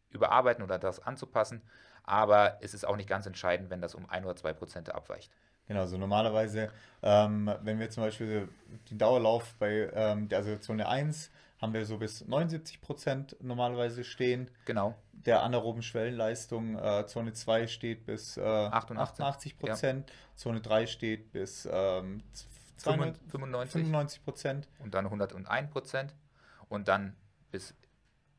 überarbeiten 0.09 0.63
oder 0.63 0.79
das 0.79 0.99
anzupassen. 0.99 1.61
Aber 2.01 2.57
es 2.61 2.73
ist 2.73 2.87
auch 2.87 2.95
nicht 2.95 3.07
ganz 3.07 3.27
entscheidend, 3.27 3.69
wenn 3.69 3.81
das 3.81 3.93
um 3.93 4.09
ein 4.09 4.25
oder 4.25 4.35
zwei 4.35 4.51
Prozent 4.51 4.91
abweicht. 4.91 5.31
Genau, 5.67 5.81
also 5.81 5.99
normalerweise, 5.99 6.71
ähm, 7.03 7.53
wenn 7.61 7.77
wir 7.77 7.91
zum 7.91 8.01
Beispiel 8.01 8.49
den 8.89 8.97
Dauerlauf 8.97 9.53
bei 9.59 9.91
ähm, 9.93 10.27
der 10.27 10.39
also 10.39 10.57
Zone 10.57 10.87
1 10.87 11.29
haben 11.59 11.73
wir 11.73 11.85
so 11.85 11.97
bis 11.97 12.25
79 12.25 12.81
Prozent 12.81 13.35
normalerweise 13.41 14.03
stehen. 14.03 14.49
Genau. 14.65 14.95
Der 15.11 15.43
anaeroben 15.43 15.81
Schwellenleistung, 15.81 16.77
äh, 16.77 17.05
Zone 17.05 17.33
2 17.33 17.67
steht 17.67 18.05
bis 18.05 18.37
äh, 18.37 18.41
88 18.41 19.57
Prozent, 19.57 20.09
ja. 20.09 20.15
Zone 20.35 20.61
3 20.61 20.87
steht 20.87 21.31
bis 21.31 21.67
ähm, 21.71 22.23
95 22.77 24.23
Prozent. 24.23 24.67
Und 24.79 24.93
dann 24.93 25.05
101 25.05 25.69
Prozent 25.69 26.15
und 26.69 26.87
dann 26.87 27.15
bis 27.51 27.75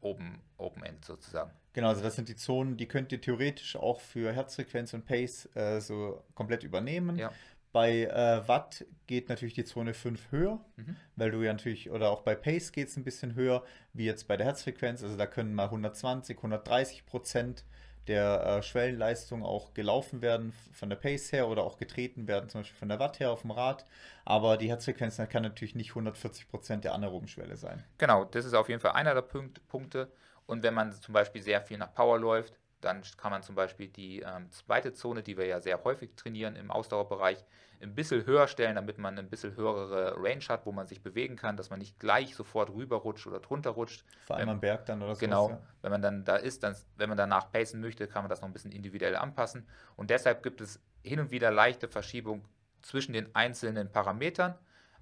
oben, 0.01 0.41
Open 0.57 0.83
End 0.83 1.05
sozusagen. 1.05 1.51
Genau, 1.73 1.89
also 1.89 2.03
das 2.03 2.17
sind 2.17 2.29
die 2.29 2.37
Zonen, 2.37 2.77
die 2.77 2.87
könnt 2.87 3.13
ihr 3.13 3.21
theoretisch 3.21 3.77
auch 3.77 4.01
für 4.01 4.33
Herzfrequenz 4.33 4.95
und 4.95 5.05
Pace 5.05 5.49
äh, 5.55 5.81
so 5.81 6.25
komplett 6.35 6.65
übernehmen. 6.65 7.17
Ja. 7.17 7.31
Bei 7.73 8.05
äh, 8.05 8.47
Watt 8.49 8.85
geht 9.07 9.29
natürlich 9.29 9.55
die 9.55 9.65
Zone 9.65 9.95
5 9.95 10.33
höher, 10.33 10.61
mhm. 10.77 10.97
weil 11.17 11.31
du 11.31 11.43
ja 11.43 11.53
natürlich, 11.53 11.91
oder 11.91 12.11
auch 12.11 12.23
bei 12.23 12.35
Pace 12.35 12.73
geht 12.73 12.89
es 12.89 12.97
ein 12.97 13.05
bisschen 13.05 13.35
höher, 13.35 13.63
wie 13.93 14.07
jetzt 14.07 14.27
bei 14.27 14.37
der 14.37 14.47
Herzfrequenz. 14.47 15.03
Also 15.03 15.17
da 15.17 15.27
können 15.27 15.55
mal 15.55 15.67
120, 15.67 16.37
130 16.37 17.07
Prozent 17.07 17.65
der 18.07 18.45
äh, 18.45 18.63
Schwellenleistung 18.63 19.45
auch 19.45 19.73
gelaufen 19.73 20.21
werden 20.23 20.53
von 20.73 20.89
der 20.89 20.97
Pace 20.97 21.31
her 21.33 21.49
oder 21.49 21.63
auch 21.63 21.77
getreten 21.77 22.27
werden, 22.27 22.49
zum 22.49 22.63
Beispiel 22.63 22.79
von 22.79 22.89
der 22.89 22.99
Watt 22.99 23.21
her 23.21 23.31
auf 23.31 23.43
dem 23.43 23.53
Rad. 23.53 23.85
Aber 24.25 24.57
die 24.57 24.69
Herzfrequenz 24.69 25.19
kann 25.29 25.43
natürlich 25.43 25.75
nicht 25.75 25.91
140 25.91 26.49
Prozent 26.49 26.85
der 26.85 26.95
anaeroben 26.95 27.29
Schwelle 27.29 27.57
sein. 27.57 27.85
Genau, 27.99 28.25
das 28.25 28.47
ist 28.47 28.55
auf 28.55 28.69
jeden 28.69 28.81
Fall 28.81 28.93
einer 28.93 29.15
der 29.15 29.23
Punkt, 29.23 29.67
Punkte. 29.69 30.11
Und 30.47 30.65
wenn 30.65 30.75
man 30.75 30.93
zum 30.93 31.15
Beispiel 31.15 31.43
sehr 31.43 31.61
viel 31.63 31.79
nach 31.79 31.95
Power 31.95 32.19
läuft, 32.19 32.60
dann 32.81 33.03
kann 33.17 33.31
man 33.31 33.43
zum 33.43 33.55
Beispiel 33.55 33.89
die 33.89 34.21
ähm, 34.21 34.51
zweite 34.51 34.93
Zone, 34.93 35.23
die 35.23 35.37
wir 35.37 35.47
ja 35.47 35.61
sehr 35.61 35.83
häufig 35.85 36.15
trainieren 36.17 36.57
im 36.57 36.71
Ausdauerbereich, 36.71 37.45
ein 37.83 37.95
bisschen 37.95 38.27
höher 38.27 38.47
stellen, 38.47 38.75
damit 38.75 38.99
man 38.99 39.19
ein 39.19 39.31
bisschen 39.31 39.57
höhere 39.57 40.15
Range 40.19 40.45
hat, 40.49 40.67
wo 40.67 40.73
man 40.73 40.87
sich 40.87 41.03
bewegen 41.03 41.37
kann, 41.37 41.57
dass 41.57 41.71
man 41.71 41.79
nicht 41.79 41.99
gleich 41.99 42.37
sofort 42.37 42.71
rüberrutscht 42.71 43.27
oder 43.27 43.41
drunter 43.41 43.71
rutscht. 43.71 44.05
Vor 44.27 44.37
allem 44.37 44.49
wenn, 44.49 44.55
am 44.55 44.61
Berg 44.61 44.85
dann 44.87 45.03
oder 45.03 45.15
so. 45.15 45.21
Genau, 45.21 45.51
ja. 45.51 45.63
wenn 45.83 45.91
man 45.91 46.03
dann 46.03 46.25
da 46.25 46.37
ist, 46.37 46.63
dann, 46.63 46.77
wenn 46.97 47.09
man 47.09 47.17
danach 47.17 47.51
pacen 47.51 47.81
möchte, 47.81 48.07
kann 48.07 48.23
man 48.23 48.29
das 48.29 48.43
noch 48.43 48.49
ein 48.49 48.53
bisschen 48.53 48.73
individuell 48.73 49.17
anpassen. 49.17 49.67
Und 49.97 50.11
deshalb 50.11 50.43
gibt 50.43 50.61
es 50.61 50.81
hin 51.03 51.21
und 51.21 51.31
wieder 51.31 51.51
leichte 51.51 51.89
Verschiebung 51.89 52.45
zwischen 52.83 53.13
den 53.13 53.35
einzelnen 53.35 53.91
Parametern, 53.91 54.55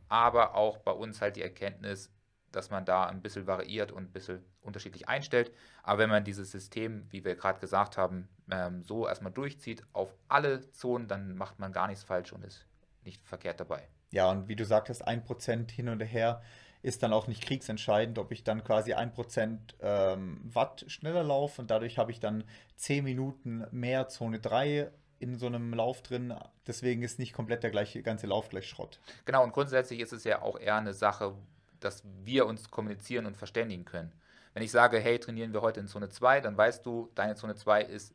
aber 0.09 0.55
auch 0.55 0.79
bei 0.79 0.93
uns 0.93 1.21
halt 1.21 1.37
die 1.37 1.43
Erkenntnis, 1.43 2.13
dass 2.53 2.71
man 2.71 2.85
da 2.85 3.07
ein 3.07 3.23
bisschen 3.23 3.47
variiert 3.47 3.93
und 3.93 4.05
ein 4.05 4.13
bisschen 4.13 4.45
unterschiedlich 4.63 5.09
einstellt. 5.09 5.53
Aber 5.83 5.99
wenn 5.99 6.11
man 6.11 6.25
dieses 6.25 6.51
System, 6.51 7.07
wie 7.11 7.25
wir 7.25 7.35
gerade 7.37 7.61
gesagt 7.61 7.97
haben, 7.97 8.29
ähm, 8.51 8.83
so 8.83 9.07
erstmal 9.07 9.33
durchzieht 9.33 9.83
auf 9.93 10.15
alle 10.29 10.71
Zonen, 10.71 11.09
dann 11.09 11.37
macht 11.37 11.59
man 11.59 11.73
gar 11.73 11.87
nichts 11.89 12.05
falsch 12.05 12.33
und 12.33 12.45
ist 12.45 12.67
nicht 13.05 13.27
verkehrt 13.27 13.61
dabei. 13.61 13.89
Ja, 14.11 14.31
und 14.31 14.49
wie 14.49 14.57
du 14.57 14.65
sagtest, 14.65 15.07
ein 15.07 15.25
Prozent 15.25 15.71
hin 15.71 15.89
und 15.89 16.01
her 16.01 16.43
ist 16.83 17.03
dann 17.03 17.13
auch 17.13 17.27
nicht 17.27 17.43
kriegsentscheidend, 17.43 18.19
ob 18.19 18.31
ich 18.33 18.45
dann 18.45 18.63
quasi 18.63 18.95
ein 18.95 19.13
Prozent 19.13 19.77
ähm, 19.81 20.41
Watt 20.45 20.85
schneller 20.89 21.25
laufe 21.25 21.61
und 21.61 21.71
dadurch 21.71 21.99
habe 21.99 22.13
ich 22.13 22.21
dann 22.21 22.45
10 22.77 23.05
Minuten 23.05 23.67
mehr 23.73 24.09
Zone 24.09 24.39
3 24.39 24.91
in 25.19 25.37
so 25.37 25.47
einem 25.47 25.75
Lauf 25.75 26.03
drin. 26.03 26.35
Deswegen 26.67 27.03
ist 27.03 27.19
nicht 27.19 27.33
komplett 27.33 27.65
der 27.65 27.71
gleiche 27.71 28.03
ganze 28.03 28.29
Lauf 28.29 28.49
gleich 28.49 28.69
Schrott. 28.69 29.01
Genau, 29.25 29.43
und 29.43 29.53
grundsätzlich 29.53 30.01
ist 30.01 30.13
es 30.13 30.25
ja 30.25 30.43
auch 30.43 30.59
eher 30.59 30.77
eine 30.77 30.95
Sache, 30.95 31.35
dass 31.81 32.03
wir 32.25 32.47
uns 32.47 32.71
kommunizieren 32.71 33.27
und 33.27 33.37
verständigen 33.37 33.85
können. 33.85 34.13
Wenn 34.55 34.63
ich 34.63 34.71
sage, 34.71 34.99
hey, 34.99 35.19
trainieren 35.19 35.53
wir 35.53 35.63
heute 35.63 35.81
in 35.81 35.87
Zone 35.87 36.09
2, 36.09 36.41
dann 36.41 36.57
weißt 36.57 36.85
du, 36.85 37.11
deine 37.15 37.37
Zone 37.37 37.55
2 37.55 37.83
ist 37.83 38.15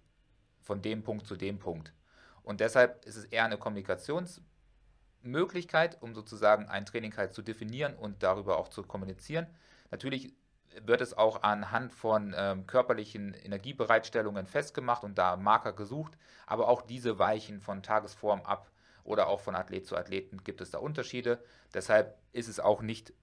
von 0.62 0.82
dem 0.82 1.04
Punkt 1.04 1.28
zu 1.28 1.36
dem 1.36 1.60
Punkt. 1.60 1.94
Und 2.42 2.60
deshalb 2.60 3.06
ist 3.06 3.16
es 3.16 3.26
eher 3.26 3.46
eine 3.46 3.58
Kommunikationsmöglichkeit, 3.58 6.02
um 6.02 6.14
sozusagen 6.14 6.68
ein 6.68 6.86
Training 6.86 7.16
halt 7.16 7.34
zu 7.34 7.42
definieren 7.42 7.96
und 7.96 8.24
darüber 8.24 8.58
auch 8.58 8.68
zu 8.68 8.84
kommunizieren. 8.84 9.48
Natürlich 9.92 10.34
wird 10.82 11.02
es 11.02 11.16
auch 11.16 11.44
anhand 11.44 11.94
von 11.94 12.34
ähm, 12.36 12.68
körperlichen 12.68 13.34
Energiebereitstellungen 13.34 14.48
festgemacht 14.48 15.04
und 15.04 15.18
da 15.18 15.38
Marker 15.38 15.74
gesucht, 15.74 16.18
aber 16.46 16.68
auch 16.68 16.82
diese 16.82 17.20
weichen 17.20 17.62
von 17.62 17.84
Tagesform 17.84 18.42
ab 18.42 18.72
oder 19.04 19.28
auch 19.28 19.40
von 19.40 19.56
Athlet 19.56 19.86
zu 19.86 19.96
Athleten 19.96 20.44
gibt 20.44 20.62
es 20.62 20.72
da 20.72 20.80
Unterschiede. 20.80 21.44
Deshalb 21.74 22.18
ist 22.32 22.48
es 22.48 22.60
auch 22.60 22.82
nicht 22.82 23.14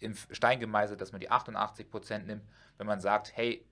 in 0.00 0.14
Stein 0.14 0.60
gemeißelt, 0.60 1.00
dass 1.00 1.12
man 1.12 1.20
die 1.20 1.30
88 1.30 1.90
Prozent 1.90 2.26
nimmt. 2.26 2.44
Wenn 2.76 2.86
man 2.86 3.00
sagt, 3.00 3.36
hey, 3.36 3.64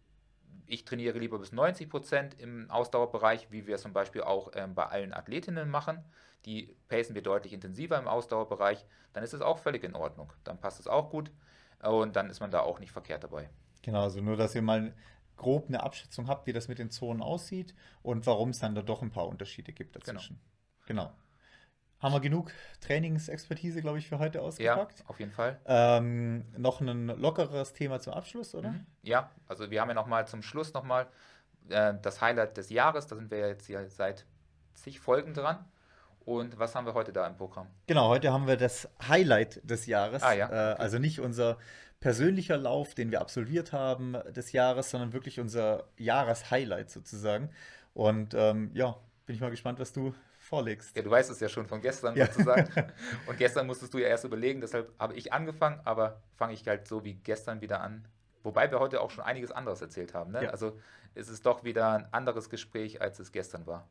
ich 0.67 0.85
trainiere 0.85 1.19
lieber 1.19 1.39
bis 1.39 1.53
90 1.53 1.89
Prozent 1.89 2.41
im 2.41 2.71
Ausdauerbereich, 2.71 3.51
wie 3.51 3.67
wir 3.67 3.77
es 3.77 3.83
zum 3.83 3.93
Beispiel 3.93 4.23
auch 4.23 4.51
ähm, 4.55 4.75
bei 4.75 4.87
allen 4.87 5.13
Athletinnen 5.13 5.71
machen, 5.71 6.05
die 6.45 6.77
pacen 6.89 7.15
wir 7.15 7.23
deutlich 7.23 7.53
intensiver 7.53 7.99
im 7.99 8.09
Ausdauerbereich, 8.09 8.85
dann 9.13 9.25
ist 9.25 9.35
es 9.35 9.41
auch 9.41 9.59
völlig 9.59 9.85
in 9.85 9.95
Ordnung. 9.95 10.33
Dann 10.45 10.61
passt 10.61 10.81
es 10.81 10.87
auch 10.87 11.11
gut 11.11 11.31
und 11.83 12.17
dann 12.17 12.31
ist 12.31 12.41
man 12.41 12.51
da 12.51 12.61
auch 12.61 12.79
nicht 12.79 12.93
verkehrt 12.93 13.25
dabei. 13.25 13.49
Genau, 13.83 14.03
also 14.03 14.21
nur, 14.21 14.37
dass 14.37 14.55
ihr 14.55 14.63
mal 14.63 14.95
grob 15.37 15.69
eine 15.69 15.83
Abschätzung 15.83 16.29
habt, 16.29 16.47
wie 16.47 16.53
das 16.53 16.69
mit 16.69 16.79
den 16.79 16.91
Zonen 16.91 17.23
aussieht 17.23 17.75
und 18.03 18.27
warum 18.27 18.51
es 18.51 18.59
dann 18.59 18.75
da 18.75 18.83
doch 18.83 19.03
ein 19.03 19.11
paar 19.11 19.29
Unterschiede 19.29 19.73
gibt 19.73 19.97
dazwischen. 19.97 20.41
Genau. 20.87 21.05
genau. 21.05 21.17
Haben 22.01 22.13
wir 22.13 22.21
genug 22.21 22.53
Trainingsexpertise, 22.81 23.81
glaube 23.81 23.99
ich, 23.99 24.09
für 24.09 24.19
heute 24.19 24.43
ausgepackt? 24.43 25.01
Ja, 25.01 25.05
auf 25.07 25.19
jeden 25.19 25.33
Fall. 25.33 25.59
Ähm, 25.65 26.45
noch 26.57 26.81
ein 26.81 27.07
lockeres 27.07 27.73
Thema 27.73 28.01
zum 28.01 28.13
Abschluss, 28.13 28.55
oder? 28.55 28.71
Mhm. 28.71 28.87
Ja, 29.03 29.31
also 29.49 29.71
wir 29.71 29.81
haben 29.81 29.89
ja 29.89 29.95
nochmal 29.95 30.29
zum 30.29 30.43
Schluss 30.43 30.75
nochmal 30.75 31.07
äh, 31.71 31.95
das 32.03 32.21
Highlight 32.21 32.57
des 32.59 32.69
Jahres. 32.71 33.07
Da 33.07 33.17
sind 33.17 33.31
wir 33.31 33.39
jetzt 33.49 33.67
hier 33.67 33.89
seit 33.89 34.27
zig 34.75 35.01
Folgen 35.01 35.33
dran. 35.33 35.65
Und 36.27 36.59
was 36.59 36.75
haben 36.75 36.87
wir 36.87 36.95
heute 36.95 37.13
da 37.13 37.27
im 37.27 37.37
Programm? 37.37 37.69
Genau, 37.87 38.09
heute 38.09 38.33
haben 38.33 38.47
wir 38.47 38.57
das 38.57 38.89
Highlight 39.09 39.61
des 39.69 39.87
Jahres. 39.87 40.23
Ah, 40.23 40.33
ja. 40.33 40.51
Äh, 40.51 40.75
also 40.77 40.99
nicht 40.99 41.21
unser 41.21 41.57
persönlicher 42.01 42.57
Lauf, 42.59 42.95
den 42.95 43.11
wir 43.11 43.21
absolviert 43.21 43.73
haben 43.73 44.13
des 44.35 44.53
Jahres, 44.53 44.91
sondern 44.91 45.13
wirklich 45.13 45.41
unser 45.41 45.85
Jahreshighlight 45.97 46.91
sozusagen. 46.91 47.51
Und 47.95 48.35
ähm, 48.35 48.71
ja, 48.75 48.97
bin 49.25 49.35
ich 49.35 49.41
mal 49.41 49.51
gespannt, 49.51 49.79
was 49.79 49.93
du 49.93 50.15
vorlegst. 50.47 50.97
Ja, 50.97 51.03
du 51.03 51.11
weißt 51.11 51.31
es 51.31 51.41
ja 51.41 51.49
schon 51.49 51.67
von 51.67 51.81
gestern 51.81 52.17
ja. 52.17 52.27
sozusagen. 52.27 52.69
Und 53.27 53.39
gestern 53.39 53.67
musstest 53.67 53.93
du 53.93 53.99
ja 53.99 54.09
erst 54.09 54.25
überlegen, 54.25 54.61
deshalb 54.61 54.93
habe 54.99 55.15
ich 55.15 55.33
angefangen, 55.33 55.81
aber 55.85 56.23
fange 56.37 56.55
ich 56.55 56.67
halt 56.67 56.87
so 56.87 57.05
wie 57.05 57.15
gestern 57.15 57.61
wieder 57.61 57.81
an. 57.81 58.07
Wobei 58.43 58.71
wir 58.71 58.79
heute 58.79 59.01
auch 59.01 59.11
schon 59.11 59.25
einiges 59.25 59.51
anderes 59.51 59.81
erzählt 59.81 60.15
haben. 60.15 60.33
Ne? 60.33 60.45
Ja. 60.45 60.51
Also 60.51 60.79
es 61.15 61.29
ist 61.29 61.45
doch 61.47 61.65
wieder 61.65 61.93
ein 61.93 62.13
anderes 62.13 62.49
Gespräch, 62.49 63.01
als 63.01 63.19
es 63.19 63.33
gestern 63.33 63.67
war. 63.67 63.89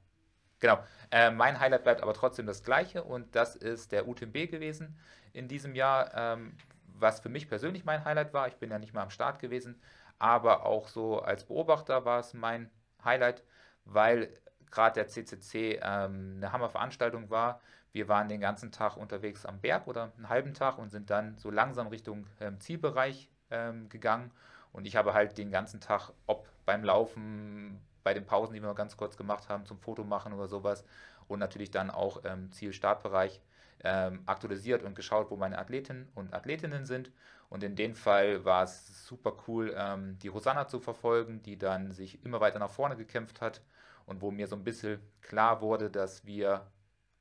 Genau. 0.60 0.80
Äh, 1.12 1.32
mein 1.32 1.60
Highlight 1.60 1.84
bleibt 1.84 2.02
aber 2.02 2.14
trotzdem 2.14 2.46
das 2.46 2.64
gleiche 2.64 3.04
und 3.04 3.36
das 3.36 3.56
ist 3.56 3.92
der 3.92 4.08
UTMB 4.08 4.50
gewesen 4.50 4.98
in 5.34 5.50
diesem 5.50 5.76
Jahr, 5.76 6.12
ähm, 6.16 6.58
was 6.88 7.20
für 7.20 7.30
mich 7.30 7.50
persönlich 7.50 7.84
mein 7.84 8.06
Highlight 8.06 8.34
war. 8.34 8.48
Ich 8.48 8.56
bin 8.56 8.72
ja 8.72 8.80
nicht 8.80 8.94
mal 8.94 9.04
am 9.04 9.10
Start 9.10 9.40
gewesen, 9.40 9.82
aber 10.18 10.66
auch 10.66 10.88
so 10.88 11.20
als 11.20 11.44
Beobachter 11.44 12.06
war 12.06 12.22
es 12.22 12.34
mein 12.34 12.72
Highlight, 13.04 13.44
weil 13.84 14.30
gerade 14.72 14.96
der 14.96 15.08
CCC 15.08 15.80
ähm, 15.82 16.36
eine 16.38 16.52
Hammerveranstaltung 16.52 17.30
war. 17.30 17.62
Wir 17.92 18.08
waren 18.08 18.28
den 18.28 18.42
ganzen 18.42 18.72
Tag 18.72 18.98
unterwegs 18.98 19.46
am 19.46 19.60
Berg 19.62 19.88
oder 19.88 20.12
einen 20.18 20.30
halben 20.30 20.54
Tag 20.54 20.78
und 20.78 20.90
sind 20.90 21.10
dann 21.10 21.38
so 21.38 21.50
langsam 21.50 21.88
Richtung 21.88 22.28
ähm, 22.42 22.60
Zielbereich 22.60 23.30
ähm, 23.52 23.88
gegangen. 23.90 24.32
Und 24.74 24.86
ich 24.86 24.98
habe 24.98 25.14
halt 25.14 25.38
den 25.38 25.52
ganzen 25.52 25.80
Tag, 25.80 26.12
ob 26.28 26.48
beim 26.66 26.84
Laufen, 26.84 27.80
bei 28.04 28.14
den 28.14 28.26
Pausen, 28.26 28.54
die 28.54 28.62
wir 28.62 28.74
ganz 28.76 28.98
kurz 28.98 29.16
gemacht 29.16 29.48
haben, 29.48 29.66
zum 29.66 29.80
Foto 29.80 30.04
machen 30.04 30.34
oder 30.34 30.48
sowas, 30.48 30.84
und 31.28 31.40
natürlich 31.40 31.72
dann 31.72 31.90
auch 31.90 32.22
ähm, 32.26 32.52
Ziel-Startbereich 32.52 33.42
ähm, 33.84 34.24
aktualisiert 34.26 34.84
und 34.84 34.96
geschaut, 34.96 35.32
wo 35.32 35.38
meine 35.38 35.58
Athletinnen 35.58 36.10
und 36.16 36.34
Athletinnen 36.34 36.86
sind. 36.86 37.12
Und 37.50 37.64
in 37.64 37.76
dem 37.76 37.96
Fall 37.96 38.44
war 38.44 38.64
es 38.64 39.08
super 39.08 39.34
cool, 39.48 39.74
ähm, 39.78 40.20
die 40.20 40.28
Rosanna 40.28 40.68
zu 40.68 40.80
verfolgen, 40.80 41.42
die 41.44 41.58
dann 41.58 41.94
sich 41.94 42.24
immer 42.26 42.42
weiter 42.42 42.60
nach 42.60 42.70
vorne 42.70 42.96
gekämpft 42.96 43.42
hat 43.42 43.62
und 44.06 44.22
wo 44.22 44.32
mir 44.32 44.48
so 44.48 44.56
ein 44.56 44.64
bisschen 44.64 45.00
klar 45.22 45.62
wurde, 45.62 45.90
dass 45.90 46.26
wir 46.26 46.72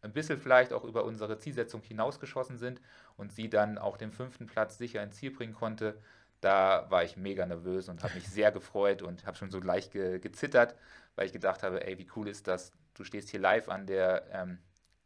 ein 0.02 0.12
bisschen 0.12 0.38
vielleicht 0.38 0.72
auch 0.72 0.84
über 0.84 1.04
unsere 1.04 1.38
Zielsetzung 1.38 1.82
hinausgeschossen 1.82 2.58
sind 2.58 2.80
und 3.16 3.32
sie 3.32 3.48
dann 3.48 3.78
auch 3.78 3.96
den 3.96 4.12
fünften 4.12 4.46
Platz 4.46 4.78
sicher 4.78 5.02
ins 5.02 5.16
Ziel 5.16 5.30
bringen 5.30 5.54
konnte. 5.54 5.98
Da 6.40 6.86
war 6.90 7.04
ich 7.04 7.16
mega 7.16 7.46
nervös 7.46 7.88
und 7.88 8.02
habe 8.02 8.14
mich 8.14 8.28
sehr 8.28 8.52
gefreut 8.52 9.02
und 9.02 9.26
habe 9.26 9.36
schon 9.36 9.50
so 9.50 9.60
leicht 9.60 9.92
ge 9.92 10.18
gezittert, 10.18 10.74
weil 11.16 11.26
ich 11.26 11.32
gedacht 11.32 11.62
habe, 11.62 11.86
ey, 11.86 11.98
wie 11.98 12.08
cool 12.16 12.28
ist 12.28 12.46
das? 12.48 12.72
Du 12.92 13.02
stehst 13.02 13.30
hier 13.30 13.40
live 13.40 13.68
an 13.68 13.86
der 13.86 14.26
ähm, 14.30 14.58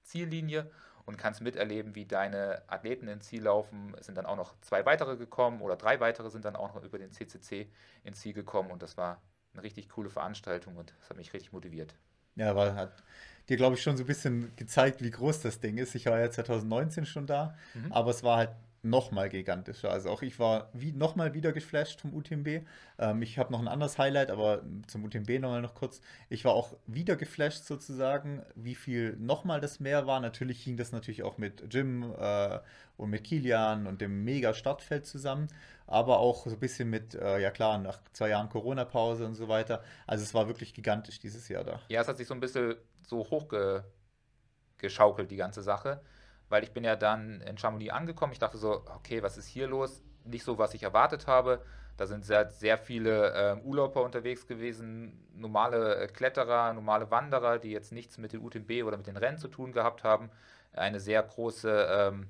Ziellinie 0.02 0.68
und 1.04 1.16
kannst 1.16 1.40
miterleben, 1.40 1.94
wie 1.94 2.04
deine 2.04 2.62
Athleten 2.66 3.08
ins 3.08 3.26
Ziel 3.28 3.44
laufen. 3.44 3.94
Es 3.98 4.06
sind 4.06 4.18
dann 4.18 4.26
auch 4.26 4.36
noch 4.36 4.60
zwei 4.62 4.84
weitere 4.84 5.16
gekommen 5.16 5.62
oder 5.62 5.76
drei 5.76 6.00
weitere 6.00 6.28
sind 6.28 6.44
dann 6.44 6.56
auch 6.56 6.74
noch 6.74 6.82
über 6.82 6.98
den 6.98 7.12
CCC 7.12 7.70
ins 8.02 8.20
Ziel 8.20 8.32
gekommen 8.32 8.70
und 8.70 8.82
das 8.82 8.96
war 8.96 9.22
eine 9.58 9.64
richtig 9.64 9.88
coole 9.88 10.10
Veranstaltung 10.10 10.76
und 10.76 10.94
das 11.00 11.10
hat 11.10 11.16
mich 11.16 11.32
richtig 11.32 11.52
motiviert. 11.52 11.94
Ja, 12.36 12.54
weil 12.54 12.74
hat 12.74 13.02
dir, 13.48 13.56
glaube 13.56 13.74
ich, 13.74 13.82
schon 13.82 13.96
so 13.96 14.04
ein 14.04 14.06
bisschen 14.06 14.54
gezeigt, 14.56 15.02
wie 15.02 15.10
groß 15.10 15.40
das 15.40 15.60
Ding 15.60 15.78
ist. 15.78 15.94
Ich 15.94 16.06
war 16.06 16.18
ja 16.20 16.30
2019 16.30 17.06
schon 17.06 17.26
da, 17.26 17.56
mhm. 17.74 17.92
aber 17.92 18.10
es 18.10 18.22
war 18.22 18.36
halt 18.38 18.50
nochmal 18.82 19.28
gigantischer. 19.28 19.90
Also 19.90 20.10
auch 20.10 20.22
ich 20.22 20.38
war 20.38 20.70
wie 20.72 20.92
nochmal 20.92 21.34
wieder 21.34 21.52
geflasht 21.52 22.00
vom 22.00 22.14
UTMB. 22.14 22.62
Ähm, 22.98 23.22
ich 23.22 23.38
habe 23.38 23.52
noch 23.52 23.60
ein 23.60 23.68
anderes 23.68 23.98
Highlight, 23.98 24.30
aber 24.30 24.62
zum 24.86 25.04
UTMB 25.04 25.40
nochmal 25.40 25.62
noch 25.62 25.74
kurz. 25.74 26.00
Ich 26.28 26.44
war 26.44 26.54
auch 26.54 26.76
wieder 26.86 27.16
geflasht 27.16 27.64
sozusagen, 27.64 28.42
wie 28.54 28.74
viel 28.74 29.16
nochmal 29.18 29.60
das 29.60 29.80
mehr 29.80 30.06
war. 30.06 30.20
Natürlich 30.20 30.62
hing 30.62 30.76
das 30.76 30.92
natürlich 30.92 31.22
auch 31.22 31.38
mit 31.38 31.74
Jim 31.74 32.14
äh, 32.18 32.60
und 32.96 33.10
mit 33.10 33.24
Kilian 33.24 33.86
und 33.86 34.00
dem 34.00 34.24
mega 34.24 34.54
Startfeld 34.54 35.06
zusammen, 35.06 35.48
aber 35.86 36.18
auch 36.18 36.46
so 36.46 36.50
ein 36.50 36.60
bisschen 36.60 36.90
mit, 36.90 37.14
äh, 37.14 37.40
ja 37.40 37.50
klar, 37.50 37.78
nach 37.78 38.00
zwei 38.12 38.30
Jahren 38.30 38.48
Corona-Pause 38.48 39.26
und 39.26 39.34
so 39.34 39.48
weiter. 39.48 39.82
Also 40.06 40.22
es 40.22 40.34
war 40.34 40.48
wirklich 40.48 40.74
gigantisch 40.74 41.18
dieses 41.18 41.48
Jahr 41.48 41.64
da. 41.64 41.80
Ja, 41.88 42.02
es 42.02 42.08
hat 42.08 42.16
sich 42.16 42.26
so 42.26 42.34
ein 42.34 42.40
bisschen 42.40 42.76
so 43.06 43.28
hochgeschaukelt, 43.30 45.30
die 45.30 45.36
ganze 45.36 45.62
Sache 45.62 46.00
weil 46.48 46.62
ich 46.62 46.72
bin 46.72 46.84
ja 46.84 46.96
dann 46.96 47.40
in 47.42 47.58
Chamonix 47.58 47.92
angekommen. 47.92 48.32
Ich 48.32 48.38
dachte 48.38 48.58
so, 48.58 48.82
okay, 48.94 49.22
was 49.22 49.36
ist 49.36 49.46
hier 49.46 49.66
los? 49.66 50.02
Nicht 50.24 50.44
so, 50.44 50.58
was 50.58 50.74
ich 50.74 50.82
erwartet 50.82 51.26
habe. 51.26 51.62
Da 51.96 52.06
sind 52.06 52.24
sehr, 52.24 52.48
sehr 52.50 52.78
viele 52.78 53.32
äh, 53.32 53.56
Urlauber 53.64 54.04
unterwegs 54.04 54.46
gewesen, 54.46 55.26
normale 55.34 55.96
äh, 55.96 56.06
Kletterer, 56.06 56.72
normale 56.72 57.10
Wanderer, 57.10 57.58
die 57.58 57.72
jetzt 57.72 57.90
nichts 57.90 58.18
mit 58.18 58.32
dem 58.32 58.44
UTMB 58.44 58.84
oder 58.84 58.96
mit 58.96 59.08
den 59.08 59.16
Rennen 59.16 59.38
zu 59.38 59.48
tun 59.48 59.72
gehabt 59.72 60.04
haben. 60.04 60.30
Eine 60.72 61.00
sehr 61.00 61.22
große 61.22 61.88
ähm, 61.90 62.28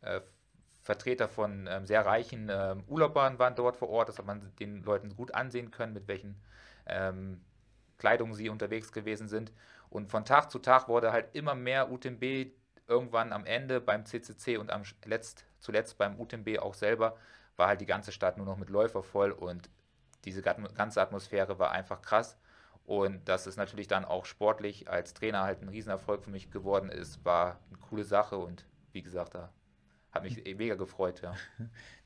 äh, 0.00 0.20
Vertreter 0.82 1.28
von 1.28 1.68
ähm, 1.70 1.86
sehr 1.86 2.04
reichen 2.04 2.48
ähm, 2.50 2.84
Urlaubern 2.88 3.38
waren 3.38 3.54
dort 3.54 3.76
vor 3.76 3.90
Ort. 3.90 4.08
Das 4.08 4.18
hat 4.18 4.26
man 4.26 4.52
den 4.58 4.82
Leuten 4.82 5.14
gut 5.14 5.34
ansehen 5.34 5.70
können, 5.70 5.92
mit 5.92 6.08
welchen 6.08 6.40
ähm, 6.86 7.40
Kleidungen 7.98 8.34
sie 8.34 8.48
unterwegs 8.48 8.92
gewesen 8.92 9.28
sind. 9.28 9.52
Und 9.88 10.10
von 10.10 10.24
Tag 10.24 10.50
zu 10.50 10.58
Tag 10.58 10.88
wurde 10.88 11.12
halt 11.12 11.34
immer 11.34 11.54
mehr 11.54 11.90
UTMB 11.90 12.52
irgendwann 12.88 13.32
am 13.32 13.44
Ende 13.44 13.80
beim 13.80 14.04
CCC 14.04 14.58
und 14.58 14.70
am 14.70 14.82
letzt, 15.04 15.44
zuletzt 15.58 15.98
beim 15.98 16.18
UTMB 16.18 16.58
auch 16.58 16.74
selber 16.74 17.16
war 17.56 17.68
halt 17.68 17.80
die 17.80 17.86
ganze 17.86 18.12
Stadt 18.12 18.36
nur 18.36 18.46
noch 18.46 18.58
mit 18.58 18.68
Läufer 18.68 19.02
voll 19.02 19.30
und 19.30 19.70
diese 20.24 20.42
ganze 20.42 21.00
Atmosphäre 21.00 21.58
war 21.58 21.70
einfach 21.70 22.02
krass. 22.02 22.36
Und 22.84 23.28
dass 23.28 23.46
es 23.46 23.56
natürlich 23.56 23.88
dann 23.88 24.04
auch 24.04 24.26
sportlich 24.26 24.88
als 24.88 25.14
Trainer 25.14 25.42
halt 25.42 25.62
ein 25.62 25.68
Riesenerfolg 25.68 26.22
für 26.22 26.30
mich 26.30 26.50
geworden 26.50 26.88
ist, 26.88 27.24
war 27.24 27.58
eine 27.68 27.78
coole 27.78 28.04
Sache 28.04 28.36
und 28.36 28.66
wie 28.92 29.02
gesagt, 29.02 29.34
da 29.34 29.52
hat 30.12 30.22
mich 30.22 30.42
mega 30.56 30.74
gefreut, 30.76 31.22
ja. 31.22 31.34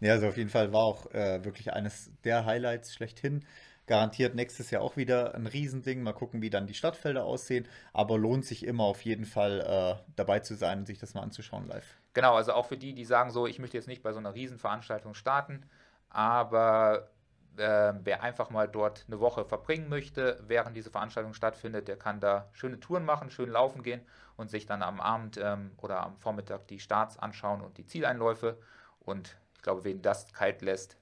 Ja, 0.00 0.12
also 0.14 0.28
auf 0.28 0.36
jeden 0.36 0.48
Fall 0.48 0.72
war 0.72 0.82
auch 0.82 1.10
äh, 1.12 1.44
wirklich 1.44 1.72
eines 1.72 2.10
der 2.24 2.46
Highlights 2.46 2.94
schlechthin 2.94 3.44
garantiert 3.90 4.36
nächstes 4.36 4.70
Jahr 4.70 4.82
auch 4.82 4.96
wieder 4.96 5.34
ein 5.34 5.48
Riesending. 5.48 6.04
Mal 6.04 6.12
gucken, 6.12 6.40
wie 6.42 6.48
dann 6.48 6.68
die 6.68 6.74
Stadtfelder 6.74 7.24
aussehen. 7.24 7.66
Aber 7.92 8.18
lohnt 8.18 8.46
sich 8.46 8.64
immer 8.64 8.84
auf 8.84 9.04
jeden 9.04 9.24
Fall 9.24 9.60
äh, 9.60 10.12
dabei 10.14 10.38
zu 10.38 10.54
sein 10.54 10.78
und 10.78 10.86
sich 10.86 10.98
das 10.98 11.12
mal 11.14 11.22
anzuschauen 11.22 11.66
live. 11.66 11.98
Genau, 12.14 12.36
also 12.36 12.52
auch 12.52 12.66
für 12.66 12.76
die, 12.76 12.94
die 12.94 13.04
sagen 13.04 13.32
so, 13.32 13.48
ich 13.48 13.58
möchte 13.58 13.76
jetzt 13.76 13.88
nicht 13.88 14.04
bei 14.04 14.12
so 14.12 14.20
einer 14.20 14.32
Riesenveranstaltung 14.32 15.14
starten, 15.14 15.68
aber 16.08 17.10
äh, 17.56 17.92
wer 18.04 18.22
einfach 18.22 18.50
mal 18.50 18.68
dort 18.68 19.06
eine 19.08 19.18
Woche 19.18 19.44
verbringen 19.44 19.88
möchte, 19.88 20.40
während 20.46 20.76
diese 20.76 20.92
Veranstaltung 20.92 21.34
stattfindet, 21.34 21.88
der 21.88 21.96
kann 21.96 22.20
da 22.20 22.48
schöne 22.52 22.78
Touren 22.78 23.04
machen, 23.04 23.32
schön 23.32 23.50
laufen 23.50 23.82
gehen 23.82 24.02
und 24.36 24.50
sich 24.50 24.66
dann 24.66 24.84
am 24.84 25.00
Abend 25.00 25.36
ähm, 25.42 25.72
oder 25.78 26.04
am 26.04 26.16
Vormittag 26.16 26.68
die 26.68 26.78
Starts 26.78 27.18
anschauen 27.18 27.60
und 27.60 27.76
die 27.76 27.86
Zieleinläufe. 27.86 28.56
Und 29.00 29.36
ich 29.56 29.62
glaube, 29.62 29.82
wen 29.82 30.00
das 30.00 30.32
kalt 30.32 30.62
lässt, 30.62 30.96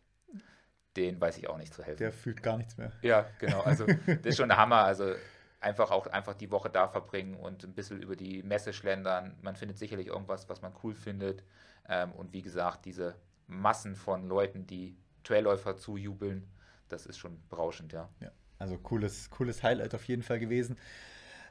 den 0.99 1.21
weiß 1.21 1.39
ich 1.39 1.49
auch 1.49 1.57
nicht 1.57 1.73
zu 1.73 1.83
helfen. 1.83 1.99
Der 1.99 2.13
fühlt 2.13 2.43
gar 2.43 2.59
nichts 2.59 2.77
mehr. 2.77 2.93
Ja, 3.03 3.27
genau. 3.39 3.61
Also 3.61 3.87
das 4.07 4.19
ist 4.25 4.37
schon 4.37 4.49
der 4.49 4.59
Hammer. 4.59 4.85
Also 4.85 5.15
einfach 5.61 5.91
auch 5.91 6.07
einfach 6.09 6.35
die 6.35 6.51
Woche 6.51 6.71
da 6.71 6.89
verbringen 6.89 7.37
und 7.37 7.65
ein 7.65 7.73
bisschen 7.73 8.03
über 8.03 8.17
die 8.17 8.43
Messe 8.43 8.73
schlendern. 8.73 9.37
Man 9.43 9.57
findet 9.57 9.79
sicherlich 9.79 10.09
irgendwas, 10.09 10.49
was 10.49 10.61
man 10.61 10.73
cool 10.83 10.95
findet. 10.95 11.45
Ähm, 11.89 12.13
und 12.13 12.33
wie 12.33 12.43
gesagt, 12.43 12.85
diese 12.85 13.15
Massen 13.47 13.95
von 13.95 14.27
Leuten, 14.27 14.67
die 14.67 14.97
Trailläufer 15.25 15.77
zujubeln, 15.77 16.49
das 16.89 17.07
ist 17.07 17.19
schon 17.19 17.41
berauschend, 17.49 17.93
ja. 17.93 18.09
Ja, 18.21 18.31
also 18.59 18.77
cooles, 18.79 19.31
cooles 19.31 19.63
Highlight 19.63 19.95
auf 19.95 20.05
jeden 20.05 20.23
Fall 20.23 20.39
gewesen. 20.39 20.77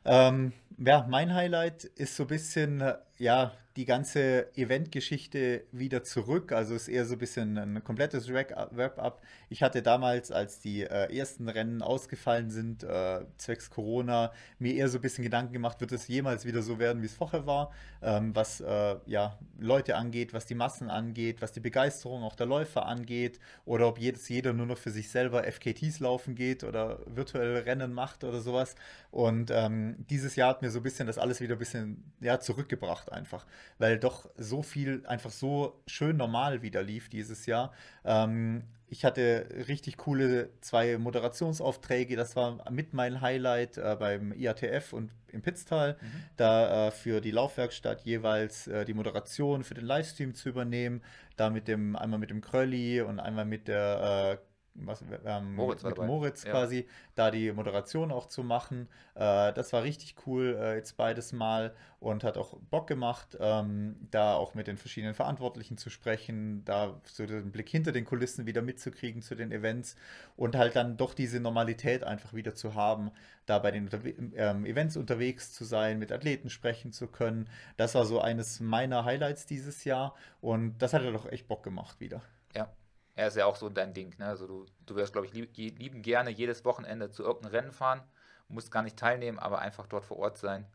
Ähm, 0.06 0.54
ja, 0.78 1.06
mein 1.10 1.34
Highlight 1.34 1.84
ist 1.84 2.16
so 2.16 2.24
ein 2.24 2.28
bisschen, 2.28 2.84
ja, 3.18 3.54
die 3.78 3.86
ganze 3.86 4.48
Eventgeschichte 4.58 5.64
wieder 5.72 6.04
zurück. 6.04 6.52
Also 6.52 6.74
ist 6.74 6.88
eher 6.88 7.06
so 7.06 7.14
ein 7.14 7.20
bisschen 7.20 7.58
ein 7.60 7.84
komplettes 7.84 8.28
Wrap-up. 8.28 9.22
Ich 9.50 9.62
hatte 9.62 9.84
damals, 9.84 10.32
als 10.32 10.60
die 10.60 10.82
äh, 10.82 11.16
ersten 11.16 11.48
Rennen 11.48 11.84
ausgefallen 11.84 12.50
sind, 12.50 12.84
äh, 12.84 13.24
zwecks 13.38 13.70
Corona, 13.70 14.32
mir 14.58 14.74
eher 14.74 14.90
so 14.90 14.98
ein 14.98 15.02
bisschen 15.02 15.24
Gedanken 15.24 15.54
gemacht, 15.54 15.80
wird 15.80 15.92
es 15.92 16.08
jemals 16.08 16.44
wieder 16.44 16.64
so 16.64 16.80
werden, 16.80 17.04
wie 17.04 17.06
es 17.06 17.14
vorher 17.14 17.46
war, 17.46 17.72
ähm, 18.02 18.36
was 18.36 18.62
äh, 18.62 18.96
ja, 19.06 19.38
Leute 19.60 19.96
angeht, 19.96 20.34
was 20.34 20.48
die 20.48 20.56
Massen 20.56 20.90
angeht, 20.90 21.44
was 21.44 21.52
die 21.52 21.60
Begeisterung 21.60 22.24
auch 22.24 22.36
der 22.36 22.48
Läufer 22.48 22.88
angeht 22.88 23.40
oder 23.66 23.88
ob 23.88 24.00
jedes, 24.00 24.28
jeder 24.28 24.54
nur 24.54 24.66
noch 24.66 24.80
für 24.80 24.92
sich 24.92 25.10
selber 25.10 25.44
FKTs 25.44 26.00
laufen 26.00 26.34
geht 26.34 26.64
oder 26.64 27.00
virtuell 27.06 27.58
Rennen 27.58 27.94
macht 27.94 28.24
oder 28.24 28.42
sowas. 28.42 28.74
Und 29.12 29.52
ähm, 29.52 29.98
dieses 30.10 30.36
Jahr 30.36 30.50
hat 30.50 30.64
mir 30.64 30.72
so 30.72 30.80
ein 30.80 30.84
bisschen 30.84 31.06
das 31.06 31.20
alles 31.20 31.42
wieder 31.42 31.56
ein 31.56 31.60
bisschen 31.60 32.12
ja, 32.22 32.40
zurückgebracht 32.40 33.12
einfach 33.12 33.46
weil 33.78 34.00
doch 34.00 34.30
so 34.38 34.62
viel 34.62 35.06
einfach 35.06 35.32
so 35.32 35.82
schön 35.88 36.18
normal 36.18 36.62
wieder 36.62 36.84
lief 36.84 37.10
dieses 37.10 37.46
Jahr. 37.46 37.74
Ähm, 38.06 38.64
ich 38.90 39.04
hatte 39.04 39.48
richtig 39.68 39.98
coole 39.98 40.50
zwei 40.62 40.98
Moderationsaufträge. 40.98 42.16
Das 42.16 42.36
war 42.36 42.72
mit 42.72 42.94
mein 42.94 43.20
Highlight 43.20 43.78
äh, 43.78 43.96
beim 44.00 44.32
IATF 44.32 44.94
und 44.94 45.12
im 45.34 45.42
Pitztal, 45.42 45.98
mhm. 46.00 46.24
da 46.38 46.88
äh, 46.88 46.92
für 46.92 47.20
die 47.20 47.32
Laufwerkstatt 47.32 48.02
jeweils 48.02 48.68
äh, 48.68 48.86
die 48.86 48.94
Moderation 48.94 49.64
für 49.64 49.74
den 49.74 49.86
Livestream 49.86 50.34
zu 50.34 50.50
übernehmen. 50.50 51.02
Da 51.36 51.50
mit 51.50 51.68
dem, 51.68 51.96
einmal 51.96 52.20
mit 52.20 52.30
dem 52.30 52.42
Krölli 52.42 53.02
und 53.02 53.20
einmal 53.20 53.46
mit 53.46 53.68
der 53.68 54.40
äh, 54.42 54.47
was, 54.86 55.04
ähm, 55.26 55.56
Moritz, 55.56 55.84
mit 55.84 55.98
Moritz 55.98 56.44
quasi, 56.44 56.82
ja. 56.82 56.84
da 57.16 57.32
die 57.32 57.52
Moderation 57.52 58.12
auch 58.12 58.28
zu 58.28 58.44
machen. 58.44 58.88
Äh, 59.16 59.54
das 59.54 59.74
war 59.74 59.84
richtig 59.84 60.16
cool, 60.26 60.58
äh, 60.60 60.76
jetzt 60.76 60.98
beides 60.98 61.34
Mal 61.34 61.74
und 62.00 62.24
hat 62.24 62.38
auch 62.38 62.58
Bock 62.70 62.88
gemacht, 62.88 63.38
ähm, 63.40 63.96
da 64.12 64.36
auch 64.36 64.54
mit 64.54 64.68
den 64.68 64.78
verschiedenen 64.78 65.16
Verantwortlichen 65.16 65.78
zu 65.78 65.90
sprechen, 65.90 66.64
da 66.66 67.02
so 67.06 67.26
den 67.26 67.52
Blick 67.52 67.70
hinter 67.70 67.92
den 67.92 68.06
Kulissen 68.06 68.46
wieder 68.46 68.62
mitzukriegen 68.62 69.22
zu 69.22 69.36
den 69.36 69.52
Events 69.52 69.96
und 70.36 70.56
halt 70.56 70.76
dann 70.76 70.98
doch 70.98 71.14
diese 71.14 71.40
Normalität 71.40 72.04
einfach 72.04 72.34
wieder 72.34 72.54
zu 72.54 72.76
haben, 72.76 73.12
da 73.48 73.60
bei 73.60 73.72
den 73.72 73.90
ähm, 74.36 74.66
Events 74.66 74.96
unterwegs 74.98 75.54
zu 75.54 75.66
sein, 75.66 75.98
mit 75.98 76.12
Athleten 76.12 76.50
sprechen 76.50 76.92
zu 76.92 77.08
können. 77.08 77.50
Das 77.78 77.96
war 77.96 78.06
so 78.06 78.22
eines 78.22 78.60
meiner 78.60 79.06
Highlights 79.06 79.46
dieses 79.48 79.84
Jahr 79.84 80.16
und 80.42 80.78
das 80.80 80.94
hat 80.94 81.04
ja 81.04 81.12
doch 81.12 81.26
echt 81.26 81.48
Bock 81.48 81.64
gemacht 81.64 82.00
wieder. 82.00 82.22
Ja, 82.56 82.70
Er 83.18 83.28
ist 83.28 83.36
ja 83.36 83.48
auch 83.48 83.56
so 83.56 83.68
dein 83.68 83.94
Ding. 83.94 84.14
Ne? 84.20 84.28
Also 84.28 84.46
du, 84.48 84.66
du 84.86 84.96
wirst, 84.96 85.12
glaube 85.12 85.28
ich, 85.28 85.34
lieb, 85.34 85.58
lieben 85.58 86.04
gerne 86.04 86.30
jedes 86.30 86.64
Wochenende 86.66 87.10
zu 87.10 87.24
irgendeinem 87.24 87.52
Rennen 87.52 87.72
fahren, 87.72 88.04
musst 88.48 88.72
gar 88.72 88.84
nicht 88.84 88.98
teilnehmen, 88.98 89.40
aber 89.40 89.60
einfach 89.60 89.88
dort 89.88 90.06
vor 90.06 90.18
Ort 90.20 90.38
sein, 90.38 90.68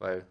weil 0.00 0.26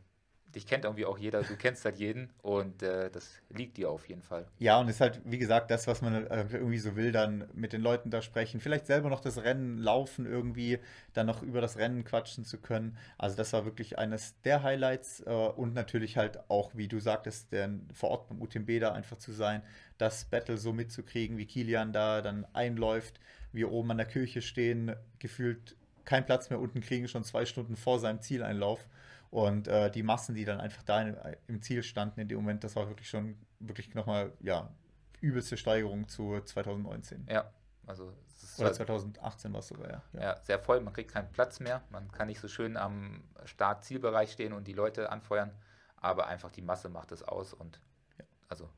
dich 0.56 0.66
kennt 0.66 0.86
irgendwie 0.86 1.06
auch 1.06 1.18
jeder, 1.18 1.44
du 1.44 1.56
kennst 1.56 1.86
halt 1.86 1.98
jeden 1.98 2.30
und 2.42 2.82
äh, 2.82 3.10
das 3.12 3.42
liegt 3.50 3.78
dir 3.78 3.90
auf 3.90 4.08
jeden 4.08 4.22
Fall. 4.22 4.48
Ja, 4.58 4.80
und 4.80 4.88
ist 4.88 5.02
halt, 5.02 5.22
wie 5.26 5.38
gesagt, 5.38 5.70
das, 5.70 5.86
was 5.88 6.02
man 6.02 6.26
irgendwie 6.28 6.78
so 6.78 6.96
will, 6.96 7.12
dann 7.12 7.48
mit 7.54 7.74
den 7.74 7.82
Leuten 7.82 8.10
da 8.10 8.22
sprechen, 8.22 8.60
vielleicht 8.60 8.88
selber 8.88 9.10
noch 9.10 9.20
das 9.20 9.44
Rennen 9.44 9.78
laufen, 9.78 10.26
irgendwie 10.26 10.80
dann 11.14 11.28
noch 11.28 11.44
über 11.44 11.62
das 11.62 11.78
Rennen 11.78 12.04
quatschen 12.06 12.46
zu 12.46 12.60
können. 12.60 12.98
Also 13.18 13.36
das 13.36 13.54
war 13.54 13.66
wirklich 13.66 14.00
eines 14.00 14.40
der 14.42 14.64
Highlights 14.64 15.22
äh, 15.22 15.30
und 15.30 15.74
natürlich 15.74 16.18
halt 16.18 16.50
auch, 16.50 16.72
wie 16.74 16.88
du 16.88 17.00
sagtest, 17.00 17.52
der, 17.52 17.70
vor 17.94 18.10
Ort 18.12 18.30
beim 18.30 18.42
UTMB 18.42 18.80
da 18.80 18.94
einfach 18.94 19.18
zu 19.18 19.34
sein, 19.34 19.62
das 19.98 20.26
Battle 20.26 20.58
so 20.58 20.74
mitzukriegen, 20.74 21.38
wie 21.38 21.46
Kilian 21.46 21.92
da 21.92 22.22
dann 22.22 22.46
einläuft, 22.54 23.20
wir 23.52 23.72
oben 23.72 23.92
an 23.92 23.98
der 23.98 24.06
Kirche 24.06 24.42
stehen, 24.42 24.96
gefühlt 25.20 25.76
kein 26.06 26.26
Platz 26.26 26.50
mehr 26.50 26.60
unten 26.60 26.82
kriegen, 26.82 27.08
schon 27.08 27.24
zwei 27.24 27.46
Stunden 27.46 27.76
vor 27.76 28.00
seinem 28.00 28.22
Zieleinlauf. 28.22 28.88
Und 29.36 29.68
äh, 29.68 29.92
die 29.92 30.02
Massen, 30.02 30.34
die 30.34 30.46
dann 30.46 30.62
einfach 30.62 30.82
da 30.84 31.02
in, 31.02 31.18
im 31.48 31.62
Ziel 31.62 31.84
standen 31.84 32.22
in 32.22 32.30
dem 32.30 32.38
Moment, 32.38 32.64
das 32.64 32.78
war 32.78 32.88
wirklich 32.88 33.10
schon 33.10 33.36
wirklich 33.60 33.94
nochmal, 33.94 34.32
ja, 34.40 34.74
übelste 35.20 35.58
Steigerung 35.58 36.08
zu 36.08 36.40
2019. 36.40 37.28
Ja, 37.30 37.52
also 37.86 38.14
Oder 38.58 38.72
2018 38.72 39.52
war 39.52 39.60
es 39.60 39.68
sogar, 39.68 39.92
ja. 39.92 40.04
ja. 40.14 40.22
ja. 40.22 40.38
sehr 40.42 40.58
voll, 40.58 40.80
man 40.80 40.94
kriegt 40.94 41.12
keinen 41.12 41.30
Platz 41.34 41.60
mehr, 41.60 41.82
man 41.90 42.10
kann 42.14 42.28
nicht 42.28 42.40
so 42.40 42.48
schön 42.48 42.78
am 42.78 43.26
Start-Zielbereich 43.44 44.32
stehen 44.32 44.54
und 44.54 44.70
die 44.70 44.74
Leute 44.74 45.10
anfeuern, 45.10 45.52
aber 45.98 46.28
einfach 46.28 46.50
die 46.50 46.62
Masse 46.62 46.88
macht 46.88 47.12
es 47.12 47.22
aus 47.22 47.54
und 47.54 47.82
ja. 48.18 48.24
also 48.48 48.70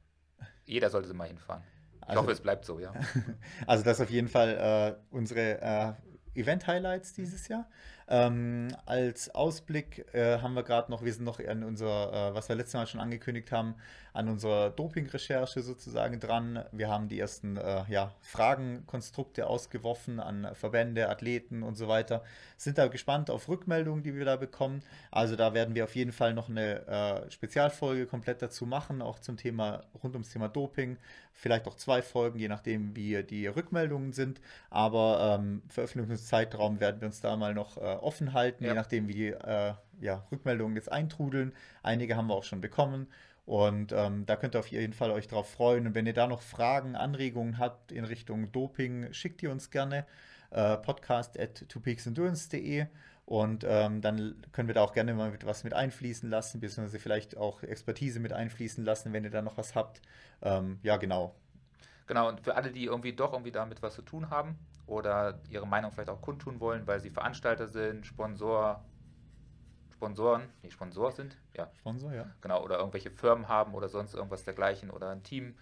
jeder 0.65 0.89
sollte 0.89 1.13
mal 1.13 1.27
hinfahren. 1.27 1.61
Ich 2.01 2.09
also, 2.09 2.21
hoffe, 2.21 2.31
es 2.31 2.41
bleibt 2.41 2.65
so, 2.65 2.79
ja. 2.79 2.93
Also 3.67 3.83
das 3.83 3.99
ist 3.99 4.03
auf 4.05 4.09
jeden 4.09 4.27
Fall 4.27 4.97
äh, 4.97 5.15
unsere 5.15 5.61
äh, 5.61 5.93
Event-Highlights 6.33 7.13
dieses 7.13 7.47
Jahr. 7.47 7.69
Ähm, 8.09 8.69
als 8.85 9.35
Ausblick 9.35 10.05
äh, 10.13 10.39
haben 10.39 10.53
wir 10.53 10.63
gerade 10.63 10.89
noch, 10.89 11.03
wir 11.03 11.11
sind 11.11 11.25
noch 11.25 11.39
an 11.45 11.63
unser, 11.63 12.31
äh, 12.31 12.33
was 12.33 12.47
wir 12.47 12.55
letztes 12.55 12.75
Mal 12.75 12.87
schon 12.87 13.01
angekündigt 13.01 13.51
haben, 13.51 13.75
an 14.17 14.29
unserer 14.29 14.71
Doping-Recherche 14.71 15.61
sozusagen 15.61 16.19
dran. 16.19 16.65
Wir 16.71 16.89
haben 16.89 17.07
die 17.07 17.19
ersten 17.19 17.55
äh, 17.55 17.83
ja, 17.87 18.11
Fragenkonstrukte 18.21 19.45
ausgeworfen 19.45 20.19
an 20.19 20.49
Verbände, 20.53 21.09
Athleten 21.09 21.61
und 21.61 21.75
so 21.75 21.87
weiter. 21.87 22.23
Sind 22.57 22.79
da 22.79 22.87
gespannt 22.87 23.29
auf 23.29 23.47
Rückmeldungen, 23.47 24.01
die 24.01 24.15
wir 24.15 24.25
da 24.25 24.35
bekommen. 24.35 24.81
Also 25.11 25.35
da 25.35 25.53
werden 25.53 25.75
wir 25.75 25.83
auf 25.83 25.95
jeden 25.95 26.13
Fall 26.13 26.33
noch 26.33 26.49
eine 26.49 26.87
äh, 26.87 27.29
Spezialfolge 27.29 28.07
komplett 28.07 28.41
dazu 28.41 28.65
machen, 28.65 29.03
auch 29.03 29.19
zum 29.19 29.37
Thema, 29.37 29.81
rund 30.01 30.15
ums 30.15 30.31
Thema 30.31 30.47
Doping. 30.47 30.97
Vielleicht 31.33 31.67
auch 31.67 31.75
zwei 31.75 32.01
Folgen, 32.01 32.39
je 32.39 32.47
nachdem, 32.47 32.95
wie 32.95 33.21
die 33.21 33.45
Rückmeldungen 33.45 34.13
sind. 34.13 34.41
Aber 34.71 35.37
ähm, 35.39 35.61
Veröffentlichungszeitraum 35.69 36.79
werden 36.79 37.01
wir 37.01 37.05
uns 37.05 37.21
da 37.21 37.35
mal 37.35 37.53
noch 37.53 37.77
äh, 37.77 37.96
offen 37.97 38.33
halten, 38.33 38.63
ja. 38.63 38.71
je 38.71 38.75
nachdem, 38.75 39.07
wie 39.07 39.13
die 39.13 39.27
äh, 39.27 39.73
ja, 39.99 40.25
Rückmeldungen 40.31 40.75
jetzt 40.75 40.91
eintrudeln. 40.91 41.53
Einige 41.83 42.15
haben 42.15 42.27
wir 42.27 42.35
auch 42.35 42.43
schon 42.43 42.61
bekommen. 42.61 43.07
Und 43.45 43.93
ähm, 43.93 44.25
da 44.25 44.35
könnt 44.35 44.55
ihr 44.55 44.59
auf 44.59 44.67
jeden 44.67 44.93
Fall 44.93 45.11
euch 45.11 45.27
drauf 45.27 45.49
freuen. 45.49 45.87
Und 45.87 45.95
wenn 45.95 46.05
ihr 46.05 46.13
da 46.13 46.27
noch 46.27 46.41
Fragen, 46.41 46.95
Anregungen 46.95 47.57
habt 47.57 47.91
in 47.91 48.03
Richtung 48.03 48.51
Doping, 48.51 49.13
schickt 49.13 49.41
ihr 49.41 49.51
uns 49.51 49.71
gerne. 49.71 50.05
Äh, 50.51 50.77
podcast 50.77 51.39
at 51.39 51.67
twopeaksendurance.de 51.69 52.87
und 53.27 53.65
ähm, 53.67 53.99
dann 53.99 54.41
können 54.53 54.69
wir 54.69 54.75
da 54.75 54.81
auch 54.83 54.93
gerne 54.93 55.13
mal 55.13 55.31
mit, 55.31 55.45
was 55.45 55.65
mit 55.65 55.73
einfließen 55.73 56.29
lassen, 56.29 56.61
beziehungsweise 56.61 56.97
vielleicht 56.97 57.35
auch 57.35 57.61
Expertise 57.61 58.21
mit 58.21 58.31
einfließen 58.31 58.85
lassen, 58.85 59.11
wenn 59.11 59.25
ihr 59.25 59.29
da 59.29 59.41
noch 59.41 59.57
was 59.57 59.75
habt. 59.75 60.01
Ähm, 60.41 60.79
ja, 60.81 60.95
genau. 60.95 61.35
Genau, 62.07 62.29
und 62.29 62.41
für 62.41 62.55
alle, 62.55 62.71
die 62.71 62.85
irgendwie 62.85 63.13
doch 63.13 63.33
irgendwie 63.33 63.51
damit 63.51 63.81
was 63.81 63.93
zu 63.95 64.01
tun 64.01 64.29
haben, 64.29 64.57
oder 64.87 65.41
ihre 65.49 65.67
Meinung 65.67 65.91
vielleicht 65.91 66.09
auch 66.09 66.21
kundtun 66.21 66.59
wollen, 66.59 66.87
weil 66.87 66.99
sie 67.01 67.11
Veranstalter 67.11 67.67
sind, 67.67 68.05
Sponsor, 68.05 68.83
Sponsoren, 69.91 70.49
nee, 70.63 70.71
Sponsor 70.71 71.11
sind, 71.11 71.37
ja. 71.53 71.69
Sponsor, 71.79 72.13
ja. 72.13 72.25
Genau, 72.41 72.63
oder 72.63 72.79
irgendwelche 72.79 73.11
Firmen 73.11 73.47
haben 73.49 73.73
oder 73.73 73.89
sonst 73.89 74.13
irgendwas 74.13 74.43
dergleichen 74.43 74.89
oder 74.89 75.09
ein 75.09 75.23
Team 75.23 75.57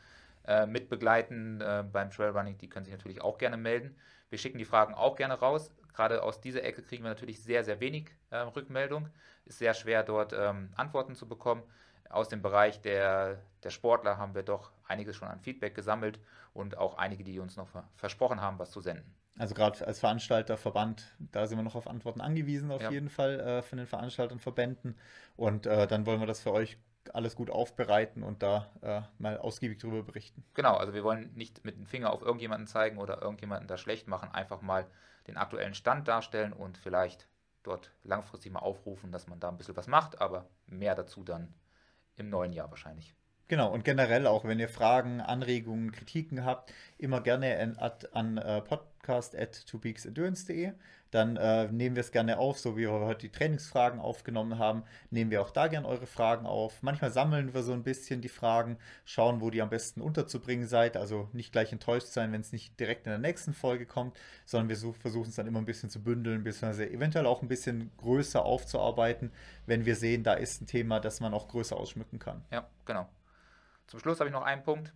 äh, 0.46 0.68
mitbegleiten 0.68 1.60
äh, 1.60 1.84
beim 1.91 2.12
Trailrunning, 2.12 2.58
die 2.58 2.70
können 2.70 2.86
sich 2.86 2.93
natürlich 2.93 3.22
auch 3.22 3.38
gerne 3.39 3.58
melden. 3.58 3.96
Wir 4.30 4.38
schicken 4.38 4.60
die 4.60 4.66
Fragen 4.66 4.93
auch 4.93 5.16
gerne 5.16 5.36
raus. 5.36 5.72
Gerade 5.93 6.22
aus 6.22 6.41
dieser 6.41 6.64
Ecke 6.64 6.84
kriegen 6.84 7.04
wir 7.04 7.10
natürlich 7.10 7.41
sehr, 7.41 7.64
sehr 7.64 7.80
wenig 7.80 8.12
äh, 8.30 8.38
Rückmeldung. 8.38 9.10
Ist 9.46 9.60
sehr 9.60 9.74
schwer, 9.74 10.04
dort 10.04 10.34
ähm, 10.34 10.72
Antworten 10.76 11.16
zu 11.16 11.28
bekommen. 11.28 11.64
Aus 12.10 12.28
dem 12.28 12.41
Bereich 12.41 12.82
der, 12.82 13.41
der 13.64 13.70
Sportler 13.70 14.18
haben 14.18 14.36
wir 14.36 14.43
doch 14.43 14.72
einiges 14.88 15.16
schon 15.16 15.28
an 15.28 15.40
Feedback 15.40 15.76
gesammelt 15.76 16.20
und 16.54 16.78
auch 16.78 16.98
einige, 16.98 17.24
die 17.24 17.40
uns 17.40 17.58
noch 17.58 17.70
versprochen 17.96 18.42
haben, 18.42 18.60
was 18.60 18.72
zu 18.72 18.82
senden. 18.82 19.14
Also 19.38 19.54
gerade 19.54 19.86
als 19.86 20.00
Veranstalter, 20.00 20.56
Verband, 20.56 21.14
da 21.20 21.46
sind 21.46 21.58
wir 21.58 21.64
noch 21.64 21.76
auf 21.76 21.88
Antworten 21.88 22.22
angewiesen, 22.22 22.72
auf 22.72 22.82
ja. 22.82 22.92
jeden 22.92 23.10
Fall 23.10 23.40
äh, 23.40 23.62
von 23.62 23.78
den 23.78 23.88
Veranstaltern, 23.88 24.40
Verbänden. 24.40 24.96
Und 25.36 25.66
äh, 25.66 25.88
dann 25.88 26.06
wollen 26.06 26.22
wir 26.22 26.28
das 26.28 26.40
für 26.40 26.54
euch 26.54 26.78
alles 27.14 27.36
gut 27.36 27.50
aufbereiten 27.50 28.24
und 28.24 28.42
da 28.42 28.72
äh, 28.82 29.02
mal 29.20 29.38
ausgiebig 29.38 29.80
darüber 29.80 30.04
berichten. 30.04 30.44
Genau, 30.54 30.76
also 30.76 30.94
wir 30.94 31.04
wollen 31.04 31.34
nicht 31.36 31.64
mit 31.64 31.78
dem 31.78 31.86
Finger 31.86 32.12
auf 32.12 32.22
irgendjemanden 32.22 32.68
zeigen 32.68 32.98
oder 32.98 33.22
irgendjemanden 33.22 33.68
da 33.68 33.78
schlecht 33.78 34.08
machen, 34.08 34.32
einfach 34.32 34.62
mal 34.62 34.88
den 35.28 35.38
aktuellen 35.38 35.76
Stand 35.76 36.08
darstellen 36.08 36.54
und 36.54 36.78
vielleicht 36.78 37.28
dort 37.64 37.92
langfristig 38.04 38.52
mal 38.52 38.60
aufrufen, 38.60 39.12
dass 39.12 39.28
man 39.28 39.40
da 39.40 39.50
ein 39.50 39.58
bisschen 39.58 39.76
was 39.76 39.88
macht, 39.88 40.22
aber 40.22 40.48
mehr 40.68 40.96
dazu 40.96 41.24
dann 41.24 41.54
im 42.16 42.30
neuen 42.30 42.54
Jahr 42.54 42.70
wahrscheinlich. 42.70 43.16
Genau, 43.48 43.72
und 43.72 43.84
generell 43.84 44.26
auch, 44.26 44.43
wenn 44.46 44.60
ihr 44.60 44.70
Fragen, 44.70 45.22
Anregungen, 45.22 45.91
Kritiken 45.91 46.43
habt, 46.46 46.74
immer 46.98 47.22
gerne 47.22 47.76
an, 47.78 47.91
an 48.12 48.38
uh, 48.39 48.62
podcast 48.62 49.36
at 49.36 49.68
twopeaksendurance.de. 49.68 50.74
Dann 51.12 51.38
äh, 51.38 51.72
nehmen 51.72 51.96
wir 51.96 52.02
es 52.02 52.12
gerne 52.12 52.39
auf, 52.39 52.60
so 52.60 52.76
wie 52.76 52.82
wir 52.82 52.91
heute 52.91 53.22
die 53.22 53.32
Trainingsfragen 53.32 54.02
aufgenommen 54.02 54.58
haben, 54.60 54.84
nehmen 55.12 55.32
wir 55.32 55.41
auch 55.41 55.52
da 55.52 55.68
gerne 55.68 55.88
eure 55.88 56.08
Fragen 56.08 56.46
auf. 56.46 56.82
Manchmal 56.82 57.12
sammeln 57.12 57.54
wir 57.54 57.64
so 57.64 57.72
ein 57.72 57.84
bisschen 57.84 58.20
die 58.20 58.28
Fragen, 58.28 58.78
schauen, 59.06 59.39
wo 59.39 59.50
die 59.50 59.62
am 59.62 59.70
besten 59.70 60.02
unterzubringen 60.02 60.68
seid. 60.68 60.98
Also 60.98 61.30
nicht 61.32 61.54
gleich 61.54 61.72
enttäuscht 61.72 62.08
sein, 62.08 62.34
wenn 62.34 62.41
es 62.41 62.52
nicht 62.52 62.78
direkt 62.80 63.06
in 63.06 63.12
der 63.12 63.20
nächsten 63.20 63.54
Folge 63.54 63.86
kommt, 63.86 64.18
sondern 64.46 64.68
wir 64.68 64.93
versuchen 64.93 65.30
es 65.30 65.36
dann 65.36 65.48
immer 65.48 65.60
ein 65.60 65.66
bisschen 65.66 65.89
zu 65.89 66.04
bündeln, 66.04 66.43
beziehungsweise 66.43 66.89
eventuell 66.89 67.28
auch 67.28 67.41
ein 67.41 67.48
bisschen 67.48 67.91
größer 67.98 68.43
aufzuarbeiten, 68.43 69.32
wenn 69.68 69.86
wir 69.86 69.96
sehen, 69.96 70.24
da 70.24 70.34
ist 70.34 70.62
ein 70.62 70.68
Thema, 70.68 71.00
das 71.00 71.22
man 71.22 71.34
auch 71.34 71.48
größer 71.48 71.78
ausschmücken 71.78 72.20
kann. 72.20 72.43
Ja, 72.52 72.68
genau. 72.86 73.08
Zum 73.88 74.00
Schluss 74.00 74.20
habe 74.20 74.30
ich 74.30 74.34
noch 74.34 74.44
einen 74.44 74.64
Punkt. 74.64 74.94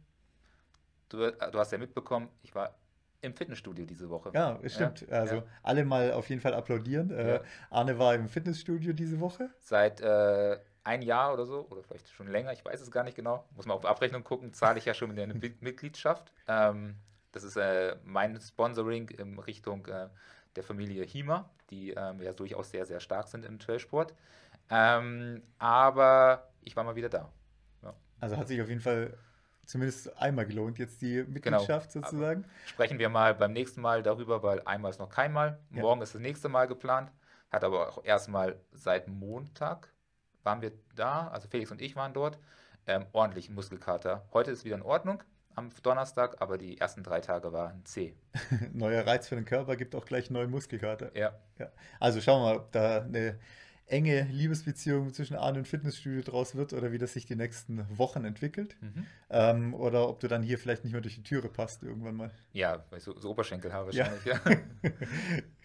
Du, 1.09 1.23
äh, 1.23 1.51
du 1.51 1.59
hast 1.59 1.71
ja 1.71 1.77
mitbekommen, 1.77 2.29
ich 2.43 2.53
war 2.55 2.75
im 3.21 3.33
Fitnessstudio 3.33 3.85
diese 3.85 4.09
Woche. 4.09 4.31
Ja, 4.33 4.59
stimmt. 4.65 5.01
Ja, 5.01 5.19
also 5.19 5.35
ja. 5.37 5.43
alle 5.63 5.83
mal 5.85 6.13
auf 6.13 6.29
jeden 6.29 6.41
Fall 6.41 6.53
applaudieren. 6.53 7.11
Äh, 7.11 7.35
ja. 7.35 7.41
Arne 7.69 7.99
war 7.99 8.15
im 8.15 8.29
Fitnessstudio 8.29 8.93
diese 8.93 9.19
Woche. 9.19 9.49
Seit 9.59 9.99
äh, 10.01 10.57
ein 10.83 11.01
Jahr 11.01 11.33
oder 11.33 11.45
so, 11.45 11.67
oder 11.69 11.83
vielleicht 11.83 12.09
schon 12.09 12.27
länger, 12.27 12.53
ich 12.53 12.63
weiß 12.63 12.79
es 12.79 12.91
gar 12.91 13.03
nicht 13.03 13.15
genau. 13.15 13.45
Muss 13.55 13.65
man 13.65 13.75
auf 13.75 13.85
Abrechnung 13.85 14.23
gucken, 14.23 14.53
zahle 14.53 14.79
ich 14.79 14.85
ja 14.85 14.93
schon 14.93 15.13
mit 15.13 15.19
eine 15.19 15.33
Mitgliedschaft. 15.59 16.31
Ähm, 16.47 16.95
das 17.31 17.43
ist 17.43 17.57
äh, 17.57 17.95
mein 18.03 18.39
Sponsoring 18.39 19.09
in 19.09 19.37
Richtung 19.39 19.85
äh, 19.87 20.07
der 20.55 20.63
Familie 20.63 21.03
Hima, 21.03 21.49
die 21.69 21.91
ähm, 21.91 22.21
ja 22.21 22.33
durchaus 22.33 22.71
sehr, 22.71 22.85
sehr 22.85 22.99
stark 22.99 23.27
sind 23.27 23.45
im 23.45 23.59
Trailsport. 23.59 24.13
Ähm, 24.69 25.43
aber 25.57 26.49
ich 26.61 26.75
war 26.75 26.83
mal 26.83 26.95
wieder 26.95 27.09
da. 27.09 27.31
Also 28.19 28.37
hat 28.37 28.47
sich 28.47 28.61
auf 28.61 28.69
jeden 28.69 28.81
Fall 28.81 29.17
zumindest 29.65 30.17
einmal 30.17 30.45
gelohnt, 30.45 30.79
jetzt 30.79 31.01
die 31.01 31.23
Mitgliedschaft 31.23 31.93
genau. 31.93 32.05
sozusagen. 32.05 32.43
Aber 32.43 32.67
sprechen 32.67 32.99
wir 32.99 33.09
mal 33.09 33.35
beim 33.35 33.53
nächsten 33.53 33.81
Mal 33.81 34.01
darüber, 34.01 34.41
weil 34.41 34.61
einmal 34.61 34.91
ist 34.91 34.99
noch 34.99 35.09
kein 35.09 35.31
Mal. 35.31 35.59
Morgen 35.69 35.99
ja. 35.99 36.03
ist 36.03 36.15
das 36.15 36.21
nächste 36.21 36.49
Mal 36.49 36.67
geplant. 36.67 37.11
Hat 37.51 37.63
aber 37.63 37.89
auch 37.89 38.03
erstmal 38.03 38.59
seit 38.71 39.07
Montag 39.07 39.91
waren 40.43 40.61
wir 40.61 40.71
da, 40.95 41.27
also 41.27 41.47
Felix 41.47 41.71
und 41.71 41.81
ich 41.81 41.95
waren 41.95 42.13
dort, 42.13 42.39
ähm, 42.87 43.05
ordentlich 43.11 43.49
Muskelkater. 43.49 44.25
Heute 44.33 44.51
ist 44.51 44.65
wieder 44.65 44.75
in 44.75 44.81
Ordnung 44.81 45.21
am 45.55 45.69
Donnerstag, 45.83 46.37
aber 46.41 46.57
die 46.57 46.79
ersten 46.79 47.03
drei 47.03 47.19
Tage 47.21 47.51
waren 47.51 47.85
C. 47.85 48.15
Neuer 48.73 49.05
Reiz 49.05 49.27
für 49.27 49.35
den 49.35 49.45
Körper 49.45 49.75
gibt 49.75 49.93
auch 49.95 50.05
gleich 50.05 50.29
neuen 50.29 50.49
Muskelkater. 50.49 51.15
Ja. 51.15 51.33
ja. 51.57 51.71
Also 51.99 52.21
schauen 52.21 52.41
wir 52.41 52.45
mal, 52.49 52.57
ob 52.57 52.71
da 52.71 53.01
eine 53.01 53.39
enge 53.89 54.23
Liebesbeziehung 54.31 55.13
zwischen 55.13 55.35
Arne 55.35 55.59
und 55.59 55.67
Fitnessstudio 55.67 56.21
draus 56.21 56.55
wird 56.55 56.73
oder 56.73 56.91
wie 56.91 56.97
das 56.97 57.13
sich 57.13 57.25
die 57.25 57.35
nächsten 57.35 57.85
Wochen 57.97 58.23
entwickelt. 58.23 58.75
Mhm. 58.81 59.05
Ähm, 59.29 59.73
oder 59.73 60.07
ob 60.07 60.19
du 60.19 60.27
dann 60.27 60.43
hier 60.43 60.57
vielleicht 60.57 60.83
nicht 60.83 60.93
mehr 60.93 61.01
durch 61.01 61.15
die 61.15 61.23
Türe 61.23 61.49
passt 61.49 61.83
irgendwann 61.83 62.15
mal. 62.15 62.31
Ja, 62.53 62.83
so, 62.97 63.17
so 63.19 63.31
Oberschenkelhaar 63.31 63.85
wahrscheinlich, 63.85 64.25
ja. 64.25 64.39
ja. 64.45 64.57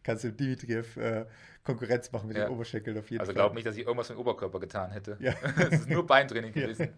Kannst 0.02 0.24
du 0.24 0.32
Dimitriev 0.32 0.96
äh, 0.96 1.26
Konkurrenz 1.62 2.12
machen 2.12 2.28
mit 2.28 2.36
ja. 2.36 2.44
den 2.44 2.52
Oberschenkeln 2.52 2.98
auf 2.98 3.10
jeden 3.10 3.20
also 3.20 3.32
Fall. 3.32 3.40
Also 3.40 3.48
glaub 3.48 3.54
nicht, 3.54 3.66
dass 3.66 3.76
ich 3.76 3.84
irgendwas 3.84 4.08
mit 4.08 4.18
dem 4.18 4.20
Oberkörper 4.20 4.60
getan 4.60 4.90
hätte. 4.90 5.16
Ja. 5.20 5.34
es 5.56 5.80
ist 5.80 5.88
nur 5.88 6.06
Beintraining 6.06 6.52
gewesen. 6.54 6.88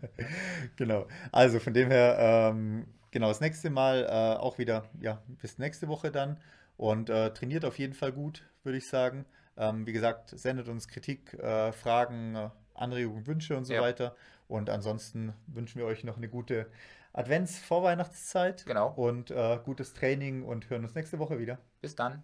genau. 0.76 1.06
Also 1.32 1.60
von 1.60 1.74
dem 1.74 1.90
her, 1.90 2.16
ähm, 2.18 2.86
genau, 3.10 3.28
das 3.28 3.40
nächste 3.40 3.70
Mal 3.70 4.04
äh, 4.04 4.38
auch 4.38 4.58
wieder, 4.58 4.88
ja, 5.00 5.22
bis 5.40 5.58
nächste 5.58 5.88
Woche 5.88 6.10
dann. 6.10 6.38
Und 6.76 7.08
äh, 7.08 7.32
trainiert 7.32 7.64
auf 7.64 7.78
jeden 7.78 7.94
Fall 7.94 8.12
gut, 8.12 8.42
würde 8.62 8.76
ich 8.76 8.88
sagen. 8.88 9.24
Ähm, 9.56 9.86
wie 9.86 9.92
gesagt, 9.92 10.30
sendet 10.30 10.68
uns 10.68 10.88
Kritik, 10.88 11.34
äh, 11.34 11.72
Fragen, 11.72 12.34
äh, 12.36 12.50
Anregungen, 12.74 13.26
Wünsche 13.26 13.56
und 13.56 13.64
so 13.64 13.74
Ja. 13.74 13.80
weiter. 13.80 14.14
Und 14.48 14.70
ansonsten 14.70 15.32
wünschen 15.46 15.78
wir 15.78 15.86
euch 15.86 16.04
noch 16.04 16.16
eine 16.16 16.28
gute 16.28 16.66
Advents-Vorweihnachtszeit 17.14 18.66
Genau. 18.66 18.92
und 18.94 19.30
äh, 19.30 19.58
gutes 19.64 19.94
Training 19.94 20.42
und 20.44 20.68
hören 20.70 20.84
uns 20.84 20.94
nächste 20.94 21.18
Woche 21.18 21.38
wieder. 21.38 21.58
Bis 21.80 21.96
dann. 21.96 22.22